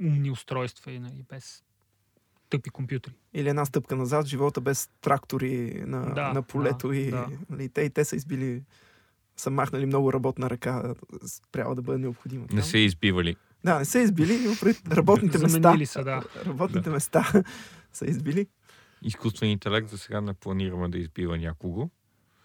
умни 0.00 0.30
устройства 0.30 0.92
и 0.92 0.98
нали, 0.98 1.24
без 1.28 1.64
тъпи 2.50 2.70
компютри. 2.70 3.12
Или 3.34 3.48
една 3.48 3.64
стъпка 3.64 3.96
назад, 3.96 4.26
живота 4.26 4.60
без 4.60 4.88
трактори 5.00 5.82
на, 5.86 6.14
да, 6.14 6.32
на 6.32 6.42
полето 6.42 6.88
да, 6.88 6.96
и 6.96 7.10
да. 7.10 7.28
Нали, 7.50 7.68
те 7.68 7.80
и 7.80 7.90
те 7.90 8.04
са 8.04 8.16
избили 8.16 8.62
са 9.36 9.50
махнали 9.50 9.86
много 9.86 10.12
работна 10.12 10.50
ръка, 10.50 10.94
трябва 11.52 11.74
да 11.74 11.82
бъде 11.82 11.98
необходимо. 11.98 12.46
Не 12.52 12.62
са 12.62 12.78
избивали. 12.78 13.36
Да, 13.64 13.78
не 13.78 13.84
са 13.84 13.98
избили, 13.98 14.38
но 14.46 14.56
пред 14.60 14.92
работните 14.92 15.38
места. 15.38 15.76
Са, 15.86 16.04
да. 16.04 16.22
Работните 16.46 16.88
да. 16.88 16.90
места 16.90 17.32
са 17.92 18.06
избили. 18.06 18.46
Изкуствен 19.02 19.50
интелект 19.50 19.88
за 19.88 19.98
сега 19.98 20.20
не 20.20 20.34
планираме 20.34 20.88
да 20.88 20.98
избива 20.98 21.38
някого. 21.38 21.88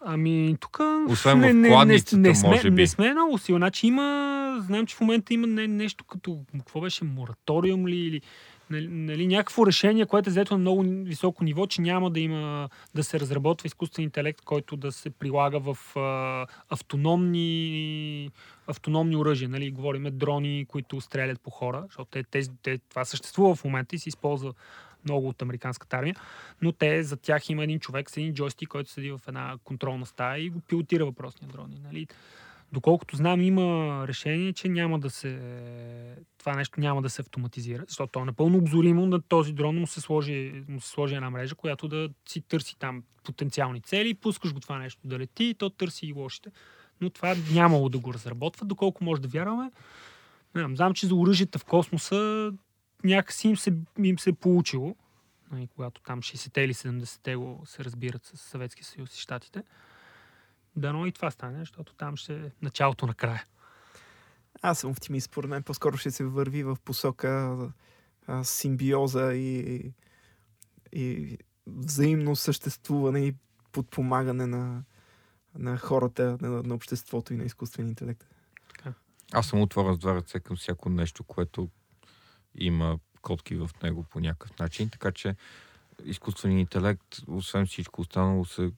Ами, 0.05 0.57
тук... 0.59 0.79
Освен 1.09 1.39
не, 1.39 1.69
в 1.69 1.71
кладницата, 1.71 2.17
не, 2.17 2.21
не, 2.21 2.29
не 2.29 2.35
сме, 2.35 2.49
може 2.49 2.71
би. 2.71 2.81
Не 2.81 2.87
сме 2.87 3.11
много 3.11 3.37
силно. 3.37 3.59
Значи 3.59 3.87
има... 3.87 4.57
Знаем, 4.65 4.85
че 4.85 4.95
в 4.95 5.01
момента 5.01 5.33
има 5.33 5.47
не, 5.47 5.67
нещо 5.67 6.05
като... 6.05 6.39
Какво 6.57 6.81
беше? 6.81 7.03
Мораториум 7.03 7.87
ли? 7.87 7.97
Или 7.97 8.21
нали, 8.71 8.87
нали, 8.87 9.27
някакво 9.27 9.67
решение, 9.67 10.05
което 10.05 10.29
е 10.29 10.31
взето 10.31 10.53
на 10.53 10.57
много 10.57 10.83
високо 10.87 11.43
ниво, 11.43 11.67
че 11.67 11.81
няма 11.81 12.11
да 12.11 12.19
има 12.19 12.69
да 12.95 13.03
се 13.03 13.19
разработва 13.19 13.67
изкуствен 13.67 14.03
интелект, 14.03 14.41
който 14.41 14.77
да 14.77 14.91
се 14.91 15.09
прилага 15.09 15.59
в 15.59 15.77
а, 15.95 16.47
автономни, 16.69 18.29
автономни 18.67 19.15
оръжия. 19.15 19.49
Нали, 19.49 19.71
говориме 19.71 20.11
дрони, 20.11 20.65
които 20.67 21.01
стрелят 21.01 21.41
по 21.41 21.49
хора, 21.49 21.83
защото 21.87 22.09
те, 22.11 22.23
те, 22.23 22.41
те, 22.63 22.77
това 22.89 23.05
съществува 23.05 23.55
в 23.55 23.63
момента 23.63 23.95
и 23.95 23.99
се 23.99 24.09
използва 24.09 24.53
много 25.05 25.27
от 25.27 25.41
американската 25.41 25.97
армия, 25.97 26.15
но 26.61 26.71
те, 26.71 27.03
за 27.03 27.17
тях 27.17 27.49
има 27.49 27.63
един 27.63 27.79
човек 27.79 28.09
с 28.09 28.17
един 28.17 28.33
джойстик, 28.33 28.69
който 28.69 28.89
седи 28.89 29.11
в 29.11 29.21
една 29.27 29.57
контролна 29.63 30.05
стая 30.05 30.43
и 30.43 30.49
го 30.49 30.59
пилотира 30.59 31.05
въпросния 31.05 31.49
дрон. 31.51 31.73
Нали? 31.83 32.07
Доколкото 32.71 33.15
знам, 33.15 33.41
има 33.41 34.05
решение, 34.07 34.53
че 34.53 34.69
няма 34.69 34.99
да 34.99 35.09
се, 35.09 35.39
това 36.37 36.55
нещо 36.55 36.79
няма 36.79 37.01
да 37.01 37.09
се 37.09 37.21
автоматизира, 37.21 37.83
защото 37.87 38.11
то 38.11 38.21
е 38.21 38.25
напълно 38.25 38.57
обзоримо 38.57 39.05
на 39.05 39.21
този 39.21 39.53
дрон 39.53 39.79
му 39.79 39.87
се, 39.87 40.01
сложи, 40.01 40.63
му 40.67 40.81
се 40.81 40.89
сложи 40.89 41.15
една 41.15 41.29
мрежа, 41.29 41.55
която 41.55 41.87
да 41.87 42.09
си 42.29 42.41
търси 42.41 42.79
там 42.79 43.03
потенциални 43.23 43.81
цели, 43.81 44.13
пускаш 44.13 44.53
го 44.53 44.59
това 44.59 44.79
нещо 44.79 45.01
да 45.03 45.19
лети 45.19 45.43
и 45.43 45.53
то 45.53 45.69
търси 45.69 46.05
и 46.05 46.13
лошите. 46.13 46.51
Но 47.01 47.09
това 47.09 47.35
нямало 47.53 47.89
да 47.89 47.99
го 47.99 48.13
разработва, 48.13 48.65
доколко 48.65 49.03
може 49.03 49.21
да 49.21 49.27
вярваме. 49.27 49.71
Не 50.55 50.61
знам, 50.61 50.75
знам, 50.75 50.93
че 50.93 51.07
за 51.07 51.15
оръжията 51.15 51.59
в 51.59 51.65
космоса 51.65 52.51
някакси 53.03 53.47
им 53.47 53.57
се, 53.57 53.73
им 54.03 54.19
се 54.19 54.29
е 54.29 54.33
получило, 54.33 54.95
нали, 55.51 55.67
когато 55.75 56.01
там 56.01 56.21
60-те 56.21 56.61
или 56.61 56.73
70-те 56.73 57.35
го 57.35 57.61
се 57.65 57.83
разбират 57.85 58.25
с 58.25 58.37
Съветския 58.37 58.85
съюз 58.85 59.15
и 59.17 59.21
Штатите. 59.21 59.63
Дано 60.75 61.05
и 61.05 61.11
това 61.11 61.31
стане, 61.31 61.59
защото 61.59 61.93
там 61.93 62.17
ще 62.17 62.35
е 62.35 62.51
началото 62.61 63.07
на 63.07 63.13
края. 63.13 63.45
Аз 64.61 64.79
съм 64.79 64.91
оптимист. 64.91 65.25
Според 65.25 65.49
мен 65.49 65.63
по-скоро 65.63 65.97
ще 65.97 66.11
се 66.11 66.25
върви 66.25 66.63
в 66.63 66.77
посока 66.85 67.57
а, 68.27 68.43
симбиоза 68.43 69.33
и, 69.33 69.91
и 70.91 71.37
взаимно 71.67 72.35
съществуване 72.35 73.19
и 73.19 73.35
подпомагане 73.71 74.45
на, 74.45 74.83
на 75.55 75.77
хората, 75.77 76.37
на, 76.41 76.63
на 76.63 76.75
обществото 76.75 77.33
и 77.33 77.37
на 77.37 77.43
изкуствения 77.43 77.89
интелект. 77.89 78.27
Аз 79.33 79.47
съм 79.47 79.61
отворен 79.61 79.93
с 79.93 79.97
два 79.97 80.15
ръце 80.15 80.39
към 80.39 80.57
всяко 80.57 80.89
нещо, 80.89 81.23
което 81.23 81.69
има 82.55 82.99
котки 83.21 83.55
в 83.55 83.69
него 83.83 84.03
по 84.03 84.19
някакъв 84.19 84.59
начин, 84.59 84.89
така 84.89 85.11
че 85.11 85.35
изкуственият 86.05 86.59
интелект, 86.59 87.17
освен 87.27 87.65
всичко 87.65 88.01
останало, 88.01 88.45
се 88.45 88.71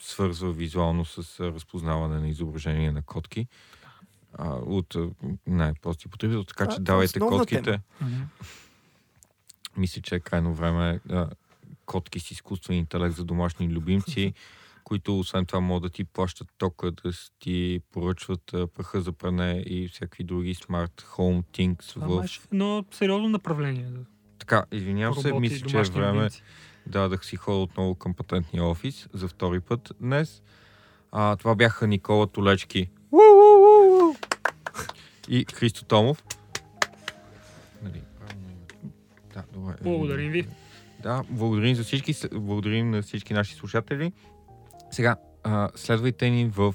свързва 0.00 0.52
визуално 0.52 1.04
с 1.04 1.40
разпознаване 1.40 2.20
на 2.20 2.28
изображения 2.28 2.92
на 2.92 3.02
котки 3.02 3.46
а, 4.32 4.48
от 4.54 4.96
най-прости 5.46 6.08
потребител, 6.08 6.44
така 6.44 6.66
че 6.68 6.80
давайте 6.80 7.20
котките. 7.20 7.80
Мисля, 9.76 10.02
че 10.02 10.14
е 10.14 10.20
крайно 10.20 10.54
време 10.54 11.00
а, 11.10 11.28
котки 11.86 12.20
с 12.20 12.30
изкуствен 12.30 12.76
интелект 12.76 13.16
за 13.16 13.24
домашни 13.24 13.68
любимци, 13.68 14.34
които 14.84 15.18
освен 15.18 15.46
това 15.46 15.60
могат 15.60 15.82
да 15.82 15.90
ти 15.90 16.04
плащат 16.04 16.48
тока, 16.58 16.90
да 16.90 17.12
ти 17.38 17.80
поръчват 17.92 18.54
а, 18.54 18.66
праха 18.66 19.00
за 19.00 19.12
пране 19.12 19.62
и 19.66 19.88
всякакви 19.88 20.24
други 20.24 20.54
смарт 20.54 21.06
home 21.16 21.44
things. 21.44 21.96
в... 21.96 22.48
Но 22.52 22.84
сериозно 22.90 23.28
направление. 23.28 23.86
Така, 24.38 24.64
извинявам 24.72 25.14
се, 25.14 25.32
мисля, 25.32 25.68
че 25.68 25.78
е 25.78 25.82
време 25.82 26.30
да, 26.86 27.08
да 27.08 27.18
си 27.22 27.36
ходя 27.36 27.58
отново 27.58 27.94
към 27.94 28.14
патентния 28.14 28.64
офис 28.64 29.08
за 29.12 29.28
втори 29.28 29.60
път 29.60 29.92
днес. 30.00 30.42
А, 31.12 31.36
това 31.36 31.54
бяха 31.54 31.86
Никола 31.86 32.26
Толечки 32.26 32.90
и 35.28 35.46
Христо 35.54 35.84
Томов. 35.84 36.24
Нали, 37.82 38.02
да, 39.34 39.44
добре. 39.52 39.74
Благодарим 39.82 40.32
ви. 40.32 40.46
Да, 41.02 41.22
благодарим 41.30 41.74
за 41.74 41.84
всички, 41.84 42.14
благодарим 42.32 42.90
на 42.90 43.02
всички 43.02 43.34
наши 43.34 43.54
слушатели. 43.54 44.12
Сега, 44.90 45.16
а, 45.42 45.68
следвайте 45.74 46.30
ни 46.30 46.46
в 46.46 46.74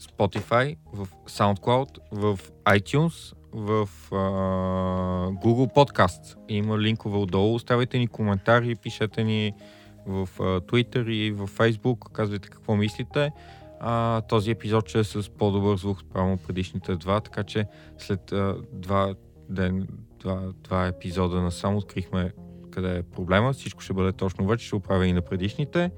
Spotify, 0.00 0.76
в 0.92 1.08
SoundCloud, 1.26 1.98
в 2.12 2.38
iTunes, 2.64 3.34
в 3.52 3.88
а, 4.12 4.16
Google 5.30 5.74
Podcast. 5.74 6.36
Има 6.48 6.78
линкове 6.78 7.18
отдолу. 7.18 7.54
Оставяйте 7.54 7.98
ни 7.98 8.08
коментари, 8.08 8.74
пишете 8.74 9.24
ни 9.24 9.52
в 10.06 10.28
а, 10.40 10.42
Twitter 10.60 11.10
и 11.10 11.30
в 11.32 11.48
Facebook. 11.48 12.12
Казвайте 12.12 12.48
какво 12.48 12.76
мислите. 12.76 13.30
А, 13.80 14.20
този 14.20 14.50
епизод 14.50 14.88
ще 14.88 14.98
е 14.98 15.04
с 15.04 15.30
по-добър 15.30 15.76
звук 15.76 16.00
спрямо 16.00 16.38
предишните 16.38 16.96
два, 16.96 17.20
така 17.20 17.44
че 17.44 17.66
след 17.98 18.32
а, 18.32 18.56
два, 18.72 19.14
ден, 19.48 19.88
два, 20.20 20.42
два 20.64 20.86
епизода 20.86 21.50
само 21.50 21.78
открихме 21.78 22.32
къде 22.70 22.98
е 22.98 23.02
проблема. 23.02 23.52
Всичко 23.52 23.80
ще 23.80 23.92
бъде 23.92 24.12
точно 24.12 24.46
вече, 24.46 24.66
ще 24.66 24.76
оправя 24.76 25.06
и 25.06 25.12
на 25.12 25.22
предишните. 25.22 25.90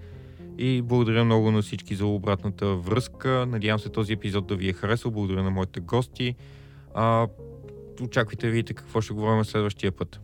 И 0.59 0.83
благодаря 0.83 1.25
много 1.25 1.51
на 1.51 1.63
всички 1.63 1.95
за 1.95 2.07
обратната 2.07 2.75
връзка. 2.75 3.47
Надявам 3.49 3.79
се 3.79 3.89
този 3.89 4.13
епизод 4.13 4.47
да 4.47 4.57
ви 4.57 4.69
е 4.69 4.73
харесал. 4.73 5.11
Благодаря 5.11 5.43
на 5.43 5.51
моите 5.51 5.81
гости. 5.81 6.35
А, 6.95 7.29
очаквайте 8.03 8.47
да 8.47 8.53
видите 8.53 8.75
какво 8.75 9.01
ще 9.01 9.15
говорим 9.15 9.45
следващия 9.45 9.93
път. 9.93 10.21